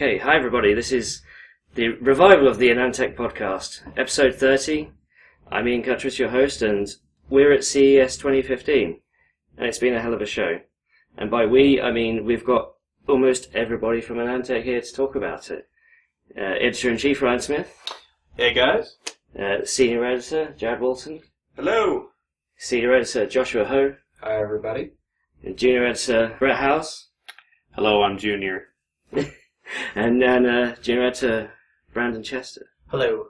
Okay, 0.00 0.16
hi 0.16 0.34
everybody. 0.34 0.72
This 0.72 0.92
is 0.92 1.20
the 1.74 1.88
revival 1.88 2.48
of 2.48 2.56
the 2.56 2.70
AnandTech 2.70 3.16
podcast, 3.16 3.82
episode 3.98 4.34
30. 4.34 4.90
I'm 5.52 5.68
Ian 5.68 5.82
Cutress, 5.82 6.18
your 6.18 6.30
host, 6.30 6.62
and 6.62 6.88
we're 7.28 7.52
at 7.52 7.64
CES 7.64 8.16
2015. 8.16 8.98
And 9.58 9.66
it's 9.66 9.76
been 9.76 9.92
a 9.92 10.00
hell 10.00 10.14
of 10.14 10.22
a 10.22 10.24
show. 10.24 10.60
And 11.18 11.30
by 11.30 11.44
we, 11.44 11.82
I 11.82 11.92
mean 11.92 12.24
we've 12.24 12.46
got 12.46 12.70
almost 13.06 13.50
everybody 13.52 14.00
from 14.00 14.16
AnandTech 14.16 14.62
here 14.64 14.80
to 14.80 14.90
talk 14.90 15.16
about 15.16 15.50
it. 15.50 15.68
Uh, 16.34 16.40
Editor-in-Chief 16.40 17.20
Ryan 17.20 17.40
Smith, 17.40 17.76
Hey 18.38 18.54
guys. 18.54 18.96
uh, 19.38 19.66
Senior 19.66 20.02
Editor 20.06 20.54
Jarred 20.56 20.80
Walton, 20.80 21.20
Hello. 21.56 22.08
Senior 22.56 22.94
Editor 22.94 23.26
Joshua 23.26 23.66
Ho, 23.66 23.96
Hi 24.22 24.40
everybody. 24.40 24.92
and 25.44 25.58
Junior 25.58 25.84
Editor 25.84 26.36
Brett 26.38 26.56
Howse, 26.56 27.08
Hello, 27.72 28.02
I'm 28.02 28.16
Junior. 28.16 28.69
And 29.94 30.20
then 30.20 30.46
uh, 30.46 30.76
Editor 30.86 31.52
Brandon 31.92 32.22
Chester. 32.22 32.66
Hello. 32.88 33.26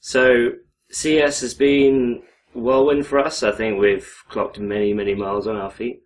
So 0.00 0.52
CS 0.90 1.40
has 1.40 1.54
been 1.54 2.22
a 2.54 2.58
whirlwind 2.58 3.06
for 3.06 3.18
us. 3.18 3.42
I 3.42 3.52
think 3.52 3.80
we've 3.80 4.12
clocked 4.28 4.58
many, 4.58 4.92
many 4.92 5.14
miles 5.14 5.46
on 5.46 5.56
our 5.56 5.70
feet. 5.70 6.02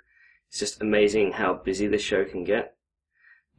It's 0.48 0.59
just 0.59 0.80
amazing 0.80 1.33
how 1.33 1.55
busy 1.55 1.87
this 1.87 2.02
show 2.02 2.25
can 2.25 2.45
get. 2.45 2.77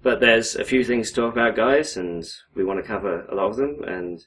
But 0.02 0.20
there's 0.20 0.55
a 0.55 0.63
few 0.63 0.83
things 0.83 1.09
to 1.09 1.16
talk 1.21 1.33
about, 1.33 1.55
guys, 1.55 1.97
and 1.97 2.23
we 2.55 2.63
want 2.63 2.80
to 2.80 2.88
cover 2.88 3.25
a 3.25 3.35
lot 3.35 3.49
of 3.49 3.55
them. 3.55 3.83
And 3.85 4.25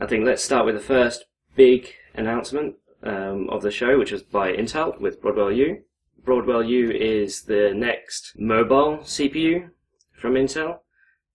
I 0.00 0.06
think 0.06 0.24
let's 0.24 0.42
start 0.42 0.64
with 0.64 0.74
the 0.74 0.80
first 0.80 1.24
big 1.54 1.92
announcement 2.14 2.76
um, 3.02 3.48
of 3.50 3.62
the 3.62 3.70
show, 3.70 3.98
which 3.98 4.12
was 4.12 4.22
by 4.22 4.52
Intel 4.52 4.98
with 5.00 5.20
Broadwell 5.20 5.52
U. 5.52 5.82
Broadwell 6.24 6.62
U 6.62 6.90
is 6.90 7.42
the 7.42 7.72
next 7.74 8.32
mobile 8.38 8.98
CPU 8.98 9.70
from 10.16 10.34
Intel, 10.34 10.78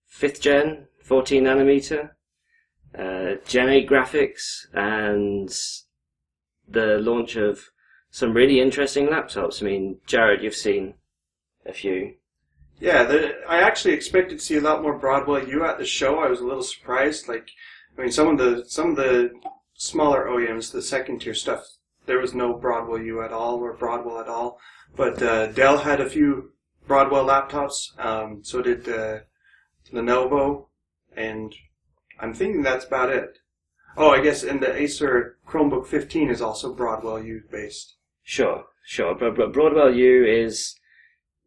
fifth 0.08 0.40
gen, 0.40 0.88
14 1.04 1.44
nanometer, 1.44 2.10
uh, 2.98 3.36
Gen 3.46 3.68
8 3.68 3.88
graphics, 3.88 4.66
and 4.72 5.48
the 6.66 6.98
launch 6.98 7.36
of 7.36 7.70
some 8.10 8.32
really 8.32 8.60
interesting 8.60 9.06
laptops. 9.06 9.62
I 9.62 9.66
mean, 9.66 9.98
Jarred, 10.06 10.42
you've 10.42 10.54
seen 10.54 10.94
a 11.66 11.72
few. 11.72 12.14
Yeah, 12.80 13.04
the, 13.04 13.34
I 13.48 13.60
actually 13.60 13.94
expected 13.94 14.38
to 14.38 14.44
see 14.44 14.56
a 14.56 14.60
lot 14.60 14.82
more 14.82 14.98
Broadwell 14.98 15.46
U 15.46 15.64
at 15.64 15.78
the 15.78 15.86
show. 15.86 16.20
I 16.20 16.28
was 16.28 16.40
a 16.40 16.46
little 16.46 16.62
surprised. 16.62 17.28
Like, 17.28 17.50
I 17.96 18.02
mean, 18.02 18.12
some 18.12 18.28
of 18.28 18.38
the 18.38 18.64
some 18.66 18.90
of 18.90 18.96
the 18.96 19.32
smaller 19.74 20.26
OEMs, 20.26 20.72
the 20.72 20.82
second 20.82 21.20
tier 21.20 21.34
stuff, 21.34 21.64
there 22.06 22.18
was 22.18 22.34
no 22.34 22.54
Broadwell 22.54 23.00
U 23.00 23.22
at 23.22 23.32
all 23.32 23.56
or 23.56 23.74
Broadwell 23.74 24.20
at 24.20 24.28
all. 24.28 24.58
But 24.96 25.22
uh, 25.22 25.48
Dell 25.48 25.78
had 25.78 26.00
a 26.00 26.08
few 26.08 26.52
Broadwell 26.86 27.26
laptops. 27.26 27.98
Um, 28.04 28.42
so 28.42 28.62
did 28.62 28.88
uh, 28.88 29.18
Lenovo, 29.92 30.66
and 31.16 31.54
I'm 32.20 32.34
thinking 32.34 32.62
that's 32.62 32.84
about 32.84 33.10
it. 33.10 33.38
Oh, 33.96 34.10
I 34.10 34.20
guess, 34.20 34.42
and 34.42 34.60
the 34.60 34.74
Acer 34.74 35.38
Chromebook 35.46 35.86
15 35.86 36.30
is 36.30 36.40
also 36.40 36.72
Broadwell 36.72 37.22
U 37.22 37.42
based. 37.50 37.96
Sure, 38.22 38.64
sure. 38.84 39.14
But, 39.14 39.52
Broadwell 39.52 39.94
U 39.94 40.24
is 40.24 40.78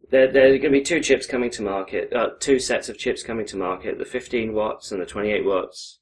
there. 0.10 0.32
There 0.32 0.46
are 0.46 0.58
going 0.58 0.62
to 0.64 0.70
be 0.70 0.82
two 0.82 1.00
chips 1.00 1.26
coming 1.26 1.50
to 1.52 1.62
market. 1.62 2.12
Uh, 2.12 2.32
two 2.40 2.60
sets 2.60 2.90
of 2.90 2.98
chips 2.98 3.24
coming 3.24 3.46
to 3.48 3.58
market: 3.58 4.00
the 4.00 4.06
15 4.06 4.54
watts 4.54 4.92
and 4.92 5.02
the 5.02 5.06
28 5.06 5.46
watts. 5.46 6.00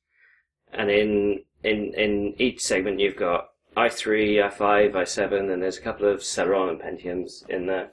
And 0.71 0.89
in 0.89 1.43
in 1.63 1.93
in 1.95 2.35
each 2.39 2.61
segment, 2.61 2.99
you've 2.99 3.17
got 3.17 3.49
i3, 3.77 4.51
i5, 4.51 4.93
i7, 4.93 5.53
and 5.53 5.61
there's 5.61 5.77
a 5.77 5.81
couple 5.81 6.07
of 6.07 6.21
Celeron 6.21 6.69
and 6.69 6.81
Pentiums 6.81 7.47
in 7.49 7.67
there, 7.67 7.91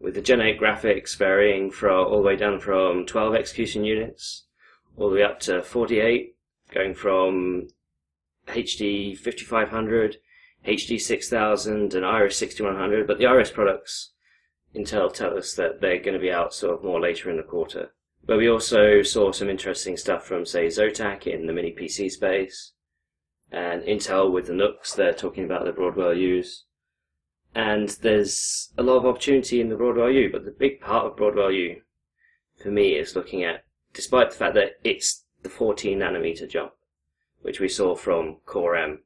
with 0.00 0.14
the 0.14 0.22
Gen 0.22 0.40
8 0.40 0.58
graphics 0.60 1.16
varying 1.16 1.70
from 1.70 2.06
all 2.06 2.22
the 2.22 2.26
way 2.26 2.36
down 2.36 2.58
from 2.58 3.06
12 3.06 3.34
execution 3.34 3.84
units 3.84 4.46
all 4.96 5.08
the 5.08 5.16
way 5.16 5.22
up 5.22 5.40
to 5.40 5.62
48, 5.62 6.34
going 6.72 6.94
from 6.94 7.68
HD 8.48 9.16
5500. 9.16 10.16
HD 10.66 11.00
6000 11.00 11.94
and 11.94 12.04
Iris 12.04 12.36
6100, 12.36 13.06
but 13.06 13.18
the 13.18 13.26
Iris 13.26 13.50
products, 13.50 14.12
Intel 14.74 15.12
tell 15.12 15.36
us 15.36 15.54
that 15.54 15.80
they're 15.80 16.02
going 16.02 16.14
to 16.14 16.20
be 16.20 16.30
out 16.30 16.52
sort 16.52 16.74
of 16.74 16.84
more 16.84 17.00
later 17.00 17.30
in 17.30 17.38
the 17.38 17.42
quarter. 17.42 17.94
But 18.24 18.36
we 18.36 18.48
also 18.48 19.02
saw 19.02 19.32
some 19.32 19.48
interesting 19.48 19.96
stuff 19.96 20.26
from, 20.26 20.44
say, 20.44 20.66
Zotac 20.66 21.26
in 21.26 21.46
the 21.46 21.52
mini 21.52 21.74
PC 21.74 22.10
space, 22.10 22.72
and 23.50 23.82
Intel 23.82 24.30
with 24.30 24.46
the 24.46 24.52
NUCs, 24.52 24.94
they're 24.94 25.14
talking 25.14 25.44
about 25.44 25.64
the 25.64 25.72
Broadwell 25.72 26.14
U's. 26.14 26.66
And 27.54 27.88
there's 28.02 28.72
a 28.78 28.82
lot 28.82 28.98
of 28.98 29.06
opportunity 29.06 29.60
in 29.60 29.68
the 29.68 29.76
Broadwell 29.76 30.10
U, 30.10 30.30
but 30.30 30.44
the 30.44 30.50
big 30.52 30.80
part 30.80 31.06
of 31.06 31.16
Broadwell 31.16 31.50
U, 31.50 31.82
for 32.62 32.70
me, 32.70 32.94
is 32.94 33.16
looking 33.16 33.42
at, 33.42 33.64
despite 33.92 34.30
the 34.30 34.36
fact 34.36 34.54
that 34.54 34.78
it's 34.84 35.24
the 35.42 35.48
14 35.48 35.98
nanometer 35.98 36.48
jump, 36.48 36.72
which 37.42 37.60
we 37.60 37.68
saw 37.68 37.96
from 37.96 38.36
Core 38.46 38.76
M, 38.76 39.02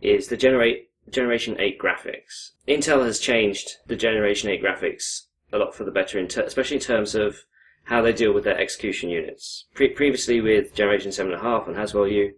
is 0.00 0.28
the 0.28 0.36
generate 0.36 0.90
Generation 1.08 1.56
8 1.58 1.80
graphics. 1.80 2.52
Intel 2.66 3.04
has 3.04 3.18
changed 3.18 3.78
the 3.86 3.96
Generation 3.96 4.50
8 4.50 4.62
graphics 4.62 5.26
a 5.52 5.58
lot 5.58 5.74
for 5.74 5.84
the 5.84 5.90
better, 5.90 6.18
in 6.18 6.28
ter- 6.28 6.42
especially 6.42 6.76
in 6.76 6.82
terms 6.82 7.14
of 7.14 7.44
how 7.84 8.00
they 8.00 8.12
deal 8.12 8.32
with 8.32 8.44
their 8.44 8.58
execution 8.58 9.10
units. 9.10 9.66
Pre- 9.74 9.88
previously, 9.90 10.40
with 10.40 10.74
Generation 10.74 11.10
7.5 11.10 11.68
and 11.68 11.76
Haswell 11.76 12.08
U, 12.08 12.34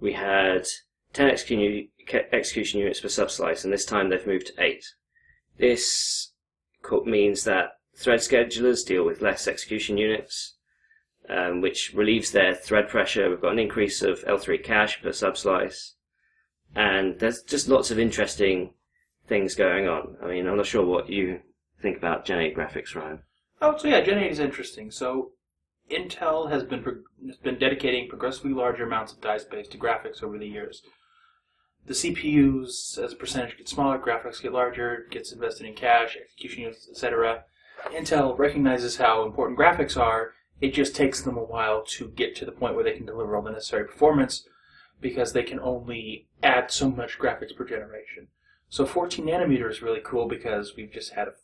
we 0.00 0.12
had 0.12 0.66
10 1.14 1.30
execution, 1.30 2.80
units 2.80 3.00
per 3.00 3.08
subslice, 3.08 3.64
and 3.64 3.72
this 3.72 3.86
time 3.86 4.10
they've 4.10 4.26
moved 4.26 4.48
to 4.48 4.62
8. 4.62 4.84
This 5.58 6.32
means 7.06 7.44
that 7.44 7.78
thread 7.96 8.20
schedulers 8.20 8.84
deal 8.84 9.04
with 9.04 9.22
less 9.22 9.48
execution 9.48 9.96
units, 9.96 10.56
um, 11.30 11.60
which 11.60 11.94
relieves 11.94 12.30
their 12.30 12.54
thread 12.54 12.88
pressure. 12.88 13.30
We've 13.30 13.40
got 13.40 13.52
an 13.52 13.58
increase 13.58 14.02
of 14.02 14.24
L3 14.24 14.62
cache 14.62 15.00
per 15.00 15.10
subslice 15.10 15.92
and 16.74 17.18
there's 17.18 17.42
just 17.42 17.68
lots 17.68 17.90
of 17.90 17.98
interesting 17.98 18.74
things 19.28 19.54
going 19.54 19.88
on. 19.88 20.16
I 20.22 20.26
mean, 20.26 20.46
I'm 20.46 20.56
not 20.56 20.66
sure 20.66 20.84
what 20.84 21.08
you 21.08 21.40
think 21.80 21.96
about 21.96 22.24
Gen 22.24 22.40
8 22.40 22.56
graphics, 22.56 22.94
Ryan. 22.94 23.20
Oh, 23.62 23.76
so 23.76 23.88
yeah, 23.88 24.00
Gen 24.00 24.18
8 24.18 24.30
is 24.30 24.40
interesting. 24.40 24.90
So 24.90 25.32
Intel 25.90 26.50
has 26.50 26.64
been 26.64 26.84
has 27.26 27.36
been 27.36 27.58
dedicating 27.58 28.08
progressively 28.08 28.52
larger 28.52 28.84
amounts 28.84 29.12
of 29.12 29.20
die 29.20 29.38
space 29.38 29.68
to 29.68 29.78
graphics 29.78 30.22
over 30.22 30.38
the 30.38 30.46
years. 30.46 30.82
The 31.86 31.94
CPUs, 31.94 32.98
as 32.98 33.12
a 33.12 33.16
percentage, 33.16 33.58
get 33.58 33.68
smaller, 33.68 33.98
graphics 33.98 34.40
get 34.40 34.52
larger, 34.52 35.06
gets 35.10 35.32
invested 35.32 35.66
in 35.66 35.74
cache, 35.74 36.16
execution 36.16 36.62
units, 36.62 36.88
etc. 36.88 37.44
Intel 37.92 38.38
recognizes 38.38 38.96
how 38.96 39.24
important 39.24 39.58
graphics 39.58 40.00
are. 40.00 40.32
It 40.60 40.72
just 40.72 40.94
takes 40.96 41.20
them 41.20 41.36
a 41.36 41.44
while 41.44 41.84
to 41.88 42.08
get 42.08 42.34
to 42.36 42.46
the 42.46 42.52
point 42.52 42.74
where 42.74 42.84
they 42.84 42.96
can 42.96 43.04
deliver 43.04 43.36
all 43.36 43.42
the 43.42 43.50
necessary 43.50 43.84
performance 43.84 44.48
because 45.00 45.32
they 45.32 45.42
can 45.42 45.60
only 45.60 46.28
add 46.42 46.70
so 46.70 46.90
much 46.90 47.18
graphics 47.18 47.54
per 47.54 47.66
generation. 47.66 48.28
So 48.70 48.86
14 48.86 49.26
nanometer 49.26 49.70
is 49.70 49.82
really 49.82 50.00
cool 50.02 50.26
because 50.26 50.74
we've 50.76 50.92
just 50.92 51.12
had 51.12 51.28
a 51.28 51.34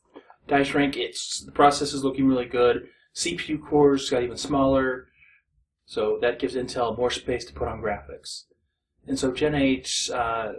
die 0.48 0.62
shrink. 0.62 0.96
It's 0.96 1.40
the 1.40 1.52
process 1.52 1.92
is 1.92 2.02
looking 2.02 2.26
really 2.26 2.46
good. 2.46 2.88
CPU 3.14 3.62
cores 3.62 4.08
got 4.08 4.22
even 4.22 4.36
smaller, 4.36 5.08
so 5.84 6.18
that 6.22 6.38
gives 6.38 6.54
Intel 6.54 6.96
more 6.96 7.10
space 7.10 7.44
to 7.44 7.52
put 7.52 7.68
on 7.68 7.82
graphics. 7.82 8.44
And 9.06 9.18
so 9.18 9.32
Gen 9.32 9.54
8, 9.54 10.10
uh, 10.14 10.52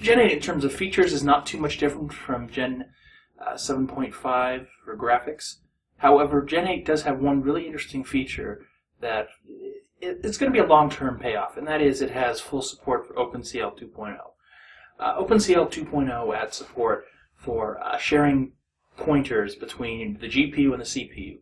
Gen 0.00 0.20
8 0.20 0.32
in 0.32 0.40
terms 0.40 0.64
of 0.64 0.72
features 0.72 1.12
is 1.12 1.24
not 1.24 1.46
too 1.46 1.58
much 1.58 1.78
different 1.78 2.12
from 2.12 2.48
Gen 2.48 2.86
uh, 3.40 3.54
7.5 3.54 4.12
for 4.84 4.96
graphics. 4.96 5.56
However, 5.98 6.42
Gen 6.42 6.66
8 6.66 6.86
does 6.86 7.02
have 7.02 7.20
one 7.20 7.42
really 7.42 7.66
interesting 7.66 8.04
feature 8.04 8.66
that 9.00 9.28
it, 10.00 10.20
it's 10.22 10.38
going 10.38 10.52
to 10.52 10.58
be 10.58 10.64
a 10.64 10.68
long-term 10.68 11.18
payoff, 11.18 11.56
and 11.56 11.66
that 11.66 11.82
is 11.82 12.00
it 12.00 12.10
has 12.10 12.40
full 12.40 12.62
support 12.62 13.06
for 13.06 13.14
OpenCL 13.14 13.78
2.0. 13.78 14.16
Uh, 14.98 15.18
OpenCL 15.18 15.70
2.0 15.70 16.36
adds 16.36 16.56
support 16.56 17.04
for 17.34 17.82
uh, 17.82 17.96
sharing 17.98 18.52
pointers 18.96 19.54
between 19.54 20.18
the 20.20 20.28
GPU 20.28 20.72
and 20.72 20.80
the 20.80 20.84
CPU. 20.84 21.38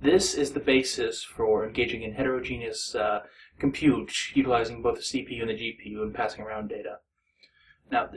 This 0.00 0.34
is 0.34 0.52
the 0.52 0.60
basis 0.60 1.24
for 1.24 1.66
engaging 1.66 2.02
in 2.02 2.12
heterogeneous 2.12 2.94
uh, 2.94 3.20
compute, 3.58 4.12
utilizing 4.34 4.82
both 4.82 4.96
the 4.96 5.02
CPU 5.02 5.40
and 5.40 5.50
the 5.50 5.54
GPU 5.54 6.02
and 6.02 6.14
passing 6.14 6.42
around 6.44 6.68
data. 6.68 6.98
Now, 7.90 8.10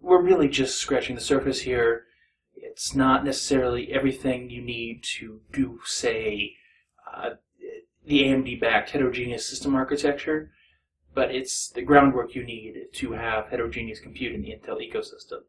we're 0.00 0.22
really 0.22 0.48
just 0.48 0.78
scratching 0.78 1.14
the 1.14 1.20
surface 1.20 1.60
here. 1.60 2.06
It's 2.54 2.94
not 2.94 3.24
necessarily 3.24 3.92
everything 3.92 4.50
you 4.50 4.62
need 4.62 5.04
to 5.18 5.40
do, 5.52 5.80
say, 5.84 6.56
uh, 7.12 7.30
the 8.04 8.24
AMD-backed 8.24 8.90
heterogeneous 8.90 9.46
system 9.46 9.76
architecture, 9.76 10.50
but 11.14 11.30
it's 11.30 11.68
the 11.68 11.82
groundwork 11.82 12.34
you 12.34 12.42
need 12.42 12.86
to 12.94 13.12
have 13.12 13.48
heterogeneous 13.48 14.00
compute 14.00 14.34
in 14.34 14.42
the 14.42 14.48
Intel 14.48 14.78
ecosystem. 14.80 15.42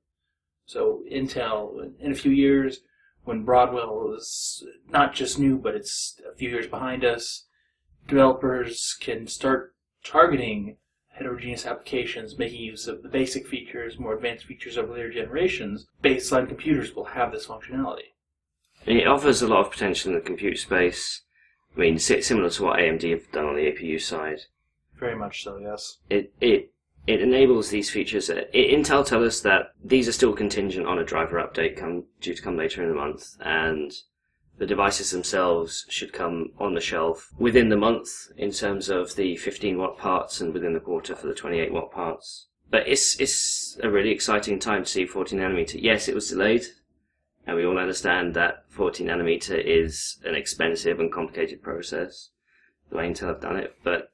So 0.66 1.04
Intel, 1.12 1.92
in 2.00 2.12
a 2.12 2.16
few 2.16 2.32
years, 2.32 2.82
when 3.26 3.44
Broadwell 3.44 4.14
is 4.16 4.66
not 4.90 5.14
just 5.14 5.40
new, 5.40 5.58
but 5.58 5.76
it's 5.76 6.20
a 6.30 6.36
few 6.36 6.50
years 6.50 6.68
behind 6.68 7.06
us, 7.06 7.46
developers 8.08 8.98
can 9.00 9.28
start 9.28 9.74
targeting 10.04 10.78
heterogeneous 11.14 11.66
applications, 11.66 12.38
making 12.38 12.62
use 12.62 12.88
of 12.88 13.04
the 13.04 13.10
basic 13.10 13.48
features, 13.48 14.00
more 14.00 14.16
advanced 14.16 14.46
features 14.46 14.78
of 14.78 14.90
later 14.90 15.12
generations. 15.12 15.88
Baseline 16.04 16.48
computers 16.48 16.96
will 16.96 17.06
have 17.06 17.32
this 17.32 17.48
functionality. 17.48 18.14
It 18.86 19.08
offers 19.08 19.42
a 19.42 19.48
lot 19.48 19.66
of 19.66 19.72
potential 19.72 20.12
in 20.12 20.16
the 20.16 20.22
compute 20.22 20.58
space. 20.58 21.22
I 21.76 21.80
mean, 21.80 21.98
similar 22.00 22.50
to 22.50 22.64
what 22.64 22.80
AMD 22.80 23.10
have 23.12 23.32
done 23.32 23.46
on 23.46 23.56
the 23.56 23.72
APU 23.72 24.02
side. 24.02 24.40
Very 25.00 25.16
much 25.16 25.44
so, 25.44 25.58
yes. 25.58 25.98
It 26.10 26.34
it 26.42 26.73
it 27.06 27.22
enables 27.22 27.70
these 27.70 27.90
features. 27.90 28.30
Intel 28.30 29.06
tell 29.06 29.24
us 29.24 29.42
that 29.42 29.74
these 29.84 30.08
are 30.08 30.14
still 30.14 30.34
contingent 30.34 30.88
on 30.88 31.00
a 31.00 31.04
driver 31.04 31.38
update 31.38 31.76
come 31.76 32.06
due 32.22 32.34
to 32.34 32.42
come 32.42 32.58
later 32.58 32.82
in 32.82 32.90
the 32.90 32.96
month, 32.96 33.36
and 33.42 33.92
the 34.58 34.66
devices 34.66 35.12
themselves 35.12 35.86
should 35.90 36.14
come 36.14 36.52
on 36.60 36.76
the 36.76 36.82
shelf 36.82 37.32
within 37.38 37.70
the 37.70 37.76
month 37.76 38.10
in 38.38 38.52
terms 38.52 38.88
of 38.88 39.16
the 39.16 39.36
15 39.36 39.78
watt 39.78 39.98
parts, 39.98 40.40
and 40.40 40.54
within 40.54 40.74
the 40.74 40.80
quarter 40.80 41.16
for 41.16 41.28
the 41.28 41.34
28 41.34 41.74
watt 41.74 41.92
parts. 41.92 42.48
But 42.70 42.88
it's 42.88 43.20
it's 43.20 43.78
a 43.84 43.90
really 43.90 44.12
exciting 44.12 44.58
time 44.60 44.84
to 44.84 44.90
see 44.90 45.06
14 45.06 45.38
nanometer. 45.38 45.80
Yes, 45.82 46.08
it 46.08 46.16
was 46.16 46.30
delayed, 46.30 46.66
and 47.46 47.58
we 47.58 47.66
all 47.66 47.78
understand 47.78 48.34
that 48.36 48.64
14 48.70 49.08
nanometer 49.08 49.62
is 49.62 50.20
an 50.24 50.36
expensive 50.36 51.00
and 51.00 51.12
complicated 51.12 51.62
process. 51.62 52.30
The 52.90 52.98
way 52.98 53.10
Intel 53.10 53.28
have 53.28 53.42
done 53.42 53.58
it, 53.58 53.76
but 53.84 54.13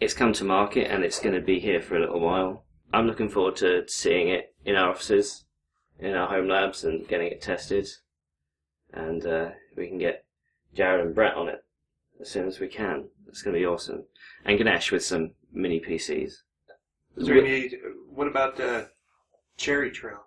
it's 0.00 0.14
come 0.14 0.32
to 0.34 0.44
market 0.44 0.90
and 0.90 1.04
it's 1.04 1.20
going 1.20 1.34
to 1.34 1.40
be 1.40 1.58
here 1.58 1.80
for 1.80 1.96
a 1.96 2.00
little 2.00 2.20
while. 2.20 2.64
I'm 2.92 3.06
looking 3.06 3.28
forward 3.28 3.56
to 3.56 3.84
seeing 3.88 4.28
it 4.28 4.54
in 4.64 4.76
our 4.76 4.90
offices, 4.90 5.44
in 5.98 6.14
our 6.14 6.28
home 6.28 6.48
labs, 6.48 6.84
and 6.84 7.06
getting 7.08 7.28
it 7.28 7.40
tested. 7.40 7.88
And 8.92 9.26
uh, 9.26 9.50
we 9.76 9.88
can 9.88 9.98
get 9.98 10.24
Jarred 10.74 11.04
and 11.04 11.14
Brett 11.14 11.34
on 11.34 11.48
it 11.48 11.64
as 12.20 12.28
soon 12.28 12.46
as 12.46 12.60
we 12.60 12.68
can. 12.68 13.04
It's 13.28 13.42
going 13.42 13.54
to 13.54 13.60
be 13.60 13.66
awesome. 13.66 14.04
And 14.44 14.58
Ganesh 14.58 14.92
with 14.92 15.04
some 15.04 15.32
mini 15.52 15.80
PCs. 15.80 16.32
Is 17.16 17.26
there 17.26 17.38
any? 17.38 17.70
What 18.14 18.28
about 18.28 18.60
uh, 18.60 18.84
Cherry 19.56 19.90
Trail? 19.90 20.22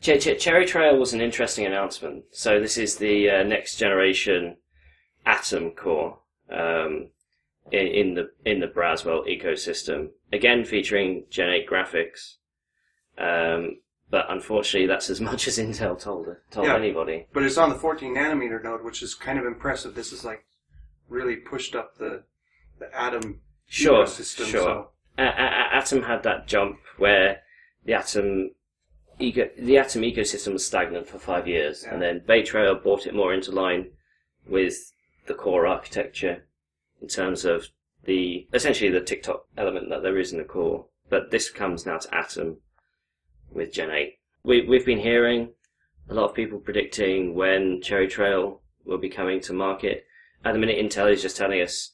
Ch- 0.00 0.20
Ch- 0.20 0.38
Cherry 0.38 0.66
Trail 0.66 0.96
was 0.98 1.12
an 1.12 1.20
interesting 1.20 1.66
announcement. 1.66 2.24
So 2.30 2.60
this 2.60 2.78
is 2.78 2.96
the 2.96 3.30
uh, 3.30 3.42
next 3.42 3.76
generation 3.76 4.56
Atom 5.26 5.72
core 5.72 6.18
um, 6.50 7.08
in, 7.72 8.14
the 8.14 8.30
in 8.44 8.60
the 8.60 8.66
Braswell 8.66 9.26
ecosystem. 9.26 10.10
Again, 10.32 10.64
featuring 10.64 11.24
Gen 11.30 11.50
8 11.50 11.68
graphics, 11.68 12.34
um, 13.18 13.78
but 14.10 14.26
unfortunately, 14.30 14.86
that's 14.86 15.10
as 15.10 15.20
much 15.30 15.48
as 15.48 15.58
Intel 15.58 15.98
told 16.00 16.28
told 16.50 16.66
Yeah. 16.66 16.76
anybody. 16.76 17.26
But 17.32 17.42
it's 17.44 17.58
on 17.58 17.68
the 17.70 17.74
14 17.76 18.14
nanometer 18.14 18.62
node, 18.62 18.84
which 18.84 19.02
is 19.02 19.14
kind 19.14 19.38
of 19.38 19.44
impressive. 19.46 19.94
This 19.94 20.12
is 20.12 20.24
like 20.24 20.44
really 21.08 21.36
pushed 21.36 21.74
up 21.74 21.96
the 21.98 22.24
the 22.78 22.94
Atom 22.96 23.40
Sure, 23.66 24.04
ecosystem. 24.04 24.46
sure. 24.46 24.60
So 24.60 24.90
Atom 25.18 26.02
had 26.02 26.22
that 26.22 26.46
jump 26.46 26.78
where 26.96 27.40
the 27.84 27.94
Atom 27.94 28.52
eco- 29.18 29.50
the 29.58 29.78
Atom 29.78 30.02
ecosystem 30.02 30.52
was 30.52 30.64
stagnant 30.66 31.06
for 31.08 31.18
five 31.18 31.48
years, 31.48 31.82
and 31.84 32.00
then 32.00 32.22
Bay 32.26 32.42
Trail 32.42 32.74
brought 32.76 33.06
it 33.06 33.14
more 33.14 33.34
into 33.34 33.50
line 33.50 33.90
with 34.46 34.92
the 35.26 35.34
core 35.34 35.66
architecture 35.66 36.44
in 37.00 37.08
terms 37.08 37.44
of 37.44 37.68
the 38.04 38.48
essentially 38.52 38.90
the 38.90 39.00
tick-tock 39.00 39.46
element 39.56 39.88
that 39.90 40.02
there 40.02 40.18
is 40.18 40.32
in 40.32 40.38
the 40.38 40.44
core. 40.44 40.86
But 41.08 41.30
this 41.30 41.50
comes 41.50 41.86
now 41.86 41.98
to 41.98 42.14
Atom 42.14 42.58
with 43.50 43.72
Gen 43.72 43.90
8. 43.90 44.18
We, 44.44 44.66
we've 44.66 44.86
been 44.86 45.00
hearing 45.00 45.50
a 46.08 46.14
lot 46.14 46.30
of 46.30 46.34
people 46.34 46.58
predicting 46.58 47.34
when 47.34 47.80
Cherry 47.82 48.08
Trail 48.08 48.62
will 48.84 48.98
be 48.98 49.10
coming 49.10 49.40
to 49.42 49.52
market. 49.52 50.06
At 50.44 50.52
the 50.52 50.58
minute, 50.58 50.78
Intel 50.78 51.12
is 51.12 51.22
just 51.22 51.36
telling 51.36 51.60
us 51.60 51.92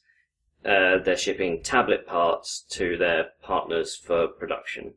uh, 0.63 0.97
they're 1.03 1.17
shipping 1.17 1.61
tablet 1.61 2.07
parts 2.07 2.65
to 2.71 2.97
their 2.97 3.27
partners 3.41 3.95
for 3.95 4.27
production. 4.27 4.93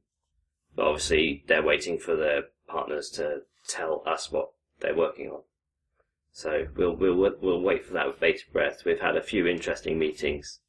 But 0.74 0.86
obviously, 0.86 1.44
they're 1.48 1.62
waiting 1.62 1.98
for 1.98 2.14
their 2.14 2.44
partners 2.68 3.10
to 3.10 3.42
tell 3.66 4.02
us 4.06 4.30
what 4.30 4.50
they're 4.80 4.96
working 4.96 5.28
on. 5.28 5.42
So 6.38 6.68
we'll 6.76 6.94
we'll 6.94 7.32
we'll 7.42 7.62
wait 7.62 7.84
for 7.84 7.94
that 7.94 8.06
with 8.06 8.20
bated 8.20 8.52
breath. 8.52 8.84
We've 8.84 9.00
had 9.00 9.16
a 9.16 9.20
few 9.20 9.48
interesting 9.48 9.98
meetings 9.98 10.60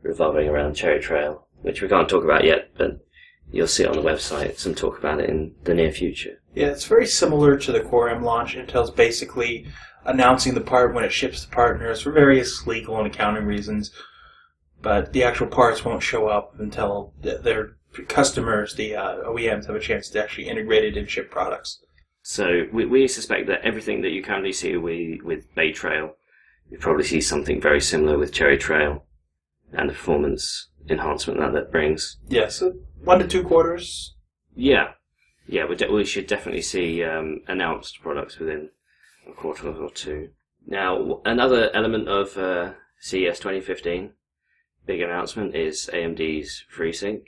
revolving 0.00 0.48
around 0.48 0.74
Cherry 0.74 1.00
Trail, 1.00 1.48
which 1.60 1.82
we 1.82 1.88
can't 1.88 2.08
talk 2.08 2.22
about 2.22 2.44
yet, 2.44 2.70
but 2.78 3.04
you'll 3.50 3.66
see 3.66 3.82
it 3.82 3.88
on 3.88 3.96
the 3.96 4.08
website. 4.08 4.58
Some 4.58 4.76
talk 4.76 4.96
about 4.96 5.18
it 5.18 5.28
in 5.28 5.56
the 5.64 5.74
near 5.74 5.90
future. 5.90 6.40
Yeah, 6.54 6.68
it's 6.68 6.84
very 6.84 7.04
similar 7.04 7.56
to 7.56 7.72
the 7.72 7.80
Core 7.80 8.08
M 8.08 8.22
launch. 8.22 8.54
Intel's 8.54 8.92
basically 8.92 9.66
announcing 10.04 10.54
the 10.54 10.60
part 10.60 10.94
when 10.94 11.02
it 11.02 11.12
ships 11.12 11.42
to 11.42 11.48
partners 11.48 12.00
for 12.00 12.12
various 12.12 12.64
legal 12.64 12.96
and 12.96 13.08
accounting 13.08 13.44
reasons, 13.44 13.90
but 14.82 15.12
the 15.12 15.24
actual 15.24 15.48
parts 15.48 15.84
won't 15.84 16.04
show 16.04 16.28
up 16.28 16.54
until 16.60 17.12
their 17.22 17.76
customers, 18.06 18.76
the 18.76 18.94
uh, 18.94 19.16
OEMs, 19.24 19.66
have 19.66 19.74
a 19.74 19.80
chance 19.80 20.10
to 20.10 20.22
actually 20.22 20.48
integrate 20.48 20.84
it 20.84 20.96
and 20.96 21.10
ship 21.10 21.28
products. 21.28 21.80
So 22.30 22.66
we, 22.70 22.84
we 22.84 23.08
suspect 23.08 23.46
that 23.46 23.62
everything 23.62 24.02
that 24.02 24.10
you 24.10 24.22
currently 24.22 24.52
see 24.52 24.76
we, 24.76 25.18
with 25.24 25.52
Bay 25.54 25.72
Trail, 25.72 26.14
you 26.70 26.76
probably 26.76 27.04
see 27.04 27.22
something 27.22 27.58
very 27.58 27.80
similar 27.80 28.18
with 28.18 28.34
Cherry 28.34 28.58
Trail 28.58 29.06
and 29.72 29.88
the 29.88 29.94
performance 29.94 30.68
enhancement 30.90 31.40
that 31.40 31.54
that 31.54 31.72
brings. 31.72 32.18
Yeah, 32.28 32.48
so 32.48 32.74
one 33.02 33.20
to 33.20 33.26
two 33.26 33.42
quarters. 33.42 34.14
Yeah, 34.54 34.88
yeah, 35.46 35.64
we, 35.64 35.74
de- 35.74 35.90
we 35.90 36.04
should 36.04 36.26
definitely 36.26 36.60
see 36.60 37.02
um, 37.02 37.40
announced 37.48 38.02
products 38.02 38.38
within 38.38 38.68
a 39.26 39.32
quarter 39.32 39.72
or 39.72 39.88
two. 39.88 40.28
Now, 40.66 41.22
another 41.24 41.70
element 41.74 42.08
of 42.08 42.36
uh, 42.36 42.74
CES 43.00 43.38
2015, 43.38 44.12
big 44.84 45.00
announcement 45.00 45.56
is 45.56 45.88
AMD's 45.94 46.66
FreeSync. 46.76 47.22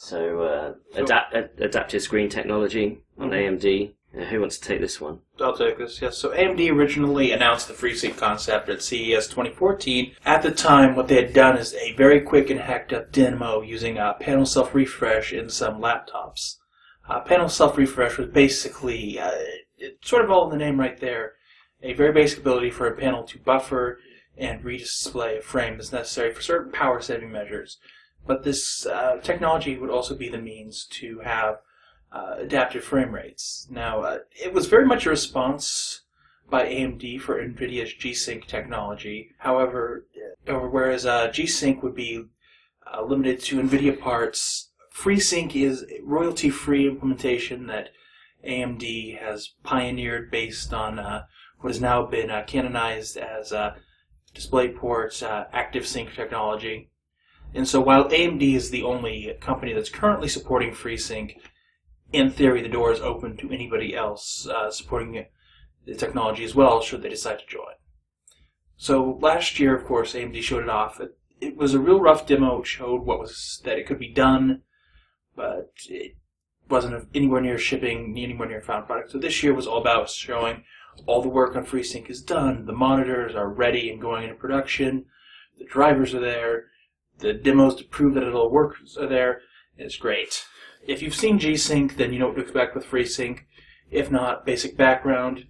So, 0.00 0.42
uh, 0.42 0.74
So- 0.94 1.02
adapt- 1.02 1.34
ad- 1.34 1.50
adaptive 1.58 2.02
screen 2.02 2.28
technology 2.28 3.02
on 3.18 3.34
AMD. 3.34 3.96
Uh, 4.16 4.24
who 4.26 4.40
wants 4.40 4.56
to 4.56 4.68
take 4.68 4.80
this 4.80 5.00
one? 5.00 5.22
I'll 5.40 5.56
take 5.56 5.76
this, 5.76 6.00
yes. 6.00 6.16
So 6.16 6.30
AMD 6.30 6.70
originally 6.70 7.32
announced 7.32 7.66
the 7.66 7.74
FreeSync 7.74 8.16
concept 8.16 8.68
at 8.68 8.80
CES 8.80 9.26
2014. 9.26 10.14
At 10.24 10.42
the 10.42 10.52
time, 10.52 10.94
what 10.94 11.08
they 11.08 11.16
had 11.16 11.32
done 11.32 11.58
is 11.58 11.74
a 11.74 11.94
very 11.94 12.20
quick 12.20 12.48
and 12.48 12.60
hacked 12.60 12.92
up 12.92 13.10
demo 13.10 13.60
using 13.60 13.98
uh, 13.98 14.14
panel 14.14 14.46
self-refresh 14.46 15.32
in 15.32 15.50
some 15.50 15.80
laptops. 15.80 16.58
Uh, 17.08 17.18
panel 17.20 17.48
self-refresh 17.48 18.18
was 18.18 18.28
basically, 18.28 19.18
uh, 19.18 19.32
sort 20.02 20.24
of 20.24 20.30
all 20.30 20.44
in 20.44 20.56
the 20.56 20.64
name 20.64 20.78
right 20.78 21.00
there, 21.00 21.32
a 21.82 21.92
very 21.92 22.12
basic 22.12 22.38
ability 22.38 22.70
for 22.70 22.86
a 22.86 22.96
panel 22.96 23.24
to 23.24 23.38
buffer 23.40 23.98
and 24.36 24.62
redisplay 24.62 25.38
a 25.38 25.42
frame 25.42 25.76
that's 25.76 25.92
necessary 25.92 26.32
for 26.32 26.40
certain 26.40 26.70
power-saving 26.70 27.32
measures. 27.32 27.78
But 28.28 28.44
this 28.44 28.86
uh, 28.86 29.16
technology 29.22 29.76
would 29.76 29.90
also 29.90 30.14
be 30.14 30.28
the 30.28 30.38
means 30.38 30.86
to 31.00 31.18
have 31.24 31.56
uh, 32.12 32.36
adaptive 32.38 32.84
frame 32.84 33.12
rates. 33.12 33.66
Now, 33.68 34.02
uh, 34.02 34.18
it 34.40 34.52
was 34.52 34.68
very 34.68 34.86
much 34.86 35.06
a 35.06 35.10
response 35.10 36.02
by 36.48 36.66
AMD 36.66 37.20
for 37.22 37.42
NVIDIA's 37.42 37.92
G-Sync 37.94 38.46
technology. 38.46 39.30
However, 39.38 40.06
uh, 40.46 40.54
whereas 40.54 41.04
uh, 41.04 41.28
G-Sync 41.28 41.82
would 41.82 41.94
be 41.94 42.24
uh, 42.86 43.02
limited 43.02 43.40
to 43.40 43.60
NVIDIA 43.60 43.98
parts, 43.98 44.70
FreeSync 44.94 45.54
is 45.54 45.84
royalty-free 46.02 46.86
implementation 46.86 47.66
that 47.68 47.90
AMD 48.46 49.18
has 49.18 49.54
pioneered 49.62 50.30
based 50.30 50.72
on 50.72 50.98
uh, 50.98 51.24
what 51.60 51.70
has 51.70 51.80
now 51.80 52.04
been 52.04 52.30
uh, 52.30 52.44
canonized 52.46 53.16
as 53.16 53.52
uh, 53.52 53.74
DisplayPort's 54.34 55.22
uh, 55.22 55.44
Active 55.52 55.86
Sync 55.86 56.14
technology. 56.14 56.90
And 57.54 57.66
so 57.66 57.80
while 57.80 58.08
AMD 58.08 58.54
is 58.54 58.70
the 58.70 58.82
only 58.82 59.34
company 59.40 59.72
that's 59.72 59.88
currently 59.88 60.28
supporting 60.28 60.70
FreeSync, 60.70 61.36
in 62.12 62.30
theory, 62.30 62.62
the 62.62 62.68
door 62.68 62.92
is 62.92 63.00
open 63.00 63.36
to 63.38 63.50
anybody 63.50 63.94
else 63.94 64.46
uh, 64.46 64.70
supporting 64.70 65.26
the 65.84 65.94
technology 65.94 66.44
as 66.44 66.54
well, 66.54 66.80
should 66.80 67.02
they 67.02 67.08
decide 67.08 67.38
to 67.40 67.46
join. 67.46 67.74
So 68.76 69.18
last 69.20 69.58
year, 69.58 69.76
of 69.76 69.84
course, 69.84 70.14
AMD 70.14 70.40
showed 70.42 70.62
it 70.62 70.68
off. 70.68 71.00
It, 71.00 71.18
it 71.40 71.56
was 71.56 71.74
a 71.74 71.80
real 71.80 72.00
rough 72.00 72.26
demo. 72.26 72.60
It 72.60 72.66
showed 72.66 73.04
what 73.04 73.18
was 73.18 73.60
that 73.64 73.78
it 73.78 73.86
could 73.86 73.98
be 73.98 74.12
done, 74.12 74.62
but 75.34 75.72
it 75.88 76.16
wasn't 76.68 77.08
anywhere 77.14 77.40
near 77.40 77.58
shipping, 77.58 78.14
anywhere 78.16 78.48
near 78.48 78.62
found 78.62 78.86
product. 78.86 79.10
So 79.10 79.18
this 79.18 79.42
year 79.42 79.54
was 79.54 79.66
all 79.66 79.80
about 79.80 80.10
showing 80.10 80.64
all 81.06 81.22
the 81.22 81.28
work 81.28 81.56
on 81.56 81.64
FreeSync 81.64 82.10
is 82.10 82.22
done. 82.22 82.66
The 82.66 82.72
monitors 82.72 83.34
are 83.34 83.48
ready 83.48 83.90
and 83.90 84.00
going 84.00 84.24
into 84.24 84.34
production. 84.34 85.06
The 85.58 85.64
drivers 85.64 86.14
are 86.14 86.20
there. 86.20 86.66
The 87.18 87.32
demos 87.32 87.74
to 87.76 87.84
prove 87.84 88.14
that 88.14 88.22
it'll 88.22 88.50
work 88.50 88.76
are 88.98 89.06
there. 89.06 89.40
It's 89.76 89.96
great. 89.96 90.44
If 90.86 91.02
you've 91.02 91.14
seen 91.14 91.38
G-Sync, 91.38 91.96
then 91.96 92.12
you 92.12 92.18
know 92.18 92.28
what 92.28 92.36
to 92.36 92.42
expect 92.42 92.74
with 92.74 92.86
FreeSync. 92.86 93.40
If 93.90 94.10
not, 94.10 94.46
basic 94.46 94.76
background. 94.76 95.46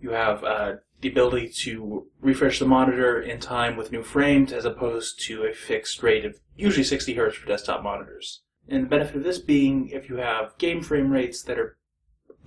You 0.00 0.10
have 0.10 0.42
uh, 0.44 0.74
the 1.00 1.08
ability 1.08 1.50
to 1.60 2.06
refresh 2.20 2.58
the 2.58 2.66
monitor 2.66 3.20
in 3.20 3.38
time 3.38 3.76
with 3.76 3.92
new 3.92 4.02
frames 4.02 4.52
as 4.52 4.64
opposed 4.64 5.20
to 5.26 5.44
a 5.44 5.52
fixed 5.52 6.02
rate 6.02 6.24
of 6.24 6.40
usually 6.56 6.84
60 6.84 7.14
Hz 7.14 7.34
for 7.34 7.46
desktop 7.46 7.82
monitors. 7.82 8.42
And 8.68 8.84
the 8.84 8.88
benefit 8.88 9.16
of 9.16 9.22
this 9.22 9.38
being 9.38 9.88
if 9.88 10.08
you 10.08 10.16
have 10.16 10.56
game 10.58 10.82
frame 10.82 11.10
rates 11.10 11.42
that 11.42 11.58
are 11.58 11.76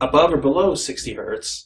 above 0.01 0.33
or 0.33 0.37
below 0.37 0.75
60 0.75 1.15
Hz, 1.15 1.65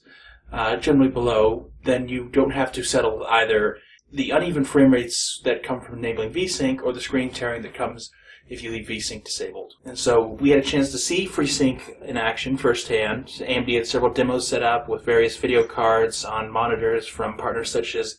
uh, 0.52 0.76
generally 0.76 1.10
below, 1.10 1.72
then 1.86 2.10
you 2.10 2.28
don't 2.28 2.52
have 2.52 2.72
to 2.74 2.84
settle 2.84 3.26
either 3.30 3.78
the 4.12 4.32
uneven 4.32 4.66
frame 4.66 4.92
rates 4.92 5.42
that 5.44 5.64
come 5.64 5.82
from 5.82 6.00
enabling 6.00 6.34
VSync 6.34 6.82
or 6.82 6.94
the 6.94 7.02
screen 7.02 7.30
tearing 7.30 7.62
that 7.62 7.74
comes 7.74 8.12
if 8.50 8.62
you 8.62 8.72
leave 8.72 8.88
VSync 8.88 9.24
disabled. 9.24 9.74
And 9.86 9.98
so 9.98 10.28
we 10.28 10.50
had 10.50 10.60
a 10.60 10.64
chance 10.64 10.92
to 10.92 10.98
see 10.98 11.28
FreeSync 11.28 12.02
in 12.02 12.18
action 12.18 12.58
firsthand. 12.58 13.28
AMD 13.28 13.74
had 13.74 13.88
several 13.88 14.12
demos 14.12 14.48
set 14.48 14.62
up 14.62 14.90
with 14.90 15.06
various 15.06 15.38
video 15.38 15.66
cards 15.66 16.26
on 16.26 16.52
monitors 16.52 17.08
from 17.08 17.38
partners 17.38 17.72
such 17.72 17.96
as 17.96 18.18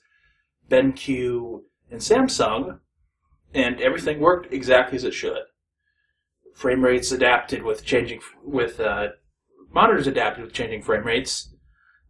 BenQ, 0.70 1.62
and 1.90 2.00
Samsung, 2.00 2.78
and 3.52 3.78
everything 3.80 4.20
worked 4.20 4.52
exactly 4.52 4.96
as 4.96 5.04
it 5.04 5.12
should. 5.12 5.42
Frame 6.54 6.82
rates 6.82 7.12
adapted 7.12 7.62
with 7.62 7.84
changing 7.84 8.20
with 8.42 8.80
uh, 8.80 9.08
monitors 9.70 10.06
adapted 10.06 10.44
with 10.44 10.54
changing 10.54 10.82
frame 10.82 11.04
rates. 11.04 11.54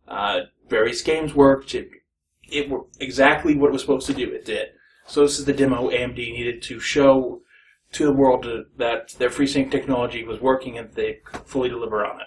Uh, 0.06 0.42
various 0.68 1.02
games 1.02 1.34
worked. 1.34 1.74
It, 1.74 1.90
it 2.52 2.68
worked 2.68 2.96
exactly 3.00 3.56
what 3.56 3.68
it 3.68 3.72
was 3.72 3.82
supposed 3.82 4.06
to 4.06 4.14
do. 4.14 4.30
It 4.30 4.44
did. 4.44 4.68
So 5.06 5.22
this 5.22 5.38
is 5.38 5.44
the 5.44 5.52
demo 5.52 5.90
AMD 5.90 6.16
needed 6.16 6.62
to 6.62 6.78
show 6.78 7.40
to 7.92 8.04
the 8.04 8.12
world 8.12 8.46
that 8.76 9.14
their 9.18 9.30
FreeSync 9.30 9.70
technology 9.70 10.24
was 10.24 10.40
working 10.40 10.78
and 10.78 10.92
they 10.92 11.20
could 11.24 11.40
fully 11.42 11.68
deliver 11.68 12.04
on 12.04 12.20
it. 12.20 12.26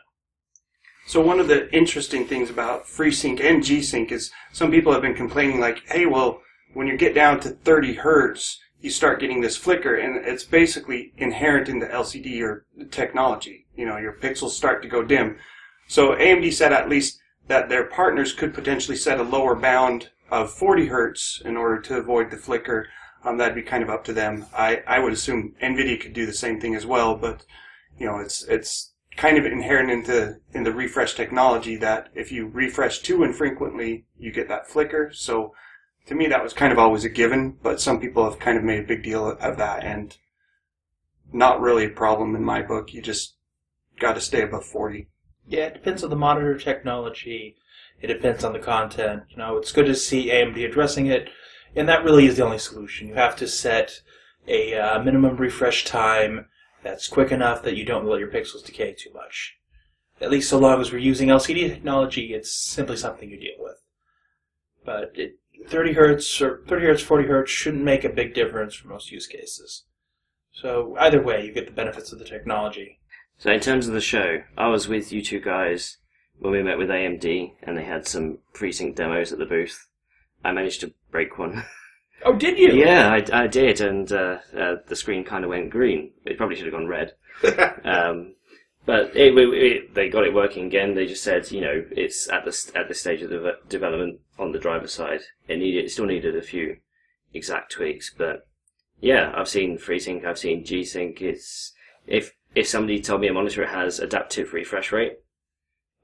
So 1.07 1.21
one 1.21 1.39
of 1.39 1.47
the 1.47 1.71
interesting 1.73 2.25
things 2.25 2.49
about 2.49 2.85
FreeSync 2.85 3.39
and 3.39 3.63
G-Sync 3.63 4.11
is 4.11 4.31
some 4.51 4.71
people 4.71 4.91
have 4.91 5.01
been 5.01 5.13
complaining 5.13 5.59
like, 5.59 5.83
hey, 5.87 6.05
well, 6.05 6.41
when 6.73 6.87
you 6.87 6.97
get 6.97 7.15
down 7.15 7.39
to 7.41 7.49
30 7.49 7.93
hertz, 7.93 8.59
you 8.79 8.89
start 8.89 9.19
getting 9.19 9.41
this 9.41 9.55
flicker, 9.55 9.95
and 9.95 10.25
it's 10.25 10.43
basically 10.43 11.13
inherent 11.17 11.69
in 11.69 11.79
the 11.79 11.87
LCD 11.87 12.41
or 12.41 12.65
technology. 12.91 13.65
You 13.75 13.85
know, 13.85 13.97
your 13.97 14.13
pixels 14.13 14.49
start 14.49 14.81
to 14.83 14.89
go 14.89 15.03
dim. 15.03 15.37
So 15.87 16.09
AMD 16.15 16.53
said 16.53 16.73
at 16.73 16.89
least 16.89 17.19
that 17.47 17.69
their 17.69 17.85
partners 17.85 18.33
could 18.33 18.53
potentially 18.53 18.97
set 18.97 19.19
a 19.19 19.23
lower 19.23 19.55
bound 19.55 20.09
of 20.31 20.51
40 20.51 20.87
hertz 20.87 21.41
in 21.43 21.57
order 21.57 21.79
to 21.81 21.97
avoid 21.97 22.31
the 22.31 22.37
flicker. 22.37 22.87
Um, 23.23 23.37
that'd 23.37 23.55
be 23.55 23.61
kind 23.61 23.83
of 23.83 23.89
up 23.89 24.03
to 24.05 24.13
them. 24.13 24.45
I, 24.55 24.83
I 24.87 24.99
would 24.99 25.13
assume 25.13 25.55
NVIDIA 25.61 25.99
could 25.99 26.13
do 26.13 26.25
the 26.25 26.33
same 26.33 26.59
thing 26.59 26.75
as 26.75 26.85
well, 26.85 27.15
but 27.15 27.45
you 27.97 28.05
know, 28.05 28.19
it's 28.19 28.43
it's 28.43 28.93
kind 29.15 29.37
of 29.37 29.45
inherent 29.45 29.89
into 29.89 30.37
in 30.53 30.63
the 30.63 30.73
refresh 30.73 31.15
technology 31.15 31.77
that 31.77 32.09
if 32.13 32.31
you 32.31 32.47
refresh 32.47 32.99
too 32.99 33.23
infrequently, 33.23 34.05
you 34.17 34.31
get 34.31 34.47
that 34.49 34.67
flicker. 34.67 35.11
So 35.13 35.53
to 36.07 36.15
me, 36.15 36.27
that 36.27 36.43
was 36.43 36.53
kind 36.53 36.71
of 36.71 36.79
always 36.79 37.03
a 37.03 37.09
given, 37.09 37.57
but 37.63 37.81
some 37.81 37.99
people 37.99 38.23
have 38.29 38.39
kind 38.39 38.57
of 38.57 38.63
made 38.63 38.79
a 38.79 38.87
big 38.87 39.03
deal 39.03 39.27
of 39.27 39.57
that, 39.57 39.83
and 39.83 40.15
not 41.33 41.61
really 41.61 41.85
a 41.85 41.89
problem 41.89 42.35
in 42.35 42.43
my 42.43 42.61
book. 42.61 42.93
You 42.93 43.01
just 43.01 43.35
got 43.99 44.13
to 44.13 44.21
stay 44.21 44.41
above 44.41 44.65
40. 44.65 45.07
Yeah, 45.47 45.65
it 45.65 45.73
depends 45.73 46.03
on 46.03 46.09
the 46.09 46.15
monitor 46.15 46.57
technology. 46.57 47.55
It 48.01 48.07
depends 48.07 48.43
on 48.43 48.53
the 48.53 48.59
content. 48.59 49.23
You 49.29 49.37
know, 49.37 49.57
it's 49.57 49.71
good 49.71 49.85
to 49.85 49.95
see 49.95 50.29
AMD 50.29 50.63
addressing 50.65 51.07
it, 51.07 51.29
and 51.75 51.87
that 51.89 52.03
really 52.03 52.27
is 52.27 52.37
the 52.37 52.45
only 52.45 52.59
solution. 52.59 53.07
You 53.07 53.15
have 53.15 53.35
to 53.37 53.47
set 53.47 54.01
a 54.47 54.77
uh, 54.77 55.03
minimum 55.03 55.37
refresh 55.37 55.85
time 55.85 56.47
that's 56.83 57.07
quick 57.07 57.31
enough 57.31 57.63
that 57.63 57.75
you 57.75 57.83
don't 57.83 58.05
let 58.05 58.19
your 58.19 58.29
pixels 58.29 58.63
decay 58.63 58.93
too 58.93 59.11
much. 59.13 59.57
At 60.21 60.31
least 60.31 60.49
so 60.49 60.59
long 60.59 60.79
as 60.79 60.91
we're 60.91 60.99
using 60.99 61.29
LCD 61.29 61.67
technology, 61.67 62.33
it's 62.33 62.55
simply 62.55 62.95
something 62.95 63.29
you 63.29 63.39
deal 63.39 63.57
with. 63.59 63.81
But 64.85 65.11
it, 65.15 65.39
30 65.67 65.93
hertz 65.93 66.41
or 66.41 66.63
30 66.67 66.85
hertz, 66.85 67.01
40 67.01 67.27
hertz 67.27 67.51
shouldn't 67.51 67.83
make 67.83 68.03
a 68.03 68.09
big 68.09 68.33
difference 68.33 68.75
for 68.75 68.87
most 68.87 69.11
use 69.11 69.27
cases. 69.27 69.85
So 70.53 70.95
either 70.99 71.21
way, 71.21 71.45
you 71.45 71.51
get 71.51 71.65
the 71.65 71.73
benefits 71.73 72.13
of 72.13 72.19
the 72.19 72.25
technology. 72.25 72.99
So 73.37 73.51
in 73.51 73.59
terms 73.59 73.87
of 73.87 73.93
the 73.93 74.01
show, 74.01 74.43
I 74.57 74.67
was 74.67 74.87
with 74.87 75.11
you 75.11 75.21
two 75.21 75.41
guys 75.41 75.97
when 76.39 76.51
we 76.51 76.63
met 76.63 76.77
with 76.77 76.89
AMD, 76.89 77.53
and 77.63 77.77
they 77.77 77.83
had 77.83 78.07
some 78.07 78.39
FreeSync 78.53 78.95
demos 78.95 79.31
at 79.31 79.39
the 79.39 79.45
booth. 79.45 79.87
I 80.43 80.51
managed 80.51 80.81
to 80.81 80.93
break 81.11 81.37
one. 81.37 81.63
Oh, 82.23 82.33
did 82.33 82.57
you? 82.57 82.73
yeah, 82.73 83.09
I, 83.09 83.43
I 83.43 83.47
did, 83.47 83.81
and 83.81 84.11
uh, 84.11 84.37
uh, 84.57 84.75
the 84.87 84.95
screen 84.95 85.23
kind 85.23 85.43
of 85.43 85.49
went 85.49 85.69
green. 85.69 86.11
It 86.25 86.37
probably 86.37 86.55
should 86.55 86.65
have 86.65 86.73
gone 86.73 86.87
red. 86.87 87.13
um, 87.83 88.35
but 88.85 89.15
it, 89.15 89.33
it, 89.35 89.93
they 89.93 90.09
got 90.09 90.25
it 90.25 90.33
working 90.33 90.65
again. 90.65 90.95
They 90.95 91.07
just 91.07 91.23
said, 91.23 91.51
you 91.51 91.61
know, 91.61 91.85
it's 91.91 92.29
at 92.29 92.45
the 92.45 92.71
at 92.75 92.87
this 92.87 93.01
stage 93.01 93.21
of 93.21 93.29
the 93.29 93.57
development 93.67 94.19
on 94.39 94.51
the 94.51 94.59
driver 94.59 94.87
side. 94.87 95.21
It 95.47 95.57
needed, 95.57 95.85
it 95.85 95.91
still 95.91 96.05
needed 96.05 96.35
a 96.35 96.41
few 96.41 96.77
exact 97.33 97.71
tweaks, 97.71 98.13
but 98.15 98.47
yeah, 99.01 99.33
I've 99.35 99.49
seen 99.49 99.77
FreeSync, 99.77 100.25
I've 100.25 100.39
seen 100.39 100.63
G-Sync. 100.63 101.21
It's 101.21 101.73
if 102.07 102.33
if 102.53 102.67
somebody 102.67 103.01
told 103.01 103.21
me 103.21 103.27
a 103.27 103.33
monitor 103.33 103.67
has 103.67 103.99
adaptive 103.99 104.53
refresh 104.53 104.91
rate, 104.91 105.19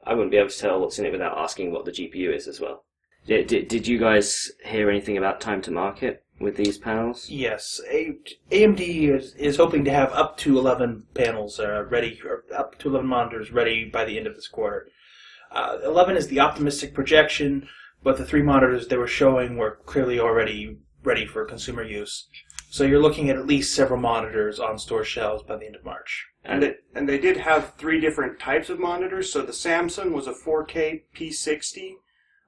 I 0.04 0.14
wouldn't 0.14 0.32
be 0.32 0.38
able 0.38 0.50
to 0.50 0.58
tell 0.58 0.80
what's 0.80 1.00
in 1.00 1.06
it 1.06 1.12
without 1.12 1.38
asking 1.38 1.72
what 1.72 1.86
the 1.86 1.92
GPU 1.92 2.36
is 2.36 2.48
as 2.48 2.60
well. 2.60 2.86
Did, 3.28 3.48
did, 3.48 3.68
did 3.68 3.88
you 3.88 4.00
guys 4.00 4.52
hear 4.66 4.90
anything 4.90 5.18
about 5.18 5.42
time 5.42 5.62
to 5.64 5.72
market 5.72 6.24
with 6.40 6.56
these 6.56 6.78
panels? 6.78 7.30
Yes, 7.30 7.80
AMD 7.92 8.80
is, 8.80 9.36
is 9.36 9.58
hoping 9.58 9.86
to 9.86 9.92
have 9.92 10.12
up 10.14 10.38
to 10.38 10.58
11 10.58 11.06
panels 11.14 11.60
uh, 11.60 11.84
ready, 11.84 12.20
or 12.26 12.44
up 12.56 12.80
to 12.80 12.90
11 12.90 13.08
monitors 13.08 13.52
ready 13.52 13.86
by 13.86 14.06
the 14.06 14.18
end 14.18 14.26
of 14.26 14.36
this 14.36 14.48
quarter. 14.48 14.88
Uh, 15.52 15.78
11 15.84 16.18
is 16.18 16.28
the 16.28 16.40
optimistic 16.40 16.94
projection, 16.94 17.68
but 18.04 18.18
the 18.18 18.26
three 18.26 18.42
monitors 18.42 18.88
they 18.88 18.98
were 18.98 19.08
showing 19.08 19.58
were 19.58 19.80
clearly 19.86 20.20
already 20.20 20.80
ready 21.04 21.26
for 21.26 21.46
consumer 21.46 21.84
use. 21.84 22.28
So 22.72 22.86
you're 22.86 23.02
looking 23.02 23.30
at 23.30 23.36
at 23.36 23.46
least 23.46 23.76
several 23.76 24.00
monitors 24.00 24.58
on 24.58 24.80
store 24.80 25.04
shelves 25.04 25.44
by 25.44 25.58
the 25.58 25.66
end 25.66 25.76
of 25.76 25.84
March. 25.84 26.28
And 26.46 26.64
they, 26.64 26.76
and 26.96 27.08
they 27.08 27.18
did 27.18 27.36
have 27.36 27.74
three 27.74 28.00
different 28.00 28.40
types 28.40 28.70
of 28.70 28.80
monitors. 28.80 29.30
So 29.30 29.42
the 29.42 29.52
Samsung 29.52 30.14
was 30.14 30.26
a 30.26 30.32
4K 30.32 31.02
P60. 31.14 31.96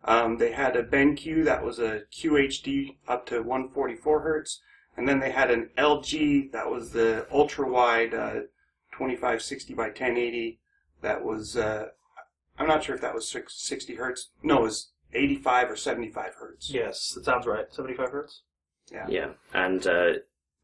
Um, 0.05 0.37
they 0.37 0.53
had 0.53 0.77
a 0.77 0.83
BenQ 0.83 1.43
that 1.43 1.65
was 1.65 1.77
a 1.77 2.03
QHD 2.13 2.95
up 3.05 3.25
to 3.25 3.41
144 3.41 4.21
hertz, 4.21 4.61
and 4.95 5.09
then 5.09 5.19
they 5.19 5.31
had 5.31 5.51
an 5.51 5.71
LG 5.77 6.53
that 6.53 6.71
was 6.71 6.91
the 6.91 7.27
ultra 7.29 7.69
wide 7.69 8.13
uh, 8.13 8.43
2560 8.93 9.73
by 9.73 9.87
1080. 9.87 10.61
That 11.01 11.21
was 11.25 11.57
uh, 11.57 11.87
I'm 12.57 12.67
not 12.67 12.85
sure 12.85 12.95
if 12.95 13.01
that 13.01 13.13
was 13.13 13.27
60 13.27 13.95
hertz. 13.95 14.29
No, 14.41 14.59
it 14.59 14.61
was 14.61 14.93
85 15.13 15.71
or 15.71 15.75
75 15.75 16.35
hertz. 16.39 16.69
Yes, 16.69 17.11
that 17.13 17.25
sounds 17.25 17.45
right. 17.45 17.65
75 17.73 18.09
hertz. 18.09 18.41
Yeah. 18.93 19.05
Yeah, 19.09 19.29
and 19.53 19.85
uh, 19.87 20.13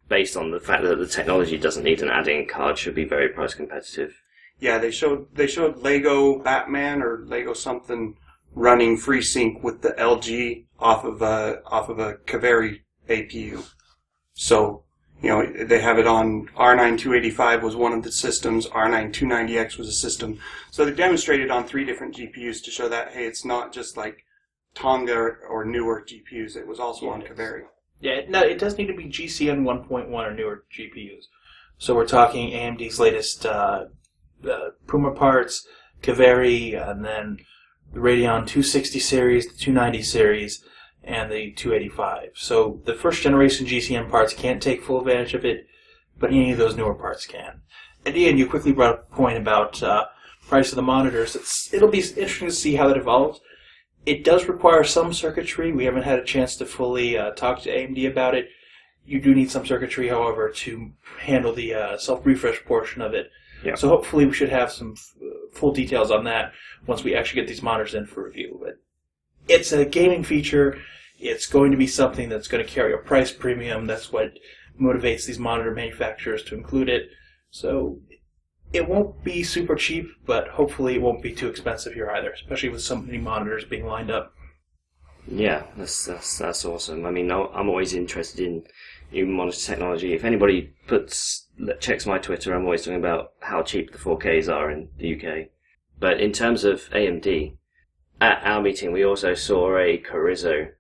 based 0.08 0.38
on 0.38 0.52
the 0.52 0.60
fact 0.60 0.84
that 0.84 0.98
the 0.98 1.08
technology 1.08 1.58
doesn't 1.58 1.84
need 1.84 2.02
an 2.02 2.10
add-in 2.10 2.48
card, 2.48 2.78
should 2.78 2.96
be 2.96 3.06
very 3.06 3.30
price 3.30 3.54
competitive. 3.54 4.22
Yeah, 4.60 4.78
they 4.78 4.92
showed 4.92 5.28
they 5.34 5.48
showed 5.48 5.82
Lego 5.82 6.40
Batman 6.40 7.02
or 7.02 7.24
Lego 7.26 7.54
something 7.54 8.18
running 8.54 8.98
FreeSync 8.98 9.62
with 9.64 9.82
the 9.82 9.92
LG 9.92 10.66
off 10.80 11.06
of 11.06 11.22
a 11.22 11.62
off 11.66 11.90
of 11.90 12.00
a 12.00 12.16
Kaveri 12.26 12.82
APU. 13.08 13.66
So 14.34 14.84
you 15.22 15.30
know 15.30 15.66
they 15.66 15.80
have 15.80 15.98
it 15.98 16.08
on 16.08 16.48
R9 16.58 17.00
285 17.00 17.64
was 17.64 17.76
one 17.76 17.94
of 17.94 18.04
the 18.04 18.12
systems. 18.12 18.68
R9 18.68 19.14
290X 19.14 19.78
was 19.78 19.88
a 19.88 19.94
system. 19.94 20.40
So 20.72 20.84
they 20.84 20.94
demonstrated 20.94 21.52
on 21.52 21.66
three 21.66 21.86
different 21.86 22.16
GPUs 22.16 22.64
to 22.64 22.72
show 22.72 22.90
that 22.90 23.12
hey, 23.12 23.26
it's 23.26 23.46
not 23.46 23.72
just 23.72 23.96
like 23.96 24.26
Tonga 24.76 25.38
or 25.50 25.64
newer 25.64 26.06
GPUs. 26.06 26.58
It 26.58 26.68
was 26.68 26.80
also 26.80 27.10
on 27.10 27.22
Kaveri. 27.22 27.64
Yeah, 28.00 28.22
no, 28.28 28.42
it 28.42 28.60
does 28.60 28.78
need 28.78 28.88
to 28.88 28.94
be 28.94 29.06
GCN 29.06 29.64
1.1 29.64 30.10
or 30.12 30.34
newer 30.34 30.64
GPUs. 30.74 31.26
So 31.78 31.96
we're 31.96 32.08
talking 32.08 32.52
AMD's 32.52 33.00
latest 33.00 33.46
uh, 33.46 33.86
uh, 34.50 34.70
Puma 34.88 35.12
parts, 35.12 35.68
Kaveri, 36.02 36.76
and 36.76 37.04
then 37.04 37.40
the 37.94 38.00
Radeon 38.00 38.46
260 38.48 39.00
series, 39.00 39.48
the 39.48 39.58
290 39.58 40.04
series, 40.04 40.64
and 41.04 41.32
the 41.32 41.52
285. 41.52 42.32
So 42.36 42.82
the 42.86 42.94
first 42.94 43.22
generation 43.22 43.66
GCN 43.66 44.10
parts 44.10 44.34
can't 44.34 44.62
take 44.62 44.84
full 44.84 45.00
advantage 45.00 45.34
of 45.34 45.44
it, 45.44 45.68
but 46.18 46.30
any 46.30 46.52
of 46.52 46.58
those 46.58 46.76
newer 46.76 46.94
parts 46.94 47.26
can. 47.26 47.62
And 48.06 48.16
Ian, 48.16 48.38
you 48.38 48.48
quickly 48.48 48.72
brought 48.72 48.94
up 48.94 49.12
a 49.12 49.16
point 49.16 49.38
about 49.38 49.82
uh, 49.82 50.06
price 50.48 50.70
of 50.70 50.76
the 50.76 50.82
monitors. 50.82 51.36
It's, 51.36 51.74
it'll 51.74 51.90
be 51.90 52.00
interesting 52.00 52.48
to 52.48 52.54
see 52.54 52.76
how 52.76 52.88
that 52.88 52.98
evolves. 52.98 53.42
It 54.10 54.24
does 54.24 54.48
require 54.48 54.84
some 54.84 55.14
circuitry. 55.14 55.72
We 55.72 55.86
haven't 55.86 56.02
had 56.02 56.18
a 56.18 56.24
chance 56.24 56.56
to 56.56 56.66
fully 56.66 57.16
uh, 57.16 57.30
talk 57.34 57.62
to 57.62 57.70
AMD 57.70 58.10
about 58.10 58.34
it. 58.34 58.50
You 59.06 59.22
do 59.22 59.36
need 59.36 59.52
some 59.52 59.68
circuitry, 59.68 60.08
however, 60.08 60.50
to 60.50 60.92
handle 61.20 61.54
the 61.54 61.76
uh, 61.76 61.98
self 62.00 62.26
refresh 62.26 62.66
portion 62.66 63.04
of 63.04 63.14
it. 63.14 63.30
Yeah. 63.64 63.76
So 63.76 63.88
hopefully 63.88 64.26
we 64.26 64.34
should 64.34 64.50
have 64.50 64.72
some 64.72 64.96
f- 64.98 65.14
full 65.54 65.72
details 65.74 66.10
on 66.10 66.24
that 66.24 66.54
once 66.88 67.04
we 67.04 67.14
actually 67.14 67.42
get 67.42 67.48
these 67.48 67.62
monitors 67.62 67.94
in 67.94 68.08
for 68.08 68.24
review. 68.24 68.60
But 68.60 68.80
it's 69.48 69.72
a 69.74 69.86
gaming 69.86 70.24
feature. 70.24 70.80
It's 71.20 71.46
going 71.46 71.70
to 71.70 71.78
be 71.78 71.86
something 71.86 72.30
that's 72.30 72.48
going 72.48 72.66
to 72.66 72.72
carry 72.72 72.96
a 72.96 72.98
price 72.98 73.32
premium. 73.32 73.86
That's 73.86 74.12
what 74.12 74.34
motivates 74.82 75.28
these 75.28 75.38
monitor 75.38 75.72
manufacturers 75.72 76.44
to 76.46 76.56
include 76.56 76.90
it. 76.90 77.12
So 77.52 78.00
it 78.72 78.88
won't 78.88 79.24
be 79.24 79.44
super 79.44 79.76
cheap, 79.76 80.08
but 80.26 80.48
hopefully 80.50 80.96
it 80.96 81.02
won't 81.02 81.24
be 81.24 81.34
too 81.34 81.50
expensive 81.50 81.94
here 81.94 82.10
either, 82.12 82.32
especially 82.32 82.70
with 82.70 82.82
so 82.82 82.96
many 82.96 83.18
monitors 83.18 83.66
being 83.66 83.86
lined 83.86 84.12
up. 84.12 84.34
Yeah, 85.28 85.64
that's 85.78 86.06
that's 86.06 86.38
that's 86.38 86.66
awesome. 86.66 87.06
I 87.06 87.12
mean, 87.12 87.32
I'm 87.32 87.70
always 87.70 87.94
interested 87.94 88.46
in 88.46 88.64
new 89.12 89.26
monitor 89.26 89.60
technology. 89.60 90.14
If 90.14 90.24
anybody 90.24 90.74
puts 90.88 91.48
checks 91.80 92.06
my 92.06 92.18
Twitter, 92.18 92.54
I'm 92.54 92.66
always 92.66 92.84
talking 92.84 93.00
about 93.00 93.34
how 93.42 93.62
cheap 93.64 93.92
the 93.92 93.98
4Ks 93.98 94.54
are 94.54 94.72
in 94.72 94.90
the 94.98 95.16
UK. 95.16 95.50
But 96.00 96.20
in 96.20 96.32
terms 96.32 96.64
of 96.64 96.90
AMD, 96.92 97.58
at 98.22 98.42
our 98.44 98.62
meeting 98.62 98.92
we 98.92 99.04
also 99.04 99.34
saw 99.34 99.78
a 99.78 99.98
Carrizo 99.98 100.72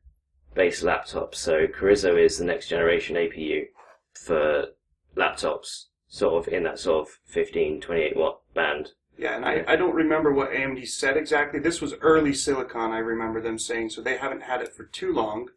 based 0.56 0.84
laptop. 0.84 1.36
So 1.36 1.68
Carrizo 1.68 2.16
is 2.16 2.38
the 2.38 2.46
next 2.46 2.70
generation 2.70 3.16
APU 3.16 3.66
for 4.14 4.68
laptops, 5.16 5.86
sort 6.10 6.46
of 6.48 6.52
in 6.54 6.64
that 6.64 6.80
sort 6.80 7.08
of 7.08 7.20
15, 7.26 7.80
28 7.82 8.18
watt 8.18 8.42
band. 8.54 8.90
Yeah, 9.18 9.36
and 9.36 9.46
I, 9.46 9.64
I 9.68 9.76
don't 9.76 9.96
remember 9.96 10.34
what 10.34 10.52
AMD 10.52 10.88
said 10.88 11.16
exactly. 11.18 11.60
This 11.60 11.82
was 11.82 11.94
early 12.02 12.34
silicon, 12.34 12.92
I 12.92 13.00
remember 13.00 13.42
them 13.42 13.58
saying, 13.60 13.90
so 13.92 14.02
they 14.02 14.18
haven't 14.18 14.44
had 14.44 14.62
it 14.62 14.74
for 14.74 14.86
too 14.86 15.14
long. 15.14 15.50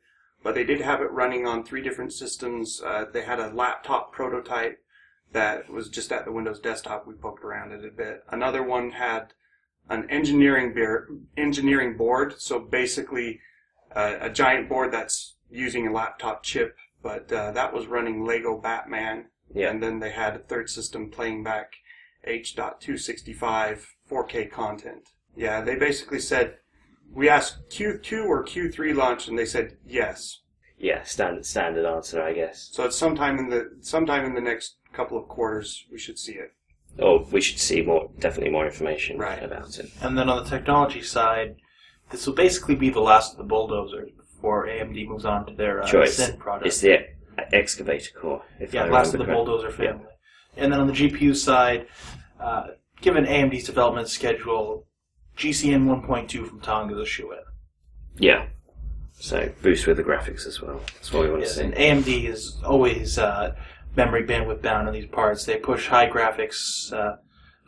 but 0.43 0.55
they 0.55 0.65
did 0.65 0.81
have 0.81 1.01
it 1.01 1.11
running 1.11 1.47
on 1.47 1.65
three 1.65 1.83
different 1.83 2.13
systems. 2.13 2.83
Uh, 2.85 3.05
they 3.13 3.23
had 3.23 3.39
a 3.39 3.51
laptop 3.51 4.13
prototype 4.13 4.79
that 5.33 5.71
was 5.71 5.89
just 5.89 6.13
at 6.13 6.25
the 6.25 6.33
Windows 6.33 6.61
desktop. 6.61 7.07
We 7.07 7.15
poked 7.15 7.45
around 7.45 7.73
it 7.73 7.85
a 7.85 7.91
bit. 7.91 8.25
Another 8.29 8.63
one 8.63 8.91
had 8.91 9.33
an 9.89 10.09
engineering 10.11 10.75
beer, 10.75 11.09
engineering 11.37 11.97
board, 11.97 12.35
so 12.39 12.59
basically 12.59 13.41
uh, 13.95 14.17
a 14.21 14.31
giant 14.31 14.69
board 14.69 14.93
that's 14.93 15.37
using 15.51 15.87
a 15.87 15.93
laptop 15.93 16.43
chip, 16.43 16.77
but 17.03 17.31
uh, 17.33 17.53
that 17.53 17.73
was 17.73 17.87
running 17.87 18.25
Lego 18.25 18.59
Batman. 18.59 19.27
Yeah. 19.55 19.71
And 19.71 19.83
then 19.83 19.99
they 20.01 20.11
had 20.11 20.35
a 20.37 20.39
third 20.41 20.69
system 20.71 21.11
playing 21.11 21.43
back 21.45 21.73
H.265 22.25 23.85
4K 24.11 24.51
content. 24.51 25.09
Yeah, 25.37 25.61
they 25.63 25.77
basically 25.77 26.21
said, 26.21 26.57
we 27.13 27.29
asked 27.29 27.69
Q2 27.71 28.25
or 28.27 28.45
Q3 28.45 28.95
launch, 28.95 29.29
and 29.29 29.39
they 29.39 29.47
said 29.47 29.77
yes. 29.87 30.41
Yeah, 30.79 31.03
standard 31.05 31.47
standard 31.47 31.87
answer, 31.87 32.23
I 32.23 32.33
guess. 32.33 32.69
So 32.73 32.85
it's 32.85 32.97
sometime 32.97 33.39
in 33.39 33.49
the 33.49 33.71
sometime 33.81 34.25
in 34.25 34.35
the 34.35 34.41
next 34.41 34.77
couple 34.93 35.17
of 35.17 35.29
quarters 35.29 35.87
we 35.93 35.99
should 35.99 36.19
see 36.19 36.33
it. 36.33 36.53
Oh, 36.99 37.27
we 37.31 37.41
should 37.41 37.59
see 37.59 37.83
more, 37.83 38.11
definitely 38.19 38.51
more 38.51 38.67
information 38.67 39.17
Right. 39.17 39.43
about 39.43 39.79
it. 39.79 39.91
And 40.03 40.19
then 40.19 40.29
on 40.29 40.43
the 40.43 40.51
technology 40.51 41.01
side, 41.01 41.57
this 42.11 42.27
will 42.27 42.35
basically 42.35 42.75
be 42.75 42.91
the 42.91 43.01
last 43.01 43.33
of 43.33 43.39
the 43.39 43.45
bulldozers 43.45 44.11
before 44.17 44.67
AMD 44.67 45.09
moves 45.09 45.25
on 45.25 45.47
to 45.47 45.55
their 45.55 45.83
uh, 45.83 45.87
Choice. 45.87 46.17
Zen 46.17 46.37
product. 46.37 46.67
It's 46.67 46.81
the 46.81 47.07
excavator 47.53 48.11
core. 48.19 48.43
If 48.61 48.75
yeah, 48.75 48.85
I 48.85 48.89
last 48.89 49.15
of 49.15 49.21
the 49.21 49.27
bulldozer 49.27 49.71
family. 49.71 50.07
And 50.57 50.73
then 50.73 50.81
on 50.81 50.87
the 50.87 50.93
GPU 50.93 51.35
side, 51.35 51.87
uh, 52.39 52.69
given 53.01 53.25
AMD's 53.25 53.65
development 53.65 54.09
schedule, 54.09 54.87
GCN 55.37 55.85
1.2 55.85 56.47
from 56.47 56.61
Tonga 56.61 56.95
is 56.95 57.01
a 57.01 57.07
shoe 57.07 57.33
in. 57.33 57.39
Yeah. 58.19 58.47
So 59.13 59.51
boost 59.63 59.87
with 59.87 59.97
the 59.97 60.03
graphics 60.03 60.47
as 60.47 60.61
well. 60.61 60.81
That's 60.95 61.13
what 61.13 61.25
we 61.25 61.31
want 61.31 61.43
Yes, 61.43 61.55
to 61.57 61.65
and. 61.65 61.75
AMD 61.75 62.29
is 62.29 62.61
always 62.65 63.19
uh, 63.19 63.55
memory 63.97 64.25
bandwidth 64.25 64.63
bound 64.63 64.89
on 64.89 64.95
these 64.95 65.07
parts. 65.07 65.45
They 65.45 65.57
push 65.57 65.89
high 65.89 66.09
graphics, 66.09 66.93
uh, 66.93 67.17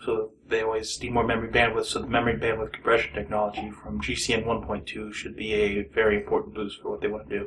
so 0.05 0.33
they 0.49 0.63
always 0.63 1.01
need 1.01 1.13
more 1.13 1.25
memory 1.27 1.49
bandwidth. 1.49 1.87
So 1.87 2.01
the 2.01 2.07
memory 2.07 2.37
bandwidth 2.37 2.73
compression 2.73 3.15
technology 3.15 3.71
from 3.71 4.01
GCN 4.01 4.45
1.2 4.45 5.13
should 5.15 5.37
be 5.37 5.55
a 5.55 5.83
very 5.95 6.17
important 6.17 6.55
boost 6.55 6.81
for 6.81 6.91
what 6.91 7.01
they 7.01 7.09
want 7.09 7.29
to 7.31 7.39
do. 7.39 7.47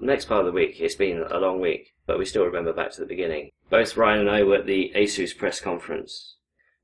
Next 0.00 0.26
part 0.26 0.40
of 0.40 0.46
the 0.46 0.52
week, 0.52 0.80
it's 0.80 0.94
been 0.94 1.24
a 1.28 1.38
long 1.38 1.60
week, 1.60 1.94
but 2.06 2.18
we 2.18 2.24
still 2.24 2.44
remember 2.44 2.72
back 2.72 2.92
to 2.92 3.00
the 3.00 3.06
beginning. 3.06 3.50
Both 3.68 3.96
Ryan 3.96 4.20
and 4.20 4.30
I 4.30 4.44
were 4.44 4.56
at 4.56 4.66
the 4.66 4.92
ASUS 4.94 5.36
press 5.36 5.60
conference 5.60 6.36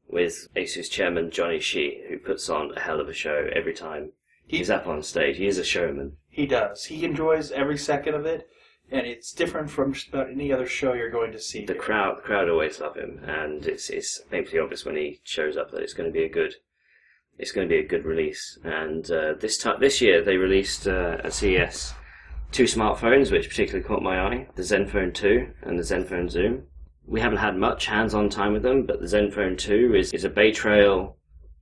with 0.08 0.48
ASUS 0.56 0.90
chairman 0.90 1.30
Jonney 1.30 1.60
Shih, 1.60 2.02
who 2.08 2.18
puts 2.18 2.50
on 2.50 2.72
a 2.76 2.80
hell 2.80 3.00
of 3.00 3.08
a 3.08 3.14
show 3.14 3.48
every 3.54 3.72
time 3.72 4.12
he's 4.46 4.68
up 4.68 4.88
on 4.88 5.02
stage. 5.02 5.36
He 5.36 5.46
is 5.46 5.58
a 5.58 5.64
showman. 5.64 6.16
He 6.28 6.44
does. 6.44 6.86
He 6.86 7.04
enjoys 7.04 7.52
every 7.52 7.78
second 7.78 8.16
of 8.16 8.26
it, 8.26 8.48
and 8.90 9.06
it's 9.06 9.32
different 9.32 9.70
from 9.70 9.92
just 9.92 10.08
about 10.08 10.30
any 10.30 10.52
other 10.52 10.66
show 10.66 10.92
you're 10.92 11.08
going 11.08 11.32
to 11.32 11.40
see. 11.40 11.64
The 11.64 11.74
crowd, 11.74 12.18
the 12.18 12.22
crowd 12.22 12.48
always 12.48 12.80
love 12.80 12.96
him, 12.96 13.20
and 13.24 13.64
it's 13.66 13.90
it's 13.90 14.22
painfully 14.28 14.58
obvious 14.58 14.84
when 14.84 14.96
he 14.96 15.20
shows 15.22 15.56
up 15.56 15.70
that 15.70 15.82
it's 15.82 15.94
going 15.94 16.08
to 16.08 16.12
be 16.12 16.24
a 16.24 16.28
good, 16.28 16.56
it's 17.38 17.52
going 17.52 17.68
to 17.68 17.72
be 17.72 17.80
a 17.80 17.86
good 17.86 18.04
release. 18.04 18.58
And 18.64 19.08
uh, 19.08 19.34
this 19.34 19.56
time, 19.56 19.78
this 19.78 20.00
year, 20.00 20.20
they 20.20 20.36
released 20.36 20.88
uh, 20.88 21.18
at 21.22 21.32
CES 21.32 21.94
two 22.54 22.64
smartphones, 22.64 23.32
which 23.32 23.48
particularly 23.48 23.84
caught 23.84 24.02
my 24.02 24.20
eye: 24.20 24.48
the 24.54 24.62
Zenfone 24.62 25.12
2 25.12 25.48
and 25.62 25.78
the 25.78 25.82
Zenfone 25.82 26.30
Zoom. 26.30 26.62
We 27.04 27.20
haven't 27.20 27.38
had 27.38 27.56
much 27.56 27.86
hands-on 27.86 28.30
time 28.30 28.54
with 28.54 28.62
them, 28.62 28.86
but 28.86 29.00
the 29.00 29.06
Zenfone 29.06 29.58
2 29.58 29.94
is, 29.94 30.12
is 30.12 30.24
a 30.24 30.30
Bay 30.30 30.52
Trail 30.52 31.18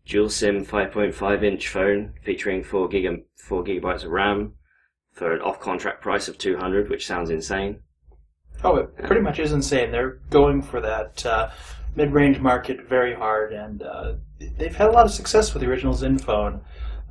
dual 0.07 0.29
SIM 0.29 0.65
5.5 0.65 1.43
inch 1.43 1.69
phone 1.69 2.13
featuring 2.23 2.63
4 2.63 2.89
gig 2.89 3.25
4 3.37 3.65
gigabytes 3.65 4.05
of 4.05 4.11
RAM 4.11 4.53
for 5.13 5.33
an 5.33 5.41
off-contract 5.41 6.03
price 6.03 6.29
of 6.29 6.39
200, 6.39 6.91
which 6.91 7.07
sounds 7.07 7.31
insane. 7.31 7.81
Oh, 8.63 8.77
it 8.77 8.97
pretty 8.97 9.23
much 9.23 9.39
is 9.39 9.53
insane. 9.53 9.91
They're 9.91 10.21
going 10.31 10.63
for 10.63 10.81
that 10.81 11.25
uh, 11.25 11.51
mid-range 11.97 12.38
market 12.38 12.88
very 12.88 13.14
hard, 13.14 13.53
and 13.53 13.83
uh, 13.83 14.14
they've 14.59 14.77
had 14.77 14.88
a 14.88 14.93
lot 14.93 15.07
of 15.07 15.12
success 15.12 15.55
with 15.55 15.62
the 15.62 15.69
original 15.69 15.95
Zenfone. 15.95 16.61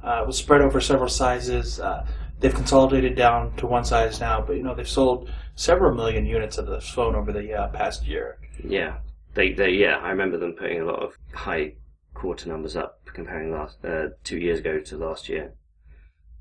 Uh, 0.04 0.22
it 0.24 0.28
was 0.28 0.38
spread 0.38 0.62
over 0.62 0.80
several 0.80 1.10
sizes. 1.10 1.80
Uh, 1.80 2.06
they've 2.42 2.54
consolidated 2.54 3.16
down 3.16 3.56
to 3.56 3.68
one 3.68 3.86
size 3.86 4.20
now, 4.20 4.42
but 4.42 4.58
you 4.58 4.64
know 4.64 4.76
they've 4.76 4.88
sold 4.88 5.30
several 5.56 5.96
million 5.96 6.26
units 6.26 6.58
of 6.58 6.66
this 6.66 6.90
phone 6.90 7.16
over 7.16 7.32
the 7.32 7.54
uh, 7.54 7.68
past 7.70 8.06
year. 8.06 8.38
Yeah, 8.64 8.98
they 9.36 9.54
they 9.54 9.70
yeah, 9.70 9.98
I 9.98 10.10
remember 10.10 10.38
them 10.38 10.54
putting 10.54 10.82
a 10.82 10.86
lot 10.86 11.02
of 11.02 11.18
high 11.34 11.76
quarter 12.14 12.50
numbers 12.50 12.76
up 12.76 13.00
comparing 13.06 13.52
last 13.52 13.84
uh, 13.86 14.10
two 14.24 14.38
years 14.38 14.60
ago 14.60 14.80
to 14.80 14.98
last 14.98 15.30
year. 15.30 15.54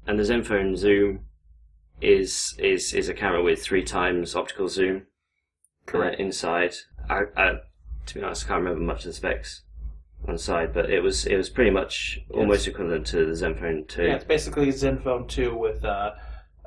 And 0.07 0.19
the 0.19 0.25
Zenfone 0.25 0.77
Zoom 0.77 1.27
is 2.01 2.55
is 2.59 2.93
is 2.95 3.09
a 3.09 3.15
camera 3.15 3.43
with 3.43 3.63
three 3.63 3.85
times 3.85 4.35
optical 4.35 4.69
zoom. 4.69 5.07
Correct. 5.87 6.19
Uh, 6.19 6.25
inside, 6.25 6.75
I, 7.09 7.23
I 7.37 7.53
to 8.07 8.15
be 8.15 8.23
honest, 8.23 8.47
I 8.47 8.49
can't 8.49 8.65
remember 8.65 8.83
much 8.83 9.01
of 9.01 9.07
the 9.07 9.13
specs 9.13 9.63
on 10.27 10.35
the 10.35 10.39
side, 10.39 10.73
but 10.73 10.91
it 10.91 11.01
was 11.03 11.27
it 11.27 11.37
was 11.37 11.49
pretty 11.49 11.71
much 11.71 12.21
almost 12.31 12.67
equivalent 12.67 13.07
to 13.09 13.27
the 13.27 13.33
Zenfone 13.33 13.89
Two. 13.89 14.05
Yeah, 14.05 14.17
it's 14.17 14.25
basically 14.25 14.69
a 14.69 14.73
Zenfone 14.73 15.29
2 15.29 15.57
with 15.57 15.85
uh, 15.85 16.13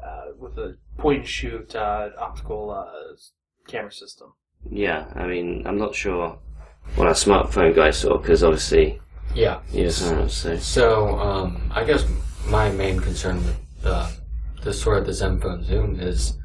uh, 0.04 0.26
with 0.38 0.58
a 0.58 0.78
point 0.98 1.20
and 1.20 1.28
shoot 1.28 1.76
uh, 1.76 2.10
optical 2.20 2.72
uh, 2.72 3.16
camera 3.68 3.92
system. 3.92 4.34
Yeah, 4.70 5.06
I 5.16 5.28
mean, 5.28 5.64
I'm 5.66 5.78
not 5.78 5.94
sure 5.96 6.38
what 6.96 7.08
our 7.08 7.14
smartphone 7.14 7.76
guy 7.76 7.92
saw 7.92 8.18
because 8.18 8.44
obviously 8.44 9.00
Yeah. 9.36 9.60
he 9.72 9.84
know. 10.16 10.28
So 10.28 10.58
So, 10.58 11.20
um, 11.20 11.72
I 11.74 11.84
guess 11.84 12.06
my 12.48 12.70
main 12.72 13.00
concern 13.00 13.38
with 13.38 13.60
uh, 13.86 14.10
this 14.64 14.82
sort 14.82 14.98
of 15.00 15.06
the 15.06 15.12
Zenfone 15.12 15.64
Zoom 15.64 16.00
is 16.00 16.38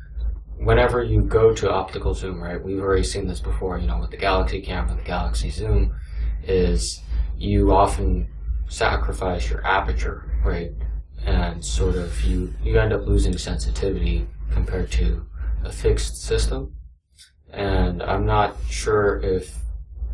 whenever 0.58 1.02
you 1.02 1.22
go 1.22 1.54
to 1.54 1.70
optical 1.70 2.14
zoom, 2.14 2.42
right? 2.42 2.62
We've 2.62 2.80
already 2.80 3.04
seen 3.04 3.28
this 3.28 3.40
before, 3.40 3.78
you 3.78 3.86
know, 3.86 3.98
with 3.98 4.10
the 4.10 4.16
Galaxy 4.16 4.60
camera, 4.60 4.90
and 4.90 4.98
the 5.00 5.04
Galaxy 5.04 5.50
Zoom, 5.50 5.94
is 6.48 7.02
you 7.36 7.72
often 7.72 8.28
sacrifice 8.68 9.48
your 9.48 9.64
aperture, 9.66 10.40
right? 10.44 10.72
And 11.24 11.64
sort 11.64 11.96
of 11.96 12.20
you 12.22 12.54
you 12.62 12.78
end 12.78 12.92
up 12.92 13.06
losing 13.06 13.36
sensitivity 13.36 14.26
compared 14.50 14.90
to 14.92 15.26
a 15.64 15.72
fixed 15.72 16.22
system. 16.22 16.74
And 17.52 18.02
I'm 18.02 18.26
not 18.26 18.56
sure 18.68 19.20
if 19.20 19.56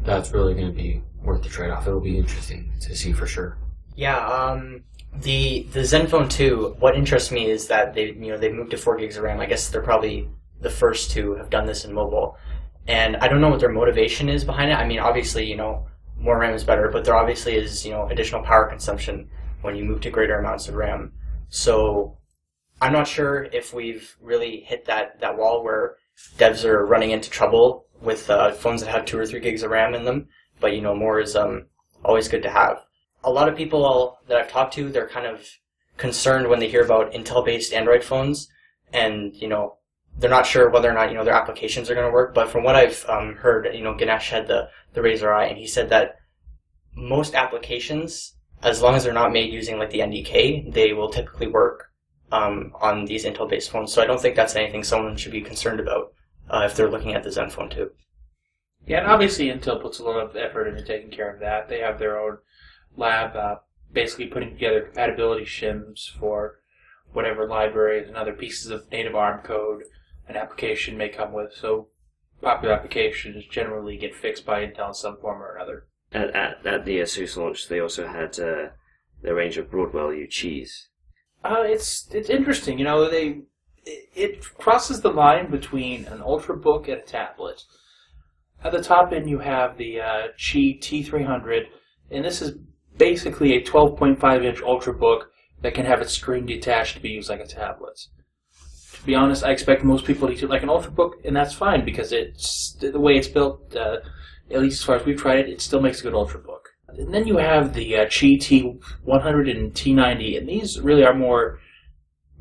that's 0.03 0.33
really 0.33 0.55
going 0.55 0.67
to 0.67 0.73
be 0.73 1.03
worth 1.23 1.43
the 1.43 1.49
trade-off. 1.49 1.87
It'll 1.87 2.01
be 2.01 2.19
interesting 2.19 2.73
to 2.81 2.95
see 2.97 3.13
for 3.13 3.27
sure. 3.27 3.59
Yeah, 3.97 4.19
um, 4.19 4.85
the 5.13 5.67
the 5.73 5.81
Zenfone 5.81 6.31
2. 6.31 6.77
What 6.79 6.97
interests 6.97 7.31
me 7.31 7.51
is 7.51 7.69
that 7.69 7.95
they 7.95 8.07
you 8.07 8.33
know 8.33 8.39
they 8.39 8.53
moved 8.53 8.73
to 8.73 8.77
four 8.77 8.97
gigs 8.97 9.17
of 9.17 9.25
RAM. 9.25 9.41
I 9.41 9.47
guess 9.47 9.69
they're 9.69 9.83
probably 9.83 10.29
the 10.61 10.71
first 10.71 11.11
to 11.13 11.35
have 11.37 11.51
done 11.51 11.67
this 11.67 11.85
in 11.85 11.93
mobile, 11.93 12.37
and 12.87 13.17
I 13.17 13.29
don't 13.29 13.41
know 13.41 13.51
what 13.51 13.61
their 13.61 13.73
motivation 13.73 14.29
is 14.29 14.45
behind 14.45 14.71
it. 14.71 14.75
I 14.75 14.87
mean, 14.87 14.99
obviously, 14.99 15.45
you 15.45 15.57
know, 15.57 15.87
more 16.25 16.39
RAM 16.39 16.55
is 16.55 16.65
better, 16.65 16.89
but 16.89 17.05
there 17.05 17.15
obviously 17.17 17.55
is 17.57 17.85
you 17.85 17.93
know 17.93 18.09
additional 18.09 18.43
power 18.43 18.67
consumption 18.69 19.29
when 19.63 19.77
you 19.77 19.85
move 19.85 20.01
to 20.01 20.11
greater 20.11 20.39
amounts 20.39 20.69
of 20.69 20.75
RAM. 20.75 21.13
So 21.49 22.19
I'm 22.81 22.93
not 22.93 23.07
sure 23.07 23.45
if 23.45 23.73
we've 23.73 24.17
really 24.21 24.61
hit 24.61 24.87
that 24.87 25.21
that 25.21 25.37
wall 25.37 25.63
where 25.63 25.97
devs 26.39 26.65
are 26.65 26.85
running 26.85 27.11
into 27.11 27.31
trouble 27.31 27.87
with 28.01 28.29
uh, 28.31 28.53
phones 28.53 28.81
that 28.81 28.91
have 28.91 29.05
two 29.05 29.19
or 29.19 29.27
three 29.27 29.41
gigs 29.41 29.63
of 29.63 29.71
RAM 29.71 29.95
in 29.95 30.05
them. 30.05 30.29
But 30.61 30.75
you 30.75 30.81
know, 30.81 30.95
more 30.95 31.21
is 31.21 31.37
um, 31.37 31.67
always 32.05 32.29
good 32.29 32.43
to 32.43 32.51
have 32.51 32.85
a 33.25 33.31
lot 33.31 33.49
of 33.49 33.57
people 33.57 34.19
that 34.29 34.37
I've 34.37 34.51
talked 34.51 34.75
to, 34.75 34.91
they're 34.91 35.09
kind 35.09 35.27
of 35.27 35.49
concerned 35.97 36.49
when 36.49 36.61
they 36.61 36.69
hear 36.69 36.85
about 36.85 37.13
Intel-based 37.13 37.73
Android 37.73 38.05
phones, 38.05 38.49
and 38.93 39.35
you 39.35 39.49
know, 39.49 39.79
they're 40.19 40.31
not 40.31 40.47
sure 40.47 40.71
whether 40.71 40.91
or 40.91 40.95
not 40.95 41.11
you 41.11 41.17
know 41.17 41.25
their 41.25 41.35
applications 41.35 41.91
are 41.91 41.95
going 41.95 42.07
to 42.07 42.13
work. 42.13 42.35
But 42.35 42.49
from 42.49 42.65
what 42.65 42.77
I've 42.77 43.05
um, 43.09 43.37
heard, 43.37 43.69
you 43.75 43.83
know, 43.83 43.95
Ganesh 43.95 44.31
had 44.31 44.47
the 44.47 44.69
the 44.93 45.01
RAZR 45.01 45.35
i, 45.35 45.45
and 45.47 45.59
he 45.59 45.67
said 45.67 45.89
that 45.91 46.17
most 46.95 47.35
applications, 47.35 48.37
as 48.63 48.81
long 48.81 48.95
as 48.95 49.05
they're 49.05 49.13
not 49.13 49.33
made 49.33 49.53
using 49.53 49.79
like 49.79 49.91
the 49.91 50.01
NDK, 50.01 50.73
they 50.73 50.93
will 50.93 51.09
typically 51.09 51.49
work 51.49 51.91
um, 52.31 52.73
on 52.81 53.05
these 53.05 53.25
Intel-based 53.25 53.71
phones. 53.71 53.93
So 53.93 54.03
I 54.03 54.07
don't 54.07 54.21
think 54.21 54.37
that's 54.37 54.55
anything 54.55 54.85
someone 54.85 55.17
should 55.17 55.33
be 55.33 55.41
concerned 55.41 55.81
about 55.81 56.13
uh, 56.49 56.63
if 56.65 56.77
they're 56.77 56.91
looking 56.91 57.15
at 57.15 57.25
the 57.25 57.31
Zenfone 57.31 57.73
2. 57.73 57.91
Yeah, 58.87 58.99
and 58.99 59.07
obviously 59.07 59.47
Intel 59.47 59.81
puts 59.81 59.99
a 59.99 60.05
lot 60.05 60.21
of 60.21 60.37
effort 60.37 60.69
into 60.69 60.85
taking 60.85 61.11
care 61.11 61.33
of 61.33 61.41
that. 61.41 61.69
They 61.69 61.81
have 61.81 61.99
their 61.99 62.21
own 62.21 62.39
lab, 62.97 63.35
uh, 63.35 63.57
basically 63.93 64.27
putting 64.27 64.51
together 64.51 64.83
compatibility 64.83 65.45
shims 65.45 66.11
for 66.11 66.61
whatever 67.13 67.49
libraries 67.49 68.09
and 68.09 68.17
other 68.17 68.33
pieces 68.33 68.71
of 68.71 68.91
native 68.91 69.15
ARM 69.15 69.43
code 69.43 69.85
an 70.29 70.37
application 70.37 70.97
may 70.97 71.09
come 71.09 71.33
with. 71.33 71.53
So 71.55 71.89
popular 72.41 72.75
applications 72.75 73.47
generally 73.47 73.97
get 73.97 74.15
fixed 74.15 74.47
by 74.47 74.65
Intel 74.65 74.89
in 74.89 74.95
some 74.95 75.17
form 75.19 75.43
or 75.43 75.57
another. 75.57 75.87
at, 76.13 76.35
at, 76.35 76.67
at 76.67 76.85
the 76.85 76.99
ASUS 76.99 77.37
launch, 77.37 77.69
they 77.69 77.81
also 77.81 78.07
had 78.07 78.39
uh, 78.39 78.69
their 79.23 79.35
range 79.35 79.57
of 79.57 79.71
Broadwell 79.71 80.13
U 80.13 80.27
Chis. 80.27 80.89
Uh, 81.43 81.63
it's 81.65 82.09
it's 82.13 82.31
interesting, 82.31 82.79
you 82.79 82.85
know. 82.85 83.11
They 83.11 83.43
it, 83.85 84.09
it 84.15 84.55
crosses 84.55 85.01
the 85.01 85.11
line 85.11 85.51
between 85.51 86.07
an 86.07 86.21
ultrabook 86.21 86.89
and 86.89 87.01
a 87.01 87.05
tablet. 87.05 87.63
At 88.63 88.73
the 88.73 88.83
top 88.83 89.13
end, 89.13 89.29
you 89.29 89.41
have 89.41 89.77
the 89.77 90.01
uh, 90.01 90.23
Chi 90.39 90.79
T300, 90.81 91.67
and 92.11 92.25
this 92.25 92.41
is 92.41 92.57
basically 92.97 93.55
a 93.55 93.63
12.5 93.63 94.45
inch 94.45 94.61
ultrabook 94.61 95.25
that 95.61 95.75
can 95.75 95.85
have 95.85 96.01
its 96.01 96.13
screen 96.13 96.47
detached 96.47 96.95
to 96.95 97.03
be 97.03 97.11
used 97.11 97.29
like 97.29 97.41
a 97.41 97.47
tablet. 97.47 98.07
To 99.05 99.09
be 99.09 99.15
honest, 99.17 99.45
I 99.45 99.51
expect 99.51 99.85
most 99.85 100.07
people 100.07 100.29
to 100.29 100.33
use 100.33 100.43
it 100.43 100.49
like 100.49 100.63
an 100.63 100.71
ultrabook, 100.71 101.27
and 101.27 101.37
that's 101.37 101.53
fine 101.53 101.85
because 101.85 102.11
it's 102.11 102.73
the 102.81 102.99
way 102.99 103.19
it's 103.19 103.29
built. 103.29 103.77
Uh, 103.77 103.99
at 104.51 104.63
least 104.63 104.81
as 104.81 104.85
far 104.87 104.97
as 104.97 105.05
we've 105.05 105.21
tried 105.21 105.41
it, 105.41 105.51
it 105.51 105.61
still 105.61 105.83
makes 105.83 106.01
a 106.01 106.05
good 106.05 106.15
ultrabook. 106.15 106.61
And 106.89 107.13
then 107.13 107.27
you 107.27 107.37
have 107.37 107.75
the 107.75 107.99
uh, 107.99 108.05
Chi 108.05 108.39
T100 108.41 109.51
and 109.51 109.75
T90, 109.75 110.39
and 110.39 110.49
these 110.49 110.81
really 110.81 111.05
are 111.05 111.13
more 111.13 111.61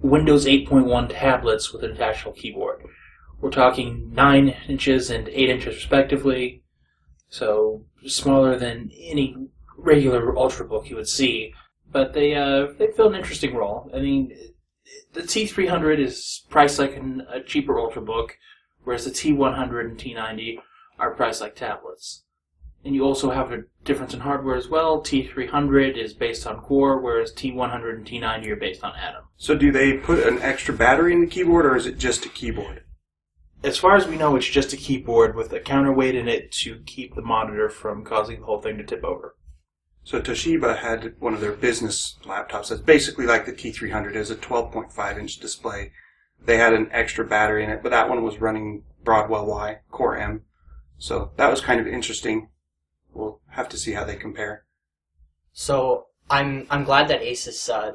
Windows 0.02 0.46
8.1 0.46 1.10
tablets 1.10 1.74
with 1.74 1.84
an 1.84 1.92
attachable 1.92 2.32
keyboard. 2.32 2.82
We're 3.42 3.50
talking 3.50 4.14
9 4.14 4.56
inches 4.70 5.10
and 5.10 5.28
8 5.28 5.50
inches 5.50 5.76
respectively, 5.76 6.64
so 7.28 7.84
smaller 8.06 8.58
than 8.58 8.90
any 8.98 9.36
regular 9.78 10.32
ultrabook 10.32 10.90
you 10.90 10.96
would 10.96 11.10
see. 11.10 11.54
But 11.92 12.14
they 12.14 12.36
uh, 12.36 12.68
they 12.78 12.88
fill 12.96 13.10
an 13.10 13.16
interesting 13.16 13.54
role. 13.54 13.92
I 13.94 14.00
mean, 14.00 14.53
the 15.14 15.22
T300 15.22 16.00
is 16.00 16.46
priced 16.50 16.80
like 16.80 16.96
an, 16.96 17.26
a 17.32 17.42
cheaper 17.42 17.76
ultrabook, 17.76 18.32
whereas 18.84 19.06
the 19.06 19.12
T100 19.12 19.86
and 19.86 19.98
T90 19.98 20.58
are 21.00 21.14
priced 21.14 21.42
like 21.42 21.56
tablets. 21.56 22.24
And 22.86 22.94
you 22.94 23.06
also 23.06 23.32
have 23.32 23.52
a 23.52 23.64
difference 23.86 24.14
in 24.14 24.20
hardware 24.20 24.58
as 24.58 24.68
well. 24.68 25.02
T300 25.02 25.98
is 25.98 26.14
based 26.14 26.46
on 26.46 26.60
Core, 26.60 27.00
whereas 27.00 27.34
T100 27.34 27.96
and 27.96 28.06
T90 28.06 28.48
are 28.50 28.56
based 28.58 28.84
on 28.84 28.94
Atom. 28.96 29.24
So 29.38 29.56
do 29.56 29.72
they 29.72 29.98
put 29.98 30.20
an 30.20 30.42
extra 30.42 30.74
battery 30.74 31.14
in 31.14 31.22
the 31.22 31.28
keyboard, 31.28 31.66
or 31.66 31.78
is 31.78 31.86
it 31.86 31.98
just 31.98 32.26
a 32.26 32.30
keyboard? 32.30 32.84
As 33.64 33.78
far 33.78 33.96
as 33.96 34.06
we 34.06 34.18
know, 34.18 34.36
it's 34.36 34.46
just 34.46 34.74
a 34.74 34.78
keyboard 34.78 35.36
with 35.36 35.54
a 35.54 35.62
counterweight 35.62 36.16
in 36.16 36.28
it 36.28 36.52
to 36.64 36.82
keep 36.86 37.16
the 37.16 37.22
monitor 37.22 37.70
from 37.70 38.04
causing 38.04 38.42
the 38.42 38.46
whole 38.46 38.62
thing 38.62 38.78
to 38.78 38.84
tip 38.84 39.06
over. 39.06 39.38
So 40.04 40.20
Toshiba 40.20 40.80
had 40.80 41.16
one 41.20 41.34
of 41.34 41.42
their 41.42 41.54
business 41.54 42.18
laptops 42.26 42.70
that's 42.70 42.82
basically 42.82 43.26
like 43.26 43.46
the 43.46 43.54
T300 43.54 44.16
is 44.16 44.30
a 44.30 44.36
12.5 44.36 45.18
inch 45.18 45.40
display. 45.40 45.92
They 46.46 46.58
had 46.58 46.74
an 46.74 46.90
extra 46.92 47.26
battery 47.26 47.64
in 47.64 47.70
it, 47.70 47.82
but 47.82 47.90
that 47.90 48.10
one 48.10 48.24
was 48.24 48.42
running 48.42 48.84
Broadwell 49.04 49.46
Y 49.46 49.80
Core 49.90 50.18
M. 50.18 50.44
So 50.98 51.32
that 51.38 51.50
was 51.50 51.62
kind 51.62 51.80
of 51.80 51.88
interesting. 51.88 52.50
We'll 53.14 53.40
have 53.50 53.70
to 53.70 53.78
see 53.78 53.94
how 53.94 54.04
they 54.04 54.16
compare. 54.16 54.66
So 55.54 56.08
I'm 56.30 56.68
I'm 56.70 56.84
glad 56.84 57.08
that 57.08 57.22
Asus 57.22 57.70
uh, 57.70 57.94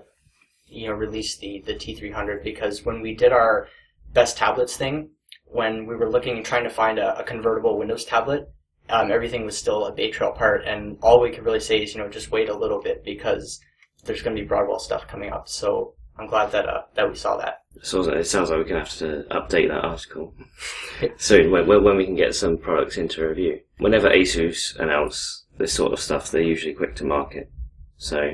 you 0.67 0.89
know 0.89 0.95
released 0.95 1.41
the 1.41 1.63
the 1.67 1.75
T300 1.75 2.43
because 2.43 2.85
when 2.85 3.03
we 3.03 3.15
did 3.15 3.33
our 3.33 3.69
best 4.13 4.39
tablets 4.39 4.77
thing, 4.77 5.11
when 5.45 5.87
we 5.87 5.97
were 5.97 6.11
looking 6.11 6.37
and 6.37 6.47
trying 6.47 6.65
to 6.65 6.71
find 6.71 6.99
a, 6.99 7.19
a 7.19 7.25
convertible 7.25 7.79
Windows 7.79 8.05
tablet, 8.05 8.49
um, 8.89 9.11
everything 9.11 9.45
was 9.45 9.57
still 9.57 9.87
a 9.87 9.93
Bay 9.93 10.11
Trail 10.11 10.33
part, 10.33 10.65
and 10.67 10.99
all 11.03 11.21
we 11.21 11.31
could 11.31 11.45
really 11.45 11.61
say 11.61 11.83
is 11.83 11.95
you 11.95 12.01
know 12.01 12.09
just 12.09 12.31
wait 12.31 12.49
a 12.49 12.57
little 12.57 12.81
bit 12.81 13.05
because 13.05 13.61
there's 14.05 14.23
going 14.23 14.37
to 14.37 14.43
be 14.43 14.49
Broadwell 14.49 14.79
stuff 14.79 15.07
coming 15.09 15.31
up. 15.31 15.49
So 15.49 15.95
I'm 16.19 16.27
glad 16.27 16.53
that 16.53 16.69
uh, 16.69 16.83
that 16.95 17.09
we 17.09 17.17
saw 17.17 17.37
that. 17.37 17.63
So 17.83 18.03
it 18.11 18.25
sounds 18.25 18.51
like 18.51 18.59
we're 18.59 18.65
going 18.65 18.85
to 18.85 18.91
have 18.91 18.99
to 18.99 19.25
update 19.31 19.69
that 19.69 19.85
article 19.85 20.35
soon 21.17 21.53
when, 21.53 21.67
when, 21.67 21.97
we 21.97 22.05
can 22.05 22.17
get 22.17 22.35
some 22.35 22.59
products 22.59 22.97
into 22.97 23.27
review. 23.27 23.61
Whenever 23.79 24.09
Asus 24.09 24.77
announce 24.81 25.45
this 25.59 25.73
sort 25.73 25.93
of 25.93 26.01
stuff, 26.01 26.31
they're 26.31 26.43
usually 26.43 26.75
quick 26.75 26.97
to 26.97 27.05
market. 27.05 27.53
So 27.97 28.33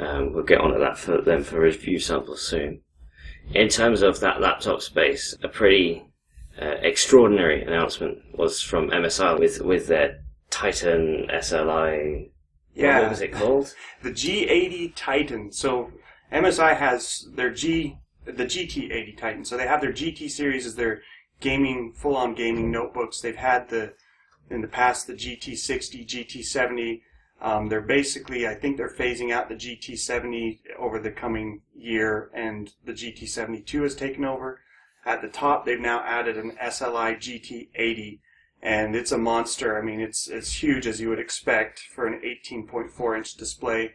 um, 0.00 0.32
we'll 0.32 0.44
get 0.44 0.60
on 0.60 0.72
to 0.72 0.80
that 0.80 0.98
for 0.98 1.20
them 1.20 1.44
for 1.44 1.60
review 1.60 2.00
samples 2.00 2.42
soon. 2.42 2.80
In 3.54 3.68
terms 3.68 4.02
of 4.02 4.20
that 4.20 4.40
laptop 4.40 4.80
space, 4.80 5.36
a 5.42 5.48
pretty 5.48 6.09
uh, 6.60 6.76
extraordinary 6.82 7.62
announcement 7.62 8.18
was 8.36 8.60
from 8.60 8.90
MSI 8.90 9.38
with 9.38 9.60
with 9.60 9.86
their 9.86 10.20
Titan 10.50 11.28
SLI. 11.32 12.30
Yeah. 12.74 13.00
What 13.00 13.10
was 13.10 13.20
it 13.20 13.32
called? 13.32 13.74
The 14.02 14.10
G80 14.10 14.92
Titan. 14.96 15.52
So 15.52 15.92
MSI 16.32 16.76
has 16.76 17.28
their 17.34 17.50
G, 17.50 17.98
the 18.24 18.44
GT80 18.44 19.16
Titan. 19.18 19.44
So 19.44 19.56
they 19.56 19.66
have 19.66 19.80
their 19.80 19.92
GT 19.92 20.30
series 20.30 20.66
as 20.66 20.74
their 20.74 21.02
gaming, 21.40 21.92
full-on 21.92 22.34
gaming 22.34 22.70
notebooks. 22.70 23.20
They've 23.20 23.36
had 23.36 23.68
the, 23.68 23.92
in 24.48 24.60
the 24.60 24.68
past, 24.68 25.06
the 25.06 25.14
GT60, 25.14 26.06
GT70. 26.06 27.02
Um, 27.42 27.68
they're 27.68 27.80
basically, 27.80 28.46
I 28.46 28.54
think 28.54 28.76
they're 28.76 28.94
phasing 28.94 29.32
out 29.32 29.48
the 29.48 29.54
GT70 29.54 30.60
over 30.78 30.98
the 30.98 31.10
coming 31.10 31.62
year, 31.74 32.30
and 32.34 32.72
the 32.84 32.92
GT72 32.92 33.82
has 33.82 33.94
taken 33.94 34.24
over. 34.24 34.60
At 35.04 35.22
the 35.22 35.28
top, 35.28 35.64
they've 35.64 35.80
now 35.80 36.02
added 36.04 36.36
an 36.36 36.52
SLI 36.62 37.16
GT80, 37.16 38.20
and 38.62 38.94
it's 38.94 39.12
a 39.12 39.18
monster. 39.18 39.78
I 39.78 39.82
mean, 39.82 40.00
it's 40.00 40.28
it's 40.28 40.62
huge 40.62 40.86
as 40.86 41.00
you 41.00 41.08
would 41.08 41.18
expect 41.18 41.80
for 41.94 42.06
an 42.06 42.20
18.4 42.22 43.16
inch 43.16 43.34
display, 43.34 43.92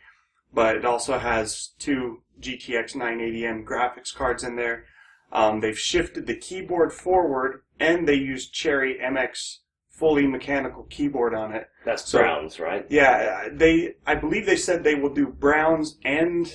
but 0.54 0.76
it 0.76 0.86
also 0.86 1.20
has 1.20 1.74
two 1.78 2.22
GTX 2.42 2.96
980M 2.96 3.64
graphics 3.66 4.14
cards 4.14 4.44
in 4.44 4.56
there. 4.56 4.86
Um, 5.32 5.60
they've 5.60 5.78
shifted 5.78 6.28
the 6.28 6.36
keyboard 6.36 6.94
forward, 6.94 7.62
and 7.80 8.08
they 8.08 8.16
use 8.16 8.50
Cherry 8.50 8.98
MX 9.02 9.60
fully 9.90 10.28
mechanical 10.28 10.84
keyboard 10.90 11.34
on 11.34 11.54
it. 11.54 11.70
That's 11.86 12.06
So- 12.06 12.20
Browns, 12.20 12.60
right? 12.60 12.86
Yeah, 12.90 13.48
they 13.52 13.96
I 14.06 14.16
believe 14.16 14.46
they 14.46 14.58
said 14.58 14.84
they 14.84 14.96
will 14.96 15.14
do 15.14 15.28
browns 15.28 15.98
and 16.04 16.52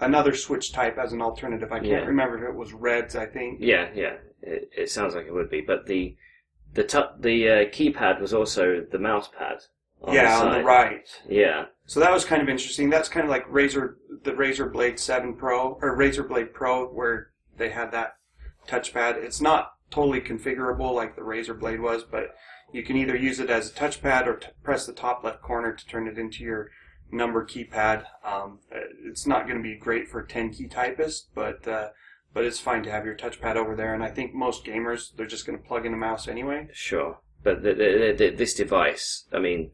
another 0.00 0.34
switch 0.34 0.72
type 0.72 0.98
as 0.98 1.12
an 1.12 1.22
alternative. 1.22 1.72
I 1.72 1.78
can't 1.78 1.90
Yeah. 1.90 1.98
remember 2.04 2.36
if 2.42 2.48
it 2.50 2.56
was 2.56 2.72
reds. 2.72 3.16
I 3.16 3.26
think. 3.26 3.58
Yeah, 3.60 3.88
yeah. 3.94 4.14
It, 4.42 4.70
it 4.76 4.90
sounds 4.90 5.14
like 5.14 5.26
it 5.26 5.32
would 5.32 5.50
be, 5.50 5.60
but 5.60 5.86
the 5.86 6.16
the 6.74 6.84
tu- 6.84 7.10
the 7.20 7.48
uh, 7.48 7.54
keypad 7.70 8.20
was 8.20 8.34
also 8.34 8.84
the 8.90 8.98
mouse 8.98 9.28
pad. 9.28 9.58
On 10.02 10.12
yeah, 10.12 10.38
the 10.40 10.46
on 10.46 10.52
the 10.58 10.64
right. 10.64 11.08
Yeah, 11.28 11.66
So 11.86 11.98
that 12.00 12.12
was 12.12 12.24
kind 12.26 12.42
of 12.42 12.48
interesting. 12.50 12.90
That's 12.90 13.08
kind 13.08 13.24
of 13.24 13.30
like 13.30 13.46
Razer, 13.48 13.94
the 14.22 14.32
Razer 14.32 14.70
Blade 14.70 14.98
7 14.98 15.34
Pro, 15.34 15.78
or 15.80 15.96
Razer 15.96 16.28
Blade 16.28 16.52
Pro, 16.52 16.86
where 16.88 17.30
they 17.56 17.70
had 17.70 17.90
that 17.92 18.16
touchpad. 18.68 19.16
It's 19.16 19.40
not 19.40 19.70
totally 19.90 20.20
configurable 20.20 20.92
like 20.94 21.16
the 21.16 21.22
Razer 21.22 21.58
Blade 21.58 21.80
was, 21.80 22.02
but 22.04 22.34
you 22.70 22.82
can 22.82 22.96
either 22.96 23.16
use 23.16 23.40
it 23.40 23.48
as 23.48 23.70
a 23.70 23.72
touchpad 23.72 24.26
or 24.26 24.36
t- 24.36 24.48
press 24.62 24.84
the 24.84 24.92
top 24.92 25.24
left 25.24 25.40
corner 25.40 25.72
to 25.72 25.86
turn 25.86 26.06
it 26.06 26.18
into 26.18 26.42
your 26.42 26.70
number 27.14 27.44
keypad. 27.44 28.04
Um, 28.24 28.58
it's 29.04 29.26
not 29.26 29.46
going 29.46 29.56
to 29.56 29.62
be 29.62 29.76
great 29.76 30.08
for 30.08 30.22
10 30.22 30.50
key 30.52 30.66
typists, 30.68 31.28
but 31.34 31.66
uh, 31.66 31.88
but 32.32 32.44
it's 32.44 32.58
fine 32.58 32.82
to 32.82 32.90
have 32.90 33.04
your 33.06 33.14
touchpad 33.16 33.56
over 33.56 33.76
there. 33.76 33.94
And 33.94 34.02
I 34.02 34.10
think 34.10 34.34
most 34.34 34.64
gamers 34.64 35.14
they're 35.16 35.26
just 35.26 35.46
going 35.46 35.58
to 35.58 35.64
plug 35.64 35.86
in 35.86 35.94
a 35.94 35.96
mouse 35.96 36.26
anyway. 36.28 36.68
sure. 36.72 37.18
But 37.42 37.62
the, 37.62 37.74
the, 37.74 38.14
the, 38.16 38.30
this 38.30 38.54
device, 38.54 39.26
I 39.32 39.38
mean, 39.38 39.72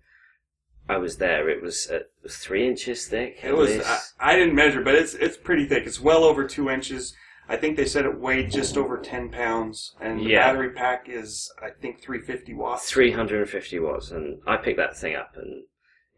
I 0.89 0.97
was 0.97 1.19
there. 1.19 1.49
It 1.49 1.63
was 1.63 1.89
uh, 1.89 2.01
three 2.29 2.67
inches 2.67 3.07
thick. 3.07 3.39
It 3.45 3.57
was. 3.57 3.81
I, 3.85 3.99
I 4.19 4.37
didn't 4.37 4.57
measure, 4.57 4.83
but 4.83 4.97
it's 4.97 5.15
it's 5.15 5.37
pretty 5.37 5.67
thick. 5.67 5.87
It's 5.87 6.01
well 6.01 6.25
over 6.25 6.47
two 6.47 6.69
inches. 6.69 7.15
I 7.49 7.57
think 7.57 7.77
they 7.77 7.87
said 7.87 8.05
it 8.05 8.19
weighed 8.19 8.51
just 8.51 8.77
over 8.77 8.99
ten 8.99 9.29
pounds, 9.31 9.95
and 10.01 10.19
the 10.21 10.25
Yeah. 10.25 10.47
battery 10.47 10.71
pack 10.71 11.09
is 11.09 11.53
I 11.63 11.71
think 11.71 12.03
three 12.03 12.21
fifty 12.21 12.55
watts. 12.55 12.91
350 12.91 13.79
watts, 13.79 14.11
and 14.11 14.41
I 14.49 14.57
picked 14.57 14.79
that 14.79 14.97
thing 14.97 15.15
up, 15.15 15.33
and 15.37 15.63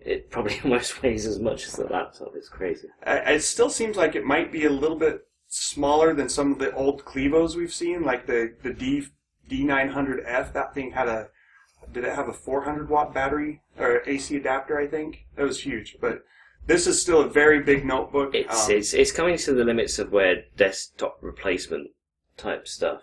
it 0.06 0.30
probably 0.30 0.58
almost 0.64 1.02
weighs 1.02 1.26
as 1.26 1.38
much 1.38 1.66
as 1.66 1.74
the 1.74 1.84
laptop. 1.84 2.32
It's 2.34 2.48
crazy. 2.48 2.88
I- 3.04 3.34
It 3.34 3.40
still 3.42 3.70
seems 3.70 3.96
like 3.96 4.14
it 4.14 4.24
might 4.24 4.50
be 4.52 4.64
a 4.64 4.70
little 4.70 4.98
bit 4.98 5.22
smaller 5.48 6.14
than 6.14 6.28
some 6.28 6.52
of 6.52 6.58
the 6.58 6.72
old 6.74 7.04
Clevos 7.04 7.56
we've 7.56 7.72
seen, 7.74 8.02
like 8.02 8.26
the 8.26 8.54
the 8.62 8.72
D 8.72 9.06
D 9.48 9.64
nine 9.64 9.88
hundred 9.90 10.24
F. 10.26 10.52
That 10.52 10.74
thing 10.74 10.92
had 10.92 11.08
a 11.08 11.28
did 11.92 12.04
it 12.04 12.14
have 12.14 12.28
a 12.28 12.32
four 12.32 12.62
hundred 12.62 12.88
watt 12.88 13.12
battery 13.12 13.60
or 13.78 14.02
AC 14.06 14.36
adapter? 14.36 14.78
I 14.78 14.86
think 14.86 15.26
it 15.36 15.42
was 15.42 15.60
huge, 15.62 15.96
but 16.00 16.22
this 16.66 16.86
is 16.86 17.02
still 17.02 17.20
a 17.22 17.28
very 17.28 17.60
big 17.62 17.84
notebook. 17.84 18.34
It's 18.34 18.68
Um, 18.68 18.74
it's 18.76 18.94
it's 18.94 19.12
coming 19.12 19.36
to 19.38 19.52
the 19.52 19.64
limits 19.64 19.98
of 19.98 20.12
where 20.12 20.44
desktop 20.56 21.18
replacement 21.20 21.90
type 22.36 22.66
stuff. 22.68 23.02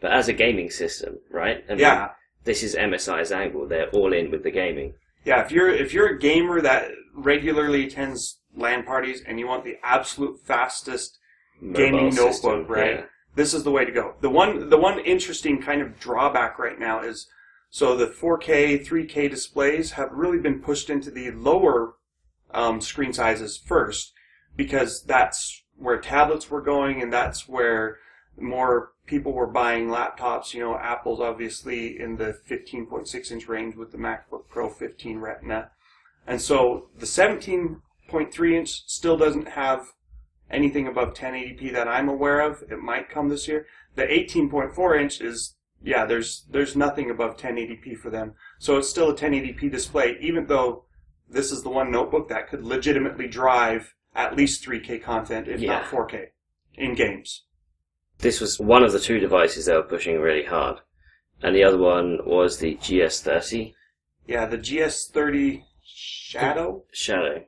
But 0.00 0.12
as 0.12 0.28
a 0.28 0.32
gaming 0.32 0.70
system, 0.70 1.18
right? 1.30 1.64
I 1.68 1.72
mean, 1.72 1.80
yeah. 1.80 2.10
This 2.44 2.62
is 2.62 2.74
MSI's 2.74 3.32
angle. 3.32 3.68
They're 3.68 3.90
all 3.90 4.14
in 4.14 4.30
with 4.30 4.44
the 4.44 4.50
gaming. 4.50 4.94
Yeah, 5.24 5.42
if 5.42 5.52
you're 5.52 5.68
if 5.68 5.92
you're 5.92 6.08
a 6.08 6.18
gamer 6.18 6.60
that 6.60 6.88
regularly 7.14 7.86
attends 7.86 8.40
LAN 8.56 8.84
parties 8.84 9.22
and 9.26 9.38
you 9.38 9.46
want 9.46 9.64
the 9.64 9.78
absolute 9.82 10.40
fastest, 10.40 11.18
Gaming 11.60 11.92
Mobile 11.92 12.04
notebook, 12.04 12.32
system, 12.32 12.66
right? 12.66 12.94
yeah. 12.94 13.04
this 13.34 13.52
is 13.52 13.64
the 13.64 13.70
way 13.70 13.84
to 13.84 13.92
go. 13.92 14.14
The 14.20 14.30
one 14.30 14.70
the 14.70 14.78
one 14.78 14.98
interesting 15.00 15.60
kind 15.60 15.82
of 15.82 16.00
drawback 16.00 16.58
right 16.58 16.78
now 16.78 17.02
is 17.02 17.28
so 17.70 17.96
the 17.96 18.06
4K, 18.08 18.84
3K 18.84 19.30
displays 19.30 19.92
have 19.92 20.10
really 20.10 20.38
been 20.38 20.60
pushed 20.60 20.90
into 20.90 21.10
the 21.10 21.30
lower 21.30 21.94
um, 22.52 22.80
screen 22.80 23.12
sizes 23.12 23.56
first 23.56 24.12
because 24.56 25.04
that's 25.04 25.62
where 25.76 26.00
tablets 26.00 26.50
were 26.50 26.60
going 26.60 27.00
and 27.00 27.12
that's 27.12 27.48
where 27.48 27.98
more 28.36 28.92
people 29.10 29.32
were 29.32 29.46
buying 29.48 29.88
laptops. 29.88 30.54
You 30.54 30.60
know, 30.60 30.76
Apple's 30.78 31.20
obviously 31.20 32.00
in 32.00 32.16
the 32.16 32.38
15.6 32.48 33.32
inch 33.32 33.48
range 33.48 33.74
with 33.74 33.90
the 33.90 33.98
MacBook 33.98 34.46
Pro 34.48 34.70
15 34.70 35.18
Retina. 35.18 35.72
And 36.28 36.40
so 36.40 36.86
the 36.96 37.06
17.3 37.06 38.52
inch 38.52 38.84
still 38.86 39.16
doesn't 39.18 39.48
have 39.48 39.84
anything 40.48 40.86
above 40.86 41.14
1080p 41.14 41.72
that 41.72 41.88
I'm 41.88 42.08
aware 42.08 42.40
of. 42.40 42.62
It 42.70 42.78
might 42.78 43.10
come 43.10 43.28
this 43.28 43.48
year. 43.48 43.66
The 43.96 44.04
18.4 44.04 45.00
inch 45.00 45.20
is 45.20 45.56
yeah, 45.82 46.04
there's 46.04 46.44
there's 46.50 46.76
nothing 46.76 47.10
above 47.10 47.36
1080p 47.38 47.96
for 47.96 48.10
them. 48.10 48.34
So 48.58 48.76
it's 48.76 48.88
still 48.88 49.10
a 49.10 49.16
1080p 49.16 49.70
display, 49.72 50.18
even 50.20 50.46
though 50.46 50.84
this 51.28 51.50
is 51.50 51.62
the 51.62 51.70
one 51.70 51.90
notebook 51.90 52.28
that 52.28 52.48
could 52.48 52.62
legitimately 52.62 53.28
drive 53.28 53.94
at 54.14 54.36
least 54.36 54.64
3K 54.64 55.02
content, 55.02 55.48
if 55.48 55.60
Yeah. 55.60 55.78
not 55.78 55.84
4K, 55.86 56.32
in 56.74 56.94
games. 56.94 57.46
This 58.20 58.40
was 58.40 58.60
one 58.60 58.82
of 58.82 58.92
the 58.92 59.00
two 59.00 59.18
devices 59.18 59.66
they 59.66 59.74
were 59.74 59.82
pushing 59.82 60.20
really 60.20 60.44
hard, 60.44 60.80
and 61.42 61.54
the 61.54 61.64
other 61.64 61.78
one 61.78 62.18
was 62.26 62.58
the 62.58 62.76
GS30 62.76 63.74
Yeah, 64.26 64.46
the 64.46 64.58
GS30 64.58 65.64
Shadow, 65.82 66.84
Shadow. 66.92 67.44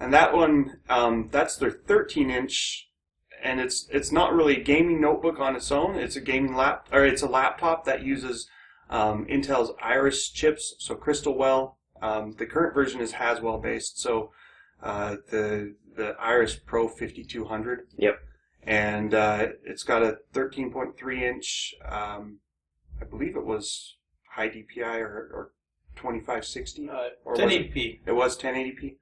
and 0.00 0.12
that 0.12 0.32
one, 0.32 0.78
um, 0.88 1.28
that's 1.30 1.56
their 1.56 1.70
13 1.70 2.30
inch, 2.30 2.88
and 3.42 3.60
it's 3.60 3.88
it's 3.90 4.12
not 4.12 4.32
really 4.32 4.56
a 4.60 4.62
gaming 4.64 5.00
notebook 5.00 5.40
on 5.40 5.56
its 5.56 5.70
own. 5.72 5.96
It's 5.96 6.16
a 6.16 6.20
gaming 6.20 6.54
lap, 6.54 6.88
or 6.92 7.04
it's 7.04 7.22
a 7.22 7.28
laptop 7.28 7.84
that 7.84 8.02
uses 8.02 8.48
um, 8.88 9.26
Intel's 9.26 9.72
Iris 9.82 10.30
chips, 10.30 10.76
so 10.78 10.94
Crystalwell. 10.94 11.74
Um, 12.00 12.32
the 12.38 12.46
current 12.46 12.74
version 12.74 13.00
is 13.00 13.12
Haswell 13.12 13.58
based, 13.58 13.98
so 14.00 14.30
uh, 14.82 15.16
the 15.30 15.74
the 15.96 16.14
Iris 16.20 16.56
Pro 16.56 16.86
5200. 16.88 17.88
Yep. 17.98 18.18
And 18.66 19.14
uh, 19.14 19.48
it's 19.64 19.84
got 19.84 20.02
a 20.02 20.18
13.3 20.34 21.22
inch, 21.22 21.74
um, 21.88 22.38
I 23.00 23.04
believe 23.04 23.36
it 23.36 23.46
was 23.46 23.96
high 24.28 24.48
DPI 24.48 24.98
or, 25.00 25.30
or 25.32 25.52
2560. 25.94 26.88
Uh, 26.88 27.08
Or 27.24 27.34
it- 27.34 27.40
1080p. 27.40 28.00
It 28.06 28.12
was 28.12 28.36
1080p. 28.38 28.96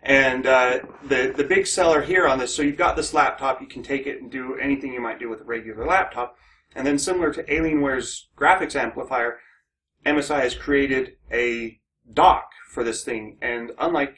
And 0.00 0.46
uh, 0.46 0.78
the 1.02 1.34
the 1.36 1.42
big 1.42 1.66
seller 1.66 2.02
here 2.02 2.28
on 2.28 2.38
this, 2.38 2.54
so 2.54 2.62
you've 2.62 2.76
got 2.76 2.94
this 2.94 3.12
laptop, 3.12 3.60
you 3.60 3.66
can 3.66 3.82
take 3.82 4.06
it 4.06 4.22
and 4.22 4.30
do 4.30 4.54
anything 4.54 4.92
you 4.92 5.00
might 5.00 5.18
do 5.18 5.28
with 5.28 5.40
a 5.40 5.44
regular 5.44 5.84
laptop. 5.84 6.36
And 6.76 6.86
then 6.86 7.00
similar 7.00 7.32
to 7.32 7.42
Alienware's 7.42 8.28
graphics 8.38 8.76
amplifier, 8.76 9.40
MSI 10.06 10.40
has 10.42 10.54
created 10.54 11.16
a 11.32 11.80
dock 12.12 12.48
for 12.70 12.84
this 12.84 13.02
thing. 13.02 13.38
And 13.42 13.72
unlike 13.76 14.16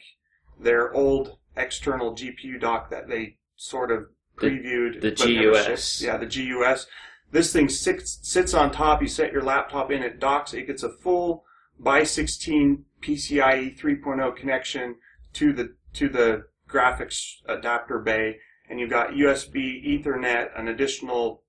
their 0.59 0.93
old 0.93 1.37
external 1.57 2.15
GPU 2.15 2.59
dock 2.61 2.91
that 2.91 3.09
they 3.09 3.37
sort 3.55 3.91
of 3.91 4.05
previewed, 4.41 5.01
the 5.01 5.11
never 5.33 5.51
GUS. 5.51 6.01
yeah, 6.01 6.17
the 6.17 6.25
GUS. 6.25 6.87
This 7.31 7.53
thing 7.53 7.69
sits 7.69 8.19
sits 8.21 8.53
on 8.53 8.71
top. 8.71 9.01
You 9.01 9.07
set 9.07 9.31
your 9.31 9.43
laptop 9.43 9.91
in, 9.91 10.03
it 10.03 10.19
docks. 10.19 10.53
It 10.53 10.67
gets 10.67 10.83
a 10.83 10.89
full 10.89 11.45
by 11.79 12.03
16 12.03 12.85
PCIe 13.01 13.77
3.0 13.79 14.35
connection 14.35 14.95
to 15.33 15.53
the 15.53 15.75
to 15.93 16.09
the 16.09 16.45
graphics 16.69 17.35
adapter 17.47 17.99
bay, 17.99 18.37
and 18.69 18.79
you've 18.79 18.89
got 18.89 19.11
USB, 19.11 20.03
Ethernet, 20.03 20.57
an 20.57 20.67
additional 20.67 21.43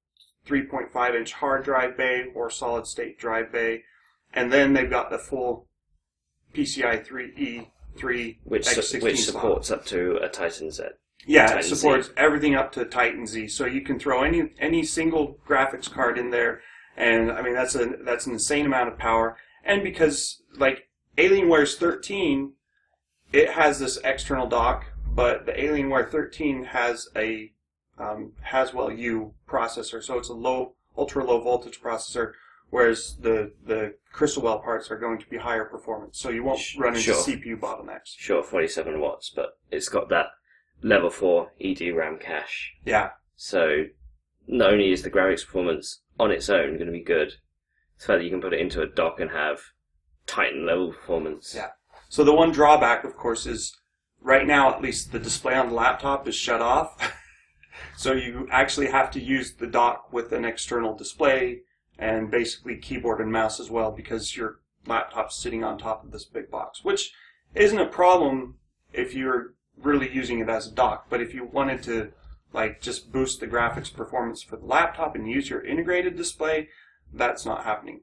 3.5 0.46 1.14
inch 1.14 1.32
hard 1.32 1.64
drive 1.64 1.96
bay 1.96 2.26
or 2.34 2.50
solid 2.50 2.86
state 2.86 3.18
drive 3.18 3.52
bay, 3.52 3.82
and 4.32 4.52
then 4.52 4.72
they've 4.72 4.90
got 4.90 5.10
the 5.10 5.18
full 5.18 5.68
PCI 6.54 7.06
3E 7.06 7.68
3 7.96 8.40
which 8.44 8.66
X16 8.66 9.02
which 9.02 9.20
slot. 9.20 9.42
supports 9.42 9.70
up 9.70 9.84
to 9.86 10.18
a 10.22 10.28
Titan 10.28 10.70
Z. 10.70 10.84
Yeah, 11.26 11.46
Titan 11.46 11.58
it 11.58 11.64
Z. 11.64 11.74
supports 11.76 12.10
everything 12.16 12.54
up 12.54 12.72
to 12.72 12.84
Titan 12.84 13.26
Z, 13.26 13.48
so 13.48 13.66
you 13.66 13.82
can 13.82 13.98
throw 13.98 14.22
any 14.22 14.50
any 14.58 14.82
single 14.82 15.38
graphics 15.48 15.90
card 15.90 16.18
in 16.18 16.30
there, 16.30 16.60
and 16.96 17.30
I 17.30 17.42
mean 17.42 17.54
that's 17.54 17.74
a 17.74 17.94
that's 18.04 18.26
an 18.26 18.32
insane 18.32 18.66
amount 18.66 18.88
of 18.88 18.98
power. 18.98 19.36
And 19.64 19.82
because 19.82 20.42
like 20.56 20.88
Alienware's 21.16 21.76
13, 21.76 22.52
it 23.32 23.50
has 23.50 23.78
this 23.78 23.98
external 24.04 24.48
dock, 24.48 24.86
but 25.14 25.46
the 25.46 25.52
Alienware 25.52 26.10
13 26.10 26.64
has 26.64 27.08
a 27.14 27.52
um, 27.98 28.32
Haswell 28.40 28.92
U 28.92 29.34
processor, 29.48 30.02
so 30.02 30.18
it's 30.18 30.28
a 30.28 30.34
low 30.34 30.74
ultra 30.96 31.24
low 31.24 31.40
voltage 31.40 31.80
processor, 31.80 32.32
whereas 32.70 33.16
the 33.20 33.52
the 33.64 33.94
Crystalwell 34.12 34.62
parts 34.62 34.90
are 34.90 34.98
going 34.98 35.18
to 35.18 35.26
be 35.26 35.38
higher 35.38 35.64
performance, 35.64 36.18
so 36.18 36.30
you 36.30 36.42
won't 36.42 36.60
run 36.76 36.94
into 36.94 37.02
sure. 37.02 37.14
CPU 37.14 37.58
bottlenecks. 37.58 38.14
Sure, 38.16 38.42
47 38.42 39.00
watts, 39.00 39.30
but 39.34 39.58
it's 39.70 39.88
got 39.88 40.08
that 40.08 40.26
level 40.82 41.10
4 41.10 41.52
EDRAM 41.60 42.20
cache. 42.20 42.74
Yeah, 42.84 43.10
So 43.36 43.86
not 44.46 44.72
only 44.72 44.92
is 44.92 45.02
the 45.02 45.10
graphics 45.10 45.44
performance 45.44 46.02
on 46.18 46.30
its 46.30 46.48
own 46.50 46.74
going 46.74 46.86
to 46.86 46.92
be 46.92 47.02
good, 47.02 47.34
it's 47.96 48.06
fact 48.06 48.18
that 48.18 48.24
you 48.24 48.30
can 48.30 48.40
put 48.40 48.52
it 48.52 48.60
into 48.60 48.82
a 48.82 48.86
dock 48.86 49.20
and 49.20 49.30
have 49.30 49.60
Titan 50.26 50.66
level 50.66 50.92
performance. 50.92 51.54
Yeah. 51.54 51.68
So 52.08 52.24
the 52.24 52.34
one 52.34 52.52
drawback, 52.52 53.04
of 53.04 53.16
course, 53.16 53.46
is 53.46 53.76
right 54.20 54.46
now 54.46 54.72
at 54.72 54.82
least 54.82 55.12
the 55.12 55.18
display 55.18 55.54
on 55.54 55.68
the 55.68 55.74
laptop 55.74 56.26
is 56.28 56.34
shut 56.34 56.60
off. 56.60 57.14
so 57.96 58.12
you 58.12 58.48
actually 58.50 58.88
have 58.88 59.10
to 59.12 59.20
use 59.20 59.54
the 59.54 59.66
dock 59.66 60.12
with 60.12 60.32
an 60.32 60.44
external 60.44 60.94
display 60.94 61.60
and 61.98 62.30
basically 62.30 62.76
keyboard 62.76 63.20
and 63.20 63.30
mouse 63.30 63.60
as 63.60 63.70
well 63.70 63.92
because 63.92 64.36
your 64.36 64.60
laptop's 64.86 65.36
sitting 65.36 65.62
on 65.62 65.78
top 65.78 66.04
of 66.04 66.10
this 66.10 66.24
big 66.24 66.50
box, 66.50 66.84
which 66.84 67.12
isn't 67.54 67.78
a 67.78 67.86
problem 67.86 68.56
if 68.92 69.14
you're 69.14 69.54
really 69.80 70.12
using 70.12 70.40
it 70.40 70.48
as 70.48 70.66
a 70.66 70.70
dock. 70.72 71.06
But 71.08 71.20
if 71.20 71.34
you 71.34 71.44
wanted 71.44 71.82
to 71.84 72.12
like 72.52 72.80
just 72.80 73.12
boost 73.12 73.40
the 73.40 73.46
graphics 73.46 73.92
performance 73.92 74.42
for 74.42 74.56
the 74.56 74.66
laptop 74.66 75.14
and 75.14 75.28
use 75.28 75.48
your 75.48 75.64
integrated 75.64 76.16
display, 76.16 76.68
that's 77.12 77.46
not 77.46 77.64
happening. 77.64 78.00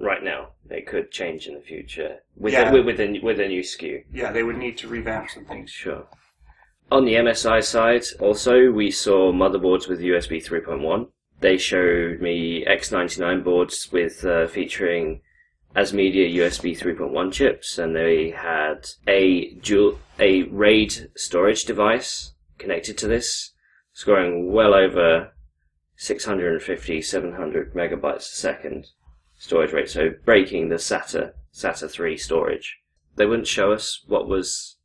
Right 0.00 0.22
now, 0.24 0.52
they 0.64 0.80
could 0.80 1.10
change 1.10 1.46
in 1.46 1.54
the 1.54 1.60
future 1.60 2.20
with 2.36 2.54
Yeah. 2.54 2.70
a, 2.70 2.72
with, 2.72 2.86
with 2.86 3.00
a 3.00 3.20
with 3.22 3.38
a 3.40 3.46
new 3.48 3.62
SKU. 3.62 4.04
Yeah, 4.12 4.32
they 4.32 4.42
would 4.42 4.56
need 4.56 4.78
to 4.78 4.88
revamp 4.88 5.28
some 5.30 5.44
things. 5.44 5.70
Sure. 5.70 6.06
On 6.90 7.04
the 7.04 7.14
MSI 7.14 7.62
side, 7.62 8.04
also 8.20 8.70
we 8.70 8.90
saw 8.90 9.32
motherboards 9.32 9.88
with 9.88 10.00
USB 10.00 10.42
3.1. 10.44 11.08
They 11.40 11.56
showed 11.56 12.20
me 12.20 12.64
X99 12.66 13.42
boards 13.44 13.90
with 13.92 14.24
uh, 14.24 14.46
featuring 14.46 15.20
ASMedia 15.74 16.34
USB 16.34 16.78
3.1 16.78 17.32
chips, 17.32 17.78
and 17.78 17.96
they 17.96 18.30
had 18.30 18.88
a 19.06 19.54
dual 19.54 19.98
a 20.18 20.42
RAID 20.44 21.10
storage 21.16 21.64
device 21.64 22.32
connected 22.58 22.98
to 22.98 23.08
this, 23.08 23.52
scoring 23.92 24.52
well 24.52 24.74
over 24.74 25.32
650 25.96 27.00
700 27.00 27.74
megabytes 27.74 28.32
a 28.32 28.36
second 28.36 28.88
storage 29.38 29.72
rate, 29.72 29.88
so 29.88 30.10
breaking 30.24 30.68
the 30.68 30.76
SATA 30.76 31.32
SATA 31.54 31.90
3 31.90 32.16
storage. 32.16 32.78
They 33.16 33.26
wouldn't 33.26 33.48
show 33.48 33.72
us 33.72 34.02
what 34.06 34.28
was 34.28 34.76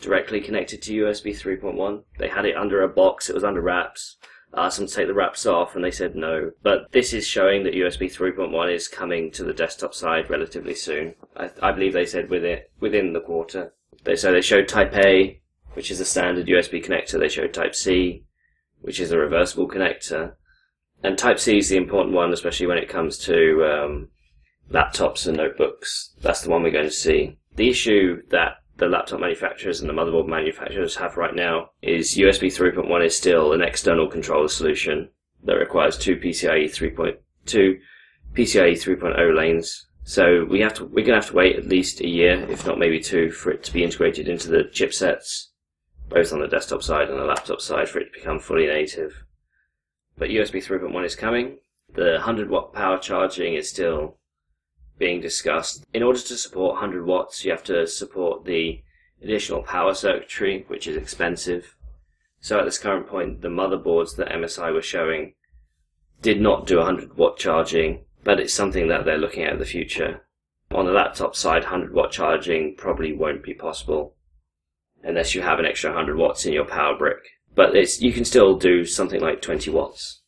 directly 0.00 0.40
connected 0.40 0.82
to 0.82 1.04
USB 1.04 1.32
3.1. 1.32 2.04
They 2.18 2.28
had 2.28 2.44
it 2.44 2.56
under 2.56 2.82
a 2.82 2.88
box, 2.88 3.30
it 3.30 3.34
was 3.34 3.44
under 3.44 3.60
wraps. 3.60 4.16
Asked 4.56 4.78
them 4.78 4.86
to 4.86 4.94
take 4.94 5.06
the 5.08 5.14
wraps 5.14 5.46
off, 5.46 5.74
and 5.74 5.84
they 5.84 5.90
said 5.90 6.14
no. 6.14 6.52
But 6.62 6.92
this 6.92 7.12
is 7.12 7.26
showing 7.26 7.64
that 7.64 7.74
USB 7.74 8.12
3.1 8.12 8.72
is 8.72 8.88
coming 8.88 9.30
to 9.32 9.44
the 9.44 9.52
desktop 9.52 9.94
side 9.94 10.30
relatively 10.30 10.74
soon. 10.74 11.14
I, 11.36 11.50
I 11.60 11.72
believe 11.72 11.92
they 11.92 12.06
said 12.06 12.30
within 12.30 12.60
within 12.80 13.12
the 13.12 13.20
quarter. 13.20 13.74
They 14.04 14.16
so 14.16 14.32
they 14.32 14.42
showed 14.42 14.68
Type 14.68 14.94
A, 14.94 15.40
which 15.72 15.90
is 15.90 16.00
a 16.00 16.04
standard 16.04 16.46
USB 16.46 16.84
connector. 16.84 17.18
They 17.18 17.28
showed 17.28 17.52
Type 17.52 17.74
C, 17.74 18.24
which 18.80 19.00
is 19.00 19.10
a 19.10 19.18
reversible 19.18 19.68
connector, 19.68 20.34
and 21.02 21.18
Type 21.18 21.38
C 21.38 21.58
is 21.58 21.68
the 21.68 21.76
important 21.76 22.14
one, 22.14 22.32
especially 22.32 22.66
when 22.66 22.78
it 22.78 22.88
comes 22.88 23.18
to 23.18 23.64
um, 23.64 24.08
laptops 24.70 25.26
and 25.26 25.36
notebooks. 25.36 26.14
That's 26.20 26.42
the 26.42 26.50
one 26.50 26.62
we're 26.62 26.70
going 26.70 26.84
to 26.84 26.90
see. 26.90 27.38
The 27.56 27.68
issue 27.68 28.22
that 28.30 28.63
the 28.76 28.86
laptop 28.86 29.20
manufacturers 29.20 29.80
and 29.80 29.88
the 29.88 29.94
motherboard 29.94 30.28
manufacturers 30.28 30.96
have 30.96 31.16
right 31.16 31.34
now 31.34 31.70
is 31.82 32.16
USB 32.16 32.48
3.1 32.48 33.04
is 33.04 33.16
still 33.16 33.52
an 33.52 33.62
external 33.62 34.08
controller 34.08 34.48
solution 34.48 35.08
that 35.44 35.54
requires 35.54 35.96
two 35.96 36.16
PCIe 36.16 36.64
3.2 36.64 37.78
PCIe 38.34 38.72
3.0 38.72 39.36
lanes. 39.36 39.86
So 40.02 40.44
we 40.50 40.60
have 40.60 40.74
to 40.74 40.84
we're 40.84 41.04
going 41.04 41.20
to 41.20 41.24
have 41.24 41.30
to 41.30 41.36
wait 41.36 41.56
at 41.56 41.68
least 41.68 42.00
a 42.00 42.08
year, 42.08 42.44
if 42.50 42.66
not 42.66 42.78
maybe 42.78 43.00
two, 43.00 43.30
for 43.30 43.50
it 43.50 43.62
to 43.64 43.72
be 43.72 43.84
integrated 43.84 44.28
into 44.28 44.48
the 44.48 44.64
chipsets, 44.64 45.46
both 46.08 46.32
on 46.32 46.40
the 46.40 46.48
desktop 46.48 46.82
side 46.82 47.08
and 47.08 47.18
the 47.18 47.24
laptop 47.24 47.60
side, 47.60 47.88
for 47.88 48.00
it 48.00 48.12
to 48.12 48.18
become 48.18 48.38
fully 48.38 48.66
native. 48.66 49.24
But 50.18 50.30
USB 50.30 50.64
3.1 50.64 51.04
is 51.04 51.16
coming. 51.16 51.58
The 51.94 52.12
100 52.14 52.50
watt 52.50 52.72
power 52.72 52.98
charging 52.98 53.54
is 53.54 53.70
still 53.70 54.18
being 54.98 55.20
discussed. 55.20 55.84
In 55.92 56.02
order 56.02 56.18
to 56.18 56.36
support 56.36 56.74
100 56.74 57.06
watts, 57.06 57.44
you 57.44 57.50
have 57.50 57.64
to 57.64 57.86
support 57.86 58.44
the 58.44 58.82
additional 59.22 59.62
power 59.62 59.94
circuitry, 59.94 60.64
which 60.68 60.86
is 60.86 60.96
expensive. 60.96 61.76
So 62.40 62.58
at 62.58 62.64
this 62.64 62.78
current 62.78 63.06
point, 63.06 63.40
the 63.40 63.48
motherboards 63.48 64.16
that 64.16 64.28
MSI 64.28 64.72
were 64.72 64.82
showing 64.82 65.34
did 66.22 66.40
not 66.40 66.66
do 66.66 66.78
100 66.78 67.16
watt 67.16 67.38
charging, 67.38 68.04
but 68.22 68.38
it's 68.38 68.54
something 68.54 68.88
that 68.88 69.04
they're 69.04 69.18
looking 69.18 69.44
at 69.44 69.54
in 69.54 69.58
the 69.58 69.64
future. 69.64 70.22
On 70.70 70.86
the 70.86 70.92
laptop 70.92 71.36
side, 71.36 71.62
100 71.62 71.92
watt 71.92 72.10
charging 72.10 72.74
probably 72.76 73.12
won't 73.12 73.42
be 73.42 73.54
possible 73.54 74.14
unless 75.02 75.34
you 75.34 75.42
have 75.42 75.58
an 75.58 75.66
extra 75.66 75.90
100 75.90 76.16
watts 76.16 76.46
in 76.46 76.52
your 76.52 76.64
power 76.64 76.96
brick. 76.96 77.18
But 77.54 77.74
you 78.00 78.12
can 78.12 78.24
still 78.24 78.56
do 78.56 78.84
something 78.84 79.20
like 79.20 79.42
20 79.42 79.70
watts. 79.70 80.22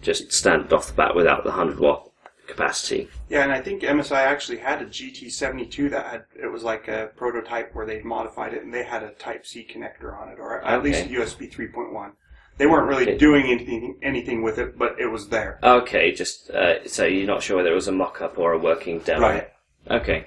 Just 0.00 0.32
stand 0.32 0.72
off 0.72 0.88
the 0.88 0.94
bat 0.94 1.14
without 1.14 1.44
the 1.44 1.50
100 1.50 1.78
watt 1.78 2.07
capacity. 2.48 3.08
Yeah, 3.28 3.42
and 3.44 3.52
I 3.52 3.60
think 3.60 3.82
MSI 3.82 4.16
actually 4.16 4.58
had 4.58 4.82
a 4.82 4.86
GT72 4.86 5.90
that 5.90 6.06
had 6.06 6.24
it 6.34 6.50
was 6.50 6.62
like 6.64 6.88
a 6.88 7.10
prototype 7.16 7.74
where 7.74 7.86
they 7.86 8.02
modified 8.02 8.54
it 8.54 8.64
and 8.64 8.74
they 8.74 8.82
had 8.82 9.02
a 9.02 9.10
Type 9.10 9.46
C 9.46 9.66
connector 9.70 10.18
on 10.20 10.28
it, 10.30 10.38
or 10.40 10.60
at 10.64 10.82
least 10.82 11.04
Okay. 11.04 11.14
USB 11.14 11.52
3.1. 11.52 12.12
They 12.56 12.66
weren't 12.66 12.88
really 12.88 13.04
Okay. 13.04 13.18
doing 13.18 13.46
anything 13.46 13.98
anything 14.02 14.42
with 14.42 14.58
it, 14.58 14.76
but 14.76 14.98
it 14.98 15.06
was 15.06 15.28
there. 15.28 15.60
Okay, 15.62 16.10
just 16.10 16.50
uh, 16.50 16.86
so 16.88 17.04
you're 17.04 17.26
not 17.26 17.42
sure 17.42 17.56
whether 17.56 17.70
it 17.70 17.74
was 17.74 17.86
a 17.88 17.92
mock-up 17.92 18.36
or 18.38 18.52
a 18.52 18.58
working 18.58 18.98
demo. 19.00 19.20
Right. 19.28 19.48
Okay. 19.88 20.26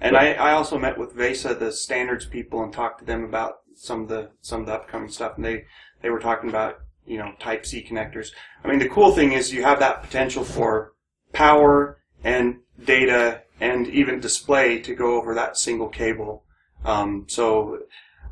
And 0.00 0.16
I, 0.16 0.34
I 0.34 0.52
also 0.52 0.78
met 0.78 0.96
with 0.96 1.16
VESA, 1.16 1.58
the 1.58 1.72
standards 1.72 2.24
people, 2.24 2.62
and 2.62 2.72
talked 2.72 3.00
to 3.00 3.04
them 3.04 3.24
about 3.24 3.54
some 3.74 4.02
of 4.02 4.08
the 4.08 4.30
some 4.40 4.60
of 4.60 4.66
the 4.66 4.74
upcoming 4.74 5.08
stuff. 5.08 5.36
And 5.36 5.44
they 5.44 5.64
they 6.02 6.10
were 6.10 6.20
talking 6.20 6.50
about 6.50 6.78
you 7.08 7.18
know, 7.18 7.32
Type 7.40 7.64
C 7.66 7.82
connectors. 7.88 8.28
I 8.62 8.68
mean, 8.68 8.78
the 8.78 8.88
cool 8.88 9.12
thing 9.12 9.32
is 9.32 9.52
you 9.52 9.62
have 9.62 9.80
that 9.80 10.02
potential 10.02 10.44
for 10.44 10.92
power 11.32 11.98
and 12.22 12.58
data 12.84 13.42
and 13.60 13.88
even 13.88 14.20
display 14.20 14.80
to 14.80 14.94
go 14.94 15.16
over 15.16 15.34
that 15.34 15.56
single 15.56 15.88
cable. 15.88 16.44
Um, 16.84 17.24
so 17.28 17.80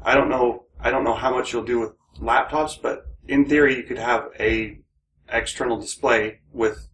I 0.03 0.15
don't 0.15 0.29
know. 0.29 0.65
I 0.79 0.91
don't 0.91 1.05
know 1.05 1.15
how 1.15 1.35
much 1.35 1.53
you'll 1.53 1.65
do 1.65 1.81
with 1.81 1.93
laptops, 2.21 2.81
but 2.81 3.07
in 3.27 3.47
theory, 3.47 3.77
you 3.77 3.83
could 3.83 3.99
have 3.99 4.29
a 4.39 4.79
external 5.29 5.79
display 5.81 6.41
with 6.53 6.89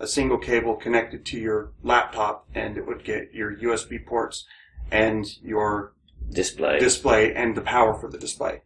a 0.00 0.06
single 0.06 0.38
cable 0.38 0.74
connected 0.76 1.24
to 1.26 1.38
your 1.38 1.72
laptop, 1.82 2.46
and 2.54 2.76
it 2.76 2.86
would 2.86 3.04
get 3.04 3.32
your 3.32 3.56
USB 3.56 4.04
ports 4.04 4.46
and 4.90 5.26
your 5.42 5.92
Display. 6.30 6.78
display 6.78 7.34
and 7.34 7.54
the 7.54 7.60
power 7.60 7.94
for 7.94 8.08
the 8.08 8.18
display. 8.18 8.62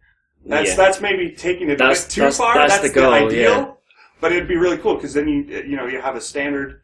That's 0.46 0.70
Yeah. 0.70 0.77
that's 0.77 1.01
maybe 1.01 1.33
taking 1.33 1.68
it 1.70 1.81
a 1.81 1.88
bit 1.88 2.07
too 2.09 2.20
that's- 2.22 2.38
far. 2.38 2.55
that's 2.55 2.79
That's, 2.79 2.88
the 2.94 3.01
goal, 3.01 3.12
ideal, 3.12 3.51
yeah. 3.51 3.72
but 4.20 4.33
it'd 4.33 4.48
be 4.48 4.57
really 4.57 4.79
cool 4.79 4.94
because 4.94 5.14
then 5.14 5.29
you 5.29 5.42
you 5.66 5.77
know 5.77 5.87
you 5.87 6.01
have 6.01 6.16
a 6.16 6.20
standard 6.20 6.81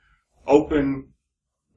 open 0.46 1.08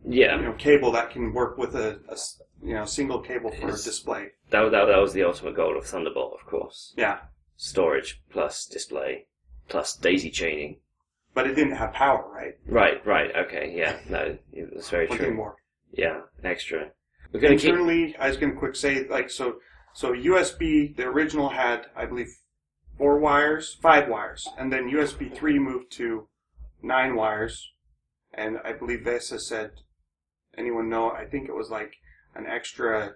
yeah. 0.06 0.36
you 0.38 0.42
know 0.44 0.54
cable 0.54 0.92
that 0.92 1.10
can 1.12 1.34
work 1.34 1.58
with 1.58 1.76
a, 1.76 2.00
a 2.10 2.18
you 2.64 2.74
know 2.74 2.86
single 2.86 3.20
cable 3.22 3.52
for 3.52 3.70
a 3.70 3.72
display. 3.72 4.28
That, 4.50 4.72
that, 4.72 4.86
that 4.86 4.98
was 5.02 5.14
the 5.14 5.24
ultimate 5.24 5.56
goal 5.56 5.78
of 5.78 5.86
Thunderbolt, 5.86 6.38
of 6.40 6.48
course. 6.48 6.94
Yeah, 6.98 7.20
Storage 7.58 8.22
plus 8.32 8.66
display 8.66 9.26
plus 9.70 9.96
daisy 9.96 10.30
chaining. 10.32 10.80
but 11.34 11.46
it 11.46 11.54
didn't 11.56 11.76
have 11.76 11.92
power, 11.94 12.26
right? 12.34 12.54
Right, 12.66 13.06
right, 13.06 13.30
okay, 13.36 13.74
yeah, 13.76 14.00
no, 14.10 14.38
that's 14.74 14.90
very 14.90 15.08
true. 15.08 15.34
more. 15.34 15.56
Yeah, 15.92 16.22
extra. 16.44 16.92
We're 17.32 17.42
going 17.42 17.58
to 17.58 17.62
keep. 17.62 17.72
Internally, 17.74 18.16
I 18.18 18.28
was 18.30 18.38
going 18.38 18.54
to 18.54 18.58
quick 18.60 18.76
say 18.76 19.08
like 19.08 19.30
so. 19.30 19.56
So 19.98 20.14
USB, 20.14 20.96
the 20.96 21.06
original 21.06 21.50
had 21.50 21.88
I 21.96 22.06
believe 22.06 22.28
four 23.00 23.18
wires, 23.18 23.76
five 23.82 24.08
wires, 24.08 24.48
and 24.56 24.72
then 24.72 24.92
USB 24.92 25.36
three 25.36 25.58
moved 25.58 25.92
to 25.94 26.28
nine 26.84 27.16
wires, 27.16 27.72
and 28.32 28.60
I 28.64 28.74
believe 28.74 29.00
VESA 29.00 29.42
said, 29.42 29.72
anyone 30.56 30.88
know? 30.88 31.10
I 31.10 31.26
think 31.26 31.50
it 31.50 31.56
was 31.56 31.72
like 31.72 31.94
an 32.36 32.46
extra 32.46 33.16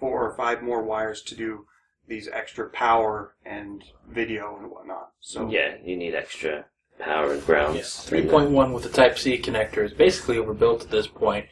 four 0.00 0.26
or 0.26 0.34
five 0.38 0.62
more 0.62 0.82
wires 0.82 1.20
to 1.24 1.34
do 1.34 1.66
these 2.08 2.30
extra 2.32 2.70
power 2.70 3.34
and 3.44 3.84
video 4.08 4.56
and 4.56 4.70
whatnot. 4.70 5.10
So 5.20 5.50
Yeah, 5.50 5.74
you 5.84 5.98
need 5.98 6.14
extra 6.14 6.64
power 6.98 7.34
and 7.34 7.44
grounds. 7.44 8.04
Three 8.04 8.26
point 8.26 8.52
one 8.52 8.72
with 8.72 8.84
the 8.84 8.88
Type 8.88 9.18
C 9.18 9.36
connector 9.36 9.84
is 9.84 9.92
basically 9.92 10.38
overbuilt 10.38 10.84
at 10.84 10.90
this 10.90 11.06
point, 11.06 11.44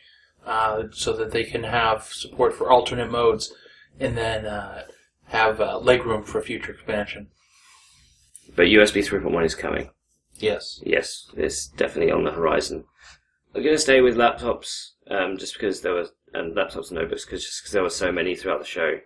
uh, 0.47 0.85
so 0.91 1.13
that 1.13 1.33
they 1.33 1.45
can 1.45 1.65
have 1.65 2.05
support 2.05 2.55
for 2.55 2.71
alternate 2.71 3.11
modes, 3.11 3.53
and 4.01 4.17
then 4.17 4.47
uh, 4.47 4.85
have 5.27 5.61
uh, 5.61 5.79
legroom 5.83 6.25
for 6.25 6.41
future 6.43 6.73
expansion. 6.73 7.29
But 8.55 8.67
USB 8.67 9.05
3.1 9.07 9.45
is 9.45 9.55
coming. 9.55 9.91
Yes. 10.39 10.81
Yes, 10.85 11.31
it's 11.37 11.69
definitely 11.69 12.13
on 12.13 12.25
the 12.25 12.33
horizon. 12.33 12.85
I'm 13.55 13.63
going 13.63 13.75
to 13.75 13.81
stay 13.81 14.01
with 14.01 14.17
laptops, 14.17 14.91
um, 15.09 15.39
just 15.39 15.55
because 15.55 15.81
there 15.81 15.95
were 15.95 16.09
and 16.33 16.57
laptops 16.57 16.91
and 16.91 16.99
notebooks, 16.99 17.25
cause, 17.25 17.45
just 17.45 17.63
because 17.63 17.73
there 17.73 17.83
were 17.83 17.91
so 17.91 18.11
many 18.11 18.35
throughout 18.35 18.59
the 18.59 18.67
show. 18.67 18.99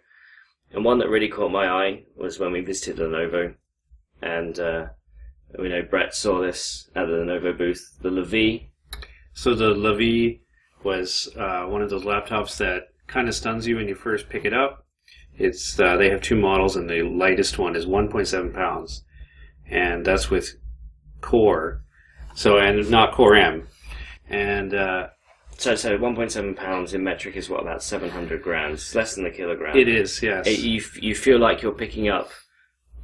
And 0.72 0.84
one 0.84 0.98
that 0.98 1.08
really 1.08 1.28
caught 1.28 1.52
my 1.52 1.68
eye 1.68 2.04
was 2.16 2.38
when 2.38 2.52
we 2.52 2.60
visited 2.60 2.96
Lenovo, 2.96 3.54
and 4.22 4.58
uh, 4.58 4.86
we 5.58 5.68
know 5.68 5.82
Brett 5.82 6.14
saw 6.14 6.40
this 6.40 6.88
at 6.94 7.06
the 7.06 7.12
Lenovo 7.12 7.56
booth, 7.56 7.98
the 8.00 8.10
Lavie. 8.10 8.70
So 9.34 9.54
the 9.54 9.74
Lavie 9.74 10.40
was 10.82 11.28
uh, 11.36 11.64
one 11.64 11.82
of 11.82 11.90
those 11.90 12.04
laptops 12.04 12.56
that 12.58 12.88
kind 13.08 13.28
of 13.28 13.34
stuns 13.34 13.66
you 13.66 13.76
when 13.76 13.88
you 13.88 13.94
first 13.96 14.28
pick 14.28 14.44
it 14.44 14.54
up. 14.54 14.84
It's 15.36 15.78
uh, 15.80 15.96
they 15.96 16.10
have 16.10 16.20
two 16.22 16.36
models, 16.36 16.76
and 16.76 16.88
the 16.88 17.02
lightest 17.02 17.58
one 17.58 17.74
is 17.76 17.86
1.7 17.86 18.54
pounds, 18.54 19.04
and 19.70 20.04
that's 20.04 20.30
with 20.30 20.54
Core. 21.20 21.82
So 22.34 22.58
and 22.58 22.88
not 22.90 23.12
Core 23.14 23.34
M, 23.36 23.66
and 24.28 24.74
uh, 24.74 25.06
So, 25.56 25.74
so 25.74 25.96
1.7 25.98 26.56
pounds 26.56 26.94
in 26.94 27.02
metric 27.02 27.36
is 27.36 27.48
what 27.50 27.62
about 27.62 27.82
700 27.82 28.42
grams, 28.42 28.94
less 28.94 29.14
than 29.16 29.26
a 29.26 29.30
kilogram. 29.30 29.76
it 29.76 29.88
is 29.88 30.22
yes. 30.22 30.46
It- 30.46 30.60
you 30.60 30.78
f- 30.78 31.02
you 31.02 31.14
feel 31.14 31.38
like 31.40 31.62
you're 31.62 31.72
picking 31.72 32.08
up 32.08 32.30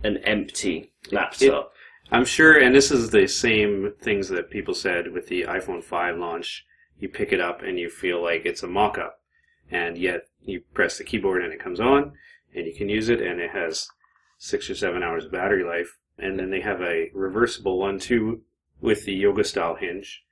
an 0.04 0.18
empty 0.24 0.92
laptop. 1.10 1.72
I'm 2.12 2.24
sure, 2.24 2.58
and 2.60 2.74
this 2.74 2.90
is 2.92 3.10
the 3.10 3.26
same 3.26 3.92
things 4.02 4.28
that 4.28 4.50
people 4.50 4.74
said 4.74 5.10
with 5.12 5.26
the 5.28 5.42
iPhone 5.48 5.82
5 5.82 6.16
launch. 6.18 6.64
You 6.98 7.08
pick 7.08 7.32
it 7.32 7.40
up 7.40 7.62
and 7.62 7.78
you 7.78 7.88
feel 7.88 8.22
like 8.22 8.44
it's 8.44 8.62
a 8.62 8.68
mock 8.68 8.98
up, 8.98 9.16
and 9.70 9.96
yet 9.96 10.28
you 10.42 10.62
press 10.72 10.98
the 10.98 11.04
keyboard 11.04 11.42
and 11.42 11.52
it 11.52 11.60
comes 11.62 11.80
on, 11.80 12.12
and 12.54 12.66
you 12.66 12.74
can 12.74 12.88
use 12.88 13.08
it, 13.08 13.20
and 13.20 13.40
it 13.40 13.50
has 13.50 13.88
six 14.38 14.68
or 14.68 14.74
seven 14.74 15.02
hours 15.02 15.24
of 15.24 15.32
battery 15.32 15.64
life. 15.64 15.98
And 16.18 16.38
then 16.38 16.50
they 16.50 16.60
have 16.60 16.80
a 16.80 17.10
reversible 17.14 17.78
one 17.78 17.98
too 17.98 18.42
with 18.80 19.04
the 19.04 19.14
yoga 19.14 19.44
style 19.44 19.76
hinge, 19.76 20.24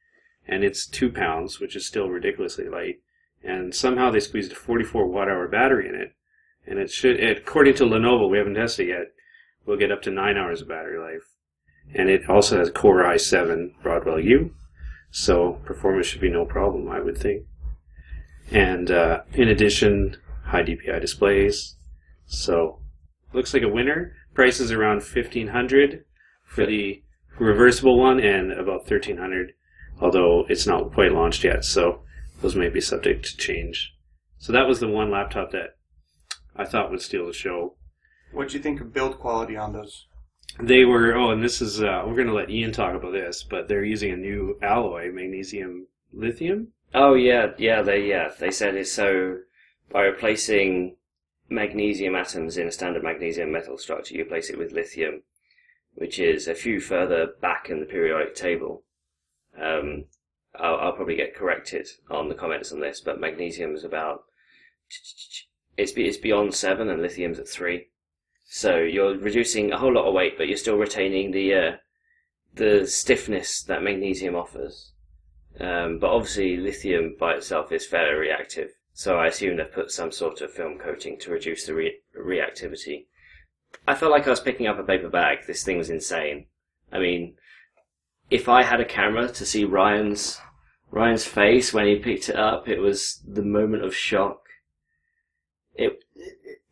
and 0.46 0.62
it's 0.62 0.86
two 0.86 1.10
pounds, 1.10 1.58
which 1.60 1.74
is 1.74 1.86
still 1.86 2.08
ridiculously 2.08 2.68
light. 2.68 3.00
And 3.42 3.74
somehow 3.74 4.10
they 4.10 4.20
squeezed 4.20 4.52
a 4.52 4.56
44 4.56 5.08
watt 5.08 5.28
hour 5.28 5.48
battery 5.48 5.88
in 5.88 5.94
it, 5.94 6.14
and 6.66 6.78
it 6.78 6.90
should, 6.90 7.22
according 7.22 7.74
to 7.74 7.84
Lenovo, 7.84 8.30
we 8.30 8.38
haven't 8.38 8.54
tested 8.54 8.88
yet, 8.88 9.12
will 9.66 9.76
get 9.76 9.90
up 9.90 10.02
to 10.02 10.10
nine 10.10 10.36
hours 10.36 10.62
of 10.62 10.68
battery 10.68 10.98
life 10.98 11.32
and 11.94 12.08
it 12.08 12.28
also 12.28 12.58
has 12.58 12.70
Core 12.70 13.02
i7 13.04 13.72
Broadwell 13.82 14.20
U, 14.20 14.54
so 15.10 15.60
performance 15.64 16.06
should 16.06 16.20
be 16.20 16.30
no 16.30 16.44
problem, 16.44 16.88
I 16.88 17.00
would 17.00 17.18
think. 17.18 17.44
And 18.50 18.90
uh, 18.90 19.22
in 19.32 19.48
addition, 19.48 20.16
high 20.46 20.62
DPI 20.62 21.00
displays. 21.00 21.76
So 22.26 22.80
looks 23.32 23.54
like 23.54 23.62
a 23.62 23.68
winner. 23.68 24.14
Price 24.34 24.60
is 24.60 24.72
around 24.72 25.02
fifteen 25.02 25.48
hundred 25.48 26.04
for 26.44 26.66
the 26.66 27.02
reversible 27.38 27.98
one, 27.98 28.20
and 28.20 28.52
about 28.52 28.86
thirteen 28.86 29.18
hundred, 29.18 29.52
although 30.00 30.44
it's 30.48 30.66
not 30.66 30.92
quite 30.92 31.12
launched 31.12 31.44
yet. 31.44 31.64
So 31.64 32.02
those 32.40 32.56
may 32.56 32.68
be 32.68 32.80
subject 32.80 33.24
to 33.26 33.36
change. 33.36 33.94
So 34.38 34.52
that 34.52 34.66
was 34.66 34.80
the 34.80 34.88
one 34.88 35.10
laptop 35.10 35.52
that 35.52 35.76
I 36.56 36.64
thought 36.64 36.90
would 36.90 37.00
steal 37.00 37.26
the 37.26 37.32
show. 37.32 37.76
What 38.32 38.48
do 38.48 38.56
you 38.56 38.62
think 38.62 38.80
of 38.80 38.92
build 38.92 39.18
quality 39.18 39.56
on 39.56 39.72
those? 39.72 40.06
They 40.60 40.84
were 40.84 41.14
oh, 41.14 41.30
and 41.30 41.42
this 41.42 41.62
is 41.62 41.82
uh, 41.82 42.02
we're 42.06 42.16
going 42.16 42.26
to 42.26 42.34
let 42.34 42.50
Ian 42.50 42.72
talk 42.72 42.94
about 42.94 43.12
this, 43.12 43.42
but 43.42 43.68
they're 43.68 43.84
using 43.84 44.12
a 44.12 44.16
new 44.16 44.58
alloy, 44.62 45.10
magnesium 45.12 45.86
lithium. 46.12 46.68
Oh 46.94 47.14
yeah, 47.14 47.52
yeah. 47.58 47.82
They 47.82 48.06
yeah 48.06 48.30
they 48.38 48.50
said 48.50 48.74
it's 48.74 48.92
so 48.92 49.38
by 49.90 50.02
replacing 50.02 50.96
magnesium 51.48 52.14
atoms 52.14 52.56
in 52.56 52.66
a 52.66 52.72
standard 52.72 53.02
magnesium 53.02 53.52
metal 53.52 53.78
structure, 53.78 54.14
you 54.14 54.22
replace 54.22 54.50
it 54.50 54.58
with 54.58 54.72
lithium, 54.72 55.22
which 55.94 56.18
is 56.18 56.48
a 56.48 56.54
few 56.54 56.80
further 56.80 57.28
back 57.40 57.68
in 57.70 57.80
the 57.80 57.86
periodic 57.86 58.34
table. 58.34 58.82
Um, 59.60 60.06
I'll, 60.58 60.76
I'll 60.76 60.92
probably 60.92 61.16
get 61.16 61.34
corrected 61.34 61.88
on 62.10 62.28
the 62.28 62.34
comments 62.34 62.72
on 62.72 62.80
this, 62.80 63.00
but 63.00 63.20
magnesium 63.20 63.74
is 63.74 63.84
about 63.84 64.24
it's 65.76 65.92
it's 65.96 66.16
beyond 66.18 66.54
seven 66.54 66.88
and 66.88 67.00
lithium's 67.00 67.38
at 67.38 67.48
three. 67.48 67.88
So 68.44 68.78
you're 68.78 69.16
reducing 69.16 69.72
a 69.72 69.78
whole 69.78 69.94
lot 69.94 70.06
of 70.06 70.14
weight, 70.14 70.36
but 70.36 70.48
you're 70.48 70.58
still 70.58 70.76
retaining 70.76 71.30
the 71.30 71.54
uh, 71.54 71.76
the 72.54 72.86
stiffness 72.86 73.62
that 73.62 73.82
magnesium 73.82 74.34
offers. 74.34 74.92
Um, 75.60 75.98
but 75.98 76.10
obviously, 76.10 76.56
lithium 76.56 77.16
by 77.18 77.34
itself 77.34 77.72
is 77.72 77.86
fairly 77.86 78.14
reactive, 78.14 78.70
so 78.92 79.18
I 79.18 79.26
assume 79.26 79.56
they've 79.56 79.70
put 79.70 79.90
some 79.90 80.10
sort 80.10 80.40
of 80.40 80.52
film 80.52 80.78
coating 80.78 81.18
to 81.20 81.30
reduce 81.30 81.66
the 81.66 81.74
re- 81.74 81.98
reactivity. 82.18 83.06
I 83.86 83.94
felt 83.94 84.12
like 84.12 84.26
I 84.26 84.30
was 84.30 84.40
picking 84.40 84.66
up 84.66 84.78
a 84.78 84.82
paper 84.82 85.08
bag. 85.08 85.46
This 85.46 85.62
thing 85.62 85.78
was 85.78 85.90
insane. 85.90 86.46
I 86.90 86.98
mean, 86.98 87.36
if 88.30 88.48
I 88.48 88.62
had 88.62 88.80
a 88.80 88.84
camera 88.84 89.28
to 89.28 89.46
see 89.46 89.64
Ryan's 89.64 90.40
Ryan's 90.90 91.24
face 91.24 91.72
when 91.72 91.86
he 91.86 91.96
picked 91.96 92.28
it 92.28 92.36
up, 92.36 92.68
it 92.68 92.78
was 92.78 93.22
the 93.26 93.42
moment 93.42 93.84
of 93.84 93.94
shock. 93.94 94.42
It 95.74 96.04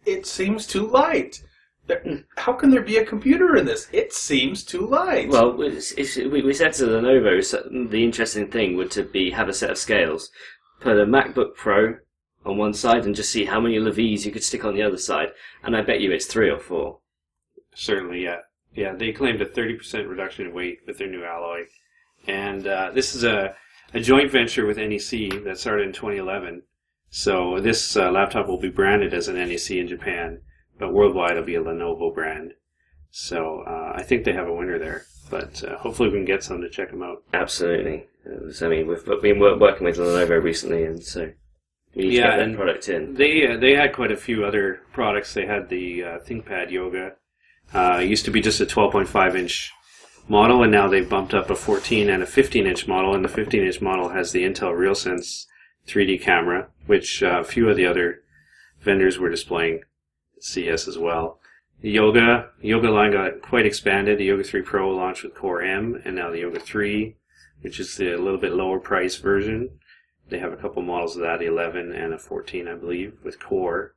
It 0.05 0.27
seems 0.27 0.67
too 0.67 0.87
light. 0.87 1.43
There, 1.91 2.25
how 2.37 2.53
can 2.53 2.71
there 2.71 2.83
be 2.83 2.99
a 2.99 3.05
computer 3.05 3.57
in 3.57 3.67
this? 3.67 3.89
It 3.93 4.13
seems 4.13 4.63
too 4.63 4.87
light. 4.87 5.29
Well, 5.29 5.61
it's, 5.61 5.91
it's, 5.93 6.17
we, 6.17 6.41
we 6.41 6.55
said 6.55 6.73
to 6.75 6.85
Lenovo, 6.85 7.45
so 7.45 7.69
the 7.69 8.05
interesting 8.05 8.49
thing 8.49 8.77
would 8.77 8.93
to 8.93 9.03
be 9.03 9.33
have 9.33 9.49
a 9.49 9.53
set 9.53 9.71
of 9.71 9.79
scales, 9.79 10.31
put 10.81 11.01
a 11.01 11.05
MacBook 11.05 11.57
Pro 11.57 11.97
on 12.45 12.57
one 12.57 12.75
side, 12.75 13.05
and 13.05 13.15
just 13.17 13.33
see 13.33 13.45
how 13.45 13.61
many 13.61 13.81
Lavies 13.81 14.25
you 14.25 14.31
could 14.31 14.45
stick 14.45 14.65
on 14.65 14.75
the 14.75 14.83
other 14.83 14.99
side. 14.99 15.31
And 15.65 15.77
I 15.77 15.83
bet 15.83 16.01
you 16.01 16.13
it's 16.13 16.27
three 16.27 16.49
or 16.49 16.61
four. 16.61 17.01
Certainly, 17.75 18.23
yeah, 18.23 18.39
yeah. 18.73 18.95
They 18.95 19.11
claimed 19.11 19.43
a 19.43 19.47
thirty 19.47 19.75
percent 19.75 20.07
reduction 20.07 20.47
in 20.47 20.55
weight 20.55 20.79
with 20.87 20.99
their 20.99 21.11
new 21.11 21.25
alloy, 21.25 21.65
and 22.29 22.69
uh, 22.69 22.93
this 22.95 23.17
is 23.17 23.25
a 23.25 23.57
a 23.93 24.01
joint 24.01 24.31
venture 24.31 24.65
with 24.65 24.77
NEC 24.77 25.43
that 25.43 25.59
started 25.59 25.89
in 25.89 25.93
2011. 25.93 26.63
So 27.09 27.59
this 27.61 27.97
uh, 27.97 28.13
laptop 28.13 28.47
will 28.47 28.61
be 28.61 28.69
branded 28.69 29.13
as 29.13 29.27
an 29.27 29.35
NEC 29.35 29.73
in 29.73 29.89
Japan, 29.89 30.39
but 30.39 30.50
worldwide 30.89 31.33
it'll 31.33 31.45
be 31.45 31.55
a 31.57 31.63
Lenovo 31.63 32.15
brand. 32.15 32.55
So 33.11 33.65
uh, 33.67 33.93
I 33.97 34.03
think 34.03 34.25
they 34.25 34.33
have 34.33 34.47
a 34.49 34.53
winner 34.55 34.79
there, 34.79 35.05
but 35.31 35.63
uh, 35.65 35.79
hopefully 35.79 36.09
we 36.11 36.19
can 36.19 36.25
get 36.25 36.45
some 36.45 36.61
to 36.61 36.69
check 36.71 36.91
them 36.91 37.03
out. 37.03 37.23
Absolutely. 37.35 38.07
It 38.25 38.43
was- 38.45 38.63
I 38.63 38.69
mean, 38.69 38.87
we've 38.87 39.05
been 39.05 39.39
working 39.41 39.85
with 39.85 39.97
Lenovo 39.97 40.43
recently, 40.43 40.85
and 40.85 41.03
so 41.03 41.33
we 41.95 42.03
need 42.05 42.11
to 42.11 42.17
Yeah, 42.17 42.37
get 42.37 42.47
that 42.49 42.57
product 42.57 42.89
in. 42.89 43.15
They 43.15 43.47
uh, 43.49 43.57
they 43.57 43.75
had 43.75 43.93
quite 43.93 44.13
a 44.13 44.17
few 44.17 44.45
other 44.45 44.81
products. 44.93 45.35
They 45.35 45.47
had 45.47 45.69
the 45.69 46.05
uh, 46.05 46.19
ThinkPad 46.21 46.71
Yoga, 46.71 47.17
Uh, 47.75 48.01
it 48.03 48.09
used 48.09 48.25
to 48.27 48.31
be 48.31 48.41
just 48.41 48.61
a 48.61 48.67
12.5 48.67 49.35
inch 49.35 49.73
model, 50.29 50.63
and 50.63 50.71
now 50.73 50.87
they've 50.89 51.09
bumped 51.09 51.35
up 51.35 51.51
a 51.51 51.57
14 51.57 52.09
and 52.11 52.23
a 52.23 52.27
15 52.27 52.67
inch 52.67 52.87
model. 52.87 53.15
And 53.15 53.25
the 53.25 53.29
15 53.29 53.63
inch 53.65 53.81
model 53.81 54.11
has 54.11 54.31
the 54.33 54.45
Intel 54.45 54.73
RealSense 54.73 55.47
3D 55.89 56.21
camera, 56.21 56.69
which 56.87 57.23
uh, 57.23 57.41
a 57.41 57.45
few 57.45 57.69
of 57.69 57.77
the 57.77 57.87
other 57.87 58.23
vendors 58.83 59.19
were 59.19 59.29
displaying 59.31 59.83
CES 60.41 60.89
as 60.89 60.99
well. 60.99 61.39
The 61.81 61.91
Yoga 61.91 62.51
Yoga 62.61 62.91
line 62.91 63.13
got 63.13 63.41
quite 63.43 63.67
expanded. 63.67 64.19
The 64.19 64.25
Yoga 64.25 64.45
3 64.45 64.63
Pro 64.63 64.91
launched 64.91 65.23
with 65.23 65.35
Core 65.35 65.63
M, 65.63 66.01
and 66.05 66.17
now 66.17 66.31
the 66.31 66.41
Yoga 66.41 66.61
3, 66.61 67.17
which 67.63 67.81
is 67.81 67.97
the 67.97 68.17
little 68.17 68.39
bit 68.39 68.53
lower 68.53 68.79
price 68.79 69.17
version. 69.17 69.71
They 70.29 70.39
have 70.39 70.53
a 70.53 70.57
couple 70.57 70.83
models 70.83 71.17
of 71.17 71.23
that, 71.23 71.41
the 71.41 71.47
11 71.47 71.93
and 71.93 72.13
a 72.15 72.19
14, 72.19 72.69
I 72.69 72.75
believe, 72.75 73.15
with 73.25 73.41
Core, 73.41 73.95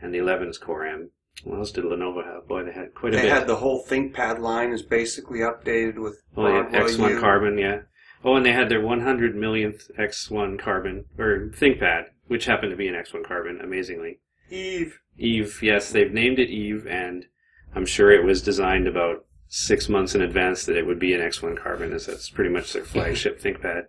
and 0.00 0.12
the 0.14 0.18
11 0.18 0.48
is 0.48 0.58
Core 0.58 0.86
M. 0.86 1.10
What 1.42 1.58
else 1.58 1.72
did 1.72 1.84
Lenovo 1.84 2.24
have? 2.24 2.46
Boy, 2.46 2.62
they 2.62 2.72
had 2.72 2.94
quite 2.94 3.12
a 3.12 3.16
They 3.16 3.22
bit. 3.22 3.28
They 3.28 3.34
had 3.34 3.46
the 3.48 3.56
whole 3.56 3.84
ThinkPad 3.84 4.38
line 4.38 4.70
is 4.70 4.82
basically 4.82 5.40
updated 5.40 5.98
with 5.98 6.22
Oh, 6.36 6.42
Broadwell 6.42 6.82
X1 6.82 7.10
U. 7.10 7.20
Carbon, 7.20 7.58
yeah. 7.58 7.80
Oh, 8.22 8.36
and 8.36 8.46
they 8.46 8.52
had 8.52 8.68
their 8.68 8.80
100 8.80 9.34
millionth 9.34 9.90
X1 9.98 10.58
Carbon, 10.58 11.06
or 11.18 11.50
ThinkPad, 11.58 12.04
which 12.28 12.44
happened 12.44 12.70
to 12.70 12.76
be 12.76 12.86
an 12.86 12.94
X1 12.94 13.26
Carbon, 13.26 13.60
amazingly. 13.60 14.20
Eve. 14.50 15.00
Eve, 15.18 15.62
yes, 15.62 15.90
they've 15.90 16.12
named 16.12 16.38
it 16.38 16.50
Eve, 16.50 16.86
and 16.86 17.26
I'm 17.74 17.86
sure 17.86 18.10
it 18.10 18.24
was 18.24 18.42
designed 18.42 18.86
about 18.86 19.24
six 19.48 19.88
months 19.88 20.14
in 20.14 20.22
advance 20.22 20.64
that 20.66 20.76
it 20.76 20.86
would 20.86 20.98
be 20.98 21.14
an 21.14 21.20
X1 21.20 21.62
Carbon, 21.62 21.92
as 21.92 22.06
that's 22.06 22.30
pretty 22.30 22.50
much 22.50 22.72
their 22.72 22.84
flagship 22.84 23.40
ThinkPad. 23.40 23.84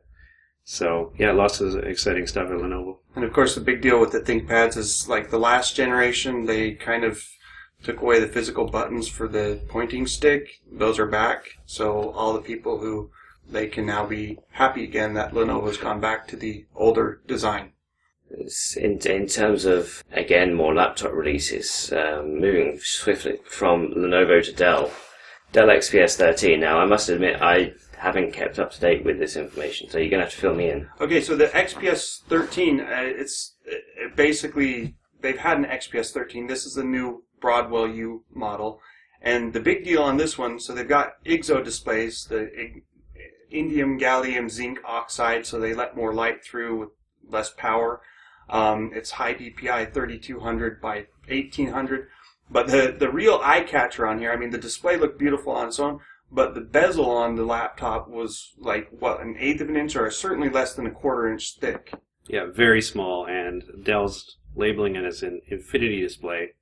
So, 0.63 1.13
yeah, 1.17 1.31
lots 1.31 1.61
of 1.61 1.75
exciting 1.77 2.25
stuff 2.27 2.49
at 2.49 2.57
Lenovo. 2.57 2.97
And 3.15 3.23
of 3.23 3.33
course, 3.33 3.55
the 3.55 3.61
big 3.61 3.81
deal 3.81 3.99
with 3.99 4.11
the 4.11 4.19
ThinkPads 4.19 4.77
is 4.77 5.07
like 5.07 5.29
the 5.29 5.39
last 5.39 5.75
generation, 5.75 6.45
they 6.45 6.73
kind 6.73 7.03
of 7.03 7.23
took 7.83 8.01
away 8.01 8.19
the 8.19 8.27
physical 8.27 8.65
buttons 8.65 9.07
for 9.07 9.27
the 9.27 9.61
pointing 9.67 10.07
stick. 10.07 10.61
Those 10.71 10.97
are 10.97 11.05
back. 11.05 11.59
So 11.65 12.11
all 12.11 12.33
the 12.33 12.41
people 12.41 12.79
who 12.79 13.11
they 13.47 13.67
can 13.67 13.85
now 13.85 14.07
be 14.07 14.39
happy 14.51 14.83
again 14.83 15.13
that 15.13 15.33
Lenovo's 15.33 15.77
gone 15.77 15.99
back 15.99 16.27
to 16.29 16.35
the 16.35 16.65
older 16.75 17.21
design. 17.27 17.73
In, 18.77 18.97
in 19.05 19.27
terms 19.27 19.65
of, 19.65 20.03
again, 20.11 20.53
more 20.53 20.73
laptop 20.73 21.13
releases, 21.13 21.93
um, 21.93 22.39
moving 22.39 22.79
swiftly 22.81 23.39
from 23.45 23.93
Lenovo 23.93 24.43
to 24.43 24.51
Dell, 24.51 24.91
Dell 25.51 25.67
XPS 25.67 26.17
13. 26.17 26.59
Now, 26.59 26.79
I 26.79 26.85
must 26.85 27.07
admit, 27.07 27.41
I 27.41 27.73
haven't 27.97 28.33
kept 28.33 28.59
up 28.59 28.71
to 28.71 28.79
date 28.79 29.05
with 29.05 29.19
this 29.19 29.35
information, 29.35 29.89
so 29.89 29.97
you're 29.97 30.09
to 30.09 30.19
have 30.19 30.29
to 30.31 30.37
fill 30.37 30.55
me 30.55 30.69
in. 30.69 30.87
Okay, 30.99 31.21
so 31.21 31.35
the 31.35 31.47
XPS 31.47 32.23
13, 32.23 32.79
uh, 32.79 32.85
it's 32.89 33.55
it, 33.63 33.83
it 33.97 34.15
basically 34.15 34.95
they've 35.21 35.37
had 35.37 35.57
an 35.57 35.65
XPS 35.65 36.11
13. 36.11 36.47
This 36.47 36.65
is 36.65 36.73
the 36.73 36.83
new 36.83 37.23
Broadwell 37.39 37.87
U 37.87 38.23
model, 38.33 38.81
and 39.21 39.53
the 39.53 39.59
big 39.59 39.83
deal 39.83 40.03
on 40.03 40.17
this 40.17 40.37
one, 40.37 40.59
so 40.59 40.73
they've 40.73 40.87
got 40.87 41.23
IGZO 41.25 41.63
displays, 41.63 42.25
the 42.25 42.49
ig- 42.59 42.83
indium 43.53 43.99
gallium 43.99 44.49
zinc 44.49 44.79
oxide, 44.85 45.45
so 45.45 45.59
they 45.59 45.73
let 45.73 45.95
more 45.95 46.13
light 46.13 46.43
through 46.43 46.79
with 46.79 46.89
less 47.27 47.49
power. 47.49 48.01
Um, 48.49 48.91
it's 48.93 49.11
high 49.11 49.33
DPI, 49.33 49.93
3200 49.93 50.81
by 50.81 51.07
1800. 51.27 52.07
But 52.49 52.67
the 52.67 52.95
the 52.97 53.09
real 53.09 53.39
eye 53.43 53.61
catcher 53.61 54.05
on 54.05 54.19
here, 54.19 54.31
I 54.31 54.37
mean, 54.37 54.51
the 54.51 54.57
display 54.57 54.97
looked 54.97 55.17
beautiful 55.17 55.53
on 55.53 55.67
its 55.67 55.79
own, 55.79 55.99
but 56.31 56.53
the 56.53 56.61
bezel 56.61 57.09
on 57.09 57.35
the 57.35 57.43
laptop 57.43 58.07
was 58.07 58.53
like 58.57 58.87
what 58.91 59.21
an 59.21 59.35
eighth 59.39 59.61
of 59.61 59.69
an 59.69 59.75
inch, 59.75 59.95
or 59.95 60.09
certainly 60.11 60.49
less 60.49 60.75
than 60.75 60.85
a 60.85 60.91
quarter 60.91 61.31
inch 61.31 61.57
thick. 61.59 61.93
Yeah, 62.27 62.45
very 62.51 62.81
small, 62.81 63.25
and 63.25 63.63
Dell's 63.83 64.37
labeling 64.55 64.95
it 64.95 65.05
as 65.05 65.23
an 65.23 65.41
infinity 65.47 66.01
display, 66.01 66.53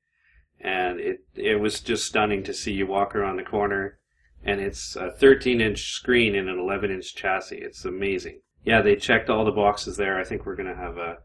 and 0.59 0.99
it 0.99 1.25
it 1.35 1.59
was 1.59 1.81
just 1.81 2.05
stunning 2.05 2.43
to 2.43 2.53
see 2.53 2.71
you 2.71 2.87
walk 2.87 3.13
around 3.13 3.35
the 3.35 3.43
corner, 3.43 3.99
and 4.43 4.61
it's 4.61 4.95
a 4.95 5.11
13 5.11 5.59
inch 5.59 5.91
screen 5.91 6.33
in 6.33 6.47
an 6.47 6.59
11 6.59 6.91
inch 6.91 7.13
chassis. 7.13 7.57
It's 7.57 7.83
amazing. 7.83 8.39
Yeah, 8.63 8.81
they 8.81 8.95
checked 8.95 9.29
all 9.29 9.43
the 9.43 9.51
boxes 9.51 9.97
there. 9.97 10.17
I 10.17 10.23
think 10.23 10.45
we're 10.45 10.55
gonna 10.55 10.75
have 10.75 10.97
a 10.97 11.17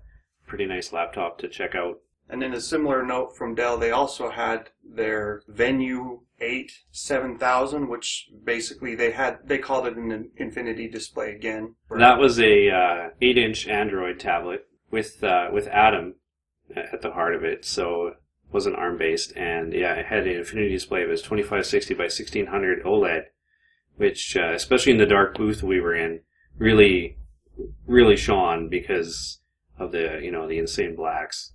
pretty 0.49 0.67
nice 0.67 0.93
laptop 0.93 1.39
to 1.39 1.49
check 1.49 1.75
out. 1.75 2.01
And 2.31 2.43
in 2.43 2.53
a 2.53 2.61
similar 2.61 3.05
note 3.05 3.37
from 3.37 3.55
Dell, 3.55 3.79
they 3.79 3.91
also 3.91 4.31
had 4.31 4.71
their 4.85 5.43
Venue 5.49 6.21
8 6.41 6.73
7000, 6.91 7.89
which 7.89 8.29
basically 8.45 8.95
they 8.95 9.13
had 9.13 9.39
they 9.45 9.59
called 9.59 9.87
it 9.87 9.97
an 9.97 10.31
infinity 10.37 10.89
display 10.89 11.35
again. 11.35 11.75
That 11.91 12.19
was 12.19 12.39
a 12.39 12.71
uh, 12.71 13.11
8 13.21 13.39
inch 13.39 13.67
Android 13.67 14.21
tablet 14.21 14.67
with 14.91 15.23
uh, 15.25 15.49
with 15.53 15.69
Atom 15.69 16.17
at 16.75 17.01
the 17.01 17.13
heart 17.13 17.35
of 17.35 17.45
it, 17.45 17.65
so 17.65 18.09
it 18.09 18.17
wasn't 18.53 18.77
ARM 18.77 18.99
based, 18.99 19.35
and 19.37 19.73
yeah, 19.73 19.95
it 19.95 20.07
had 20.07 20.27
an 20.27 20.37
infinity 20.37 20.71
display. 20.71 21.03
It 21.03 21.09
was 21.09 21.23
2560 21.23 21.95
by 21.95 22.05
1600 22.05 22.85
OLED, 22.85 23.23
which 23.97 24.37
uh, 24.37 24.53
especially 24.53 24.93
in 24.93 24.99
the 24.99 25.07
dark 25.07 25.37
booth 25.37 25.63
we 25.63 25.81
were 25.81 25.95
in, 25.95 26.21
really 26.59 27.17
really 27.87 28.17
shone 28.17 28.69
because 28.69 29.38
of 29.79 29.93
the 29.93 30.21
you 30.23 30.31
know 30.31 30.49
the 30.49 30.59
insane 30.59 30.95
blacks. 30.95 31.53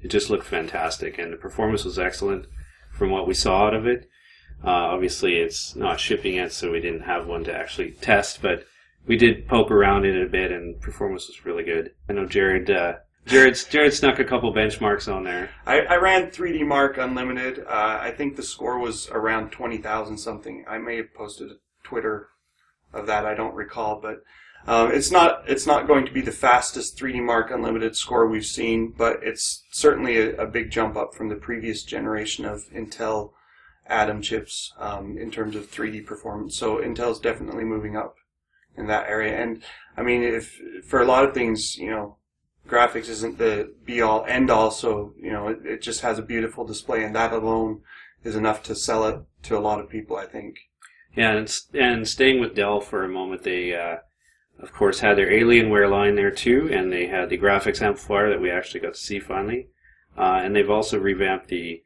It 0.00 0.08
just 0.08 0.30
looked 0.30 0.46
fantastic, 0.46 1.18
and 1.18 1.32
the 1.32 1.36
performance 1.36 1.84
was 1.84 1.98
excellent 1.98 2.46
from 2.92 3.10
what 3.10 3.26
we 3.26 3.34
saw 3.34 3.66
out 3.66 3.74
of 3.74 3.86
it. 3.86 4.08
Uh, 4.64 4.70
obviously, 4.70 5.36
it's 5.36 5.74
not 5.74 6.00
shipping 6.00 6.34
yet, 6.34 6.52
so 6.52 6.70
we 6.70 6.80
didn't 6.80 7.02
have 7.02 7.26
one 7.26 7.44
to 7.44 7.54
actually 7.54 7.92
test, 7.92 8.42
but 8.42 8.64
we 9.06 9.16
did 9.16 9.48
poke 9.48 9.70
around 9.70 10.04
in 10.04 10.16
it 10.16 10.26
a 10.26 10.30
bit, 10.30 10.52
and 10.52 10.80
performance 10.80 11.26
was 11.26 11.44
really 11.44 11.64
good. 11.64 11.92
I 12.08 12.12
know 12.12 12.26
Jarred. 12.26 12.70
Uh, 12.70 12.94
Jarred, 13.26 13.56
Jarred 13.70 13.94
snuck 13.94 14.18
a 14.18 14.24
couple 14.24 14.52
benchmarks 14.52 15.12
on 15.12 15.24
there. 15.24 15.50
I, 15.64 15.80
I 15.80 15.96
ran 15.96 16.30
3D 16.30 16.66
Mark 16.66 16.98
Unlimited. 16.98 17.60
Uh, 17.60 17.98
I 18.00 18.10
think 18.10 18.34
the 18.34 18.42
score 18.42 18.78
was 18.78 19.08
around 19.10 19.50
20,000 19.50 20.18
something. 20.18 20.64
I 20.68 20.78
may 20.78 20.96
have 20.96 21.14
posted 21.14 21.50
a 21.50 21.54
Twitter 21.84 22.28
of 22.92 23.06
that. 23.06 23.24
I 23.24 23.34
don't 23.34 23.54
recall, 23.54 24.00
but 24.00 24.22
um, 24.66 24.92
it's 24.92 25.10
not 25.10 25.42
it's 25.48 25.66
not 25.66 25.86
going 25.86 26.06
to 26.06 26.12
be 26.12 26.20
the 26.20 26.32
fastest 26.32 26.98
3D 26.98 27.22
Mark 27.22 27.50
Unlimited 27.50 27.96
score 27.96 28.28
we've 28.28 28.46
seen, 28.46 28.94
but 28.96 29.18
it's 29.22 29.64
certainly 29.70 30.18
a, 30.18 30.36
a 30.36 30.46
big 30.46 30.70
jump 30.70 30.96
up 30.96 31.14
from 31.14 31.28
the 31.28 31.34
previous 31.34 31.82
generation 31.82 32.44
of 32.44 32.68
Intel 32.70 33.32
Atom 33.86 34.22
chips 34.22 34.72
um, 34.78 35.18
in 35.18 35.30
terms 35.30 35.56
of 35.56 35.70
3D 35.70 36.06
performance. 36.06 36.56
So 36.56 36.76
Intel's 36.76 37.18
definitely 37.18 37.64
moving 37.64 37.96
up 37.96 38.16
in 38.76 38.86
that 38.86 39.08
area. 39.08 39.36
And 39.40 39.62
I 39.96 40.02
mean, 40.02 40.22
if 40.22 40.60
for 40.86 41.00
a 41.00 41.06
lot 41.06 41.24
of 41.24 41.34
things, 41.34 41.76
you 41.76 41.90
know, 41.90 42.16
graphics 42.68 43.08
isn't 43.08 43.38
the 43.38 43.74
be 43.84 44.00
all 44.00 44.24
end 44.26 44.50
all. 44.50 44.70
So 44.70 45.14
you 45.20 45.32
know, 45.32 45.48
it, 45.48 45.58
it 45.64 45.82
just 45.82 46.02
has 46.02 46.18
a 46.18 46.22
beautiful 46.22 46.64
display, 46.64 47.02
and 47.02 47.14
that 47.16 47.32
alone 47.32 47.80
is 48.22 48.36
enough 48.36 48.62
to 48.64 48.76
sell 48.76 49.06
it 49.06 49.20
to 49.44 49.58
a 49.58 49.60
lot 49.60 49.80
of 49.80 49.90
people. 49.90 50.16
I 50.16 50.26
think. 50.26 50.56
Yeah, 51.14 51.32
and, 51.32 51.54
and 51.74 52.08
staying 52.08 52.40
with 52.40 52.54
Dell 52.54 52.80
for 52.80 53.04
a 53.04 53.08
moment, 53.08 53.42
they, 53.42 53.74
uh, 53.74 53.96
of 54.62 54.72
course, 54.72 55.00
had 55.00 55.18
their 55.18 55.30
Alienware 55.30 55.90
line 55.90 56.14
there 56.14 56.30
too, 56.30 56.70
and 56.72 56.92
they 56.92 57.06
had 57.06 57.28
the 57.28 57.38
graphics 57.38 57.82
amplifier 57.82 58.30
that 58.30 58.40
we 58.40 58.50
actually 58.50 58.80
got 58.80 58.94
to 58.94 59.00
see 59.00 59.18
finally. 59.18 59.68
Uh, 60.16 60.40
and 60.42 60.54
they've 60.54 60.70
also 60.70 60.98
revamped 60.98 61.48
the 61.48 61.82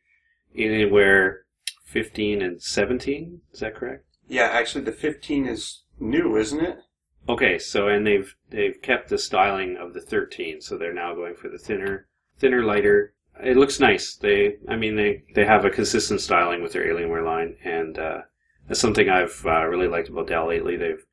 Alienware 0.57 1.39
15 1.85 2.43
and 2.43 2.63
17. 2.63 3.41
Is 3.53 3.61
that 3.61 3.75
correct? 3.75 4.05
Yeah, 4.29 4.49
actually, 4.53 4.85
the 4.85 4.93
15 4.93 5.47
is 5.47 5.83
new, 5.99 6.37
isn't 6.37 6.63
it? 6.63 6.79
Okay, 7.29 7.59
so 7.59 7.89
and 7.89 8.07
they've 8.07 8.37
they've 8.51 8.81
kept 8.83 9.09
the 9.09 9.19
styling 9.19 9.77
of 9.77 9.95
the 9.95 10.01
13, 10.01 10.61
so 10.61 10.77
they're 10.77 10.93
now 10.93 11.15
going 11.15 11.35
for 11.35 11.49
the 11.49 11.59
thinner, 11.59 12.07
thinner, 12.39 12.63
lighter. 12.63 13.15
It 13.43 13.57
looks 13.57 13.81
nice. 13.81 14.17
They, 14.17 14.57
I 14.69 14.77
mean, 14.77 14.97
they 14.97 15.25
they 15.35 15.45
have 15.45 15.65
a 15.65 15.71
consistent 15.71 16.21
styling 16.21 16.63
with 16.63 16.73
their 16.73 16.87
Alienware 16.87 17.25
line, 17.25 17.57
and 17.65 17.99
uh, 17.99 18.21
that's 18.69 18.81
something 18.81 19.09
I've 19.09 19.45
uh, 19.45 19.67
really 19.67 19.89
liked 19.89 20.09
about 20.09 20.29
Dell 20.29 20.49
lately. 20.49 20.77
They've 20.77 21.05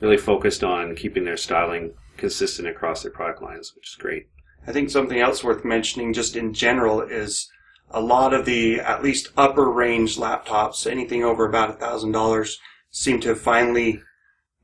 really 0.00 0.16
focused 0.16 0.64
on 0.64 0.96
keeping 0.96 1.24
their 1.24 1.36
styling 1.36 1.94
consistent 2.16 2.68
across 2.68 3.02
their 3.02 3.12
product 3.12 3.42
lines, 3.42 3.72
which 3.74 3.88
is 3.88 3.96
great. 3.96 4.28
I 4.66 4.72
think 4.72 4.90
something 4.90 5.18
else 5.18 5.44
worth 5.44 5.64
mentioning, 5.64 6.12
just 6.12 6.36
in 6.36 6.54
general, 6.54 7.00
is 7.00 7.50
a 7.90 8.00
lot 8.00 8.32
of 8.32 8.44
the 8.44 8.80
at 8.80 9.02
least 9.02 9.28
upper 9.36 9.70
range 9.70 10.16
laptops, 10.16 10.90
anything 10.90 11.22
over 11.22 11.46
about 11.46 11.70
a 11.70 11.74
thousand 11.74 12.12
dollars, 12.12 12.58
seem 12.90 13.20
to 13.20 13.30
have 13.30 13.40
finally 13.40 14.00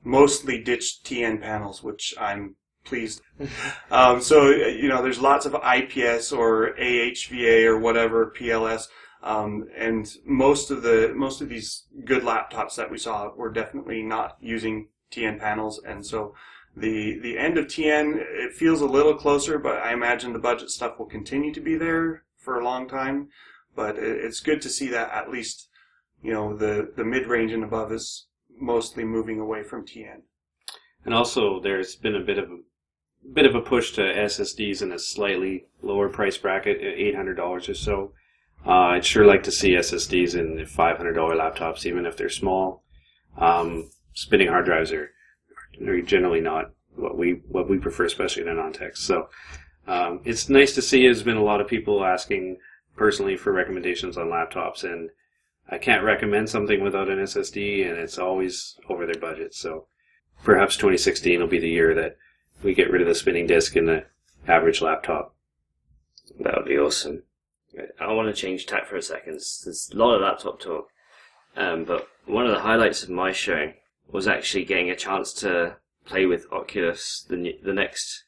mostly 0.02 0.62
ditched 0.62 1.04
TN 1.04 1.40
panels, 1.40 1.82
which 1.82 2.14
I'm 2.18 2.56
pleased. 2.84 3.20
um, 3.90 4.20
so 4.20 4.50
you 4.50 4.88
know, 4.88 5.02
there's 5.02 5.20
lots 5.20 5.46
of 5.46 5.54
IPS 5.54 6.32
or 6.32 6.74
AHVA 6.78 7.64
or 7.64 7.78
whatever 7.78 8.32
PLS, 8.36 8.88
um, 9.22 9.68
and 9.76 10.10
most 10.24 10.70
of 10.70 10.82
the 10.82 11.12
most 11.14 11.40
of 11.40 11.48
these 11.48 11.84
good 12.04 12.22
laptops 12.22 12.76
that 12.76 12.90
we 12.90 12.98
saw 12.98 13.32
were 13.34 13.52
definitely 13.52 14.02
not 14.02 14.36
using 14.40 14.88
TN 15.10 15.38
panels, 15.38 15.80
and 15.84 16.04
so 16.04 16.34
the 16.76 17.18
the 17.18 17.38
end 17.38 17.58
of 17.58 17.66
TN 17.66 18.16
it 18.16 18.54
feels 18.54 18.80
a 18.80 18.86
little 18.86 19.14
closer, 19.14 19.58
but 19.58 19.78
I 19.78 19.92
imagine 19.92 20.32
the 20.32 20.38
budget 20.38 20.70
stuff 20.70 20.98
will 20.98 21.06
continue 21.06 21.52
to 21.52 21.60
be 21.60 21.76
there 21.76 22.24
for 22.36 22.58
a 22.58 22.64
long 22.64 22.88
time. 22.88 23.28
But 23.74 23.98
it, 23.98 24.24
it's 24.24 24.40
good 24.40 24.62
to 24.62 24.68
see 24.68 24.88
that 24.88 25.12
at 25.12 25.30
least 25.30 25.68
you 26.22 26.32
know 26.32 26.56
the 26.56 26.92
the 26.96 27.04
mid 27.04 27.26
range 27.26 27.52
and 27.52 27.64
above 27.64 27.92
is 27.92 28.26
mostly 28.58 29.04
moving 29.04 29.40
away 29.40 29.62
from 29.62 29.86
TN. 29.86 30.22
And 31.04 31.14
also, 31.14 31.60
there's 31.60 31.96
been 31.96 32.14
a 32.14 32.24
bit 32.24 32.38
of 32.38 32.50
a 32.50 32.58
bit 33.32 33.46
of 33.46 33.54
a 33.54 33.60
push 33.60 33.92
to 33.92 34.02
SSDs 34.02 34.82
in 34.82 34.92
a 34.92 34.98
slightly 34.98 35.66
lower 35.82 36.08
price 36.08 36.36
bracket, 36.36 36.78
eight 36.80 37.16
hundred 37.16 37.34
dollars 37.34 37.68
or 37.68 37.74
so. 37.74 38.12
Uh, 38.66 38.70
I'd 38.70 39.04
sure 39.04 39.24
like 39.24 39.42
to 39.44 39.52
see 39.52 39.70
SSDs 39.70 40.38
in 40.38 40.56
the 40.56 40.64
$500 40.64 41.14
laptops, 41.14 41.86
even 41.86 42.04
if 42.04 42.16
they're 42.16 42.28
small. 42.28 42.84
Um, 43.38 43.90
spinning 44.14 44.48
hard 44.48 44.64
drives 44.64 44.92
are, 44.92 45.10
are 45.86 46.00
generally 46.02 46.40
not 46.40 46.72
what 46.94 47.16
we 47.16 47.42
what 47.48 47.68
we 47.68 47.78
prefer, 47.78 48.04
especially 48.04 48.42
in 48.42 48.48
a 48.48 48.54
non-text. 48.54 49.04
So 49.04 49.28
um, 49.86 50.20
it's 50.24 50.48
nice 50.48 50.74
to 50.74 50.82
see. 50.82 51.02
There's 51.02 51.22
been 51.22 51.36
a 51.36 51.42
lot 51.42 51.60
of 51.60 51.68
people 51.68 52.04
asking 52.04 52.58
personally 52.96 53.36
for 53.36 53.52
recommendations 53.52 54.16
on 54.16 54.26
laptops, 54.26 54.84
and 54.84 55.10
I 55.68 55.78
can't 55.78 56.04
recommend 56.04 56.50
something 56.50 56.82
without 56.82 57.08
an 57.08 57.18
SSD, 57.18 57.88
and 57.88 57.98
it's 57.98 58.18
always 58.18 58.76
over 58.88 59.06
their 59.06 59.20
budget. 59.20 59.54
So 59.54 59.86
perhaps 60.44 60.76
2016 60.76 61.40
will 61.40 61.46
be 61.46 61.60
the 61.60 61.68
year 61.68 61.94
that 61.94 62.16
we 62.62 62.74
get 62.74 62.90
rid 62.90 63.02
of 63.02 63.08
the 63.08 63.14
spinning 63.14 63.46
disk 63.46 63.76
in 63.76 63.86
the 63.86 64.04
average 64.46 64.82
laptop. 64.82 65.34
That 66.40 66.56
would 66.56 66.66
be 66.66 66.78
awesome. 66.78 67.22
I 68.00 68.12
want 68.12 68.34
to 68.34 68.40
change 68.40 68.66
tack 68.66 68.86
for 68.86 68.96
a 68.96 69.02
second. 69.02 69.34
There's 69.34 69.90
a 69.92 69.96
lot 69.96 70.14
of 70.14 70.22
laptop 70.22 70.60
talk, 70.60 70.88
um, 71.56 71.84
but 71.84 72.08
one 72.26 72.46
of 72.46 72.52
the 72.52 72.60
highlights 72.60 73.02
of 73.02 73.10
my 73.10 73.32
show 73.32 73.72
was 74.12 74.28
actually 74.28 74.64
getting 74.64 74.90
a 74.90 74.96
chance 74.96 75.32
to 75.34 75.76
play 76.04 76.26
with 76.26 76.46
Oculus, 76.52 77.24
the 77.28 77.58
the 77.62 77.72
next 77.72 78.24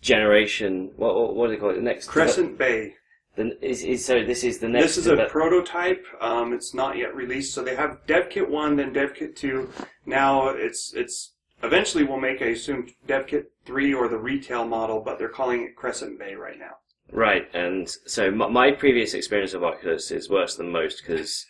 generation. 0.00 0.90
What 0.96 1.14
what, 1.14 1.34
what 1.34 1.46
do 1.46 1.52
they 1.52 1.60
call 1.60 1.70
it? 1.70 1.76
The 1.76 1.82
next 1.82 2.08
Crescent 2.08 2.58
Bay. 2.58 2.94
The, 3.34 3.56
is, 3.66 3.82
is 3.82 4.04
so 4.04 4.22
this 4.24 4.44
is 4.44 4.58
the 4.58 4.68
next. 4.68 4.96
This 4.96 4.98
is 4.98 5.06
a 5.06 5.26
prototype. 5.30 6.04
Um, 6.20 6.52
it's 6.52 6.74
not 6.74 6.98
yet 6.98 7.14
released, 7.14 7.54
so 7.54 7.62
they 7.62 7.76
have 7.76 8.04
DevKit 8.06 8.48
one, 8.48 8.76
then 8.76 8.92
DevKit 8.92 9.36
two. 9.36 9.70
Now 10.04 10.48
it's 10.48 10.92
it's 10.94 11.32
eventually 11.62 12.04
we'll 12.04 12.20
make, 12.20 12.42
I 12.42 12.46
assume, 12.46 12.88
DevKit 13.06 13.44
three 13.64 13.94
or 13.94 14.08
the 14.08 14.18
retail 14.18 14.66
model, 14.66 15.00
but 15.00 15.18
they're 15.18 15.28
calling 15.28 15.62
it 15.62 15.76
Crescent 15.76 16.18
Bay 16.18 16.34
right 16.34 16.58
now. 16.58 16.76
Right, 17.10 17.48
and 17.54 17.88
so 18.06 18.30
my, 18.30 18.48
my 18.48 18.72
previous 18.72 19.14
experience 19.14 19.54
of 19.54 19.62
Oculus 19.62 20.10
is 20.10 20.28
worse 20.28 20.56
than 20.56 20.70
most 20.70 21.02
because 21.02 21.46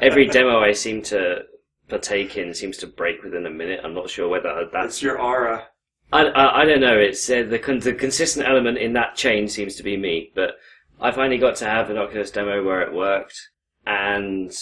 every 0.00 0.26
demo 0.26 0.60
I 0.60 0.72
seem 0.72 1.02
to 1.02 1.42
partake 1.90 2.36
in 2.36 2.54
seems 2.54 2.76
to 2.78 2.86
break 2.86 3.22
within 3.22 3.46
a 3.46 3.50
minute. 3.50 3.80
I'm 3.84 3.94
not 3.94 4.08
sure 4.08 4.28
whether 4.28 4.54
that's 4.54 4.72
That's 4.72 5.02
your 5.02 5.20
aura. 5.20 5.68
I, 6.12 6.24
I, 6.24 6.62
I 6.62 6.64
don't 6.64 6.80
know. 6.80 6.98
It's 6.98 7.28
uh, 7.28 7.44
the 7.48 7.58
con- 7.58 7.80
the 7.80 7.92
consistent 7.92 8.46
element 8.46 8.78
in 8.78 8.94
that 8.94 9.16
chain 9.16 9.48
seems 9.48 9.76
to 9.76 9.82
be 9.82 9.96
me, 9.96 10.32
but 10.34 10.54
I 11.00 11.10
finally 11.12 11.38
got 11.38 11.56
to 11.56 11.66
have 11.66 11.90
an 11.90 11.98
Oculus 11.98 12.30
demo 12.30 12.64
where 12.64 12.82
it 12.82 12.92
worked, 12.92 13.50
and 13.86 14.52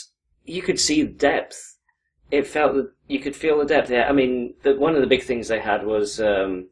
you 0.45 0.63
could 0.63 0.79
see 0.79 1.03
the 1.03 1.13
depth. 1.13 1.77
It 2.31 2.47
felt 2.47 2.75
that 2.75 2.93
you 3.07 3.21
could 3.21 3.35
feel 3.35 3.59
the 3.59 3.65
depth. 3.65 3.91
Yeah, 3.91 4.09
I 4.09 4.13
mean, 4.13 4.55
the, 4.63 4.75
one 4.75 4.95
of 4.95 5.01
the 5.01 5.07
big 5.07 5.23
things 5.23 5.49
they 5.49 5.61
had 5.61 5.87
was 5.87 6.21
um, 6.21 6.69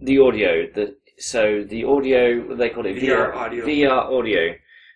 the 0.00 0.18
audio. 0.18 0.66
The 0.74 0.96
so 1.18 1.62
the 1.62 1.84
audio 1.84 2.40
what 2.48 2.58
they 2.58 2.70
call 2.70 2.86
it 2.86 2.96
VR 2.96 3.34
audio. 3.34 3.66
VR 3.66 4.18
audio. 4.18 4.54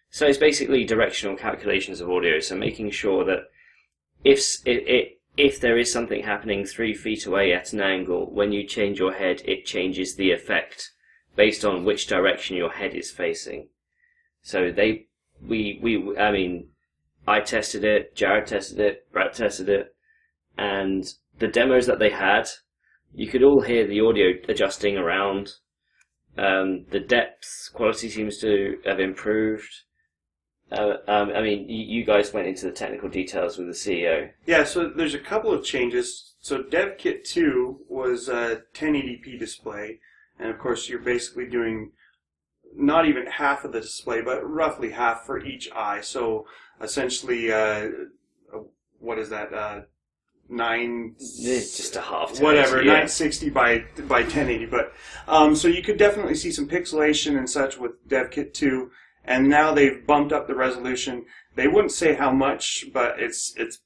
So 0.09 0.26
it's 0.26 0.38
basically 0.38 0.84
directional 0.84 1.36
calculations 1.36 2.01
of 2.01 2.09
audio. 2.09 2.40
So 2.40 2.57
making 2.57 2.90
sure 2.92 3.24
that 3.24 3.49
if 4.25 4.41
it, 4.64 4.89
it 4.89 5.20
if 5.37 5.61
there 5.61 5.79
is 5.79 5.93
something 5.93 6.22
happening 6.22 6.64
three 6.64 6.95
feet 6.95 7.27
away 7.27 7.53
at 7.53 7.72
an 7.72 7.81
angle, 7.81 8.33
when 8.33 8.53
you 8.53 8.66
change 8.66 8.99
your 8.99 9.12
head, 9.12 9.43
it 9.45 9.66
changes 9.66 10.14
the 10.14 10.31
effect 10.31 10.91
based 11.37 11.64
on 11.64 11.85
which 11.85 12.07
direction 12.07 12.57
your 12.57 12.70
head 12.70 12.95
is 12.95 13.11
facing. 13.11 13.68
So 14.43 14.70
they, 14.70 15.07
we, 15.45 15.81
we, 15.83 16.16
I 16.16 16.31
mean, 16.31 16.68
I 17.27 17.41
tested 17.41 17.85
it, 17.85 18.14
Jarred 18.14 18.47
tested 18.47 18.79
it, 18.79 19.11
Brett 19.12 19.35
tested 19.35 19.68
it, 19.68 19.95
and 20.57 21.05
the 21.39 21.49
demos 21.49 21.87
that 21.87 21.99
they 21.99 22.11
had, 22.11 22.49
you 23.12 23.27
could 23.27 23.43
all 23.43 23.62
hear 23.62 23.87
the 23.87 24.01
audio 24.01 24.35
adjusting 24.49 24.97
around. 24.97 25.51
Um, 26.37 26.85
the 26.91 27.01
depth 27.01 27.70
quality 27.72 28.09
seems 28.09 28.39
to 28.39 28.79
have 28.85 29.01
improved. 29.01 29.72
Uh, 30.72 30.96
um, 31.06 31.30
I 31.34 31.42
mean, 31.42 31.68
you, 31.68 31.84
you 31.84 32.04
guys 32.04 32.32
went 32.32 32.46
into 32.46 32.66
the 32.66 32.72
technical 32.72 33.08
details 33.08 33.58
with 33.58 33.68
the 33.68 33.72
CEO. 33.72 34.30
Yeah, 34.46 34.64
so 34.64 34.88
there's 34.88 35.14
a 35.14 35.18
couple 35.18 35.52
of 35.52 35.64
changes. 35.64 36.34
So 36.40 36.62
DevKit 36.62 37.24
2 37.24 37.86
was 37.88 38.28
a 38.28 38.62
1080p 38.74 39.38
display, 39.38 40.00
and 40.38 40.50
of 40.50 40.58
course 40.58 40.88
you're 40.88 40.98
basically 40.98 41.46
doing 41.46 41.92
not 42.76 43.06
even 43.06 43.26
half 43.26 43.64
of 43.64 43.72
the 43.72 43.80
display, 43.80 44.20
but 44.20 44.42
roughly 44.42 44.90
half 44.90 45.24
for 45.24 45.44
each 45.44 45.70
eye. 45.72 46.00
So 46.00 46.46
essentially, 46.80 47.52
uh, 47.52 47.88
what 48.98 49.18
is 49.18 49.28
that? 49.30 49.52
Uh, 49.52 49.82
nine 50.48 51.14
just 51.18 51.96
a 51.96 52.00
half. 52.00 52.40
whatever, 52.40 52.78
yeah. 52.78 53.04
960 53.04 53.50
by 53.50 53.84
by 54.08 54.22
1080. 54.22 54.66
But 54.66 54.92
um, 55.28 55.54
so 55.54 55.68
you 55.68 55.82
could 55.82 55.98
definitely 55.98 56.34
see 56.34 56.50
some 56.50 56.68
pixelation 56.68 57.38
and 57.38 57.48
such 57.48 57.78
with 57.78 58.06
DevKit 58.08 58.52
2, 58.54 58.90
and 59.25 59.49
now 59.49 59.72
they've 59.72 60.07
bumped 60.07 60.33
up 60.33 60.47
the 60.47 60.55
resolution. 60.55 61.25
They 61.55 61.68
wouldn't 61.68 61.93
say 61.93 62.14
how 62.14 62.33
much, 62.33 62.87
but 62.93 63.18
it's 63.18 63.55
it's. 63.57 63.81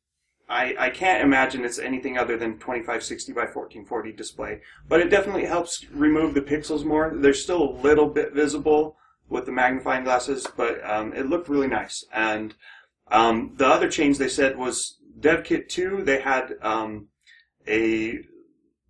I, 0.51 0.75
I 0.79 0.91
can't 0.91 1.23
imagine 1.23 1.63
it's 1.63 1.79
anything 1.79 2.17
other 2.17 2.39
than 2.39 2.53
2560 2.55 3.33
by 3.33 3.43
1440 3.43 4.13
display, 4.13 4.63
but 4.89 5.01
it 5.01 5.11
definitely 5.11 5.45
helps 5.45 5.85
remove 5.91 6.33
the 6.33 6.41
pixels 6.41 6.87
more. 6.87 7.13
They're 7.15 7.35
still 7.35 7.63
a 7.63 7.77
little 7.83 8.09
bit 8.09 8.33
visible 8.33 8.97
with 9.29 9.45
the 9.45 9.53
magnifying 9.53 10.05
glasses, 10.05 10.47
but 10.57 10.83
um, 10.89 11.13
it 11.13 11.27
looked 11.27 11.51
really 11.51 11.67
nice. 11.67 12.03
And 12.15 12.55
um, 13.11 13.53
the 13.57 13.67
other 13.67 13.91
change 13.91 14.17
they 14.17 14.31
said 14.31 14.57
was 14.57 14.99
DevKit 15.21 15.69
2, 15.69 16.03
they 16.05 16.21
had 16.21 16.55
um, 16.63 17.09
a 17.67 18.21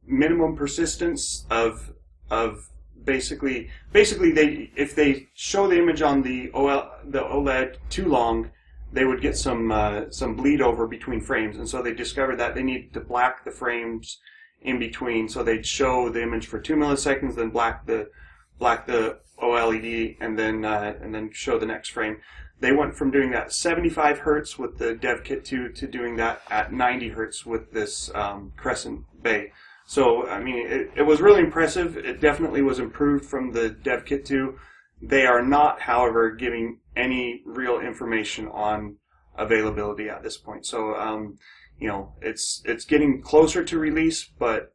minimum 0.06 0.56
persistence 0.56 1.44
of 1.50 1.92
of 2.30 2.68
basically 3.04 3.70
basically 3.92 4.32
they 4.32 4.70
if 4.76 4.94
they 4.94 5.28
show 5.34 5.68
the 5.68 5.78
image 5.78 6.02
on 6.02 6.22
the 6.22 6.50
OL, 6.52 6.90
the 7.04 7.20
OLED 7.20 7.76
too 7.90 8.06
long, 8.06 8.50
they 8.92 9.04
would 9.04 9.20
get 9.20 9.36
some 9.36 9.70
uh, 9.70 10.10
some 10.10 10.34
bleed 10.34 10.60
over 10.60 10.86
between 10.86 11.20
frames, 11.20 11.56
and 11.56 11.68
so 11.68 11.82
they 11.82 11.94
discovered 11.94 12.36
that 12.36 12.54
they 12.54 12.62
needed 12.62 12.92
to 12.94 13.00
black 13.00 13.44
the 13.44 13.50
frames 13.50 14.18
in 14.62 14.78
between. 14.78 15.28
So 15.28 15.42
they'd 15.42 15.66
show 15.66 16.08
the 16.08 16.22
image 16.22 16.46
for 16.46 16.60
two 16.60 16.74
milliseconds, 16.74 17.36
then 17.36 17.50
black 17.50 17.86
the 17.86 18.10
black 18.58 18.86
the 18.86 19.18
OLED, 19.40 20.16
and 20.20 20.38
then 20.38 20.64
uh, 20.64 20.94
and 21.00 21.14
then 21.14 21.30
show 21.32 21.58
the 21.58 21.66
next 21.66 21.90
frame. 21.90 22.18
They 22.60 22.72
went 22.72 22.96
from 22.96 23.12
doing 23.12 23.30
that 23.30 23.52
75 23.52 24.18
hertz 24.18 24.58
with 24.58 24.78
the 24.78 24.94
DevKit 24.94 25.44
2 25.44 25.68
to 25.68 25.86
doing 25.86 26.16
that 26.16 26.42
at 26.50 26.72
90 26.72 27.10
hertz 27.10 27.46
with 27.46 27.72
this 27.72 28.10
um, 28.16 28.52
Crescent 28.56 29.04
Bay. 29.22 29.52
So 29.88 30.28
I 30.28 30.38
mean, 30.38 30.66
it, 30.66 30.90
it 30.96 31.02
was 31.02 31.22
really 31.22 31.40
impressive. 31.40 31.96
It 31.96 32.20
definitely 32.20 32.60
was 32.60 32.78
improved 32.78 33.24
from 33.24 33.52
the 33.52 33.70
Dev 33.70 34.04
Kit 34.04 34.26
2. 34.26 34.54
They 35.00 35.24
are 35.24 35.42
not, 35.42 35.80
however, 35.80 36.30
giving 36.30 36.80
any 36.94 37.40
real 37.46 37.80
information 37.80 38.48
on 38.48 38.96
availability 39.38 40.10
at 40.10 40.22
this 40.22 40.36
point. 40.36 40.66
So 40.66 40.94
um, 40.94 41.38
you 41.78 41.88
know, 41.88 42.12
it's 42.20 42.60
it's 42.66 42.84
getting 42.84 43.22
closer 43.22 43.64
to 43.64 43.78
release, 43.78 44.28
but 44.38 44.74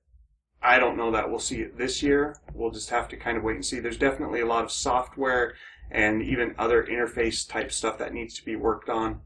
I 0.63 0.79
don't 0.79 0.97
know 0.97 1.11
that 1.11 1.29
we'll 1.29 1.37
see 1.37 1.61
it 1.61 1.77
this 1.77 2.01
year. 2.01 2.35
We'll 2.51 2.71
just 2.71 2.89
have 2.89 3.07
to 3.09 3.15
kind 3.15 3.37
of 3.37 3.43
wait 3.43 3.57
and 3.57 3.65
see. 3.65 3.79
There's 3.79 3.99
definitely 3.99 4.41
a 4.41 4.47
lot 4.47 4.63
of 4.63 4.71
software 4.71 5.53
and 5.91 6.23
even 6.23 6.55
other 6.57 6.83
interface 6.83 7.47
type 7.47 7.71
stuff 7.71 7.99
that 7.99 8.15
needs 8.15 8.33
to 8.39 8.43
be 8.43 8.55
worked 8.55 8.89
on. 8.89 9.21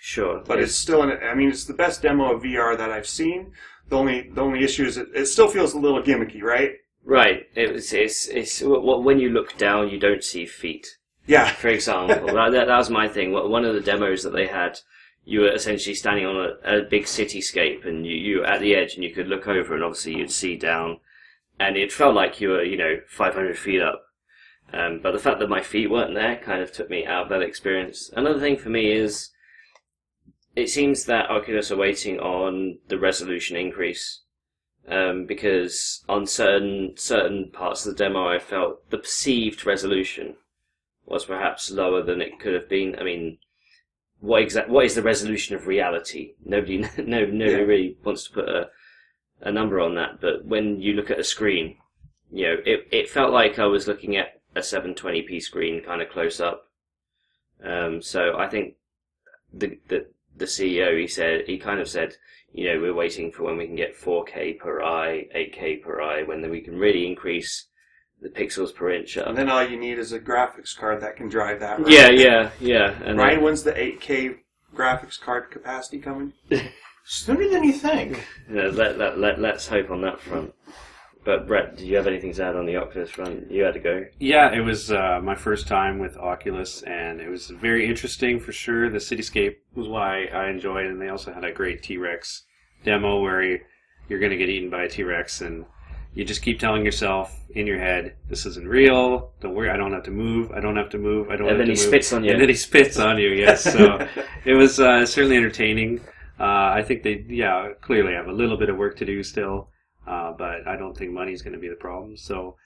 Sure, 0.00 0.40
But 0.46 0.60
it's 0.60 0.76
still, 0.76 1.02
an, 1.02 1.18
I 1.24 1.34
mean, 1.34 1.48
it's 1.48 1.64
the 1.64 1.74
best 1.74 2.02
demo 2.02 2.32
of 2.32 2.44
VR 2.44 2.78
that 2.78 2.92
I've 2.92 3.08
seen. 3.08 3.52
The 3.88 3.96
only 3.96 4.30
the 4.30 4.42
only 4.42 4.64
issue 4.64 4.84
is 4.84 4.96
it, 4.96 5.08
it 5.14 5.26
still 5.26 5.48
feels 5.48 5.74
a 5.74 5.78
little 5.78 6.02
gimmicky, 6.02 6.42
right? 6.42 6.72
right. 7.04 7.46
It 7.54 7.72
was, 7.72 7.92
it's 7.92 8.26
it's 8.26 8.62
well, 8.62 9.02
when 9.02 9.18
you 9.18 9.30
look 9.30 9.56
down, 9.56 9.88
you 9.88 9.98
don't 9.98 10.22
see 10.22 10.46
feet. 10.46 10.98
Yeah, 11.26 11.50
For 11.54 11.68
example, 11.68 12.26
that, 12.34 12.52
that, 12.52 12.66
that 12.66 12.76
was 12.76 12.90
my 12.90 13.08
thing. 13.08 13.32
One 13.32 13.50
one 13.50 13.64
of 13.64 13.74
the 13.74 13.80
demos 13.80 14.22
that 14.22 14.32
they 14.32 14.46
had, 14.46 14.78
you 15.24 15.40
were 15.40 15.52
essentially 15.52 15.94
standing 15.94 16.26
on 16.26 16.36
a, 16.36 16.78
a 16.78 16.82
big 16.82 17.04
cityscape, 17.04 17.86
and 17.86 18.06
you, 18.06 18.14
you 18.14 18.38
were 18.38 18.46
at 18.46 18.60
the 18.60 18.74
edge, 18.74 18.94
and 18.94 19.04
you 19.04 19.14
could 19.14 19.28
look 19.28 19.48
over, 19.48 19.74
and 19.74 19.84
obviously 19.84 20.16
you'd 20.16 20.30
see 20.30 20.56
down, 20.56 20.98
and 21.58 21.76
it 21.76 21.92
felt 21.92 22.14
like 22.14 22.40
you 22.40 22.50
were, 22.50 22.62
you 22.62 22.76
know, 22.76 23.00
500 23.08 23.58
feet 23.58 23.80
up. 23.80 24.04
Um, 24.72 25.00
but 25.02 25.12
the 25.12 25.18
fact 25.18 25.38
that 25.38 25.48
my 25.48 25.62
feet 25.62 25.90
weren't 25.90 26.14
there 26.14 26.36
kind 26.36 26.60
of 26.60 26.72
took 26.72 26.90
me 26.90 27.06
out 27.06 27.24
of 27.24 27.28
that 27.30 27.40
experience. 27.42 28.10
Another 28.14 28.38
thing 28.38 28.58
for 28.58 28.68
me 28.68 28.92
is, 28.92 29.30
it 30.58 30.68
seems 30.68 31.04
that 31.04 31.30
Oculus 31.30 31.70
are 31.70 31.76
waiting 31.76 32.18
on 32.20 32.78
the 32.88 32.98
resolution 32.98 33.56
increase. 33.56 34.22
Um, 34.88 35.26
because 35.26 36.02
on 36.08 36.26
certain 36.26 36.94
certain 36.96 37.50
parts 37.52 37.84
of 37.84 37.92
the 37.92 38.04
demo, 38.04 38.26
I 38.26 38.38
felt 38.38 38.88
the 38.90 38.96
perceived 38.98 39.66
resolution 39.66 40.36
was 41.04 41.26
perhaps 41.26 41.70
lower 41.70 42.02
than 42.02 42.22
it 42.22 42.40
could 42.40 42.54
have 42.54 42.68
been. 42.70 42.96
I 42.98 43.04
mean, 43.04 43.38
what 44.20 44.42
exact 44.42 44.70
what 44.70 44.86
is 44.86 44.94
the 44.94 45.02
resolution 45.02 45.54
of 45.54 45.66
reality? 45.66 46.34
Nobody 46.44 46.78
no 46.96 47.24
nobody 47.26 47.50
Yeah. 47.50 47.56
really 47.72 47.96
wants 48.02 48.24
to 48.24 48.32
put 48.32 48.48
a 48.48 48.70
a 49.40 49.52
number 49.52 49.78
on 49.78 49.94
that. 49.96 50.20
But 50.22 50.46
when 50.46 50.80
you 50.80 50.94
look 50.94 51.10
at 51.10 51.20
a 51.20 51.24
screen, 51.24 51.76
you 52.32 52.46
know, 52.46 52.56
it 52.64 52.88
it 52.90 53.10
felt 53.10 53.32
like 53.32 53.58
I 53.58 53.66
was 53.66 53.86
looking 53.86 54.16
at 54.16 54.40
a 54.56 54.60
720p 54.60 55.42
screen 55.42 55.82
kind 55.82 56.00
of 56.00 56.08
close 56.08 56.40
up. 56.40 56.68
Um, 57.62 58.00
so 58.00 58.38
I 58.38 58.48
think 58.48 58.76
the 59.52 59.78
the 59.88 60.06
the 60.38 60.46
CEO 60.46 60.98
he 60.98 61.06
said 61.06 61.42
he 61.46 61.58
kind 61.58 61.80
of 61.80 61.88
said, 61.88 62.16
you 62.52 62.72
know, 62.72 62.80
we're 62.80 62.94
waiting 62.94 63.30
for 63.30 63.44
when 63.44 63.56
we 63.58 63.66
can 63.66 63.76
get 63.76 63.96
4K 63.96 64.58
per 64.58 64.82
eye, 64.82 65.26
8K 65.34 65.82
per 65.82 66.00
eye, 66.00 66.22
when 66.22 66.40
then 66.40 66.50
we 66.50 66.60
can 66.60 66.78
really 66.78 67.06
increase 67.06 67.66
the 68.20 68.28
pixels 68.28 68.74
per 68.74 68.90
inch 68.90 69.16
up. 69.16 69.28
And 69.28 69.36
then 69.36 69.50
all 69.50 69.62
you 69.62 69.78
need 69.78 69.98
is 69.98 70.12
a 70.12 70.18
graphics 70.18 70.76
card 70.76 71.02
that 71.02 71.16
can 71.16 71.28
drive 71.28 71.60
that. 71.60 71.78
Right? 71.78 71.90
yeah, 71.90 72.10
yeah, 72.10 72.50
yeah. 72.58 72.98
And 73.04 73.18
Ryan, 73.18 73.36
then- 73.36 73.44
when's 73.44 73.62
the 73.62 73.72
8K 73.72 74.38
graphics 74.74 75.20
card 75.20 75.50
capacity 75.50 75.98
coming? 75.98 76.32
Sooner 77.04 77.48
than 77.48 77.64
you 77.64 77.72
think. 77.72 78.26
Yeah, 78.50 78.70
let, 78.72 78.98
let, 78.98 79.18
let, 79.18 79.40
let's 79.40 79.66
hope 79.66 79.90
on 79.90 80.02
that 80.02 80.20
front. 80.20 80.52
But 81.24 81.46
Brett, 81.46 81.76
do 81.76 81.86
you 81.86 81.96
have 81.96 82.06
anything 82.06 82.32
to 82.34 82.44
add 82.44 82.56
on 82.56 82.64
the 82.64 82.76
Oculus 82.76 83.10
front? 83.10 83.50
You 83.50 83.64
had 83.64 83.74
to 83.74 83.80
go. 83.80 84.06
Yeah, 84.18 84.50
it 84.52 84.60
was 84.60 84.90
uh, 84.90 85.20
my 85.22 85.34
first 85.34 85.66
time 85.68 85.98
with 85.98 86.16
Oculus, 86.16 86.82
and 86.82 87.20
it 87.20 87.28
was 87.28 87.48
very 87.50 87.86
interesting 87.86 88.40
for 88.40 88.52
sure. 88.52 88.88
The 88.88 88.98
cityscape 88.98 89.56
was 89.74 89.88
why 89.88 90.24
I 90.26 90.48
enjoyed, 90.48 90.86
and 90.86 91.00
they 91.00 91.08
also 91.08 91.32
had 91.32 91.44
a 91.44 91.52
great 91.52 91.82
T 91.82 91.96
Rex 91.98 92.44
demo 92.84 93.20
where 93.20 93.42
you, 93.42 93.60
you're 94.08 94.20
going 94.20 94.30
to 94.30 94.38
get 94.38 94.48
eaten 94.48 94.70
by 94.70 94.84
a 94.84 94.88
T 94.88 95.02
Rex, 95.02 95.42
and 95.42 95.66
you 96.14 96.24
just 96.24 96.40
keep 96.40 96.58
telling 96.58 96.84
yourself 96.84 97.34
in 97.50 97.66
your 97.66 97.78
head, 97.78 98.14
"This 98.30 98.46
isn't 98.46 98.66
real. 98.66 99.32
Don't 99.40 99.54
worry. 99.54 99.68
I 99.68 99.76
don't 99.76 99.92
have 99.92 100.04
to 100.04 100.10
move. 100.10 100.50
I 100.52 100.60
don't 100.60 100.76
have 100.76 100.88
to 100.90 100.98
move. 100.98 101.28
I 101.30 101.36
don't 101.36 101.48
And 101.48 101.58
have 101.58 101.66
then 101.66 101.74
to 101.74 101.80
he 101.80 101.86
move." 101.86 101.88
spits 101.90 102.12
on 102.12 102.24
you. 102.24 102.30
And 102.32 102.40
then 102.40 102.48
he 102.48 102.54
spits 102.54 102.98
on 102.98 103.18
you. 103.18 103.28
Yes. 103.30 103.64
So 103.74 104.06
it 104.46 104.54
was 104.54 104.80
uh, 104.80 105.04
certainly 105.04 105.36
entertaining. 105.36 106.00
Uh, 106.40 106.70
I 106.72 106.82
think 106.86 107.02
they, 107.02 107.24
yeah, 107.28 107.70
clearly 107.82 108.14
have 108.14 108.28
a 108.28 108.32
little 108.32 108.56
bit 108.56 108.68
of 108.70 108.76
work 108.76 108.96
to 108.98 109.04
do 109.04 109.22
still, 109.24 109.68
uh, 110.08 110.32
but 110.32 110.66
I 110.66 110.76
don't 110.76 110.96
think 110.96 111.12
money 111.12 111.32
is 111.32 111.42
going 111.42 111.52
to 111.52 111.58
be 111.58 111.68
the 111.68 111.74
problem. 111.74 112.16
So 112.16 112.56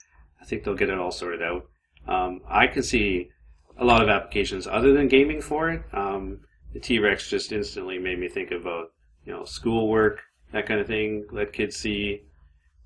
I 0.41 0.45
think 0.45 0.63
they'll 0.63 0.75
get 0.75 0.89
it 0.89 0.97
all 0.97 1.11
sorted 1.11 1.43
out. 1.43 1.65
Um, 2.07 2.41
I 2.47 2.67
can 2.67 2.83
see 2.83 3.29
a 3.77 3.83
lot 3.83 4.01
of 4.01 4.09
applications 4.09 4.65
other 4.65 4.93
than 4.93 5.07
gaming 5.07 5.41
for 5.41 5.69
it. 5.69 5.83
Um, 5.91 6.39
the 6.73 6.79
T 6.79 6.99
Rex 6.99 7.29
just 7.29 7.51
instantly 7.51 7.99
made 7.99 8.19
me 8.19 8.29
think 8.29 8.51
about 8.51 8.91
you 9.25 9.33
know 9.33 9.43
schoolwork, 9.43 10.21
that 10.53 10.65
kind 10.65 10.79
of 10.79 10.87
thing. 10.87 11.25
Let 11.31 11.53
kids 11.53 11.75
see 11.75 12.21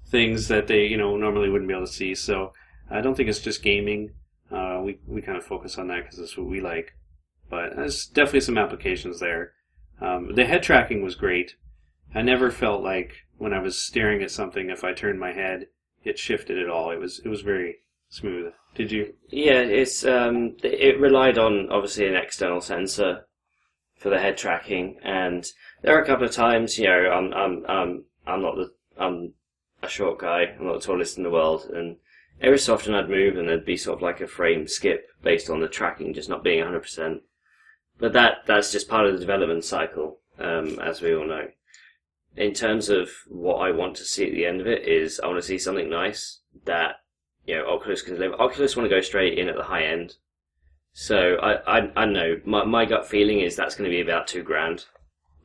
things 0.07 0.47
that 0.47 0.67
they 0.67 0.85
you 0.85 0.97
know 0.97 1.17
normally 1.17 1.49
wouldn't 1.49 1.67
be 1.67 1.75
able 1.75 1.85
to 1.85 1.93
see. 1.93 2.15
So 2.15 2.53
I 2.89 3.01
don't 3.01 3.15
think 3.15 3.29
it's 3.29 3.39
just 3.39 3.63
gaming. 3.63 4.11
Uh, 4.51 4.81
we 4.83 4.99
we 5.05 5.21
kind 5.21 5.37
of 5.37 5.45
focus 5.45 5.77
on 5.77 5.87
that 5.89 6.03
because 6.03 6.17
that's 6.17 6.37
what 6.37 6.47
we 6.47 6.61
like. 6.61 6.93
But 7.49 7.75
there's 7.75 8.07
definitely 8.07 8.41
some 8.41 8.57
applications 8.57 9.19
there. 9.19 9.53
Um, 10.01 10.33
the 10.35 10.45
head 10.45 10.63
tracking 10.63 11.03
was 11.03 11.15
great. 11.15 11.55
I 12.13 12.21
never 12.21 12.51
felt 12.51 12.83
like 12.83 13.26
when 13.37 13.53
I 13.53 13.59
was 13.59 13.79
staring 13.79 14.21
at 14.21 14.31
something, 14.31 14.69
if 14.69 14.83
I 14.83 14.93
turned 14.93 15.19
my 15.19 15.33
head, 15.33 15.67
it 16.03 16.19
shifted 16.19 16.57
at 16.57 16.69
all. 16.69 16.91
It 16.91 16.99
was 16.99 17.19
it 17.23 17.29
was 17.29 17.41
very 17.41 17.77
smooth. 18.09 18.53
Did 18.75 18.91
you? 18.91 19.13
Yeah, 19.29 19.59
it's 19.59 20.05
um, 20.05 20.57
it 20.63 20.99
relied 20.99 21.37
on 21.37 21.69
obviously 21.69 22.07
an 22.07 22.15
external 22.15 22.61
sensor 22.61 23.27
for 23.97 24.09
the 24.09 24.19
head 24.19 24.37
tracking, 24.37 24.99
and 25.03 25.45
there 25.81 25.97
are 25.97 26.01
a 26.01 26.05
couple 26.05 26.25
of 26.25 26.31
times, 26.31 26.77
you 26.77 26.85
know, 26.85 27.09
I'm 27.11 27.33
I'm 27.33 27.65
I'm 27.67 28.03
I'm 28.25 28.41
not 28.41 28.55
the 28.55 28.71
I'm 28.97 29.33
a 29.81 29.87
short 29.87 30.19
guy. 30.19 30.55
I'm 30.59 30.65
not 30.65 30.81
the 30.81 30.87
tallest 30.87 31.17
in 31.17 31.23
the 31.23 31.31
world, 31.31 31.69
and 31.73 31.97
every 32.41 32.59
so 32.59 32.73
often 32.73 32.93
I'd 32.93 33.09
move 33.09 33.37
and 33.37 33.47
there'd 33.47 33.65
be 33.65 33.77
sort 33.77 33.97
of 33.97 34.03
like 34.03 34.21
a 34.21 34.27
frame 34.27 34.67
skip 34.67 35.07
based 35.23 35.49
on 35.49 35.59
the 35.59 35.67
tracking 35.67 36.13
just 36.13 36.29
not 36.29 36.43
being 36.43 36.59
100. 36.59 36.79
percent 36.79 37.21
But 37.99 38.13
that 38.13 38.45
that's 38.45 38.71
just 38.71 38.87
part 38.87 39.07
of 39.07 39.13
the 39.13 39.19
development 39.19 39.63
cycle, 39.63 40.19
um, 40.39 40.79
as 40.79 41.01
we 41.01 41.15
all 41.15 41.25
know. 41.25 41.47
In 42.37 42.53
terms 42.53 42.89
of 42.89 43.09
what 43.27 43.55
I 43.55 43.71
want 43.71 43.95
to 43.95 44.05
see 44.05 44.27
at 44.27 44.31
the 44.31 44.45
end 44.45 44.61
of 44.61 44.67
it 44.67 44.87
is, 44.87 45.19
I 45.19 45.25
want 45.25 45.39
to 45.39 45.47
see 45.47 45.57
something 45.57 45.89
nice 45.89 46.41
that 46.65 46.97
you 47.47 47.55
know, 47.55 47.65
Oculus 47.67 48.03
can 48.03 48.13
deliver. 48.13 48.39
Oculus 48.39 48.75
want 48.75 48.87
to 48.87 48.95
go 48.95 49.01
straight 49.01 49.39
in 49.39 49.49
at 49.49 49.55
the 49.55 49.63
high 49.63 49.83
end. 49.83 50.17
So 50.93 51.35
I, 51.41 51.77
I, 51.77 51.91
I 51.95 52.05
don't 52.05 52.13
know. 52.13 52.41
My, 52.45 52.63
my 52.65 52.85
gut 52.85 53.07
feeling 53.07 53.39
is 53.39 53.55
that's 53.55 53.75
going 53.75 53.89
to 53.89 53.95
be 53.95 54.01
about 54.01 54.27
two 54.27 54.43
grand, 54.43 54.85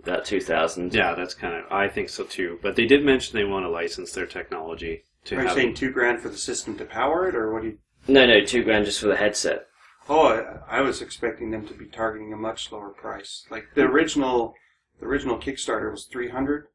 about 0.03 0.24
two 0.24 0.40
thousand. 0.40 0.95
Yeah, 0.95 1.14
that's 1.14 1.34
kind 1.34 1.55
of. 1.55 1.70
I 1.70 1.88
think 1.88 2.09
so 2.11 2.24
too. 2.24 2.59
But 2.62 2.76
they 2.76 2.86
did 2.86 3.05
mention 3.05 3.36
they 3.36 3.45
want 3.45 3.64
to 3.64 3.70
license 3.70 4.12
their 4.12 4.26
technology 4.26 5.05
to 5.24 5.36
Are 5.36 5.43
you 5.43 5.47
have. 5.47 5.57
saying 5.57 5.74
two 5.74 5.93
grand 5.93 6.20
for 6.20 6.28
the 6.28 6.36
system 6.36 6.76
to 6.78 6.84
power 6.84 7.28
it, 7.28 7.34
or 7.34 7.53
what 7.53 7.62
do 7.62 7.68
you? 7.68 7.78
No, 8.09 8.26
no, 8.26 8.45
two 8.45 8.64
grand 8.64 8.84
just 8.84 9.01
for 9.01 9.07
the 9.07 9.16
headset. 9.16 9.66
Oh, 10.09 10.26
I, 10.26 10.78
I 10.78 10.80
was 10.80 11.01
expecting 11.01 11.51
them 11.53 11.66
to 11.68 11.74
be 11.74 11.86
targeting 11.86 12.32
a 12.32 12.36
much 12.36 12.72
lower 12.72 12.90
price. 12.90 13.47
Like 13.51 13.68
the 13.74 13.82
original, 13.82 14.55
the 15.01 15.07
original 15.07 15.38
Kickstarter 15.38 15.90
was 15.90 16.05
three 16.05 16.30
hundred. 16.30 16.66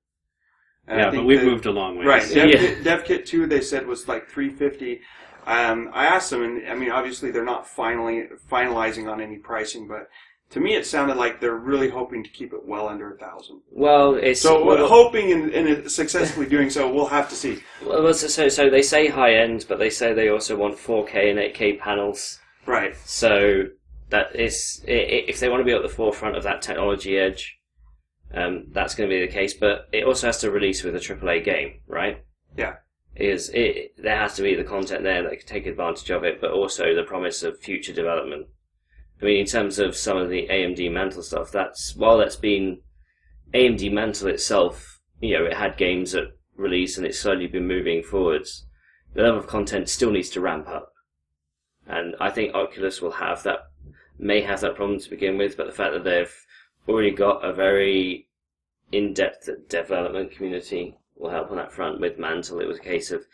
Yeah, 0.88 1.10
but 1.12 1.26
we've 1.26 1.44
moved 1.44 1.66
a 1.66 1.72
long 1.72 1.98
way. 1.98 2.06
Right, 2.06 2.30
Yeah. 2.36 2.46
DevKit, 2.46 2.84
DevKit 2.84 3.26
two 3.26 3.46
they 3.48 3.62
said 3.62 3.86
was 3.88 4.08
like 4.08 4.28
three 4.30 4.50
fifty. 4.50 5.02
Um, 5.46 5.90
I 5.94 6.06
asked 6.08 6.30
them, 6.32 6.44
and 6.44 6.68
I 6.70 6.76
mean, 6.76 6.92
obviously 6.92 7.32
they're 7.32 7.46
not 7.46 7.68
finally 7.68 8.26
finalizing 8.52 9.10
on 9.12 9.22
any 9.22 9.38
pricing, 9.38 9.88
but 9.88 10.10
to 10.50 10.60
me 10.60 10.76
it 10.76 10.86
sounded 10.86 11.18
like 11.18 11.40
they're 11.42 11.56
really 11.56 11.90
hoping 11.90 12.24
to 12.24 12.30
keep 12.30 12.54
it 12.54 12.66
well 12.66 12.88
under 12.90 13.14
a 13.14 13.18
thousand. 13.18 13.62
Well, 13.72 14.16
it's 14.16 14.42
So 14.42 14.64
well, 14.66 14.88
hoping 14.88 15.32
and, 15.32 15.50
and 15.52 15.90
successfully 15.92 16.48
doing 16.48 16.70
so, 16.70 16.92
we'll 16.94 17.06
have 17.08 17.30
to 17.30 17.36
see. 17.36 17.60
well, 17.86 18.14
so, 18.14 18.28
so 18.28 18.48
so 18.50 18.70
they 18.70 18.82
say 18.82 19.08
high 19.08 19.36
end, 19.36 19.66
but 19.70 19.80
they 19.80 19.90
say 19.90 20.14
they 20.14 20.30
also 20.30 20.56
want 20.58 20.78
4K 20.78 21.30
and 21.32 21.40
8K 21.40 21.80
panels. 21.80 22.40
Right. 22.66 22.96
So 23.06 23.64
that 24.10 24.36
is 24.36 24.84
i- 24.88 24.92
i- 24.92 25.26
if 25.28 25.40
they 25.40 25.48
want 25.50 25.62
to 25.62 25.66
be 25.66 25.72
at 25.74 25.82
the 25.82 25.90
forefront 25.90 26.36
of 26.38 26.44
that 26.44 26.62
technology 26.62 27.18
edge, 27.18 27.57
um, 28.34 28.66
that's 28.72 28.96
going 28.96 29.10
to 29.10 29.16
be 29.16 29.26
the 29.26 29.32
case. 29.32 29.54
But 29.54 29.88
it 29.92 30.06
also 30.06 30.28
has 30.28 30.40
to 30.42 30.52
release 30.52 30.84
with 30.84 30.96
a 30.96 31.00
AAA 31.00 31.44
game, 31.44 31.80
right? 31.88 32.24
Yeah. 32.56 32.76
Is 33.16 33.50
it? 33.50 33.94
There 33.98 34.18
has 34.18 34.36
to 34.36 34.44
be 34.44 34.56
the 34.56 34.64
content 34.64 35.04
there 35.04 35.24
that 35.24 35.40
can 35.40 35.48
take 35.48 35.66
advantage 35.66 36.10
of 36.12 36.24
it, 36.24 36.40
but 36.40 36.52
also 36.52 36.94
the 36.94 37.04
promise 37.04 37.42
of 37.44 37.60
future 37.60 37.94
development. 37.94 38.48
I 39.22 39.26
mean, 39.26 39.38
in 39.38 39.46
terms 39.48 39.80
of 39.80 39.96
some 39.96 40.18
of 40.18 40.30
the 40.30 40.48
AMD 40.48 40.92
Mantle 40.92 41.24
stuff, 41.24 41.52
that's 41.52 41.96
while 41.96 42.20
that's 42.20 42.36
been 42.36 42.82
AMD 43.54 43.92
Mantle 43.92 44.28
itself, 44.28 45.00
you 45.20 45.38
know, 45.38 45.46
it 45.46 45.54
had 45.54 45.78
games 45.78 46.14
at 46.14 46.26
release 46.56 46.98
and 46.98 47.06
it's 47.06 47.20
slowly 47.20 47.48
been 47.48 47.68
moving 47.68 48.04
forwards. 48.04 48.66
The 49.14 49.24
level 49.24 49.40
of 49.40 49.48
content 49.48 49.90
still 49.90 50.12
needs 50.12 50.30
to 50.32 50.42
ramp 50.42 50.68
up, 50.68 50.92
and 51.88 52.16
I 52.20 52.30
think 52.30 52.54
Oculus 52.54 53.02
will 53.02 53.14
have 53.14 53.42
that, 53.44 53.62
may 54.20 54.42
have 54.42 54.62
that 54.62 54.76
problem 54.76 55.00
to 55.00 55.10
begin 55.10 55.38
with. 55.38 55.58
But 55.58 55.66
the 55.66 55.74
fact 55.74 55.94
that 55.94 56.04
they've 56.04 56.46
already 56.88 57.12
got 57.12 57.44
a 57.44 57.54
very 57.54 58.28
in-depth 58.92 59.50
development 59.68 60.32
community 60.32 60.98
will 61.16 61.30
help 61.30 61.52
on 61.52 61.58
that 61.58 61.72
front. 61.72 62.00
With 62.00 62.20
Mantle, 62.20 62.60
it 62.60 62.68
was 62.68 62.78
a 62.78 62.82
case 62.82 63.12
of 63.12 63.26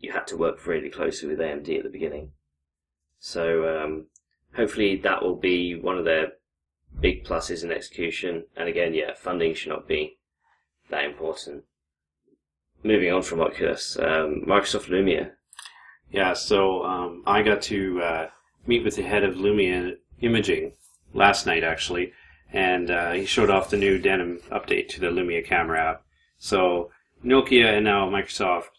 you 0.00 0.12
had 0.12 0.26
to 0.28 0.36
work 0.36 0.66
really 0.66 0.90
closely 0.90 1.28
with 1.28 1.38
AMD 1.38 1.76
at 1.78 1.84
the 1.84 1.90
beginning. 1.90 2.32
So 3.18 3.82
um, 3.82 4.06
hopefully 4.54 4.96
that 4.96 5.22
will 5.22 5.36
be 5.36 5.74
one 5.74 5.98
of 5.98 6.04
their 6.04 6.32
big 7.00 7.24
pluses 7.24 7.64
in 7.64 7.70
execution. 7.70 8.44
And 8.56 8.68
again, 8.68 8.94
yeah, 8.94 9.14
funding 9.14 9.54
should 9.54 9.70
not 9.70 9.88
be 9.88 10.18
that 10.90 11.04
important. 11.04 11.64
Moving 12.82 13.12
on 13.12 13.22
from 13.22 13.40
Oculus, 13.40 13.96
um, 13.98 14.44
Microsoft 14.46 14.88
Lumia. 14.88 15.32
Yeah, 16.10 16.34
so 16.34 16.84
um, 16.84 17.22
I 17.26 17.42
got 17.42 17.62
to 17.62 18.02
uh, 18.02 18.28
meet 18.66 18.84
with 18.84 18.96
the 18.96 19.02
head 19.02 19.24
of 19.24 19.36
Lumia 19.36 19.96
Imaging 20.20 20.72
last 21.14 21.46
night, 21.46 21.64
actually, 21.64 22.12
and 22.52 22.90
uh, 22.90 23.12
he 23.12 23.24
showed 23.24 23.50
off 23.50 23.70
the 23.70 23.76
new 23.76 23.98
Denim 23.98 24.40
update 24.50 24.88
to 24.88 25.00
the 25.00 25.08
Lumia 25.08 25.44
camera 25.44 25.80
app. 25.80 26.04
So 26.38 26.90
Nokia 27.24 27.76
and 27.76 27.84
now 27.84 28.08
Microsoft 28.08 28.70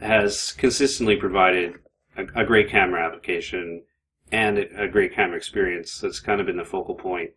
has 0.00 0.52
consistently 0.52 1.16
provided 1.16 1.74
a, 2.16 2.24
a 2.34 2.44
great 2.44 2.70
camera 2.70 3.04
application 3.04 3.82
and 4.30 4.58
a 4.58 4.88
great 4.88 5.14
camera 5.14 5.36
experience. 5.36 6.00
That's 6.00 6.20
kind 6.20 6.40
of 6.40 6.46
been 6.46 6.56
the 6.56 6.64
focal 6.64 6.94
point. 6.94 7.30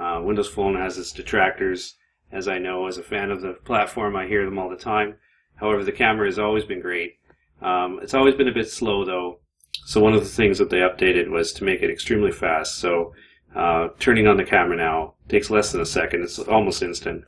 Uh, 0.00 0.22
Windows 0.24 0.48
Phone 0.48 0.76
has 0.76 0.96
its 0.96 1.12
detractors, 1.12 1.96
as 2.32 2.48
I 2.48 2.58
know 2.58 2.86
as 2.86 2.96
a 2.96 3.02
fan 3.02 3.30
of 3.30 3.42
the 3.42 3.52
platform. 3.64 4.16
I 4.16 4.26
hear 4.26 4.44
them 4.44 4.58
all 4.58 4.70
the 4.70 4.76
time. 4.76 5.16
However, 5.56 5.84
the 5.84 5.92
camera 5.92 6.26
has 6.26 6.38
always 6.38 6.64
been 6.64 6.80
great. 6.80 7.18
Um, 7.60 7.98
it's 8.02 8.14
always 8.14 8.34
been 8.34 8.48
a 8.48 8.54
bit 8.54 8.70
slow 8.70 9.04
though. 9.04 9.40
So 9.84 10.00
one 10.00 10.14
of 10.14 10.20
the 10.20 10.28
things 10.28 10.58
that 10.58 10.70
they 10.70 10.78
updated 10.78 11.28
was 11.30 11.52
to 11.54 11.64
make 11.64 11.82
it 11.82 11.90
extremely 11.90 12.30
fast. 12.30 12.76
So 12.76 13.12
uh, 13.54 13.88
turning 13.98 14.26
on 14.26 14.36
the 14.36 14.44
camera 14.44 14.76
now 14.76 15.14
takes 15.28 15.50
less 15.50 15.72
than 15.72 15.80
a 15.80 15.86
second. 15.86 16.22
It's 16.22 16.38
almost 16.38 16.82
instant 16.82 17.24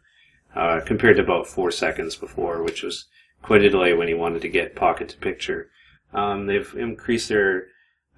uh, 0.54 0.80
compared 0.84 1.16
to 1.16 1.22
about 1.22 1.46
four 1.46 1.70
seconds 1.70 2.16
before, 2.16 2.62
which 2.62 2.82
was 2.82 3.06
quite 3.42 3.62
a 3.62 3.70
delay 3.70 3.94
when 3.94 4.08
you 4.08 4.18
wanted 4.18 4.42
to 4.42 4.48
get 4.48 4.76
pocket 4.76 5.08
to 5.10 5.16
picture. 5.16 5.70
Um, 6.12 6.46
they've 6.46 6.74
increased 6.76 7.28
their 7.28 7.66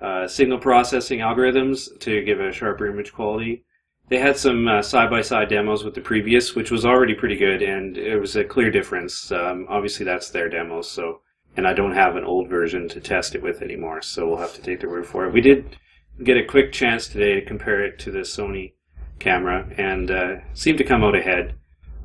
uh, 0.00 0.26
signal 0.26 0.58
processing 0.58 1.20
algorithms 1.20 1.98
to 2.00 2.22
give 2.24 2.40
a 2.40 2.52
sharper 2.52 2.86
image 2.86 3.12
quality. 3.12 3.64
They 4.08 4.18
had 4.18 4.36
some 4.36 4.66
uh, 4.66 4.82
side-by-side 4.82 5.48
demos 5.48 5.84
with 5.84 5.94
the 5.94 6.00
previous, 6.00 6.54
which 6.54 6.70
was 6.70 6.84
already 6.84 7.14
pretty 7.14 7.36
good, 7.36 7.62
and 7.62 7.96
it 7.96 8.18
was 8.18 8.34
a 8.36 8.44
clear 8.44 8.70
difference. 8.70 9.30
Um, 9.30 9.66
obviously, 9.68 10.04
that's 10.04 10.30
their 10.30 10.48
demos, 10.48 10.90
so 10.90 11.20
and 11.56 11.66
I 11.66 11.74
don't 11.74 11.94
have 11.94 12.16
an 12.16 12.24
old 12.24 12.48
version 12.48 12.88
to 12.88 13.00
test 13.00 13.34
it 13.34 13.42
with 13.42 13.62
anymore, 13.62 14.02
so 14.02 14.26
we'll 14.26 14.38
have 14.38 14.54
to 14.54 14.62
take 14.62 14.80
their 14.80 14.90
word 14.90 15.06
for 15.06 15.26
it. 15.26 15.32
We 15.32 15.40
did 15.40 15.76
get 16.22 16.36
a 16.36 16.44
quick 16.44 16.72
chance 16.72 17.08
today 17.08 17.34
to 17.34 17.46
compare 17.46 17.84
it 17.84 17.98
to 18.00 18.10
the 18.10 18.20
Sony 18.20 18.74
camera, 19.18 19.68
and 19.78 20.10
uh, 20.10 20.36
seemed 20.52 20.78
to 20.78 20.84
come 20.84 21.04
out 21.04 21.14
ahead, 21.14 21.54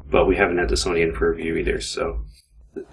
but 0.09 0.25
we 0.25 0.35
haven't 0.35 0.57
had 0.57 0.69
the 0.69 0.75
Sony 0.75 1.03
in 1.03 1.13
for 1.13 1.31
review 1.31 1.55
either. 1.57 1.81
So 1.81 2.23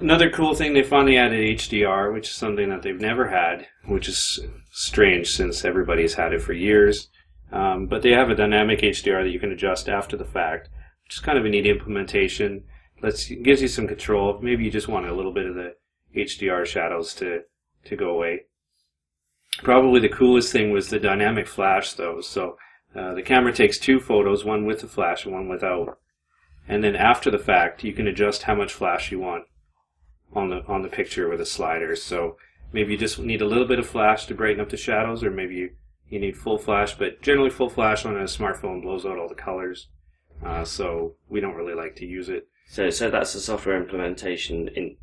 another 0.01 0.31
cool 0.31 0.55
thing, 0.55 0.75
they 0.75 0.83
finally 0.83 1.17
added 1.17 1.59
HDR, 1.59 2.13
which 2.13 2.29
is 2.29 2.35
something 2.35 2.69
that 2.71 2.83
they've 2.83 3.01
never 3.01 3.29
had, 3.29 3.67
which 3.87 4.09
is 4.09 4.41
strange 4.71 5.31
since 5.31 5.65
everybody's 5.65 6.15
had 6.15 6.33
it 6.33 6.43
for 6.43 6.53
years. 6.53 7.09
Um, 7.53 7.87
but 7.87 8.03
they 8.03 8.11
have 8.11 8.31
a 8.31 8.35
dynamic 8.35 8.81
HDR 8.81 9.23
that 9.23 9.31
you 9.31 9.39
can 9.39 9.53
adjust 9.53 9.89
after 9.89 10.17
the 10.17 10.25
fact, 10.25 10.69
which 11.05 11.15
is 11.15 11.21
kind 11.21 11.39
of 11.39 11.45
a 11.45 11.49
neat 11.49 11.67
implementation. 11.67 12.65
Lets 13.03 13.29
gives 13.29 13.63
you 13.63 13.69
some 13.69 13.87
control. 13.87 14.41
Maybe 14.41 14.65
you 14.65 14.71
just 14.71 14.89
want 14.89 15.07
a 15.07 15.15
little 15.15 15.33
bit 15.33 15.47
of 15.47 15.55
the 15.55 15.75
HDR 16.17 16.65
shadows 16.67 17.15
to 17.15 17.43
to 17.85 17.97
go 17.97 18.11
away. 18.11 18.41
Probably 19.63 20.01
the 20.01 20.09
coolest 20.09 20.53
thing 20.53 20.73
was 20.73 20.89
the 20.89 20.99
dynamic 20.99 21.47
flash, 21.47 21.93
though. 21.93 22.21
So 22.21 22.57
uh, 22.95 23.15
the 23.15 23.23
camera 23.23 23.53
takes 23.53 23.79
two 23.79 24.01
photos, 24.01 24.45
one 24.45 24.67
with 24.67 24.81
the 24.81 24.89
flash 24.89 25.25
and 25.25 25.35
one 25.35 25.49
without, 25.49 25.99
and 26.69 26.83
then 26.83 26.97
after 26.97 27.31
the 27.31 27.39
fact, 27.39 27.85
you 27.85 27.93
can 27.93 28.07
adjust 28.07 28.45
how 28.45 28.55
much 28.55 28.73
flash 28.73 29.13
you 29.13 29.19
want 29.19 29.45
on 30.33 30.51
the 30.51 30.65
on 30.67 30.83
the 30.83 30.89
picture 30.89 31.29
with 31.29 31.41
a 31.41 31.47
slider. 31.47 31.95
So 31.97 32.37
maybe 32.73 32.93
you 32.93 32.99
just 32.99 33.19
need 33.19 33.43
a 33.43 33.47
little 33.47 33.67
bit 33.67 33.79
of 33.79 33.87
flash 33.87 34.27
to 34.27 34.35
brighten 34.35 34.61
up 34.61 34.71
the 34.71 34.77
shadows, 34.77 35.23
or 35.23 35.31
maybe 35.31 35.55
you, 35.55 35.71
you 36.09 36.19
need 36.19 36.37
full 36.37 36.59
flash. 36.59 36.97
But 36.97 37.23
generally, 37.23 37.51
full 37.51 37.69
flash 37.69 38.05
on 38.05 38.17
a 38.17 38.25
smartphone 38.25 38.83
blows 38.83 39.05
out 39.05 39.19
all 39.19 39.29
the 39.29 39.35
colors. 39.35 39.89
Uh, 40.45 40.65
so 40.65 41.15
we 41.29 41.41
don't 41.41 41.55
really 41.55 41.75
like 41.75 41.97
to 41.97 42.07
use 42.07 42.29
it. 42.29 42.49
So, 42.69 42.91
so 42.91 43.11
that's 43.11 43.35
a 43.35 43.41
software 43.41 43.81
implementation 43.81 44.69
in 44.69 44.97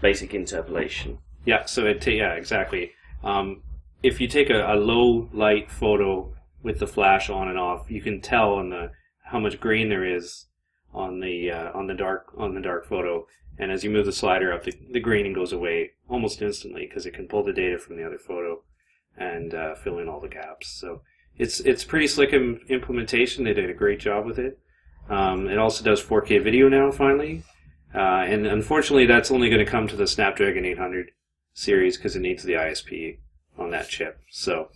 basic 0.00 0.34
interpolation. 0.34 1.18
Yeah, 1.44 1.64
so 1.64 1.86
it 1.86 2.06
yeah, 2.06 2.34
exactly. 2.34 2.92
Um, 3.22 3.62
if 4.02 4.20
you 4.20 4.28
take 4.28 4.50
a, 4.50 4.72
a 4.72 4.76
low 4.76 5.28
light 5.32 5.70
photo 5.70 6.34
with 6.62 6.78
the 6.78 6.86
flash 6.86 7.30
on 7.30 7.48
and 7.48 7.58
off, 7.58 7.90
you 7.90 8.00
can 8.00 8.20
tell 8.20 8.54
on 8.54 8.70
the 8.70 8.90
how 9.26 9.38
much 9.38 9.60
green 9.60 9.88
there 9.88 10.04
is 10.04 10.46
on 10.92 11.20
the 11.20 11.50
uh, 11.50 11.72
on 11.72 11.86
the 11.86 11.94
dark 11.94 12.32
on 12.36 12.54
the 12.54 12.60
dark 12.60 12.86
photo. 12.86 13.26
And 13.58 13.70
as 13.70 13.84
you 13.84 13.90
move 13.90 14.06
the 14.06 14.12
slider 14.12 14.52
up, 14.52 14.64
the, 14.64 14.72
the 14.90 15.32
goes 15.34 15.52
away 15.52 15.92
almost 16.08 16.40
instantly 16.42 16.86
because 16.86 17.06
it 17.06 17.14
can 17.14 17.28
pull 17.28 17.44
the 17.44 17.52
data 17.52 17.78
from 17.78 17.96
the 17.96 18.04
other 18.04 18.18
photo 18.18 18.62
and 19.16 19.54
uh, 19.54 19.74
fill 19.74 19.98
in 19.98 20.08
all 20.08 20.20
the 20.20 20.28
gaps. 20.28 20.68
So 20.68 21.02
it's 21.36 21.60
it's 21.60 21.84
pretty 21.84 22.06
slick 22.06 22.32
Im- 22.32 22.60
implementation. 22.68 23.44
They 23.44 23.54
did 23.54 23.70
a 23.70 23.74
great 23.74 24.00
job 24.00 24.26
with 24.26 24.38
it. 24.38 24.58
Um, 25.08 25.48
it 25.48 25.58
also 25.58 25.84
does 25.84 26.02
4K 26.02 26.42
video 26.42 26.68
now, 26.68 26.90
finally. 26.90 27.42
Uh, 27.94 28.24
and 28.24 28.46
unfortunately, 28.46 29.06
that's 29.06 29.30
only 29.30 29.50
going 29.50 29.64
to 29.64 29.70
come 29.70 29.86
to 29.88 29.96
the 29.96 30.06
Snapdragon 30.06 30.64
800 30.64 31.10
series 31.54 31.96
because 31.96 32.16
it 32.16 32.20
needs 32.20 32.42
the 32.42 32.54
ISP 32.54 33.18
on 33.58 33.70
that 33.70 33.88
chip. 33.88 34.20
So 34.30 34.70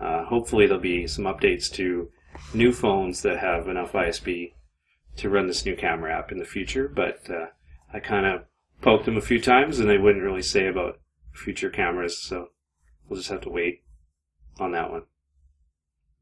uh, 0.00 0.24
hopefully 0.24 0.66
there'll 0.66 0.80
be 0.80 1.06
some 1.06 1.24
updates 1.24 1.70
to 1.74 2.10
new 2.52 2.72
phones 2.72 3.22
that 3.22 3.38
have 3.38 3.68
enough 3.68 3.92
ISP 3.92 4.52
to 5.16 5.30
run 5.30 5.46
this 5.46 5.64
new 5.64 5.76
camera 5.76 6.16
app 6.16 6.32
in 6.32 6.38
the 6.38 6.44
future. 6.44 6.88
But 6.88 7.28
uh, 7.30 7.46
I 7.92 8.00
kind 8.00 8.26
of 8.26 8.44
poked 8.82 9.04
them 9.04 9.16
a 9.16 9.22
few 9.22 9.40
times 9.40 9.78
and 9.78 9.88
they 9.88 9.98
wouldn't 9.98 10.24
really 10.24 10.42
say 10.42 10.66
about 10.66 10.98
future 11.32 11.70
cameras. 11.70 12.18
So 12.18 12.48
we'll 13.08 13.18
just 13.18 13.30
have 13.30 13.42
to 13.42 13.50
wait 13.50 13.82
on 14.58 14.72
that 14.72 14.90
one. 14.90 15.02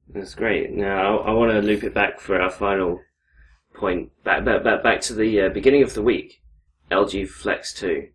That's 0.09 0.35
great. 0.35 0.71
Now 0.73 1.19
I, 1.19 1.33
want 1.33 1.53
to 1.53 1.61
loop 1.61 1.85
it 1.85 1.95
back 1.95 2.21
for 2.21 2.41
our 2.41 2.51
final 2.51 3.01
point. 3.75 4.11
Back 4.25 4.45
back 4.45 4.63
back, 4.63 4.83
back 4.83 5.01
to 5.03 5.15
the 5.15 5.43
uh, 5.43 5.49
beginning 5.49 5.83
of 5.83 5.95
the 5.95 6.03
week. 6.03 6.43
LG 6.91 7.29
Flex 7.29 7.73
Two. 7.73 8.09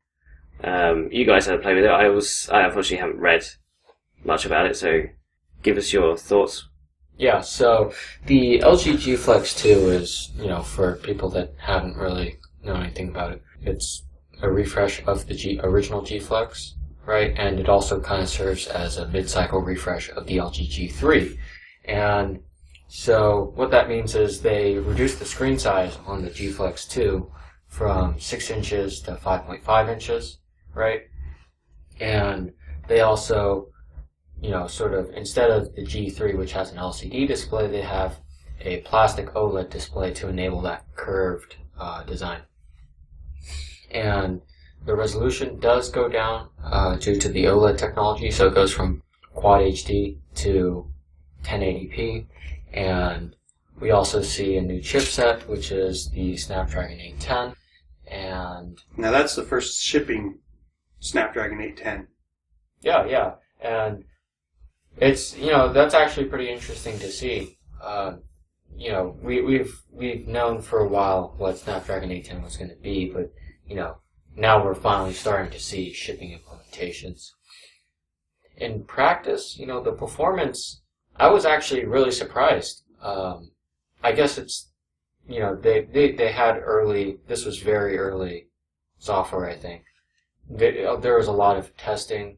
Um, 0.63 1.09
you 1.11 1.25
guys 1.25 1.45
had 1.45 1.55
a 1.55 1.61
play 1.61 1.75
with 1.75 1.85
it. 1.85 1.91
I 1.91 2.09
was 2.09 2.49
I 2.51 2.61
unfortunately 2.63 2.97
haven't 2.97 3.19
read 3.19 3.45
much 4.23 4.45
about 4.45 4.65
it, 4.65 4.75
so 4.75 5.03
give 5.63 5.77
us 5.77 5.93
your 5.93 6.17
thoughts. 6.17 6.67
Yeah, 7.17 7.41
so 7.41 7.93
the 8.27 8.59
LG 8.59 8.99
G 8.99 9.15
Flex 9.15 9.55
2 9.55 9.69
is, 9.89 10.31
you 10.37 10.47
know, 10.47 10.61
for 10.61 10.97
people 10.97 11.29
that 11.31 11.55
haven't 11.57 11.97
really 11.97 12.37
known 12.63 12.83
anything 12.83 13.09
about 13.09 13.33
it, 13.33 13.41
it's 13.61 14.03
a 14.41 14.51
refresh 14.51 15.01
of 15.07 15.25
the 15.27 15.33
G, 15.33 15.59
original 15.63 16.03
G 16.03 16.19
Flex, 16.19 16.75
right? 17.07 17.33
And 17.35 17.59
it 17.59 17.69
also 17.69 17.99
kind 17.99 18.21
of 18.21 18.29
serves 18.29 18.67
as 18.67 18.97
a 18.97 19.07
mid-cycle 19.07 19.61
refresh 19.61 20.11
of 20.11 20.27
the 20.27 20.37
LG 20.37 20.91
G3. 20.91 21.37
And 21.85 22.39
so 22.87 23.51
what 23.55 23.71
that 23.71 23.89
means 23.89 24.13
is 24.13 24.41
they 24.41 24.77
reduced 24.77 25.17
the 25.17 25.25
screen 25.25 25.57
size 25.57 25.97
on 26.05 26.23
the 26.23 26.29
G 26.29 26.49
Flex 26.49 26.85
2 26.85 27.31
from 27.67 28.19
6 28.19 28.49
inches 28.51 29.01
to 29.01 29.15
5.5 29.15 29.89
inches, 29.91 30.37
right? 30.77 31.01
And 31.99 32.53
they 32.87 33.01
also 33.01 33.69
you 34.41 34.51
know, 34.51 34.67
sort 34.67 34.93
of 34.93 35.09
instead 35.11 35.49
of 35.49 35.73
the 35.75 35.81
G3, 35.81 36.37
which 36.37 36.53
has 36.53 36.71
an 36.71 36.77
LCD 36.77 37.27
display, 37.27 37.67
they 37.67 37.81
have 37.81 38.19
a 38.61 38.77
plastic 38.81 39.33
OLED 39.33 39.69
display 39.69 40.13
to 40.13 40.29
enable 40.29 40.61
that 40.61 40.85
curved 40.95 41.55
uh, 41.79 42.03
design. 42.03 42.41
And 43.91 44.41
the 44.85 44.95
resolution 44.95 45.59
does 45.59 45.89
go 45.89 46.07
down 46.07 46.49
uh, 46.63 46.95
due 46.97 47.19
to 47.19 47.29
the 47.29 47.45
OLED 47.45 47.77
technology, 47.77 48.31
so 48.31 48.47
it 48.47 48.55
goes 48.55 48.73
from 48.73 49.01
Quad 49.33 49.61
HD 49.61 50.17
to 50.35 50.87
1080p. 51.43 52.25
And 52.73 53.35
we 53.79 53.91
also 53.91 54.21
see 54.21 54.57
a 54.57 54.61
new 54.61 54.79
chipset, 54.79 55.47
which 55.47 55.71
is 55.71 56.09
the 56.11 56.37
Snapdragon 56.37 56.99
810. 56.99 57.55
And 58.09 58.79
Now 58.95 59.11
that's 59.11 59.35
the 59.35 59.43
first 59.43 59.81
shipping 59.81 60.39
Snapdragon 60.99 61.61
810. 61.61 62.07
Yeah, 62.81 63.05
yeah, 63.05 63.31
and 63.61 64.03
it's 64.97 65.35
you 65.37 65.51
know 65.51 65.71
that's 65.71 65.93
actually 65.93 66.25
pretty 66.25 66.49
interesting 66.49 66.97
to 66.99 67.11
see. 67.11 67.57
Uh, 67.81 68.17
you 68.75 68.91
know, 68.91 69.17
we, 69.21 69.41
we've 69.41 69.81
we've 69.91 70.27
known 70.27 70.61
for 70.61 70.79
a 70.79 70.87
while 70.87 71.33
what 71.37 71.57
Snapdragon 71.57 72.11
810 72.11 72.43
was 72.43 72.57
going 72.57 72.69
to 72.69 72.75
be, 72.75 73.09
but 73.09 73.31
you 73.67 73.75
know 73.75 73.97
now 74.37 74.63
we're 74.63 74.75
finally 74.75 75.13
starting 75.13 75.51
to 75.51 75.59
see 75.59 75.91
shipping 75.91 76.37
implementations. 76.37 77.31
In 78.55 78.83
practice, 78.83 79.57
you 79.57 79.65
know, 79.65 79.81
the 79.81 79.91
performance, 79.91 80.81
I 81.15 81.29
was 81.29 81.45
actually 81.45 81.85
really 81.85 82.11
surprised. 82.11 82.83
Um, 83.01 83.51
I 84.03 84.11
guess 84.11 84.37
it's, 84.37 84.71
you 85.27 85.39
know, 85.39 85.55
they, 85.55 85.81
they, 85.81 86.11
they 86.11 86.31
had 86.31 86.57
early, 86.57 87.17
this 87.27 87.45
was 87.45 87.59
very 87.59 87.97
early 87.97 88.47
software, 88.99 89.49
I 89.49 89.55
think. 89.55 89.83
There, 90.49 90.97
there 90.97 91.17
was 91.17 91.27
a 91.27 91.31
lot 91.31 91.57
of 91.57 91.75
testing 91.77 92.37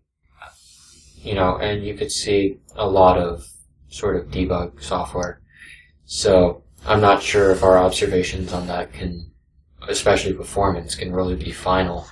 you 1.22 1.36
know, 1.36 1.58
and 1.58 1.86
you 1.86 1.96
could 1.96 2.12
see 2.12 2.60
a 2.76 2.88
lot 2.88 3.18
of 3.18 3.48
sort 3.90 4.16
of 4.16 4.32
debug 4.32 4.82
software. 4.82 5.42
So 6.06 6.64
I'm 6.86 7.02
not 7.02 7.22
sure 7.22 7.52
if 7.52 7.64
our 7.64 7.78
observations 7.78 8.54
on 8.54 8.68
that 8.68 8.94
can, 8.94 9.32
especially 9.88 10.34
performance, 10.34 10.96
can 10.96 11.14
really 11.14 11.36
be 11.36 11.52
final. 11.52 12.08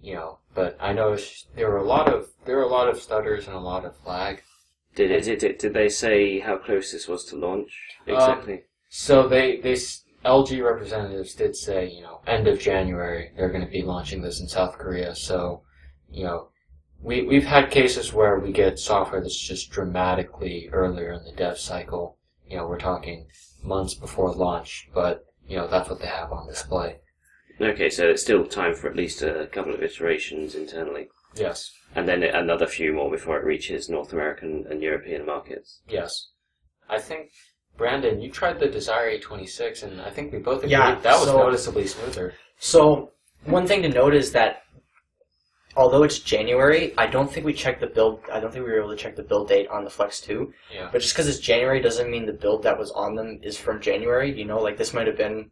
You 0.00 0.14
know, 0.14 0.38
but 0.54 0.76
I 0.80 0.92
noticed 0.92 1.54
there 1.54 1.70
were 1.70 1.78
a 1.78 1.84
lot 1.84 2.12
of 2.12 2.28
there 2.44 2.56
were 2.56 2.62
a 2.62 2.68
lot 2.68 2.88
of 2.88 3.00
stutters 3.00 3.46
and 3.46 3.54
a 3.54 3.60
lot 3.60 3.84
of 3.84 3.94
lag. 4.06 4.42
Did 4.94 5.10
it? 5.10 5.24
Did, 5.24 5.42
it, 5.42 5.58
did 5.58 5.74
they 5.74 5.88
say 5.88 6.40
how 6.40 6.56
close 6.58 6.92
this 6.92 7.08
was 7.08 7.24
to 7.26 7.36
launch 7.36 7.72
Um, 8.08 8.14
exactly? 8.14 8.62
So 8.88 9.28
they 9.28 9.60
they 9.60 9.76
LG 10.24 10.64
representatives 10.64 11.34
did 11.34 11.56
say 11.56 11.90
you 11.90 12.02
know 12.02 12.20
end 12.26 12.46
of 12.46 12.58
January 12.60 13.30
they're 13.36 13.50
going 13.50 13.64
to 13.64 13.70
be 13.70 13.82
launching 13.82 14.22
this 14.22 14.40
in 14.40 14.48
South 14.48 14.78
Korea. 14.78 15.14
So 15.14 15.62
you 16.10 16.24
know 16.24 16.48
we 17.00 17.22
we've 17.22 17.46
had 17.46 17.70
cases 17.70 18.12
where 18.12 18.38
we 18.38 18.52
get 18.52 18.78
software 18.78 19.20
that's 19.20 19.38
just 19.38 19.70
dramatically 19.70 20.68
earlier 20.72 21.12
in 21.12 21.24
the 21.24 21.32
dev 21.32 21.58
cycle. 21.58 22.18
You 22.48 22.56
know 22.58 22.66
we're 22.68 22.78
talking 22.78 23.26
months 23.62 23.94
before 23.94 24.32
launch, 24.32 24.88
but 24.94 25.24
you 25.46 25.56
know 25.56 25.66
that's 25.66 25.88
what 25.90 26.00
they 26.00 26.06
have 26.06 26.32
on 26.32 26.46
display. 26.46 26.98
okay, 27.60 27.90
so 27.90 28.08
it's 28.08 28.22
still 28.22 28.46
time 28.46 28.74
for 28.74 28.88
at 28.88 28.96
least 28.96 29.22
a 29.22 29.48
couple 29.52 29.74
of 29.74 29.82
iterations 29.82 30.54
internally, 30.54 31.08
Yes. 31.34 31.72
and 31.94 32.08
then 32.08 32.22
another 32.22 32.66
few 32.66 32.92
more 32.92 33.10
before 33.10 33.38
it 33.38 33.44
reaches 33.44 33.88
North 33.88 34.12
American 34.12 34.66
and 34.68 34.82
European 34.82 35.24
markets. 35.26 35.80
Yes. 35.88 36.28
I 36.88 36.98
think 36.98 37.30
Brandon, 37.76 38.20
you 38.20 38.30
tried 38.30 38.60
the 38.60 38.68
Desire 38.68 39.06
826, 39.08 39.82
and 39.82 40.00
I 40.00 40.10
think 40.10 40.32
we 40.32 40.38
both 40.38 40.58
agreed 40.58 40.72
Yeah, 40.72 40.94
that 41.00 41.14
was 41.18 41.24
so- 41.24 41.38
noticeably 41.38 41.86
smoother. 41.86 42.34
So 42.58 43.12
one 43.44 43.66
thing 43.66 43.82
to 43.82 43.88
note 43.88 44.14
is 44.14 44.32
that 44.32 44.62
although 45.76 46.02
it's 46.02 46.18
January, 46.18 46.94
I 46.98 47.06
don't 47.06 47.32
think 47.32 47.46
we 47.46 47.52
checked 47.54 47.80
the 47.80 47.86
build. 47.86 48.20
I 48.30 48.40
don't 48.40 48.52
think 48.52 48.64
we 48.64 48.70
were 48.70 48.78
able 48.78 48.90
to 48.90 48.96
check 48.96 49.16
the 49.16 49.22
build 49.22 49.48
date 49.48 49.68
on 49.68 49.84
the 49.84 49.90
Flex 49.90 50.20
Two. 50.20 50.52
Yeah. 50.72 50.88
But 50.92 51.00
just 51.00 51.14
because 51.14 51.28
it's 51.28 51.38
January 51.38 51.80
doesn't 51.80 52.10
mean 52.10 52.26
the 52.26 52.32
build 52.32 52.62
that 52.64 52.78
was 52.78 52.90
on 52.92 53.14
them 53.14 53.40
is 53.42 53.56
from 53.56 53.80
January. 53.80 54.30
You 54.38 54.44
know, 54.44 54.60
like 54.60 54.76
this 54.76 54.92
might 54.94 55.06
have 55.06 55.16
been 55.16 55.50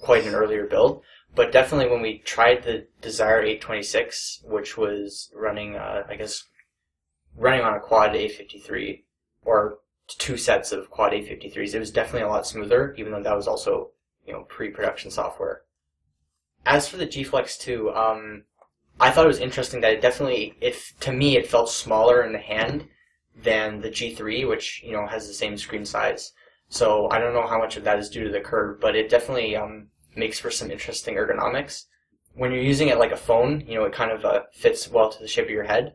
quite 0.00 0.26
an 0.26 0.34
earlier 0.34 0.66
build. 0.66 1.02
But 1.34 1.52
definitely 1.52 1.88
when 1.88 2.02
we 2.02 2.18
tried 2.18 2.64
the 2.64 2.86
Desire 3.00 3.40
826, 3.42 4.42
which 4.44 4.76
was 4.76 5.30
running, 5.34 5.76
uh, 5.76 6.02
I 6.08 6.16
guess, 6.16 6.44
running 7.36 7.60
on 7.62 7.74
a 7.74 7.80
quad 7.80 8.10
A53 8.12 9.04
or 9.44 9.78
two 10.18 10.36
sets 10.36 10.72
of 10.72 10.90
quad 10.90 11.12
A53s, 11.12 11.74
it 11.74 11.78
was 11.78 11.90
definitely 11.90 12.26
a 12.26 12.28
lot 12.28 12.46
smoother, 12.46 12.94
even 12.98 13.12
though 13.12 13.22
that 13.22 13.36
was 13.36 13.48
also, 13.48 13.90
you 14.26 14.32
know, 14.32 14.42
pre-production 14.42 15.10
software. 15.10 15.62
As 16.66 16.88
for 16.88 16.96
the 16.96 17.06
G 17.06 17.24
Flex 17.24 17.56
2, 17.58 17.90
um, 17.90 18.44
I 19.00 19.10
thought 19.10 19.24
it 19.24 19.28
was 19.28 19.40
interesting 19.40 19.80
that 19.80 19.92
it 19.92 20.02
definitely, 20.02 20.54
if 20.60 20.94
to 21.00 21.12
me, 21.12 21.36
it 21.36 21.46
felt 21.46 21.70
smaller 21.70 22.22
in 22.22 22.32
the 22.32 22.38
hand 22.38 22.86
than 23.42 23.80
the 23.80 23.88
G3, 23.88 24.46
which 24.46 24.82
you 24.84 24.92
know 24.92 25.06
has 25.06 25.26
the 25.26 25.34
same 25.34 25.56
screen 25.56 25.84
size. 25.84 26.32
So 26.68 27.08
I 27.10 27.18
don't 27.18 27.34
know 27.34 27.46
how 27.46 27.58
much 27.58 27.76
of 27.76 27.84
that 27.84 27.98
is 27.98 28.10
due 28.10 28.24
to 28.24 28.30
the 28.30 28.40
curve, 28.40 28.80
but 28.80 28.94
it 28.94 29.08
definitely 29.08 29.56
um, 29.56 29.88
makes 30.14 30.38
for 30.38 30.50
some 30.50 30.70
interesting 30.70 31.16
ergonomics. 31.16 31.86
When 32.34 32.52
you're 32.52 32.62
using 32.62 32.88
it 32.88 32.98
like 32.98 33.10
a 33.10 33.16
phone, 33.16 33.64
you 33.66 33.74
know, 33.74 33.84
it 33.84 33.92
kind 33.92 34.12
of 34.12 34.24
uh, 34.24 34.42
fits 34.52 34.88
well 34.88 35.10
to 35.10 35.18
the 35.18 35.26
shape 35.26 35.46
of 35.46 35.50
your 35.50 35.64
head. 35.64 35.94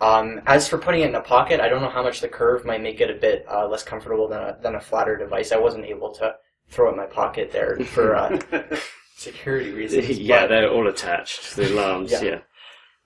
Um, 0.00 0.40
as 0.46 0.68
for 0.68 0.78
putting 0.78 1.00
it 1.00 1.08
in 1.08 1.14
a 1.16 1.20
pocket, 1.20 1.60
I 1.60 1.68
don't 1.68 1.82
know 1.82 1.88
how 1.90 2.02
much 2.02 2.20
the 2.20 2.28
curve 2.28 2.64
might 2.64 2.82
make 2.82 3.00
it 3.00 3.10
a 3.10 3.14
bit 3.14 3.44
uh, 3.50 3.66
less 3.66 3.82
comfortable 3.82 4.28
than 4.28 4.40
a, 4.40 4.58
than 4.62 4.74
a 4.76 4.80
flatter 4.80 5.16
device. 5.16 5.50
I 5.50 5.58
wasn't 5.58 5.86
able 5.86 6.12
to 6.14 6.36
throw 6.68 6.88
it 6.88 6.92
in 6.92 6.96
my 6.98 7.06
pocket 7.06 7.50
there 7.50 7.78
for 7.80 8.14
uh, 8.14 8.38
security 9.16 9.72
reasons. 9.72 10.08
yeah, 10.18 10.42
but- 10.42 10.48
they're 10.48 10.70
all 10.70 10.86
attached. 10.86 11.56
The 11.56 11.72
alarms. 11.72 12.12
Yeah. 12.12 12.22
yeah. 12.22 12.38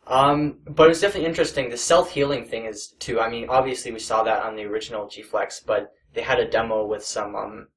Um, 0.06 0.58
but 0.66 0.84
it 0.84 0.88
was 0.88 1.00
definitely 1.00 1.28
interesting. 1.28 1.70
The 1.70 1.76
self 1.76 2.10
healing 2.10 2.44
thing 2.44 2.66
is 2.66 2.88
too. 2.98 3.20
I 3.20 3.30
mean, 3.30 3.48
obviously 3.48 3.92
we 3.92 4.00
saw 4.00 4.22
that 4.24 4.42
on 4.42 4.56
the 4.56 4.64
original 4.64 5.08
G 5.08 5.22
Flex, 5.22 5.60
but 5.60 5.92
they 6.12 6.22
had 6.22 6.40
a 6.40 6.50
demo 6.50 6.84
with 6.84 7.04
some, 7.04 7.36
um, 7.36 7.68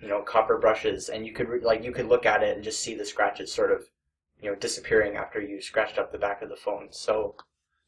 you 0.00 0.08
know, 0.08 0.22
copper 0.22 0.58
brushes, 0.58 1.10
and 1.10 1.26
you 1.26 1.32
could 1.32 1.48
re- 1.48 1.60
like 1.62 1.84
you 1.84 1.92
could 1.92 2.08
look 2.08 2.24
at 2.26 2.42
it 2.42 2.56
and 2.56 2.64
just 2.64 2.80
see 2.80 2.94
the 2.94 3.04
scratches 3.04 3.52
sort 3.52 3.70
of, 3.70 3.84
you 4.40 4.50
know, 4.50 4.56
disappearing 4.56 5.16
after 5.16 5.40
you 5.40 5.60
scratched 5.60 5.98
up 5.98 6.10
the 6.10 6.18
back 6.18 6.40
of 6.42 6.48
the 6.48 6.56
phone. 6.56 6.88
So 6.90 7.36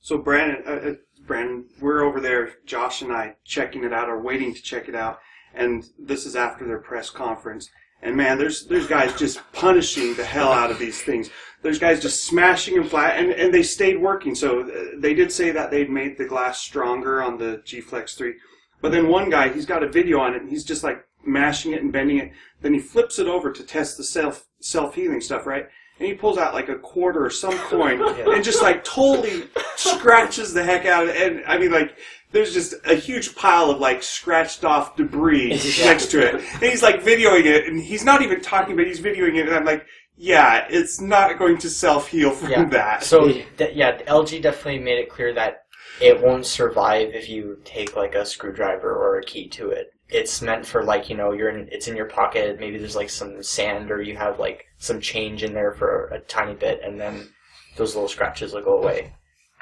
So 0.05 0.19
Brandon, 0.19 0.63
uh, 0.67 0.91
uh, 0.91 0.95
Brandon, 1.27 1.65
we're 1.81 2.03
over 2.03 2.21
there, 2.21 2.57
Josh 2.67 3.01
and 3.01 3.11
I, 3.11 3.37
checking 3.43 3.85
it 3.85 3.93
out 3.95 4.11
or 4.11 4.21
waiting 4.21 4.53
to 4.53 4.63
check 4.63 4.87
it 4.87 4.95
out, 4.95 5.19
and 5.55 5.83
this 5.99 6.27
is 6.27 6.37
after 6.37 6.67
their 6.67 6.79
press 6.79 7.09
conference. 7.09 7.71
And 8.03 8.15
man, 8.15 8.37
there's 8.37 8.67
there's 8.67 8.87
guys 8.87 9.19
just 9.19 9.41
punishing 9.55 10.15
the 10.15 10.25
hell 10.25 10.53
out 10.53 10.71
of 10.71 10.79
these 10.79 11.01
things. 11.01 11.31
There's 11.63 11.79
guys 11.79 12.03
just 12.03 12.25
smashing 12.25 12.75
them 12.75 12.85
flat, 12.85 13.19
and, 13.19 13.31
and 13.33 13.55
they 13.55 13.63
stayed 13.63 13.99
working. 13.99 14.35
So 14.35 14.65
uh, 14.65 14.99
they 14.99 15.15
did 15.15 15.33
say 15.33 15.53
that 15.53 15.71
they'd 15.71 15.89
made 15.89 16.19
the 16.19 16.27
glass 16.27 16.61
stronger 16.61 17.23
on 17.23 17.39
the 17.39 17.63
G 17.65 17.81
Flex 17.81 18.15
3. 18.15 18.35
But 18.83 18.93
then 18.93 19.09
one 19.09 19.31
guy, 19.31 19.49
he's 19.49 19.65
got 19.65 19.83
a 19.83 19.89
video 19.89 20.21
on 20.21 20.35
it, 20.35 20.43
and 20.43 20.51
he's 20.51 20.65
just 20.65 20.85
like 20.85 21.03
mashing 21.25 21.73
it 21.73 21.81
and 21.81 21.91
bending 21.91 22.19
it. 22.19 22.33
Then 22.61 22.75
he 22.75 22.79
flips 22.79 23.19
it 23.19 23.27
over 23.27 23.51
to 23.51 23.63
test 23.63 23.97
the 23.97 24.05
self 24.05 24.45
self 24.61 24.97
healing 24.97 25.23
stuff, 25.23 25.47
right? 25.47 25.71
And 25.99 26.09
he 26.09 26.15
pulls 26.15 26.39
out 26.39 26.55
like 26.55 26.69
a 26.69 26.75
quarter 26.77 27.25
or 27.25 27.31
some 27.31 27.57
coin, 27.69 28.03
and 28.03 28.43
just 28.45 28.63
like 28.63 28.83
totally 28.85 29.45
scratches 29.77 30.53
the 30.53 30.63
heck 30.65 30.87
out 30.87 31.05
of 31.05 31.11
it. 31.11 31.33
And 31.33 31.45
I 31.47 31.59
mean, 31.59 31.71
like, 31.71 31.97
there's 32.33 32.53
just 32.53 32.75
a 32.85 32.95
huge 32.97 33.37
pile 33.37 33.71
of 33.71 33.79
like 33.79 34.03
scratched 34.03 34.65
off 34.65 34.97
debris 34.97 35.51
next 35.85 36.07
to 36.11 36.19
it. 36.27 36.35
And 36.35 36.63
he's 36.63 36.83
like 36.83 37.03
videoing 37.03 37.45
it, 37.45 37.67
and 37.69 37.81
he's 37.81 38.05
not 38.05 38.23
even 38.23 38.41
talking, 38.41 38.77
but 38.77 38.87
he's 38.87 39.01
videoing 39.01 39.37
it. 39.37 39.47
And 39.47 39.55
I'm 39.55 39.65
like, 39.65 39.87
yeah, 40.17 40.67
it's 40.69 41.01
not 41.01 41.39
going 41.39 41.59
to 41.59 41.71
self 41.71 42.09
heal 42.09 42.31
from 42.33 42.51
Yeah. 42.51 42.65
that. 42.71 43.05
So 43.05 43.29
th- 43.29 43.75
yeah, 43.75 43.99
LG 44.03 44.43
definitely 44.43 44.81
made 44.81 44.99
it 44.99 45.09
clear 45.11 45.33
that 45.35 45.63
it 46.01 46.21
won't 46.21 46.45
survive 46.45 47.11
if 47.15 47.29
you 47.29 47.59
take 47.65 47.95
like 47.95 48.17
a 48.17 48.27
screwdriver 48.27 48.93
or 48.93 49.19
a 49.19 49.25
key 49.25 49.49
to 49.51 49.71
it. 49.71 49.94
It's 50.09 50.43
meant 50.43 50.67
for 50.67 50.85
like 50.85 51.09
you 51.09 51.17
know 51.17 51.33
you're 51.33 51.49
in 51.49 51.69
it's 51.73 51.89
in 51.89 51.97
your 51.97 52.07
pocket. 52.07 52.61
Maybe 52.61 52.79
there's 52.79 52.97
like 52.97 53.11
some 53.11 53.43
sand 53.43 53.91
or 53.91 54.03
you 54.03 54.17
have 54.17 54.39
like 54.39 54.67
some 54.79 55.01
change 55.01 55.43
in 55.43 55.55
there 55.55 55.73
for 55.73 56.07
a 56.09 56.21
tiny 56.21 56.55
bit, 56.55 56.81
and 56.85 57.01
then 57.01 57.29
those 57.77 57.95
little 57.95 58.09
scratches 58.09 58.53
will 58.53 58.63
go 58.63 58.79
away. 58.79 59.15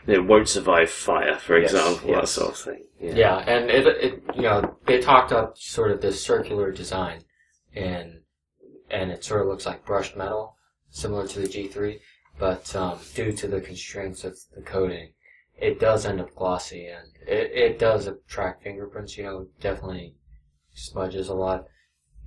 It 0.07 0.25
won't 0.25 0.49
survive 0.49 0.91
fire, 0.91 1.37
for 1.39 1.59
Yes, 1.59 1.73
example, 1.73 2.13
that 2.15 2.29
sort 2.29 2.51
of 2.51 2.59
thing. 2.59 2.85
Yeah, 3.01 3.39
and 3.39 3.71
it, 3.71 3.87
it 3.87 4.23
you 4.35 4.43
know 4.43 4.77
they 4.87 5.01
talked 5.01 5.33
up 5.33 5.57
sort 5.57 5.93
of 5.93 6.01
this 6.01 6.25
circular 6.25 6.73
design, 6.73 7.21
and 7.75 8.21
and 8.91 9.11
it 9.13 9.25
sort 9.25 9.43
of 9.43 9.47
looks 9.47 9.65
like 9.65 9.87
brushed 9.87 10.17
metal, 10.17 10.57
similar 10.91 11.27
to 11.29 11.41
the 11.41 11.47
G3, 11.47 12.01
but 12.39 12.75
um, 12.75 12.99
due 13.15 13.33
to 13.33 13.47
the 13.47 13.61
constraints 13.61 14.25
of 14.25 14.37
the 14.57 14.63
coating, 14.63 15.13
it 15.57 15.79
does 15.79 16.05
end 16.05 16.21
up 16.21 16.35
glossy, 16.35 16.87
and 16.87 17.09
it, 17.27 17.53
it 17.53 17.79
does 17.79 18.09
attract 18.09 18.65
fingerprints. 18.65 19.17
You 19.17 19.25
know, 19.25 19.47
definitely 19.61 20.17
smudges 20.75 21.29
a 21.29 21.35
lot 21.35 21.67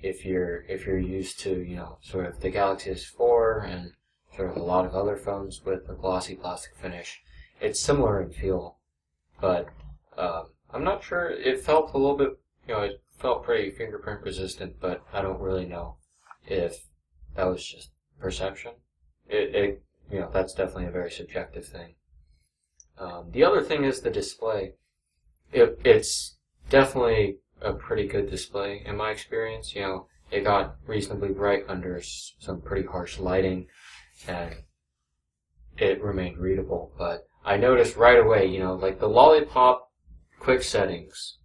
if 0.01 0.25
you're 0.25 0.63
if 0.67 0.85
you're 0.85 0.99
used 0.99 1.39
to 1.39 1.61
you 1.61 1.75
know 1.75 1.97
sort 2.01 2.25
of 2.25 2.41
the 2.41 2.49
Galaxy 2.49 2.91
S4 2.91 3.67
and 3.67 3.91
sort 4.35 4.49
of 4.49 4.57
a 4.57 4.63
lot 4.63 4.85
of 4.85 4.93
other 4.93 5.15
phones 5.15 5.63
with 5.63 5.89
a 5.89 5.93
glossy 5.93 6.35
plastic 6.35 6.75
finish. 6.75 7.21
It's 7.61 7.79
similar 7.79 8.21
in 8.21 8.31
feel, 8.31 8.77
but 9.39 9.69
um, 10.17 10.47
I'm 10.71 10.83
not 10.83 11.03
sure. 11.03 11.29
It 11.29 11.61
felt 11.61 11.93
a 11.93 11.97
little 11.97 12.17
bit, 12.17 12.37
you 12.67 12.73
know, 12.73 12.81
it 12.81 13.01
felt 13.17 13.43
pretty 13.43 13.71
fingerprint 13.71 14.21
resistant, 14.21 14.79
but 14.81 15.03
I 15.13 15.21
don't 15.21 15.39
really 15.39 15.65
know 15.65 15.95
if 16.47 16.87
that 17.35 17.45
was 17.45 17.65
just 17.65 17.91
perception. 18.19 18.73
It, 19.27 19.55
it 19.55 19.83
you 20.11 20.19
know, 20.19 20.29
that's 20.31 20.53
definitely 20.53 20.85
a 20.85 20.91
very 20.91 21.11
subjective 21.11 21.65
thing. 21.65 21.95
Um, 22.97 23.31
the 23.31 23.43
other 23.43 23.61
thing 23.61 23.83
is 23.83 24.01
the 24.01 24.09
display. 24.09 24.73
It, 25.51 25.79
it's 25.83 26.37
definitely 26.69 27.37
a 27.61 27.73
pretty 27.73 28.07
good 28.07 28.29
display 28.29 28.83
in 28.85 28.97
my 28.97 29.11
experience. 29.11 29.75
You 29.75 29.81
know, 29.81 30.07
it 30.31 30.43
got 30.43 30.75
reasonably 30.85 31.29
bright 31.29 31.63
under 31.67 32.01
some 32.01 32.61
pretty 32.61 32.87
harsh 32.87 33.19
lighting, 33.19 33.67
and 34.27 34.55
it 35.77 36.01
remained 36.01 36.37
readable. 36.37 36.93
But 36.97 37.27
I 37.43 37.57
noticed 37.57 37.95
right 37.95 38.19
away, 38.19 38.47
you 38.47 38.59
know, 38.59 38.73
like 38.73 38.99
the 38.99 39.09
lollipop 39.09 39.91
quick 40.39 40.63
settings 40.63 41.37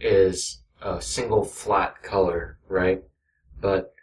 is 0.00 0.62
a 0.80 1.00
single 1.00 1.44
flat 1.44 2.02
color, 2.02 2.58
right? 2.68 3.02
But 3.60 3.94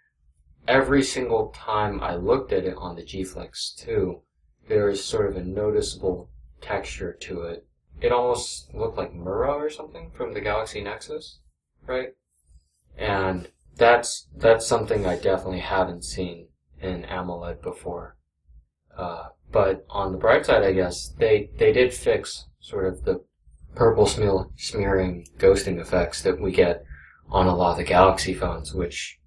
every 0.67 1.03
single 1.03 1.49
time 1.49 2.01
I 2.01 2.15
looked 2.15 2.53
at 2.53 2.65
it 2.65 2.75
on 2.77 2.95
the 2.95 3.03
G 3.03 3.23
Flex 3.23 3.73
2, 3.79 4.21
there 4.67 4.89
is 4.89 5.03
sort 5.03 5.29
of 5.29 5.35
a 5.35 5.43
noticeable 5.43 6.29
texture 6.61 7.13
to 7.21 7.41
it. 7.43 7.65
It 8.01 8.11
almost 8.11 8.73
looked 8.73 8.97
like 8.97 9.13
Mura 9.13 9.51
or 9.51 9.69
something 9.69 10.11
from 10.11 10.33
the 10.33 10.41
Galaxy 10.41 10.81
Nexus, 10.81 11.39
right? 11.85 12.13
And 12.97 13.49
that's 13.75 14.27
that's 14.35 14.67
something 14.67 15.05
I 15.05 15.15
definitely 15.15 15.59
haven't 15.59 16.03
seen 16.03 16.47
in 16.81 17.05
AMOLED 17.05 17.61
before. 17.61 18.15
Uh, 18.95 19.29
but 19.51 19.85
on 19.89 20.11
the 20.11 20.17
bright 20.17 20.45
side, 20.45 20.63
I 20.63 20.73
guess 20.73 21.09
they 21.17 21.49
they 21.57 21.71
did 21.71 21.93
fix 21.93 22.45
sort 22.59 22.85
of 22.85 23.03
the 23.03 23.23
purple 23.75 24.05
smear, 24.05 24.47
smearing 24.57 25.27
ghosting 25.37 25.79
effects 25.79 26.21
that 26.21 26.39
we 26.39 26.51
get 26.51 26.83
on 27.29 27.47
a 27.47 27.55
lot 27.55 27.71
of 27.71 27.77
the 27.77 27.83
Galaxy 27.83 28.33
phones, 28.33 28.73
which 28.73 29.19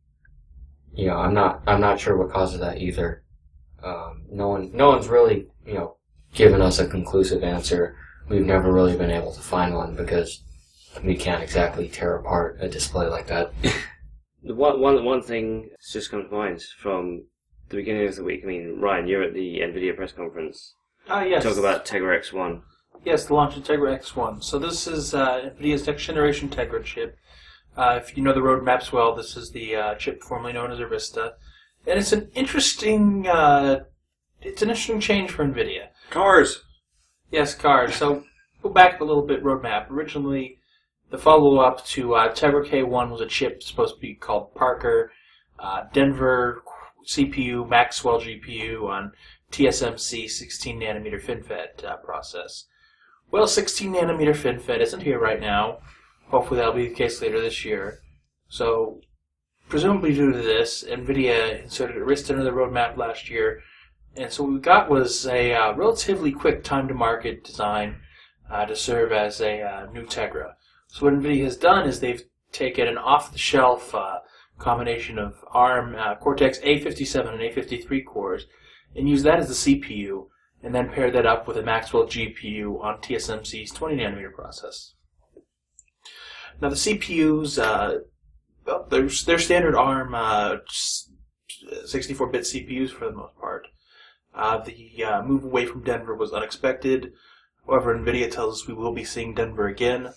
you 0.94 1.06
know 1.06 1.16
I'm 1.16 1.34
not 1.34 1.62
I'm 1.66 1.80
not 1.80 2.00
sure 2.00 2.16
what 2.16 2.32
causes 2.32 2.60
that 2.60 2.78
either. 2.78 3.22
Um, 3.82 4.24
no 4.30 4.48
one 4.48 4.70
no 4.72 4.88
one's 4.88 5.08
really 5.08 5.48
you 5.66 5.74
know 5.74 5.96
given 6.34 6.60
us 6.60 6.78
a 6.78 6.86
conclusive 6.86 7.42
answer. 7.42 7.96
We've 8.28 8.46
never 8.46 8.72
really 8.72 8.96
been 8.96 9.10
able 9.10 9.32
to 9.32 9.40
find 9.40 9.74
one 9.74 9.94
because 9.94 10.42
we 11.02 11.16
can't 11.16 11.42
exactly 11.42 11.88
tear 11.88 12.16
apart 12.16 12.58
a 12.60 12.68
display 12.68 13.06
like 13.06 13.26
that. 13.28 13.52
The 14.44 14.54
one, 14.56 14.80
one, 14.80 15.04
one 15.04 15.22
thing 15.22 15.68
that's 15.70 15.92
just 15.92 16.10
come 16.10 16.24
to 16.24 16.34
mind 16.34 16.62
from 16.76 17.26
the 17.68 17.76
beginning 17.76 18.08
of 18.08 18.16
the 18.16 18.24
week. 18.24 18.40
I 18.42 18.46
mean, 18.46 18.80
Ryan, 18.80 19.06
you're 19.06 19.22
at 19.22 19.34
the 19.34 19.60
NVIDIA 19.60 19.94
press 19.94 20.10
conference. 20.10 20.74
Ah, 21.08 21.22
yes. 21.22 21.44
Talk 21.44 21.58
about 21.58 21.86
Tegra 21.86 22.18
X1. 22.18 22.60
Yes, 23.04 23.26
the 23.26 23.34
launch 23.34 23.56
of 23.56 23.62
Tegra 23.62 23.96
X1. 23.98 24.42
So 24.42 24.58
this 24.58 24.88
is 24.88 25.14
uh, 25.14 25.50
NVIDIA's 25.60 25.86
next 25.86 26.04
generation 26.04 26.48
Tegra 26.48 26.82
chip. 26.82 27.16
Uh, 27.76 28.00
if 28.02 28.16
you 28.16 28.22
know 28.22 28.32
the 28.32 28.40
roadmaps 28.40 28.90
well, 28.92 29.14
this 29.14 29.36
is 29.36 29.52
the 29.52 29.76
uh, 29.76 29.94
chip 29.94 30.22
formerly 30.22 30.52
known 30.52 30.72
as 30.72 30.78
Erista, 30.78 31.34
and 31.86 31.98
it's 31.98 32.12
an 32.12 32.28
interesting, 32.34 33.26
uh, 33.26 33.84
it's 34.42 34.60
an 34.60 34.68
interesting 34.68 35.00
change 35.00 35.30
for 35.30 35.44
NVIDIA. 35.44 35.86
Cars. 36.10 36.62
Yes, 37.32 37.54
cars. 37.54 37.96
So 37.96 38.24
go 38.62 38.68
back 38.68 39.00
a 39.00 39.04
little 39.04 39.26
bit. 39.26 39.42
Roadmap. 39.42 39.90
Originally, 39.90 40.58
the 41.10 41.16
follow-up 41.16 41.84
to 41.86 42.14
uh, 42.14 42.34
Tegra 42.34 42.68
K1 42.68 43.10
was 43.10 43.22
a 43.22 43.26
chip 43.26 43.62
supposed 43.62 43.94
to 43.94 44.00
be 44.00 44.14
called 44.14 44.54
Parker, 44.54 45.10
uh, 45.58 45.84
Denver 45.94 46.62
CPU, 47.06 47.66
Maxwell 47.66 48.20
GPU 48.20 48.86
on 48.86 49.12
TSMC 49.50 50.28
16 50.28 50.78
nanometer 50.78 51.20
FinFET 51.20 51.82
uh, 51.84 51.96
process. 51.96 52.66
Well, 53.30 53.46
16 53.46 53.94
nanometer 53.94 54.36
FinFET 54.36 54.80
isn't 54.80 55.02
here 55.02 55.18
right 55.18 55.40
now. 55.40 55.78
Hopefully, 56.28 56.58
that'll 56.58 56.74
be 56.74 56.88
the 56.88 56.94
case 56.94 57.22
later 57.22 57.40
this 57.40 57.64
year. 57.64 58.00
So, 58.48 59.00
presumably 59.70 60.12
due 60.12 60.32
to 60.32 60.38
this, 60.38 60.84
NVIDIA 60.84 61.62
inserted 61.62 61.96
Erista 61.96 62.30
into 62.30 62.44
the 62.44 62.50
roadmap 62.50 62.98
last 62.98 63.30
year 63.30 63.62
and 64.16 64.32
so 64.32 64.44
what 64.44 64.52
we 64.52 64.58
got 64.60 64.90
was 64.90 65.26
a 65.26 65.54
uh, 65.54 65.74
relatively 65.74 66.32
quick 66.32 66.62
time 66.62 66.88
to 66.88 66.94
market 66.94 67.44
design 67.44 67.96
uh, 68.50 68.66
to 68.66 68.76
serve 68.76 69.12
as 69.12 69.40
a 69.40 69.62
uh, 69.62 69.86
new 69.92 70.04
Tegra. 70.04 70.52
So 70.88 71.06
what 71.06 71.14
NVIDIA 71.14 71.44
has 71.44 71.56
done 71.56 71.88
is 71.88 72.00
they've 72.00 72.22
taken 72.52 72.86
an 72.86 72.98
off-the-shelf 72.98 73.94
uh, 73.94 74.18
combination 74.58 75.18
of 75.18 75.42
ARM 75.52 75.94
uh, 75.94 76.16
Cortex 76.16 76.58
A57 76.58 77.28
and 77.28 77.40
A53 77.40 78.04
cores 78.04 78.46
and 78.94 79.08
used 79.08 79.24
that 79.24 79.40
as 79.40 79.48
the 79.48 79.74
CPU, 79.74 80.26
and 80.62 80.74
then 80.74 80.90
paired 80.90 81.14
that 81.14 81.26
up 81.26 81.48
with 81.48 81.56
a 81.56 81.62
Maxwell 81.62 82.04
GPU 82.04 82.82
on 82.82 82.98
TSMC's 82.98 83.70
20 83.72 83.96
nanometer 83.96 84.32
process. 84.32 84.94
Now 86.60 86.68
the 86.68 86.76
CPUs, 86.76 87.58
uh, 87.58 88.00
well, 88.66 88.86
they're, 88.88 89.08
they're 89.08 89.38
standard 89.38 89.74
ARM 89.74 90.14
uh, 90.14 90.56
64-bit 91.86 92.42
CPUs 92.42 92.90
for 92.90 93.06
the 93.06 93.16
most 93.16 93.36
part. 93.36 93.68
Uh, 94.34 94.58
the 94.58 95.04
uh, 95.04 95.22
move 95.22 95.44
away 95.44 95.66
from 95.66 95.84
Denver 95.84 96.14
was 96.14 96.32
unexpected. 96.32 97.12
However, 97.66 97.96
NVIDIA 97.96 98.30
tells 98.30 98.62
us 98.62 98.68
we 98.68 98.74
will 98.74 98.92
be 98.92 99.04
seeing 99.04 99.34
Denver 99.34 99.66
again. 99.66 100.14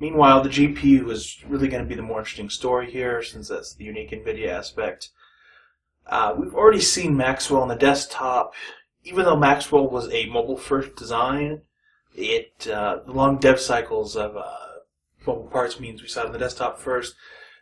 Meanwhile, 0.00 0.42
the 0.42 0.48
GPU 0.48 1.10
is 1.10 1.42
really 1.46 1.68
going 1.68 1.82
to 1.82 1.88
be 1.88 1.96
the 1.96 2.02
more 2.02 2.20
interesting 2.20 2.50
story 2.50 2.90
here, 2.90 3.22
since 3.22 3.48
that's 3.48 3.74
the 3.74 3.84
unique 3.84 4.10
NVIDIA 4.10 4.48
aspect. 4.48 5.10
Uh, 6.06 6.34
we've 6.38 6.54
already 6.54 6.80
seen 6.80 7.16
Maxwell 7.16 7.62
on 7.62 7.68
the 7.68 7.74
desktop. 7.74 8.54
Even 9.04 9.24
though 9.24 9.36
Maxwell 9.36 9.88
was 9.88 10.12
a 10.12 10.26
mobile-first 10.26 10.94
design, 10.94 11.62
it 12.14 12.68
uh, 12.68 13.00
the 13.06 13.12
long 13.12 13.38
dev 13.38 13.60
cycles 13.60 14.16
of 14.16 14.36
uh, 14.36 14.44
mobile 15.26 15.48
parts 15.48 15.80
means 15.80 16.02
we 16.02 16.08
saw 16.08 16.22
it 16.22 16.26
on 16.26 16.32
the 16.32 16.38
desktop 16.38 16.78
first, 16.78 17.14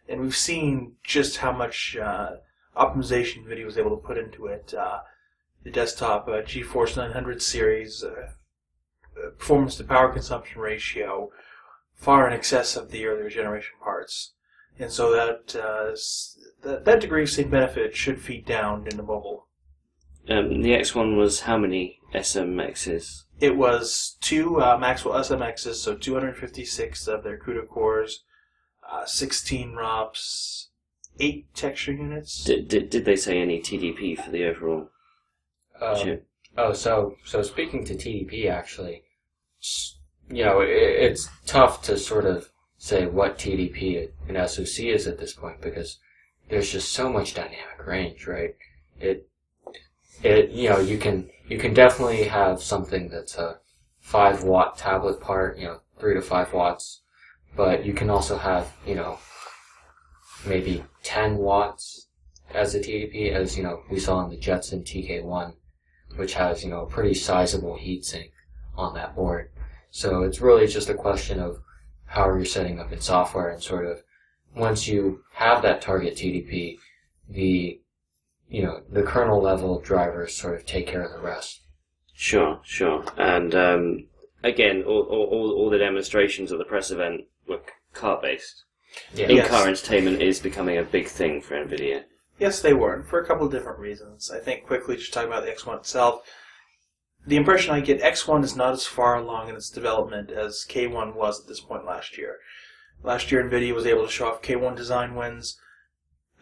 and 0.09 0.21
we've 0.21 0.37
seen 0.37 0.95
just 1.03 1.39
how 1.39 1.53
much 1.53 1.97
uh, 1.97 2.33
optimization 2.77 3.47
NVIDIA 3.47 3.65
was 3.65 3.79
able 3.79 3.91
to 3.91 4.07
put 4.07 4.19
into 4.19 4.47
it. 4.47 4.75
The 5.67 5.73
desktop 5.73 6.29
uh, 6.29 6.43
GeForce 6.43 6.97
900 6.97 7.43
series 7.43 8.05
uh, 8.05 8.29
uh, 9.19 9.31
performance 9.31 9.75
to 9.79 9.83
power 9.83 10.13
consumption 10.13 10.61
ratio 10.61 11.33
far 11.97 12.29
in 12.29 12.33
excess 12.33 12.77
of 12.77 12.93
the 12.93 13.05
earlier 13.05 13.29
generation 13.29 13.75
parts. 13.83 14.35
And 14.79 14.93
so 14.93 15.11
that, 15.11 15.57
uh, 15.57 15.97
that, 16.63 16.85
that 16.85 17.01
degree 17.01 17.25
of 17.25 17.31
same 17.31 17.51
benefit 17.51 17.97
should 17.97 18.21
feed 18.21 18.47
down 18.47 18.85
into 18.85 19.03
mobile. 19.03 19.49
Um, 20.29 20.63
the 20.63 20.71
X1 20.71 21.17
was 21.17 21.41
how 21.41 21.59
many 21.59 21.99
SMXs? 22.15 23.25
It 23.41 23.57
was 23.57 24.19
two 24.21 24.63
uh, 24.63 24.79
Maxwell 24.79 25.19
SMXs, 25.19 25.75
so 25.75 25.97
256 25.97 27.09
of 27.09 27.25
their 27.25 27.39
CUDA 27.41 27.67
cores, 27.67 28.23
uh, 28.89 29.05
16 29.05 29.73
ROPs, 29.73 30.69
8 31.19 31.53
texture 31.57 31.93
units. 31.93 32.45
Did, 32.45 32.69
did, 32.69 32.89
did 32.89 33.05
they 33.05 33.17
say 33.17 33.41
any 33.41 33.59
TDP 33.59 34.17
for 34.17 34.31
the 34.31 34.45
overall 34.45 34.91
Um. 35.81 36.19
Oh, 36.59 36.73
so 36.73 37.17
so 37.25 37.43
speaking 37.43 37.85
to 37.85 37.95
TDP, 37.95 38.51
actually, 38.51 39.03
you 40.31 40.45
know, 40.45 40.61
it, 40.61 40.69
it's 40.71 41.29
tough 41.47 41.83
to 41.83 41.99
sort 41.99 42.25
of 42.25 42.51
say 42.79 43.07
what 43.07 43.39
TDP 43.39 44.11
an 44.29 44.49
SoC 44.49 44.87
is 44.87 45.07
at 45.07 45.19
this 45.19 45.35
point 45.35 45.61
because 45.61 45.99
there's 46.49 46.71
just 46.71 46.93
so 46.93 47.13
much 47.13 47.35
dynamic 47.35 47.87
range, 47.87 48.27
right? 48.27 48.55
It 49.01 49.29
it 50.23 50.51
you 50.51 50.71
know 50.71 50.79
you 50.79 50.97
can 50.97 51.29
you 51.49 51.59
can 51.59 51.75
definitely 51.75 52.25
have 52.25 52.63
something 52.63 53.09
that's 53.09 53.37
a 53.37 53.59
five 54.01 54.45
watt 54.45 54.79
tablet 54.79 55.21
part, 55.21 55.59
you 55.59 55.67
know, 55.67 55.81
three 55.99 56.15
to 56.15 56.23
five 56.23 56.53
watts, 56.53 57.03
but 57.55 57.85
you 57.85 57.93
can 57.93 58.09
also 58.09 58.39
have 58.39 58.73
you 58.87 58.95
know 58.95 59.19
maybe 60.47 60.85
ten 61.03 61.37
watts 61.37 62.07
as 62.55 62.75
a 62.75 62.81
TDP, 62.81 63.33
as 63.33 63.57
you 63.59 63.63
know 63.63 63.83
we 63.91 64.01
saw 64.01 64.25
in 64.25 64.31
the 64.31 64.39
Jetson 64.39 64.83
TK1 64.83 65.55
which 66.17 66.35
has 66.35 66.65
you 66.65 66.71
know 66.71 66.83
a 66.83 66.87
pretty 66.87 67.15
sizable 67.15 67.77
heatsink 67.77 68.31
on 68.77 68.95
that 68.95 69.15
board. 69.15 69.51
So 69.91 70.23
it's 70.23 70.41
really 70.41 70.67
just 70.67 70.91
a 70.91 70.95
question 70.95 71.41
of 71.41 71.61
how 72.07 72.27
you're 72.27 72.45
setting 72.45 72.79
up 72.79 72.93
in 72.93 73.01
software 73.01 73.49
and 73.49 73.63
sort 73.63 73.87
of 73.87 74.03
once 74.55 74.89
you 74.89 75.23
have 75.35 75.63
that 75.63 75.83
target 75.83 76.17
TDP, 76.17 76.79
the 77.29 77.81
you 78.49 78.63
know 78.63 78.83
the 78.91 79.03
kernel 79.03 79.41
level 79.41 79.81
drivers 79.81 80.35
sort 80.35 80.55
of 80.55 80.67
take 80.67 80.87
care 80.87 81.03
of 81.03 81.13
the 81.13 81.27
rest. 81.27 81.61
Sure, 82.13 82.61
sure. 82.65 83.05
And 83.19 83.55
um, 83.55 84.07
again, 84.43 84.83
all, 84.85 85.03
all, 85.03 85.27
all, 85.27 85.53
all 85.53 85.71
the 85.71 85.79
demonstrations 85.79 86.51
at 86.51 86.59
the 86.59 86.65
press 86.65 86.91
event 86.91 87.25
were 87.47 87.61
car 87.93 88.19
based. 88.21 88.65
Yeah. 89.15 89.27
In-car 89.27 89.69
entertainment 89.69 90.23
is 90.23 90.41
becoming 90.41 90.79
a 90.79 90.83
big 90.83 91.09
thing 91.09 91.43
for 91.43 91.55
NVIDIA. 91.55 92.05
Yes, 92.39 92.61
they 92.61 92.75
were, 92.75 92.95
and 92.95 93.07
for 93.07 93.19
a 93.19 93.27
couple 93.27 93.47
of 93.47 93.53
different 93.53 93.79
reasons. 93.79 94.31
I 94.31 94.39
think 94.39 94.67
quickly, 94.67 94.97
just 94.97 95.13
talking 95.13 95.29
about 95.31 95.45
the 95.45 95.53
X1 95.53 95.79
itself, 95.79 96.23
the 97.27 97.37
impression 97.37 97.75
I 97.75 97.81
get, 97.81 98.03
X1 98.03 98.45
is 98.45 98.55
not 98.55 98.75
as 98.75 98.87
far 98.87 99.17
along 99.17 99.49
in 99.49 99.57
its 99.57 99.71
development 99.71 100.31
as 100.31 100.67
K1 100.69 101.15
was 101.15 101.41
at 101.41 101.49
this 101.49 101.61
point 101.61 101.85
last 101.85 102.17
year. 102.17 102.37
Last 103.03 103.33
year, 103.33 103.43
NVIDIA 103.43 103.75
was 103.75 103.87
able 103.87 104.05
to 104.05 104.13
show 104.13 104.29
off 104.29 104.43
K1 104.43 104.77
design 104.77 105.15
wins. 105.15 105.59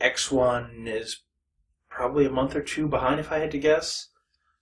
X1 0.01 0.87
is 0.89 1.23
probably 1.89 2.27
a 2.27 2.31
month 2.31 2.55
or 2.57 2.63
two 2.63 2.89
behind, 2.89 3.21
if 3.21 3.33
I 3.33 3.39
had 3.39 3.51
to 3.53 3.59
guess. 3.59 4.09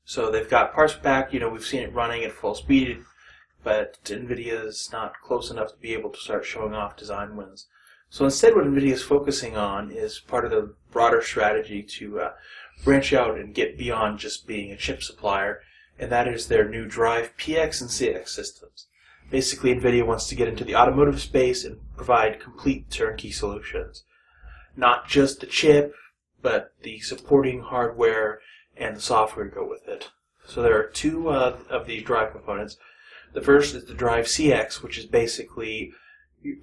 So 0.04 0.30
they've 0.30 0.48
got 0.48 0.74
parts 0.74 0.94
back. 0.94 1.32
You 1.32 1.40
know, 1.40 1.48
we've 1.48 1.64
seen 1.64 1.82
it 1.82 1.94
running 1.94 2.24
at 2.24 2.32
full 2.32 2.54
speed, 2.54 3.02
but 3.64 3.98
NVIDIA 4.04 4.66
is 4.66 4.90
not 4.92 5.20
close 5.22 5.50
enough 5.50 5.72
to 5.72 5.78
be 5.78 5.94
able 5.94 6.10
to 6.10 6.20
start 6.20 6.44
showing 6.44 6.74
off 6.74 6.96
design 6.96 7.36
wins. 7.36 7.66
So 8.12 8.26
instead, 8.26 8.54
what 8.54 8.66
NVIDIA 8.66 8.92
is 8.92 9.02
focusing 9.02 9.56
on 9.56 9.90
is 9.90 10.18
part 10.18 10.44
of 10.44 10.50
the 10.50 10.74
broader 10.90 11.22
strategy 11.22 11.82
to 11.82 12.20
uh, 12.20 12.32
branch 12.84 13.14
out 13.14 13.38
and 13.38 13.54
get 13.54 13.78
beyond 13.78 14.18
just 14.18 14.46
being 14.46 14.70
a 14.70 14.76
chip 14.76 15.02
supplier, 15.02 15.62
and 15.98 16.12
that 16.12 16.28
is 16.28 16.46
their 16.46 16.68
new 16.68 16.84
Drive 16.84 17.34
PX 17.38 17.80
and 17.80 17.88
CX 17.88 18.28
systems. 18.28 18.86
Basically, 19.30 19.74
NVIDIA 19.74 20.06
wants 20.06 20.26
to 20.26 20.34
get 20.34 20.46
into 20.46 20.62
the 20.62 20.76
automotive 20.76 21.22
space 21.22 21.64
and 21.64 21.80
provide 21.96 22.38
complete 22.38 22.90
turnkey 22.90 23.32
solutions. 23.32 24.04
Not 24.76 25.08
just 25.08 25.40
the 25.40 25.46
chip, 25.46 25.94
but 26.42 26.74
the 26.82 27.00
supporting 27.00 27.62
hardware 27.62 28.40
and 28.76 28.94
the 28.94 29.00
software 29.00 29.48
to 29.48 29.54
go 29.54 29.66
with 29.66 29.88
it. 29.88 30.10
So 30.46 30.60
there 30.60 30.78
are 30.78 30.86
two 30.86 31.30
uh, 31.30 31.56
of 31.70 31.86
these 31.86 32.02
drive 32.02 32.32
components. 32.32 32.76
The 33.32 33.40
first 33.40 33.74
is 33.74 33.86
the 33.86 33.94
Drive 33.94 34.26
CX, 34.26 34.82
which 34.82 34.98
is 34.98 35.06
basically 35.06 35.94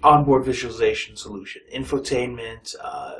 onboard 0.02 0.44
visualization 0.44 1.16
solution, 1.16 1.62
infotainment, 1.72 2.74
uh, 2.82 3.16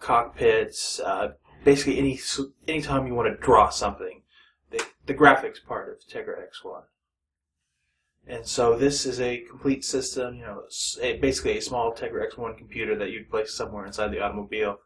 cockpits, 0.00 1.00
uh, 1.00 1.32
basically 1.64 1.98
any 1.98 2.20
anytime 2.68 3.06
you 3.06 3.14
want 3.14 3.28
to 3.28 3.42
draw 3.42 3.68
something, 3.68 4.22
the, 4.70 4.84
the 5.06 5.14
graphics 5.14 5.64
part 5.64 5.88
of 5.88 6.06
Tegra 6.06 6.36
X1. 6.38 6.82
And 8.26 8.46
so 8.46 8.76
this 8.76 9.04
is 9.04 9.20
a 9.20 9.38
complete 9.48 9.84
system, 9.84 10.36
you 10.36 10.42
know, 10.42 10.62
a, 11.00 11.18
basically 11.18 11.58
a 11.58 11.62
small 11.62 11.92
Tegra 11.92 12.30
X1 12.30 12.56
computer 12.56 12.96
that 12.96 13.10
you'd 13.10 13.30
place 13.30 13.52
somewhere 13.52 13.84
inside 13.84 14.12
the 14.12 14.20
automobile, 14.20 14.78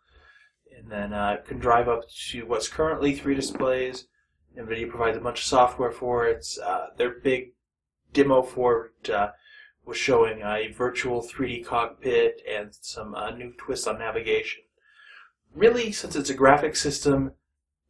and 0.76 0.90
then 0.90 1.12
uh, 1.12 1.36
can 1.46 1.58
drive 1.58 1.88
up 1.88 2.02
to 2.30 2.46
what's 2.46 2.68
currently 2.68 3.14
three 3.14 3.34
displays. 3.34 4.06
NVIDIA 4.56 4.88
provides 4.88 5.18
a 5.18 5.20
bunch 5.20 5.40
of 5.40 5.44
software 5.44 5.92
for 5.92 6.26
it. 6.26 6.46
Uh, 6.64 6.86
their 6.96 7.10
big 7.10 7.52
demo 8.14 8.42
for 8.42 8.92
it 9.02 9.10
uh, 9.10 9.30
was 9.86 9.96
showing 9.96 10.42
a 10.42 10.72
virtual 10.72 11.22
3D 11.22 11.64
cockpit 11.64 12.42
and 12.46 12.74
some 12.80 13.14
uh, 13.14 13.30
new 13.30 13.52
twists 13.56 13.86
on 13.86 13.98
navigation. 13.98 14.62
Really, 15.54 15.92
since 15.92 16.16
it's 16.16 16.28
a 16.28 16.36
graphics 16.36 16.78
system, 16.78 17.32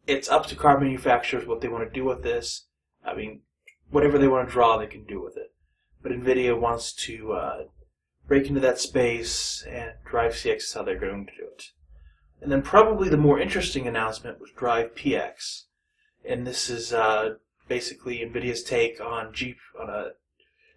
it's 0.06 0.28
up 0.28 0.46
to 0.46 0.54
car 0.54 0.78
manufacturers 0.78 1.46
what 1.46 1.62
they 1.62 1.68
want 1.68 1.88
to 1.88 1.90
do 1.92 2.04
with 2.04 2.22
this. 2.22 2.66
I 3.04 3.14
mean, 3.14 3.40
whatever 3.90 4.18
they 4.18 4.28
want 4.28 4.46
to 4.46 4.52
draw, 4.52 4.76
they 4.76 4.86
can 4.86 5.04
do 5.04 5.22
with 5.22 5.36
it. 5.36 5.52
But 6.02 6.12
NVIDIA 6.12 6.58
wants 6.58 6.92
to 6.92 7.32
uh, 7.32 7.58
break 8.28 8.46
into 8.46 8.60
that 8.60 8.78
space, 8.78 9.64
and 9.68 9.92
Drive 10.08 10.32
CX 10.32 10.56
is 10.56 10.72
how 10.74 10.82
they're 10.82 10.98
going 10.98 11.26
to 11.26 11.32
do 11.32 11.48
it. 11.50 11.70
And 12.42 12.52
then 12.52 12.62
probably 12.62 13.08
the 13.08 13.16
more 13.16 13.40
interesting 13.40 13.88
announcement 13.88 14.38
was 14.38 14.50
Drive 14.50 14.94
PX. 14.94 15.62
And 16.28 16.46
this 16.46 16.68
is 16.68 16.92
uh, 16.92 17.36
basically 17.68 18.18
NVIDIA's 18.18 18.62
take 18.62 19.00
on 19.00 19.32
G 19.32 19.56
on 19.80 19.88
a 19.88 20.10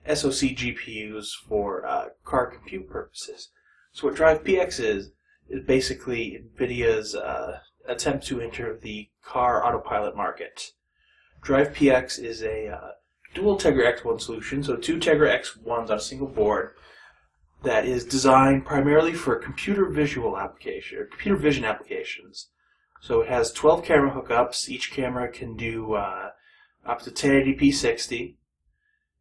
SoC 0.10 0.56
GPUs 0.56 1.30
for 1.48 1.86
uh, 1.86 2.06
car 2.24 2.48
compute 2.48 2.90
purposes. 2.90 3.50
So 3.92 4.08
what 4.08 4.16
Drive 4.16 4.44
PX 4.44 4.80
is 4.80 5.12
is 5.50 5.64
basically 5.66 6.42
NVIDIA's 6.60 7.16
uh, 7.16 7.60
attempt 7.88 8.26
to 8.28 8.40
enter 8.40 8.78
the 8.78 9.10
car 9.24 9.66
autopilot 9.66 10.16
market. 10.16 10.72
Drive 11.42 11.74
PX 11.74 12.20
is 12.20 12.44
a 12.44 12.68
uh, 12.68 12.92
dual 13.34 13.58
Tegra 13.58 13.96
X1 13.96 14.22
solution, 14.22 14.64
so 14.64 14.76
two 14.76 14.98
Tegra 14.98 15.40
X1s 15.40 15.90
on 15.90 15.98
a 15.98 16.00
single 16.00 16.28
board 16.28 16.74
that 17.64 17.86
is 17.86 18.06
designed 18.06 18.66
primarily 18.66 19.14
for 19.14 19.36
computer 19.36 19.86
visual 19.90 20.38
application 20.38 21.00
or 21.00 21.06
computer 21.06 21.38
vision 21.38 21.66
applications. 21.66 22.50
So 23.02 23.22
it 23.22 23.30
has 23.30 23.52
12 23.52 23.84
camera 23.84 24.12
hookups. 24.12 24.70
Each 24.70 24.92
camera 24.92 25.30
can 25.30 25.56
do 25.56 25.94
uh, 25.94 26.30
up 26.86 27.02
to 27.04 27.12
1080p 27.12 27.74
60. 27.74 28.38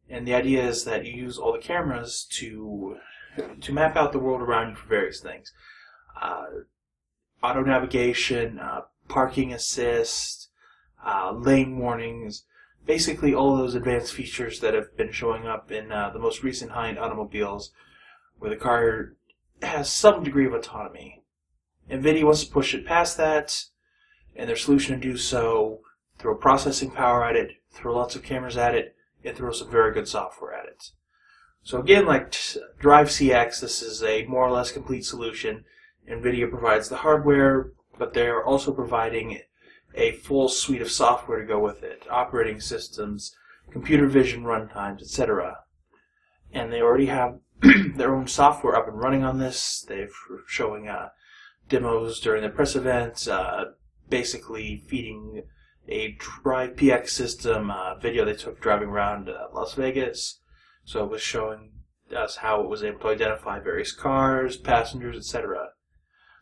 And 0.09 0.27
the 0.27 0.33
idea 0.33 0.67
is 0.67 0.85
that 0.85 1.05
you 1.05 1.13
use 1.13 1.37
all 1.37 1.53
the 1.53 1.59
cameras 1.59 2.25
to 2.31 2.97
to 3.61 3.73
map 3.73 3.95
out 3.95 4.11
the 4.11 4.19
world 4.19 4.41
around 4.41 4.69
you 4.69 4.75
for 4.75 4.87
various 4.87 5.21
things. 5.21 5.53
Uh, 6.19 6.45
auto 7.43 7.61
navigation, 7.61 8.59
uh, 8.59 8.81
parking 9.07 9.53
assist, 9.53 10.49
uh, 11.05 11.31
lane 11.31 11.77
warnings, 11.77 12.43
basically 12.85 13.33
all 13.33 13.55
those 13.55 13.75
advanced 13.75 14.13
features 14.13 14.59
that 14.59 14.73
have 14.73 14.97
been 14.97 15.11
showing 15.11 15.45
up 15.45 15.71
in 15.71 15.91
uh, 15.91 16.09
the 16.09 16.19
most 16.19 16.43
recent 16.43 16.71
high-end 16.71 16.99
automobiles 16.99 17.71
where 18.39 18.49
the 18.49 18.57
car 18.57 19.13
has 19.61 19.91
some 19.91 20.23
degree 20.23 20.47
of 20.47 20.53
autonomy. 20.53 21.21
NVIDIA 21.89 22.23
wants 22.23 22.43
to 22.43 22.51
push 22.51 22.73
it 22.73 22.85
past 22.85 23.17
that, 23.17 23.65
and 24.35 24.49
their 24.49 24.55
solution 24.55 24.99
to 24.99 25.07
do 25.07 25.17
so, 25.17 25.79
throw 26.17 26.35
processing 26.35 26.91
power 26.91 27.23
at 27.23 27.35
it, 27.35 27.51
throw 27.71 27.95
lots 27.95 28.15
of 28.15 28.23
cameras 28.23 28.57
at 28.57 28.75
it, 28.75 28.95
and 29.23 29.35
throw 29.35 29.51
some 29.51 29.69
very 29.69 29.93
good 29.93 30.07
software 30.07 30.53
at 30.53 30.65
it. 30.65 30.91
So 31.63 31.79
again, 31.79 32.05
like 32.05 32.33
Drive 32.79 33.09
CX, 33.09 33.59
this 33.59 33.81
is 33.81 34.03
a 34.03 34.25
more 34.25 34.45
or 34.45 34.51
less 34.51 34.71
complete 34.71 35.05
solution. 35.05 35.65
NVIDIA 36.09 36.49
provides 36.49 36.89
the 36.89 36.97
hardware, 36.97 37.71
but 37.97 38.13
they 38.13 38.27
are 38.27 38.43
also 38.43 38.73
providing 38.73 39.41
a 39.93 40.13
full 40.13 40.49
suite 40.49 40.81
of 40.81 40.89
software 40.89 41.41
to 41.41 41.47
go 41.47 41.59
with 41.59 41.83
it, 41.83 42.03
operating 42.09 42.59
systems, 42.59 43.35
computer 43.71 44.07
vision 44.07 44.43
runtimes, 44.43 45.01
etc. 45.01 45.57
And 46.51 46.71
they 46.71 46.81
already 46.81 47.07
have 47.07 47.39
their 47.95 48.15
own 48.15 48.27
software 48.27 48.75
up 48.75 48.87
and 48.87 48.97
running 48.97 49.23
on 49.23 49.37
this. 49.37 49.85
They're 49.87 50.09
showing 50.47 50.87
uh, 50.87 51.09
demos 51.67 52.19
during 52.19 52.41
the 52.41 52.49
press 52.49 52.75
events, 52.75 53.27
uh, 53.27 53.65
basically 54.09 54.77
feeding 54.87 55.43
a 55.89 56.17
Drive 56.19 56.75
PX 56.75 57.09
system 57.09 57.71
uh, 57.71 57.95
video 57.95 58.25
they 58.25 58.33
took 58.33 58.61
driving 58.61 58.89
around 58.89 59.29
uh, 59.29 59.47
Las 59.53 59.73
Vegas. 59.73 60.39
So 60.85 61.03
it 61.03 61.11
was 61.11 61.21
showing 61.21 61.71
us 62.15 62.37
how 62.37 62.61
it 62.61 62.69
was 62.69 62.83
able 62.83 62.99
to 62.99 63.09
identify 63.09 63.59
various 63.59 63.91
cars, 63.91 64.57
passengers, 64.57 65.17
etc. 65.17 65.69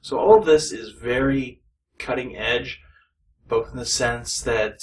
So 0.01 0.19
all 0.19 0.37
of 0.37 0.45
this 0.45 0.71
is 0.71 0.91
very 0.91 1.61
cutting 1.97 2.35
edge, 2.35 2.79
both 3.47 3.71
in 3.71 3.77
the 3.77 3.85
sense 3.85 4.41
that 4.41 4.79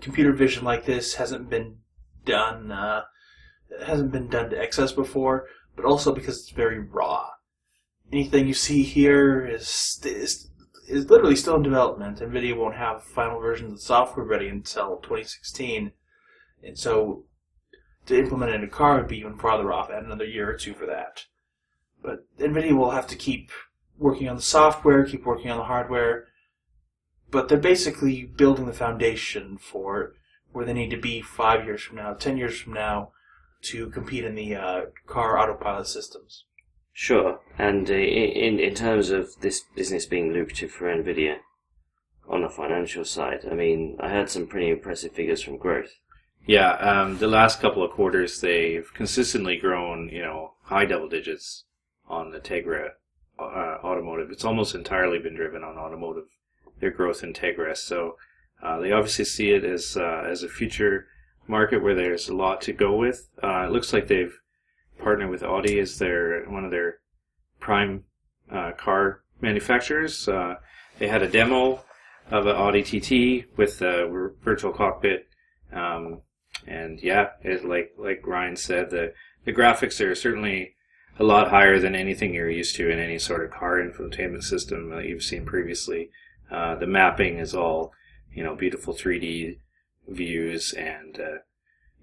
computer 0.00 0.32
vision 0.32 0.64
like 0.64 0.84
this 0.84 1.14
hasn't 1.14 1.48
been 1.48 1.78
done 2.24 2.70
uh, 2.70 3.02
hasn't 3.84 4.12
been 4.12 4.28
done 4.28 4.50
to 4.50 4.60
excess 4.60 4.92
before, 4.92 5.46
but 5.74 5.84
also 5.84 6.14
because 6.14 6.38
it's 6.40 6.50
very 6.50 6.78
raw. 6.78 7.28
Anything 8.12 8.46
you 8.46 8.54
see 8.54 8.82
here 8.82 9.46
is 9.46 10.00
is, 10.04 10.50
is 10.92 11.10
literally 11.10 11.36
still 11.36 11.56
in 11.56 11.62
development. 11.62 12.20
NVIDIA 12.20 12.56
won't 12.56 12.76
have 12.76 13.02
final 13.02 13.40
versions 13.40 13.72
of 13.72 13.78
the 13.78 13.82
software 13.82 14.26
ready 14.26 14.48
until 14.48 14.96
2016, 14.98 15.92
and 16.62 16.78
so 16.78 17.24
to 18.06 18.18
implement 18.18 18.52
it 18.52 18.56
in 18.56 18.64
a 18.64 18.68
car 18.68 18.98
would 18.98 19.08
be 19.08 19.18
even 19.18 19.38
farther 19.38 19.72
off. 19.72 19.90
Add 19.90 20.04
another 20.04 20.24
year 20.24 20.50
or 20.50 20.56
two 20.56 20.74
for 20.74 20.86
that. 20.86 21.24
But 22.02 22.26
NVIDIA 22.38 22.76
will 22.76 22.90
have 22.90 23.06
to 23.08 23.16
keep 23.16 23.50
working 23.98 24.28
on 24.28 24.36
the 24.36 24.42
software, 24.42 25.04
keep 25.04 25.24
working 25.24 25.50
on 25.50 25.58
the 25.58 25.64
hardware, 25.64 26.26
but 27.30 27.48
they're 27.48 27.58
basically 27.58 28.24
building 28.24 28.66
the 28.66 28.72
foundation 28.72 29.56
for 29.56 30.14
where 30.52 30.66
they 30.66 30.74
need 30.74 30.90
to 30.90 31.00
be 31.00 31.22
five 31.22 31.64
years 31.64 31.82
from 31.82 31.96
now, 31.96 32.12
ten 32.12 32.36
years 32.36 32.60
from 32.60 32.74
now, 32.74 33.12
to 33.62 33.88
compete 33.90 34.24
in 34.24 34.34
the 34.34 34.54
uh, 34.54 34.80
car 35.06 35.38
autopilot 35.38 35.86
systems. 35.86 36.44
Sure. 36.92 37.40
And 37.58 37.90
uh, 37.90 37.94
in 37.94 38.58
in 38.58 38.74
terms 38.74 39.10
of 39.10 39.40
this 39.40 39.64
business 39.74 40.06
being 40.06 40.32
lucrative 40.32 40.70
for 40.70 40.86
Nvidia 40.86 41.38
on 42.28 42.42
the 42.42 42.48
financial 42.48 43.04
side, 43.04 43.46
I 43.50 43.54
mean, 43.54 43.96
I 44.00 44.10
heard 44.10 44.30
some 44.30 44.46
pretty 44.46 44.70
impressive 44.70 45.12
figures 45.12 45.42
from 45.42 45.56
growth. 45.56 45.94
Yeah, 46.46 46.72
um, 46.74 47.18
the 47.18 47.28
last 47.28 47.60
couple 47.60 47.84
of 47.84 47.92
quarters 47.92 48.40
they've 48.40 48.92
consistently 48.94 49.56
grown, 49.56 50.08
you 50.08 50.22
know, 50.22 50.54
high 50.64 50.84
double 50.84 51.08
digits 51.08 51.64
on 52.08 52.30
the 52.30 52.40
Tegra 52.40 52.90
uh, 53.38 53.78
automotive. 53.84 54.30
It's 54.30 54.44
almost 54.44 54.74
entirely 54.74 55.18
been 55.18 55.36
driven 55.36 55.62
on 55.62 55.78
automotive, 55.78 56.24
their 56.80 56.90
growth 56.90 57.22
in 57.22 57.32
Tegra. 57.32 57.76
So 57.76 58.16
uh, 58.62 58.80
they 58.80 58.92
obviously 58.92 59.24
see 59.24 59.50
it 59.50 59.64
as 59.64 59.96
uh, 59.96 60.24
as 60.28 60.42
a 60.42 60.48
future 60.48 61.06
market 61.46 61.82
where 61.82 61.94
there's 61.94 62.28
a 62.28 62.34
lot 62.34 62.60
to 62.62 62.72
go 62.72 62.96
with. 62.96 63.28
Uh, 63.42 63.64
it 63.66 63.72
looks 63.72 63.92
like 63.92 64.08
they've 64.08 64.38
partnered 65.02 65.30
with 65.30 65.42
Audi 65.42 65.78
as 65.78 65.98
their 65.98 66.44
one 66.48 66.64
of 66.64 66.70
their 66.70 66.98
prime 67.60 68.04
uh, 68.50 68.72
car 68.72 69.22
manufacturers. 69.40 70.28
Uh, 70.28 70.56
they 70.98 71.08
had 71.08 71.22
a 71.22 71.28
demo 71.28 71.82
of 72.30 72.46
an 72.46 72.56
Audi 72.56 72.82
TT 72.82 73.56
with 73.56 73.82
a 73.82 74.08
virtual 74.42 74.72
cockpit. 74.72 75.28
Um, 75.72 76.22
and 76.66 77.02
yeah, 77.02 77.30
it, 77.42 77.64
like 77.64 77.92
like 77.98 78.26
Ryan 78.26 78.56
said, 78.56 78.90
the 78.90 79.14
the 79.44 79.52
graphics 79.52 80.04
are 80.04 80.14
certainly 80.14 80.74
a 81.18 81.24
lot 81.24 81.50
higher 81.50 81.78
than 81.78 81.94
anything 81.94 82.32
you're 82.32 82.50
used 82.50 82.76
to 82.76 82.90
in 82.90 82.98
any 82.98 83.18
sort 83.18 83.44
of 83.44 83.50
car 83.50 83.76
infotainment 83.78 84.42
system 84.42 84.90
that 84.90 85.04
you've 85.04 85.22
seen 85.22 85.44
previously. 85.44 86.10
Uh, 86.50 86.74
the 86.76 86.86
mapping 86.86 87.38
is 87.38 87.54
all, 87.54 87.92
you 88.32 88.42
know, 88.42 88.54
beautiful 88.54 88.94
3D 88.94 89.58
views 90.08 90.72
and, 90.72 91.20
uh, 91.20 91.38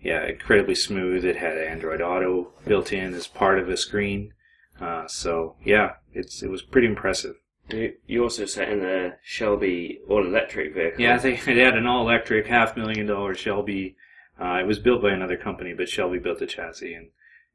yeah, 0.01 0.25
incredibly 0.25 0.75
smooth. 0.75 1.25
It 1.25 1.37
had 1.37 1.57
Android 1.57 2.01
Auto 2.01 2.51
built 2.65 2.93
in 2.93 3.13
as 3.13 3.27
part 3.27 3.59
of 3.59 3.67
the 3.67 3.77
screen. 3.77 4.33
Uh, 4.79 5.07
so 5.07 5.55
yeah, 5.63 5.93
it's 6.13 6.41
it 6.41 6.49
was 6.49 6.61
pretty 6.61 6.87
impressive. 6.87 7.35
You, 8.07 8.23
also 8.23 8.45
set 8.45 8.69
in 8.69 8.83
a 8.83 9.17
Shelby 9.21 9.99
all-electric 10.09 10.73
vehicle. 10.73 10.99
Yeah, 10.99 11.19
they, 11.19 11.35
they 11.35 11.59
had 11.59 11.77
an 11.77 11.85
all-electric 11.85 12.47
half 12.47 12.75
million 12.75 13.05
dollar 13.05 13.35
Shelby. 13.35 13.95
Uh, 14.41 14.55
it 14.61 14.65
was 14.65 14.79
built 14.79 15.03
by 15.03 15.11
another 15.11 15.37
company, 15.37 15.73
but 15.73 15.87
Shelby 15.87 16.17
built 16.17 16.39
the 16.39 16.47
chassis 16.47 16.93
and 16.93 17.09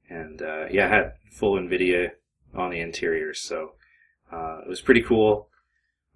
and 0.09 0.43
uh, 0.43 0.67
yeah, 0.71 0.89
had 0.89 1.15
full 1.33 1.59
NVIDIA 1.59 2.11
on 2.55 2.71
the 2.71 2.81
interior, 2.81 3.35
so 3.35 3.73
uh, 4.31 4.61
it 4.65 4.69
was 4.69 4.81
pretty 4.81 5.03
cool. 5.03 5.49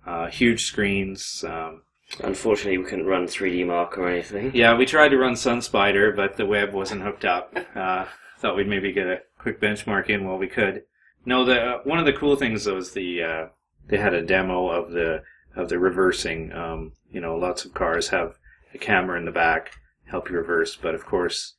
Uh, 0.06 0.26
huge 0.28 0.64
screens. 0.64 1.44
Um, 1.46 1.82
Unfortunately, 2.22 2.78
we 2.78 2.84
couldn't 2.84 3.06
run 3.06 3.26
3D 3.26 3.66
Mark 3.66 3.98
or 3.98 4.08
anything. 4.08 4.50
yeah, 4.54 4.76
we 4.76 4.86
tried 4.86 5.10
to 5.10 5.18
run 5.18 5.34
SunSpider, 5.34 6.14
but 6.14 6.36
the 6.36 6.46
web 6.46 6.72
wasn't 6.72 7.02
hooked 7.02 7.24
up. 7.24 7.54
Uh, 7.74 8.06
thought 8.38 8.56
we'd 8.56 8.68
maybe 8.68 8.92
get 8.92 9.06
a 9.06 9.22
quick 9.38 9.60
benchmark 9.60 10.08
in 10.08 10.26
while 10.26 10.38
we 10.38 10.46
could. 10.46 10.84
No, 11.24 11.44
the 11.44 11.80
one 11.84 11.98
of 11.98 12.06
the 12.06 12.12
cool 12.12 12.36
things 12.36 12.66
was 12.66 12.92
the 12.92 13.22
uh, 13.22 13.46
they 13.86 13.98
had 13.98 14.14
a 14.14 14.24
demo 14.24 14.68
of 14.68 14.92
the 14.92 15.22
of 15.56 15.68
the 15.68 15.78
reversing. 15.78 16.52
Um, 16.52 16.92
you 17.10 17.20
know, 17.20 17.36
lots 17.36 17.64
of 17.64 17.74
cars 17.74 18.08
have 18.08 18.38
a 18.72 18.78
camera 18.78 19.18
in 19.18 19.24
the 19.24 19.32
back 19.32 19.72
help 20.06 20.30
you 20.30 20.36
reverse, 20.36 20.76
but 20.76 20.94
of 20.94 21.04
course 21.04 21.54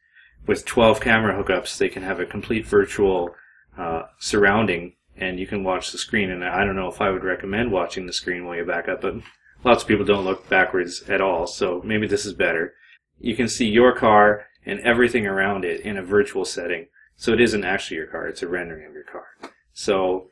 with 0.47 0.65
12 0.65 1.01
camera 1.01 1.41
hookups, 1.41 1.77
they 1.77 1.89
can 1.89 2.03
have 2.03 2.19
a 2.19 2.25
complete 2.25 2.65
virtual 2.65 3.35
uh, 3.77 4.03
surrounding, 4.19 4.93
and 5.15 5.39
you 5.39 5.45
can 5.45 5.63
watch 5.63 5.91
the 5.91 5.97
screen. 5.97 6.31
And 6.31 6.43
I 6.43 6.63
don't 6.63 6.75
know 6.75 6.87
if 6.87 7.01
I 7.01 7.11
would 7.11 7.23
recommend 7.23 7.71
watching 7.71 8.07
the 8.07 8.13
screen 8.13 8.45
while 8.45 8.55
you 8.55 8.65
back 8.65 8.87
up, 8.87 9.01
but 9.01 9.15
lots 9.63 9.83
of 9.83 9.87
people 9.87 10.05
don't 10.05 10.25
look 10.25 10.47
backwards 10.49 11.03
at 11.09 11.21
all, 11.21 11.47
so 11.47 11.81
maybe 11.83 12.07
this 12.07 12.25
is 12.25 12.33
better. 12.33 12.73
You 13.19 13.35
can 13.35 13.47
see 13.47 13.67
your 13.67 13.95
car 13.95 14.45
and 14.65 14.79
everything 14.81 15.25
around 15.25 15.65
it 15.65 15.81
in 15.81 15.97
a 15.97 16.03
virtual 16.03 16.45
setting, 16.45 16.87
so 17.15 17.33
it 17.33 17.41
isn't 17.41 17.63
actually 17.63 17.97
your 17.97 18.07
car; 18.07 18.27
it's 18.27 18.43
a 18.43 18.47
rendering 18.47 18.87
of 18.87 18.93
your 18.93 19.03
car. 19.03 19.25
So 19.73 20.29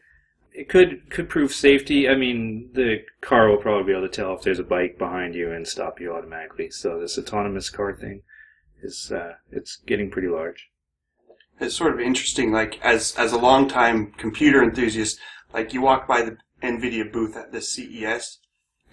it 0.57 0.69
could 0.69 1.09
could 1.09 1.29
prove 1.29 1.51
safety. 1.53 2.09
I 2.09 2.15
mean, 2.15 2.69
the 2.73 3.03
car 3.21 3.49
will 3.49 3.57
probably 3.57 3.83
be 3.85 3.97
able 3.97 4.07
to 4.07 4.13
tell 4.13 4.33
if 4.33 4.41
there's 4.41 4.59
a 4.59 4.63
bike 4.63 4.97
behind 4.97 5.35
you 5.35 5.51
and 5.51 5.67
stop 5.67 5.99
you 5.99 6.13
automatically. 6.13 6.71
So 6.71 6.99
this 6.99 7.17
autonomous 7.17 7.69
car 7.69 7.95
thing 7.95 8.23
is 8.81 9.11
uh, 9.11 9.33
it's 9.51 9.77
getting 9.85 10.09
pretty 10.09 10.27
large. 10.27 10.69
It's 11.59 11.75
sort 11.75 11.93
of 11.93 11.99
interesting, 11.99 12.51
like 12.51 12.79
as 12.81 13.15
as 13.17 13.33
a 13.33 13.37
longtime 13.37 14.13
computer 14.17 14.63
enthusiast, 14.63 15.19
like 15.53 15.73
you 15.73 15.81
walk 15.81 16.07
by 16.07 16.23
the 16.23 16.37
Nvidia 16.63 17.11
booth 17.11 17.35
at 17.35 17.51
the 17.51 17.61
CES, 17.61 18.39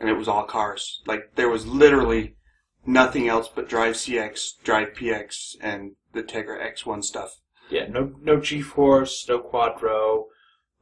and 0.05 0.11
it 0.11 0.19
was 0.19 0.29
all 0.29 0.45
cars. 0.45 1.01
Like 1.07 1.35
there 1.35 1.49
was 1.49 1.67
literally 1.67 2.37
nothing 2.85 3.27
else 3.27 3.49
but 3.49 3.71
Drive 3.71 3.95
CX, 3.95 4.63
Drive 4.63 4.89
PX, 4.93 5.57
and 5.63 5.93
the 6.13 6.23
Tegra 6.23 6.61
X1 6.63 7.03
stuff. 7.03 7.31
Yeah, 7.71 7.87
no 7.87 8.13
no 8.21 8.37
GeForce, 8.37 9.27
no 9.31 9.41
Quadro, 9.41 10.25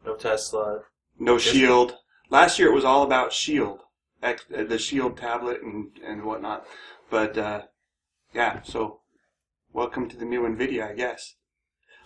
no 0.05 0.17
Tesla. 0.17 0.81
No 1.21 1.39
Shield. 1.39 1.99
Last 2.31 2.59
year 2.59 2.69
it 2.69 2.75
was 2.75 2.85
all 2.85 3.05
about 3.05 3.33
Shield, 3.33 3.83
X, 4.21 4.45
uh, 4.53 4.65
the 4.65 4.77
Shield 4.77 5.17
tablet 5.17 5.63
and 5.63 5.93
and 6.05 6.25
whatnot. 6.25 6.67
But 7.09 7.39
uh, 7.39 7.63
yeah, 8.35 8.63
so 8.63 9.03
welcome 9.73 10.09
to 10.09 10.17
the 10.17 10.25
new 10.25 10.43
NVIDIA, 10.43 10.91
I 10.91 10.95
guess. 10.95 11.37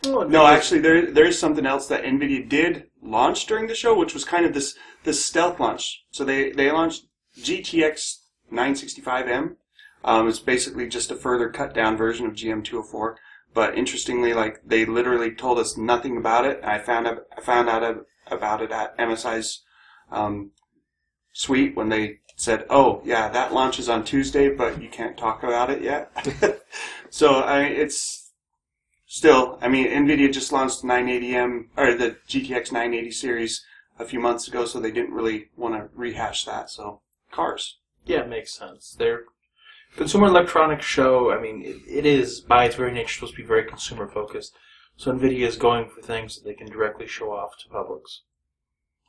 Oh, 0.05 0.23
No, 0.23 0.47
actually, 0.47 0.81
there 0.81 1.11
there 1.11 1.27
is 1.27 1.39
something 1.39 1.67
else 1.67 1.87
that 1.89 2.05
Nvidia 2.05 2.49
did 2.49 2.85
launch 3.03 3.47
during 3.47 3.67
the 3.67 3.75
show, 3.75 3.97
which 3.97 4.15
was 4.15 4.25
kind 4.25 4.45
of 4.47 4.55
this 4.55 4.77
this 5.05 5.25
stealth 5.25 5.59
launch. 5.59 6.05
So 6.11 6.25
they 6.25 6.51
they 6.53 6.71
launched 6.71 7.07
GTX 7.39 8.19
965M. 8.53 9.57
Um, 10.05 10.29
it's 10.29 10.39
basically 10.39 10.89
just 10.89 11.11
a 11.11 11.17
further 11.17 11.49
cut 11.49 11.75
down 11.75 11.97
version 11.97 12.27
of 12.27 12.35
GM204. 12.35 13.17
But 13.55 13.77
interestingly, 13.77 14.35
like 14.35 14.61
they 14.65 14.85
literally 14.85 15.35
told 15.35 15.59
us 15.59 15.77
nothing 15.77 16.17
about 16.17 16.45
it. 16.45 16.61
I 16.63 16.79
found 16.79 17.07
out 17.07 17.23
I 17.37 17.41
found 17.41 17.69
out 17.69 18.05
about 18.29 18.63
it 18.63 18.71
at 18.71 18.97
MSI's 18.99 19.63
um, 20.11 20.51
suite 21.33 21.75
when 21.75 21.89
they 21.89 22.19
said, 22.37 22.67
"Oh, 22.69 23.01
yeah, 23.05 23.29
that 23.31 23.55
launches 23.55 23.89
on 23.89 24.05
Tuesday, 24.05 24.51
but 24.51 24.81
you 24.83 24.89
can't 24.89 25.17
talk 25.17 25.43
about 25.43 25.71
it 25.71 25.83
yet." 25.83 26.11
so 27.11 27.37
I, 27.37 27.63
it's 27.63 28.26
still, 29.17 29.59
I 29.63 29.69
mean, 29.69 29.87
Nvidia 29.87 30.31
just 30.31 30.53
launched 30.53 30.83
the 30.83 30.89
980M 30.89 31.69
or 31.77 31.95
the 31.95 32.17
GTX 32.29 32.71
980 32.71 33.11
series 33.11 33.65
a 33.99 34.05
few 34.05 34.21
months 34.21 34.47
ago, 34.47 34.67
so 34.67 34.79
they 34.79 34.91
didn't 34.91 35.15
really 35.15 35.49
want 35.57 35.75
to 35.75 35.89
rehash 35.95 36.45
that. 36.45 36.69
So 36.69 37.01
cars. 37.33 37.79
Yeah, 38.05 38.21
it 38.21 38.29
makes 38.29 38.53
sense. 38.53 38.95
They're 38.99 39.25
consumer 39.97 40.27
electronics 40.27 40.85
show. 40.85 41.33
I 41.33 41.41
mean, 41.41 41.63
it, 41.63 41.77
it 41.89 42.05
is 42.05 42.41
by 42.41 42.67
its 42.67 42.77
very 42.77 42.93
nature 42.93 43.15
supposed 43.15 43.35
to 43.35 43.43
be 43.43 43.49
very 43.49 43.65
consumer 43.65 44.07
focused. 44.07 44.55
So 44.97 45.13
Nvidia 45.13 45.47
is 45.47 45.57
going 45.57 45.89
for 45.89 46.03
things 46.03 46.37
that 46.37 46.45
they 46.45 46.55
can 46.55 46.71
directly 46.71 47.07
show 47.07 47.33
off 47.33 47.53
to 47.63 47.71
publics. 47.71 48.23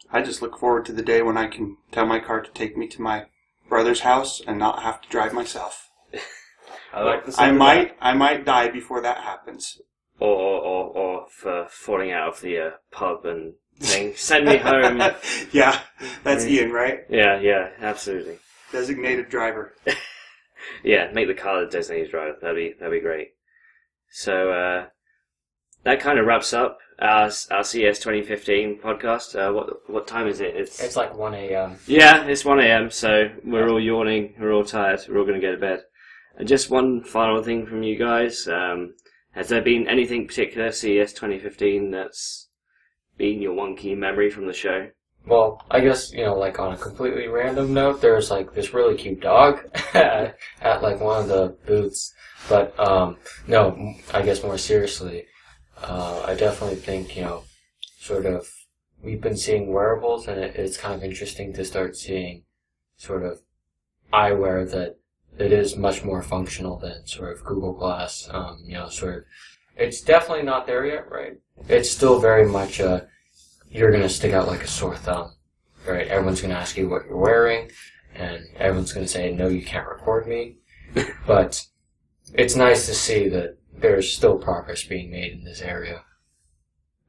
I 0.09 0.21
just 0.21 0.41
look 0.41 0.57
forward 0.57 0.85
to 0.85 0.93
the 0.93 1.01
day 1.01 1.21
when 1.21 1.37
I 1.37 1.47
can 1.47 1.77
tell 1.91 2.05
my 2.05 2.19
car 2.19 2.39
to 2.41 2.51
take 2.51 2.77
me 2.77 2.87
to 2.87 3.01
my 3.01 3.25
brother's 3.67 4.01
house 4.01 4.41
and 4.47 4.57
not 4.57 4.83
have 4.83 5.01
to 5.01 5.09
drive 5.09 5.33
myself. 5.33 5.89
I 6.93 7.01
like 7.01 7.25
the 7.25 7.35
I 7.37 7.49
of 7.49 7.57
might, 7.57 7.97
I 7.99 8.13
might 8.13 8.45
die 8.45 8.69
before 8.69 9.01
that 9.01 9.17
happens. 9.17 9.81
Or, 10.19 10.29
or, 10.35 10.61
or, 10.61 10.97
or 10.97 11.27
for 11.29 11.67
falling 11.69 12.11
out 12.11 12.29
of 12.29 12.41
the 12.41 12.57
uh, 12.57 12.69
pub 12.91 13.25
and 13.25 13.53
saying, 13.79 14.13
send 14.15 14.45
me 14.45 14.57
home. 14.57 14.99
yeah, 15.51 15.79
that's 16.23 16.45
Ian, 16.45 16.71
right? 16.71 17.01
yeah, 17.09 17.39
yeah, 17.39 17.69
absolutely. 17.79 18.39
Designated 18.71 19.29
driver. 19.29 19.75
Yeah, 20.83 21.11
make 21.13 21.27
the 21.27 21.33
car 21.33 21.63
the 21.63 21.71
designated 21.71 22.11
driver. 22.11 22.35
That'd 22.41 22.55
be 22.55 22.73
that'd 22.79 22.91
be 22.91 22.99
great. 22.99 23.29
So 24.11 24.51
uh, 24.51 24.85
that 25.83 25.99
kind 25.99 26.19
of 26.19 26.25
wraps 26.25 26.53
up 26.53 26.77
our 26.99 27.31
our 27.51 27.63
CES 27.63 27.99
2015 27.99 28.79
podcast. 28.83 29.35
Uh, 29.35 29.53
what 29.53 29.89
what 29.89 30.07
time 30.07 30.27
is 30.27 30.41
it? 30.41 30.55
It's, 30.55 30.81
It's 30.81 30.95
like 30.95 31.15
1 31.15 31.33
a.m. 31.33 31.77
yeah, 31.87 32.25
it's 32.25 32.45
1 32.45 32.59
a.m. 32.59 32.89
So 32.91 33.29
we're 33.43 33.69
all 33.69 33.81
yawning. 33.81 34.35
We're 34.39 34.53
all 34.53 34.65
tired. 34.65 35.01
We're 35.07 35.19
all 35.19 35.25
going 35.25 35.39
to 35.39 35.45
go 35.45 35.53
to 35.53 35.59
bed. 35.61 35.81
And 36.37 36.47
just 36.47 36.69
one 36.69 37.03
final 37.03 37.41
thing 37.41 37.65
from 37.65 37.83
you 37.83 37.97
guys. 37.97 38.47
Um, 38.47 38.93
has 39.37 39.49
there 39.49 39.61
been 39.61 39.87
anything 39.87 40.25
particular 40.25 40.71
CES 40.71 41.13
2015 41.13 41.91
that's 41.91 42.49
been 43.19 43.39
your 43.39 43.53
one 43.53 43.75
key 43.75 43.93
memory 43.93 44.31
from 44.31 44.47
the 44.47 44.53
show? 44.53 44.89
Well, 45.27 45.63
I 45.69 45.79
guess 45.79 46.11
you 46.11 46.25
know, 46.25 46.33
like 46.33 46.57
on 46.57 46.73
a 46.73 46.77
completely 46.77 47.27
random 47.27 47.71
note, 47.71 48.01
there's 48.01 48.31
like 48.31 48.55
this 48.55 48.73
really 48.73 48.97
cute 48.97 49.19
dog 49.19 49.59
at, 49.93 50.35
like 50.81 50.99
one 50.99 51.21
of 51.21 51.27
the 51.27 51.55
booths. 51.67 52.15
But 52.49 52.79
um, 52.79 53.17
no, 53.47 53.93
I 54.11 54.23
guess 54.23 54.41
more 54.41 54.57
seriously, 54.57 55.27
uh, 55.83 56.23
I 56.25 56.33
definitely 56.33 56.77
think 56.77 57.15
you 57.15 57.21
know, 57.21 57.43
sort 57.99 58.25
of, 58.25 58.49
we've 59.03 59.21
been 59.21 59.37
seeing 59.37 59.71
wearables, 59.71 60.27
and 60.27 60.39
it, 60.39 60.55
it's 60.55 60.77
kind 60.77 60.95
of 60.95 61.03
interesting 61.03 61.53
to 61.53 61.63
start 61.63 61.95
seeing 61.95 62.41
sort 62.95 63.23
of 63.23 63.41
eyewear 64.11 64.67
that 64.71 64.97
it 65.39 65.51
is 65.51 65.75
much 65.75 66.03
more 66.03 66.21
functional 66.21 66.77
than 66.77 67.05
sort 67.05 67.33
of 67.33 67.43
Google 67.43 67.73
Glass. 67.73 68.27
Um, 68.31 68.61
you 68.65 68.73
know, 68.73 68.89
sort 68.89 69.17
of, 69.17 69.23
it's 69.75 70.01
definitely 70.01 70.43
not 70.43 70.65
there 70.65 70.85
yet, 70.85 71.09
right? 71.09 71.37
It's 71.67 71.91
still 71.91 72.19
very 72.19 72.47
much 72.47 72.79
a 72.79 73.07
you're 73.69 73.91
gonna 73.91 74.09
stick 74.09 74.33
out 74.33 74.47
like 74.47 74.63
a 74.63 74.67
sore 74.67 74.95
thumb, 74.95 75.33
right? 75.85 76.07
Everyone's 76.07 76.41
gonna 76.41 76.53
ask 76.53 76.77
you 76.77 76.89
what 76.89 77.05
you're 77.05 77.17
wearing, 77.17 77.69
and 78.15 78.45
everyone's 78.57 78.93
gonna 78.93 79.07
say, 79.07 79.31
"No, 79.31 79.47
you 79.47 79.63
can't 79.63 79.87
record 79.87 80.27
me." 80.27 80.57
but 81.27 81.65
it's 82.33 82.55
nice 82.55 82.85
to 82.87 82.93
see 82.93 83.27
that 83.29 83.57
there's 83.77 84.11
still 84.11 84.37
progress 84.37 84.83
being 84.83 85.11
made 85.11 85.33
in 85.33 85.43
this 85.43 85.61
area. 85.61 86.03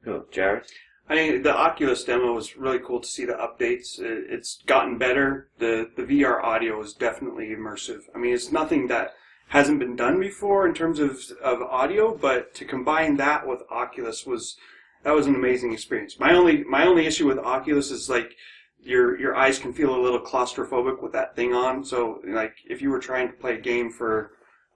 Oh, 0.05 0.25
Jarred? 0.31 0.65
I 1.09 1.15
think 1.15 1.43
the 1.43 1.55
Oculus 1.55 2.03
demo 2.03 2.33
was 2.33 2.55
really 2.55 2.79
cool 2.79 2.99
to 2.99 3.07
see 3.07 3.25
the 3.25 3.33
updates. 3.33 3.99
It- 3.99 4.27
It's 4.29 4.61
gotten 4.65 4.97
better. 4.97 5.49
The 5.57 5.89
the 5.95 6.03
VR 6.03 6.41
audio 6.43 6.79
is 6.81 6.93
definitely 6.93 7.47
immersive. 7.49 8.01
I 8.15 8.17
mean, 8.19 8.33
it's 8.33 8.51
nothing 8.51 8.87
that 8.87 9.15
hasn't 9.47 9.79
been 9.79 9.95
done 9.95 10.19
before 10.19 10.67
in 10.67 10.73
terms 10.75 10.99
of 10.99 11.19
of 11.41 11.61
audio, 11.63 12.15
but 12.15 12.53
to 12.55 12.65
combine 12.65 13.17
that 13.17 13.47
with 13.47 13.61
Oculus 13.71 14.25
was 14.25 14.55
that 15.03 15.15
was 15.15 15.27
an 15.27 15.35
amazing 15.35 15.73
experience. 15.73 16.19
My 16.19 16.33
only 16.33 16.63
my 16.63 16.85
only 16.85 17.05
issue 17.07 17.27
with 17.27 17.39
Oculus 17.39 17.89
is 17.91 18.09
like 18.09 18.35
your 18.81 19.19
your 19.19 19.35
eyes 19.35 19.57
can 19.59 19.73
feel 19.73 19.95
a 19.95 20.03
little 20.05 20.19
claustrophobic 20.21 21.01
with 21.01 21.11
that 21.13 21.35
thing 21.35 21.53
on. 21.55 21.83
So 21.83 22.21
like 22.25 22.55
if 22.69 22.81
you 22.83 22.91
were 22.91 22.99
trying 22.99 23.27
to 23.29 23.33
play 23.33 23.55
a 23.55 23.61
game 23.71 23.89
for 23.91 24.31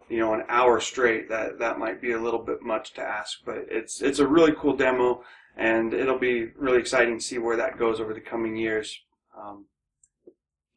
you 0.10 0.18
know 0.20 0.34
an 0.34 0.44
hour 0.50 0.80
straight, 0.80 1.30
that 1.30 1.60
that 1.60 1.78
might 1.80 2.02
be 2.02 2.12
a 2.14 2.20
little 2.20 2.40
bit 2.40 2.62
much 2.64 2.94
to 2.96 3.02
ask. 3.02 3.40
But 3.46 3.60
it's 3.70 4.02
it's 4.02 4.20
a 4.20 4.28
really 4.28 4.54
cool 4.58 4.76
demo 4.76 5.24
and 5.56 5.94
it'll 5.94 6.20
be 6.20 6.48
really 6.58 6.80
exciting 6.80 7.18
to 7.18 7.24
see 7.24 7.38
where 7.38 7.58
that 7.58 7.78
goes 7.78 8.00
over 8.00 8.14
the 8.14 8.22
coming 8.22 8.56
years. 8.56 9.00
Um, 9.38 9.66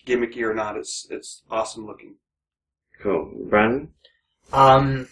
gimmicky 0.07 0.43
or 0.43 0.55
not, 0.55 0.77
it's 0.77 1.07
it's 1.11 1.43
awesome 1.51 1.87
looking. 1.87 2.17
Cool. 3.03 3.31
Brandon? 3.49 3.91
Um, 4.53 5.09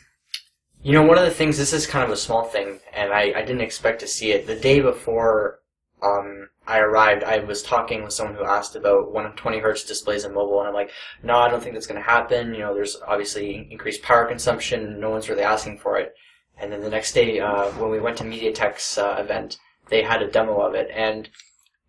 you 0.83 0.93
know, 0.93 1.03
one 1.03 1.19
of 1.19 1.25
the 1.25 1.31
things, 1.31 1.59
this 1.59 1.73
is 1.73 1.87
kind 1.87 2.05
of 2.05 2.11
a 2.11 2.17
small 2.17 2.45
thing, 2.45 2.79
and 2.93 3.13
I, 3.13 3.33
I 3.37 3.43
didn't 3.43 3.63
expect 3.63 4.01
to 4.01 4.07
see 4.07 4.33
it. 4.33 4.47
The 4.47 4.55
day 4.55 4.81
before 4.81 5.61
um, 6.03 6.49
I 6.67 6.79
arrived, 6.79 7.25
I 7.25 7.39
was 7.39 7.63
talking 7.63 8.05
with 8.05 8.13
someone 8.13 8.37
who 8.37 8.45
asked 8.45 8.77
about 8.77 9.13
120 9.13 9.59
hertz 9.59 9.85
displays 9.85 10.25
in 10.25 10.35
mobile, 10.35 10.61
and 10.61 10.69
I'm 10.69 10.75
like, 10.75 10.91
no, 11.23 11.37
I 11.37 11.49
don't 11.49 11.63
think 11.63 11.75
that's 11.75 11.87
going 11.87 12.01
to 12.01 12.07
happen. 12.07 12.55
You 12.55 12.61
know, 12.61 12.75
there's 12.75 12.97
obviously 13.07 13.69
increased 13.71 14.03
power 14.03 14.27
consumption, 14.27 15.01
no 15.01 15.11
one's 15.11 15.29
really 15.29 15.43
asking 15.43 15.79
for 15.79 15.99
it. 15.99 16.15
And 16.59 16.73
then 16.73 16.81
the 16.81 16.91
next 16.91 17.13
day, 17.13 17.41
uh, 17.41 17.71
when 17.73 17.91
we 17.91 18.01
went 18.01 18.17
to 18.19 18.25
MediaTek's 18.25 18.99
uh, 18.99 19.17
event, 19.19 19.59
they 19.89 20.03
had 20.03 20.23
a 20.23 20.31
demo 20.31 20.61
of 20.61 20.75
it, 20.75 20.89
and 20.93 21.29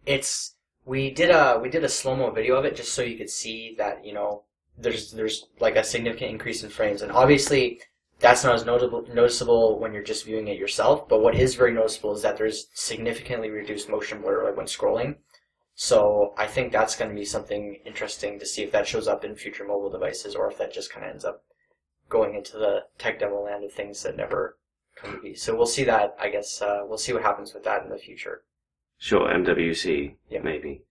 it's 0.05 0.55
we 0.85 1.11
did 1.11 1.29
a 1.29 1.59
we 1.61 1.69
did 1.69 1.83
a 1.83 1.89
slow 1.89 2.15
mo 2.15 2.31
video 2.31 2.55
of 2.55 2.65
it 2.65 2.75
just 2.75 2.93
so 2.93 3.01
you 3.01 3.17
could 3.17 3.29
see 3.29 3.75
that 3.77 4.05
you 4.05 4.13
know 4.13 4.43
there's 4.77 5.11
there's 5.11 5.47
like 5.59 5.75
a 5.75 5.83
significant 5.83 6.31
increase 6.31 6.63
in 6.63 6.69
frames, 6.69 7.01
and 7.01 7.11
obviously 7.11 7.79
that's 8.19 8.43
not 8.43 8.55
as 8.55 8.65
notable 8.65 9.05
noticeable 9.13 9.79
when 9.79 9.93
you're 9.93 10.03
just 10.03 10.25
viewing 10.25 10.47
it 10.47 10.57
yourself. 10.57 11.07
But 11.07 11.21
what 11.21 11.35
is 11.35 11.55
very 11.55 11.73
noticeable 11.73 12.13
is 12.13 12.21
that 12.21 12.37
there's 12.37 12.67
significantly 12.73 13.49
reduced 13.49 13.89
motion 13.89 14.21
blur 14.21 14.45
like 14.45 14.57
when 14.57 14.67
scrolling. 14.67 15.17
So 15.75 16.33
I 16.37 16.47
think 16.47 16.71
that's 16.71 16.95
going 16.95 17.09
to 17.09 17.15
be 17.15 17.25
something 17.25 17.79
interesting 17.85 18.39
to 18.39 18.45
see 18.45 18.63
if 18.63 18.71
that 18.71 18.87
shows 18.87 19.09
up 19.09 19.25
in 19.25 19.35
future 19.35 19.65
mobile 19.65 19.89
devices, 19.89 20.33
or 20.33 20.49
if 20.49 20.57
that 20.57 20.73
just 20.73 20.91
kind 20.91 21.05
of 21.05 21.11
ends 21.11 21.25
up 21.25 21.43
going 22.09 22.35
into 22.35 22.57
the 22.57 22.83
tech 22.97 23.19
demo 23.19 23.43
land 23.43 23.63
of 23.63 23.71
things 23.73 24.03
that 24.03 24.15
never 24.17 24.57
come 24.95 25.15
to 25.15 25.21
be. 25.21 25.33
So 25.35 25.55
we'll 25.55 25.65
see 25.65 25.83
that. 25.85 26.15
I 26.19 26.29
guess 26.29 26.61
uh, 26.61 26.81
we'll 26.85 26.97
see 26.97 27.13
what 27.13 27.23
happens 27.23 27.53
with 27.53 27.63
that 27.63 27.83
in 27.83 27.89
the 27.89 27.97
future. 27.97 28.43
Sure, 28.97 29.27
MWC, 29.27 30.15
Yeah. 30.29 30.39
maybe, 30.41 30.83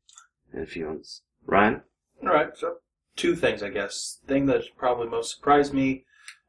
in 0.53 0.61
a 0.62 0.66
few 0.66 0.86
months. 0.86 1.23
Ryan? 1.47 1.82
All 2.23 2.28
right, 2.32 2.57
so 2.57 2.77
two 3.16 3.35
things, 3.35 3.62
I 3.62 3.70
guess. 3.70 4.20
Thing 4.27 4.47
that 4.47 4.62
probably 4.77 5.09
most 5.09 5.35
surprised 5.35 5.73
me, 5.73 6.05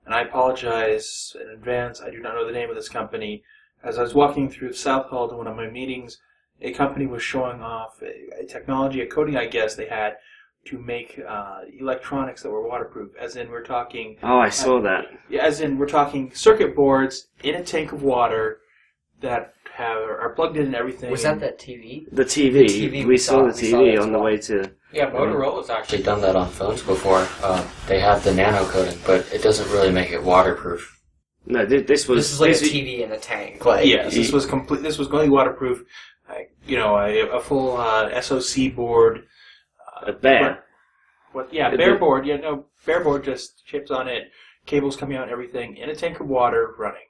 and 0.06 0.14
I 0.14 0.22
apologize 0.22 1.36
in 1.40 1.50
advance. 1.50 2.02
I 2.02 2.10
do 2.10 2.20
not 2.20 2.36
know 2.36 2.46
the 2.46 2.52
name 2.52 2.70
of 2.70 2.76
this 2.76 2.90
company. 2.90 3.44
As 3.84 3.98
I 3.98 4.02
was 4.04 4.14
walking 4.14 4.50
through 4.50 4.74
South 4.74 5.08
Hall 5.08 5.30
to 5.30 5.36
one 5.36 5.48
of 5.48 5.56
my 5.56 5.70
meetings, 5.70 6.20
a 6.62 6.72
company 6.74 7.06
was 7.06 7.22
showing 7.22 7.62
off 7.62 8.02
a, 8.02 8.42
a 8.44 8.46
technology, 8.46 9.02
a 9.02 9.06
coating, 9.08 9.38
I 9.38 9.46
guess 9.46 9.76
they 9.76 9.88
had 9.88 10.18
to 10.66 10.78
make 10.80 11.20
uh, 11.28 11.60
electronics 11.80 12.42
that 12.44 12.50
were 12.50 12.68
waterproof. 12.68 13.12
As 13.20 13.36
in, 13.36 13.50
we're 13.50 13.64
talking, 13.64 14.18
Oh, 14.24 14.40
I 14.40 14.50
saw 14.50 14.82
that. 14.82 15.06
yeah, 15.30 15.44
as 15.44 15.62
in, 15.62 15.78
we're 15.78 15.88
talking 15.88 16.34
circuit 16.34 16.76
boards 16.76 17.28
in 17.44 17.56
a 17.56 17.64
tank 17.64 17.92
of 17.92 18.02
water 18.04 18.60
that 19.22 19.54
have 19.74 19.98
are 19.98 20.30
plugged 20.36 20.58
in 20.58 20.66
and 20.68 20.76
everything. 20.76 21.12
Was 21.12 21.24
that 21.24 21.40
that 21.42 21.60
TV? 21.60 22.06
The 22.12 22.24
TV. 22.26 22.54
The 22.54 22.88
TV 22.88 22.92
we, 22.92 23.06
we 23.06 23.18
saw, 23.18 23.32
saw- 23.52 23.56
the 23.56 23.62
we 23.62 23.72
saw 23.72 23.78
TV 23.78 23.96
that 23.96 24.02
on 24.02 24.12
the 24.12 24.18
well. 24.18 24.26
way 24.26 24.38
to. 24.38 24.72
Yeah, 24.92 25.10
Motorola's 25.12 25.70
actually 25.70 26.04
done 26.04 26.22
that 26.22 26.36
on 26.38 26.50
phones 26.50 26.82
before. 26.82 27.28
Um, 27.44 27.66
they 27.88 28.00
have 28.00 28.24
the 28.24 28.34
nano 28.34 28.66
coating, 28.70 28.98
but 29.06 29.28
it 29.34 29.44
doesn't 29.44 29.70
really 29.72 29.92
make 29.92 30.12
it 30.12 30.24
waterproof. 30.24 31.02
No, 31.46 31.68
thi- 31.68 31.82
this 31.82 32.08
was. 32.08 32.18
This 32.26 32.34
is 32.34 32.40
like 32.42 32.52
a 32.52 32.76
TV 32.76 33.02
in 33.04 33.12
a 33.12 33.20
tank. 33.20 33.64
Like 33.66 33.86
Yes, 33.86 34.14
this 34.16 34.32
was 34.32 34.46
complete. 34.46 34.82
This 34.82 34.98
was 34.98 35.08
going 35.10 35.30
waterproof. 35.30 35.84
Uh, 36.30 36.36
you 36.66 36.78
know, 36.78 36.98
a, 36.98 37.28
a 37.38 37.40
full 37.40 37.78
uh, 37.78 38.20
SOC 38.22 38.74
board. 38.74 39.26
A 40.04 40.14
bear. 40.14 40.66
What? 41.32 41.54
Yeah, 41.54 41.70
the- 41.70 41.98
board. 42.00 42.26
Yeah, 42.26 42.38
no, 42.38 42.66
bare 42.86 43.04
board. 43.04 43.24
Just 43.24 43.66
chips 43.66 43.92
on 43.92 44.08
it, 44.08 44.32
cables 44.66 44.96
coming 44.96 45.18
out, 45.18 45.24
and 45.24 45.32
everything 45.32 45.78
in 45.78 45.90
a 45.90 45.96
tank 45.96 46.20
of 46.20 46.28
water 46.28 46.76
running. 46.78 47.08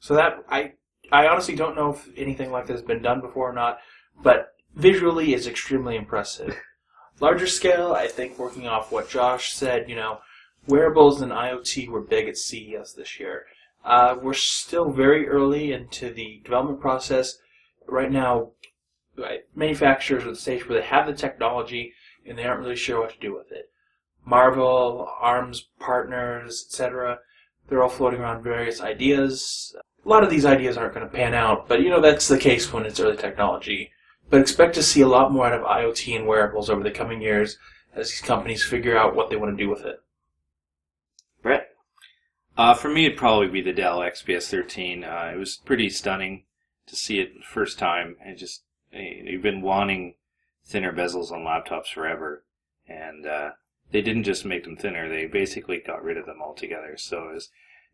So 0.00 0.14
that 0.14 0.44
I, 0.48 0.72
I 1.10 1.26
honestly 1.26 1.54
don't 1.54 1.76
know 1.76 1.90
if 1.90 2.08
anything 2.16 2.50
like 2.50 2.66
this 2.66 2.76
has 2.76 2.86
been 2.86 3.02
done 3.02 3.20
before 3.20 3.50
or 3.50 3.52
not, 3.52 3.78
but 4.22 4.54
visually 4.74 5.34
is 5.34 5.46
extremely 5.46 5.96
impressive. 5.96 6.56
Larger 7.20 7.46
scale, 7.46 7.92
I 7.92 8.06
think, 8.06 8.38
working 8.38 8.68
off 8.68 8.92
what 8.92 9.10
Josh 9.10 9.52
said, 9.52 9.88
you 9.88 9.96
know, 9.96 10.20
wearables 10.68 11.20
and 11.20 11.32
IoT 11.32 11.88
were 11.88 12.00
big 12.00 12.28
at 12.28 12.36
CES 12.36 12.94
this 12.94 13.18
year. 13.18 13.44
Uh, 13.84 14.16
we're 14.20 14.34
still 14.34 14.90
very 14.90 15.28
early 15.28 15.72
into 15.72 16.12
the 16.12 16.40
development 16.44 16.80
process. 16.80 17.38
Right 17.86 18.12
now, 18.12 18.50
right, 19.16 19.40
manufacturers 19.54 20.24
are 20.24 20.28
at 20.28 20.34
the 20.34 20.40
stage 20.40 20.68
where 20.68 20.80
they 20.80 20.86
have 20.86 21.06
the 21.06 21.12
technology 21.12 21.92
and 22.28 22.38
they 22.38 22.44
aren't 22.44 22.60
really 22.60 22.76
sure 22.76 23.00
what 23.00 23.10
to 23.10 23.18
do 23.18 23.34
with 23.34 23.50
it. 23.52 23.70
Marvell, 24.24 25.10
ARM's 25.20 25.68
partners, 25.78 26.66
etc. 26.68 27.20
They're 27.68 27.82
all 27.82 27.88
floating 27.88 28.20
around 28.20 28.42
various 28.42 28.80
ideas. 28.80 29.74
A 30.04 30.08
lot 30.08 30.22
of 30.22 30.30
these 30.30 30.44
ideas 30.44 30.76
aren't 30.76 30.94
going 30.94 31.06
to 31.06 31.12
pan 31.12 31.34
out, 31.34 31.68
but 31.68 31.82
you 31.82 31.90
know 31.90 32.00
that's 32.00 32.28
the 32.28 32.38
case 32.38 32.72
when 32.72 32.84
it's 32.84 33.00
early 33.00 33.16
technology. 33.16 33.90
But 34.30 34.40
expect 34.40 34.74
to 34.74 34.82
see 34.82 35.00
a 35.00 35.08
lot 35.08 35.32
more 35.32 35.46
out 35.46 35.54
of 35.54 35.66
IoT 35.66 36.14
and 36.14 36.26
wearables 36.26 36.68
over 36.68 36.82
the 36.82 36.90
coming 36.90 37.22
years 37.22 37.58
as 37.94 38.10
these 38.10 38.20
companies 38.20 38.64
figure 38.64 38.96
out 38.96 39.14
what 39.14 39.30
they 39.30 39.36
want 39.36 39.56
to 39.56 39.62
do 39.62 39.70
with 39.70 39.84
it. 39.84 40.02
Brett? 41.42 41.70
Uh, 42.56 42.74
for 42.74 42.88
me, 42.88 43.06
it'd 43.06 43.16
probably 43.16 43.48
be 43.48 43.62
the 43.62 43.72
Dell 43.72 44.00
XPS 44.00 44.50
13. 44.50 45.04
Uh, 45.04 45.32
it 45.34 45.38
was 45.38 45.56
pretty 45.56 45.88
stunning 45.88 46.44
to 46.86 46.96
see 46.96 47.20
it 47.20 47.34
the 47.34 47.44
first 47.44 47.78
time. 47.78 48.16
And 48.22 48.36
just 48.36 48.62
you've 48.92 49.42
been 49.42 49.62
wanting 49.62 50.14
thinner 50.68 50.92
bezels 50.92 51.32
on 51.32 51.40
laptops 51.40 51.92
forever, 51.92 52.44
and 52.86 53.26
uh, 53.26 53.50
they 53.90 54.02
didn't 54.02 54.24
just 54.24 54.44
make 54.44 54.64
them 54.64 54.76
thinner; 54.76 55.08
they 55.08 55.26
basically 55.26 55.80
got 55.84 56.02
rid 56.02 56.16
of 56.16 56.26
them 56.26 56.40
altogether. 56.42 56.96
So 56.96 57.30
it's 57.34 57.48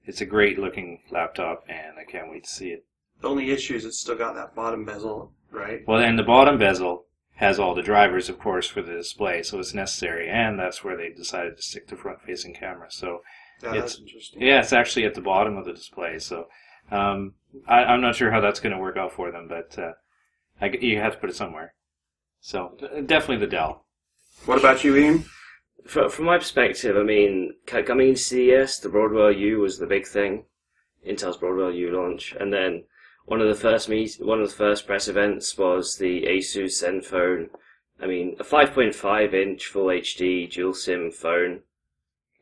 it's 0.05 0.21
a 0.21 0.27
great 0.27 0.59
looking 0.59 1.01
laptop, 1.11 1.65
and 1.69 1.99
I 1.99 2.05
can't 2.11 2.31
wait 2.31 2.45
to 2.45 2.51
see 2.51 2.69
it. 2.71 2.85
The 3.21 3.29
only 3.29 3.51
issue 3.51 3.75
is 3.75 3.85
it's 3.85 4.01
still 4.01 4.17
got 4.17 4.35
that 4.35 4.55
bottom 4.55 4.85
bezel, 4.85 5.33
right? 5.51 5.81
Well, 5.87 6.01
then 6.01 6.17
the 6.17 6.23
bottom 6.23 6.59
bezel 6.59 7.07
has 7.37 7.59
all 7.59 7.75
the 7.75 7.83
drivers, 7.83 8.29
of 8.29 8.39
course, 8.39 8.67
for 8.69 8.83
the 8.83 8.93
display, 8.93 9.43
so 9.43 9.59
it's 9.59 9.75
necessary, 9.75 10.29
and 10.29 10.59
that's 10.59 10.85
where 10.85 10.97
they 10.97 11.11
decided 11.11 11.57
to 11.57 11.63
stick 11.63 11.89
the 11.89 11.97
front-facing 11.97 12.55
camera. 12.55 12.87
So. 12.91 13.23
Yeah, 13.63 13.71
It's- 13.71 13.83
that's 13.83 14.01
interesting. 14.01 14.43
Yeah, 14.43 14.61
it's 14.61 14.73
actually 14.73 15.07
at 15.07 15.15
the 15.15 15.21
bottom 15.21 15.57
of 15.57 15.65
the 15.65 15.73
display, 15.73 16.19
so 16.19 16.49
um, 16.91 17.35
I, 17.67 17.85
I'm 17.85 18.01
not 18.01 18.17
sure 18.17 18.31
how 18.31 18.41
that's 18.41 18.61
going 18.61 18.75
to 18.75 18.81
work 18.81 18.97
out 18.97 19.13
for 19.13 19.31
them, 19.31 19.49
but 19.49 19.79
uh, 19.79 19.93
I 20.61 20.67
you 20.81 20.99
have 21.01 21.15
to 21.15 21.19
put 21.19 21.31
it 21.31 21.37
somewhere. 21.37 21.75
So 22.45 22.77
definitely 23.07 23.39
the 23.39 23.51
Dell. 23.51 23.87
What 24.45 24.59
about 24.59 24.85
you, 24.85 24.95
Ian? 24.95 25.25
From, 25.87 26.11
from 26.11 26.27
my 26.27 26.37
perspective, 26.37 26.95
I 26.95 27.03
mean, 27.03 27.55
c- 27.67 27.83
coming 27.83 28.09
into 28.09 28.21
CES, 28.21 28.81
the 28.81 28.91
Broadwell 28.91 29.33
U 29.33 29.61
was 29.61 29.79
the 29.79 29.87
big 29.87 30.07
thing, 30.07 30.45
Intel's 31.09 31.39
Broadwell 31.39 31.73
U 31.73 31.91
launch, 31.97 32.37
and 32.39 32.53
then 32.53 32.85
one 33.25 33.41
of 33.41 33.49
the 33.49 33.55
first 33.55 33.89
meet, 33.89 34.19
one 34.21 34.43
of 34.43 34.51
the 34.51 34.55
first 34.55 34.87
press 34.87 35.09
events 35.09 35.57
was 35.57 35.97
the 35.97 36.25
Asus 36.25 36.85
ZenFone. 36.85 37.49
I 37.99 38.07
mean, 38.07 38.37
a 38.39 38.45
5.5 38.45 39.33
inch 39.33 39.67
Full 39.69 39.87
HD 39.87 40.53
dual 40.53 40.75
SIM 40.75 41.13
phone, 41.13 41.63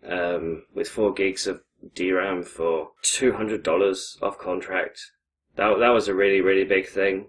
um, 0.04 0.64
with 0.74 0.88
four 0.88 1.14
gigs 1.14 1.46
of 1.46 1.62
DRAM 1.94 2.42
for 2.42 2.90
two 3.02 3.34
hundred 3.34 3.62
dollars 3.62 4.18
off 4.20 4.36
contract. 4.36 5.12
That 5.54 5.78
that 5.78 5.90
was 5.90 6.08
a 6.08 6.14
really 6.14 6.40
really 6.40 6.64
big 6.64 6.88
thing. 6.88 7.26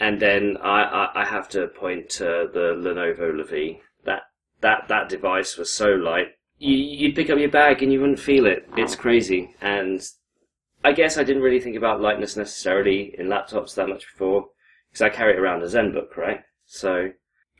And 0.00 0.20
then 0.20 0.56
I, 0.62 0.82
I, 0.82 1.22
I 1.22 1.24
have 1.24 1.48
to 1.50 1.68
point 1.68 2.08
to 2.10 2.48
the 2.52 2.74
Lenovo 2.76 3.32
Lavie. 3.32 3.80
That 4.04 4.22
that 4.60 4.88
that 4.88 5.08
device 5.08 5.56
was 5.56 5.72
so 5.72 5.90
light. 5.90 6.28
You 6.58 6.74
you'd 6.76 7.16
pick 7.16 7.30
up 7.30 7.38
your 7.38 7.50
bag 7.50 7.82
and 7.82 7.92
you 7.92 8.00
wouldn't 8.00 8.20
feel 8.20 8.46
it. 8.46 8.68
It's 8.76 8.96
crazy. 8.96 9.54
And 9.60 10.02
I 10.84 10.92
guess 10.92 11.18
I 11.18 11.24
didn't 11.24 11.42
really 11.42 11.60
think 11.60 11.76
about 11.76 12.00
lightness 12.00 12.36
necessarily 12.36 13.14
in 13.18 13.26
laptops 13.26 13.74
that 13.74 13.88
much 13.88 14.06
before 14.06 14.48
because 14.90 15.02
I 15.02 15.10
carry 15.10 15.34
it 15.34 15.38
around 15.38 15.62
a 15.62 15.66
ZenBook, 15.66 16.16
right? 16.16 16.40
So 16.66 17.10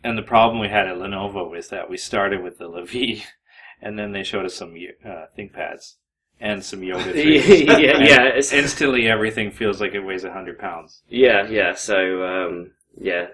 And 0.03 0.19
the 0.19 0.23
problem 0.23 0.61
we 0.61 0.69
had 0.69 0.89
at 0.89 0.97
Lenovo 0.97 1.51
was 1.51 1.69
that 1.69 1.89
we 1.89 1.97
started 1.97 2.43
with 2.43 2.59
the 2.59 2.69
Lavie, 2.69 3.25
and 3.83 3.99
then 3.99 4.13
they 4.13 4.23
showed 4.23 4.47
us 4.47 4.55
some 4.55 4.75
uh, 5.05 5.27
ThinkPads 5.39 5.97
and 6.43 6.63
some 6.63 6.83
Yoga 6.83 7.05
things. 7.13 7.49
yeah, 7.49 7.99
yeah, 8.01 8.25
it's, 8.25 8.53
Instantly, 8.53 9.09
everything 9.09 9.51
feels 9.51 9.81
like 9.81 9.95
it 9.95 10.01
weighs 10.01 10.25
hundred 10.25 10.59
pounds. 10.59 11.03
yeah, 11.09 11.49
yeah. 11.49 11.75
So 11.75 12.25
um, 12.25 12.73
yeah, 12.99 13.29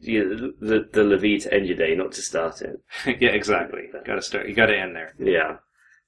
you, 0.00 0.54
the 0.60 0.88
the 0.92 1.02
Lavie 1.04 1.38
to 1.42 1.54
end 1.54 1.66
your 1.66 1.76
day, 1.76 1.94
not 1.94 2.12
to 2.12 2.22
start 2.22 2.62
it. 2.62 2.80
yeah, 3.20 3.30
exactly. 3.30 3.82
Got 4.04 4.16
to 4.16 4.22
start. 4.22 4.48
You 4.48 4.54
got 4.54 4.66
to 4.66 4.76
end 4.76 4.96
there. 4.96 5.14
Yeah. 5.18 5.58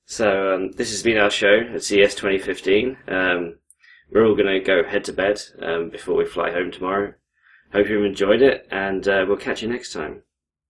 So 0.07 0.55
um, 0.55 0.73
this 0.73 0.91
has 0.91 1.03
been 1.03 1.19
our 1.19 1.31
show 1.31 1.61
at 1.75 1.83
CES 1.83 2.15
2015. 2.15 2.97
Um, 3.09 3.59
we're 4.11 4.25
all 4.25 4.37
going 4.37 4.47
to 4.47 4.61
go 4.61 4.85
head 4.85 5.05
to 5.05 5.13
bed 5.13 5.41
um, 5.61 5.91
before 5.91 6.15
we 6.17 6.25
fly 6.25 6.53
home 6.53 6.71
tomorrow. 6.71 7.13
Hope 7.73 7.89
you've 7.89 8.05
enjoyed 8.05 8.41
it, 8.41 8.69
and 8.71 9.07
uh, 9.09 9.25
we'll 9.27 9.37
catch 9.37 9.63
you 9.63 9.69
next 9.69 9.93
time. 9.93 10.23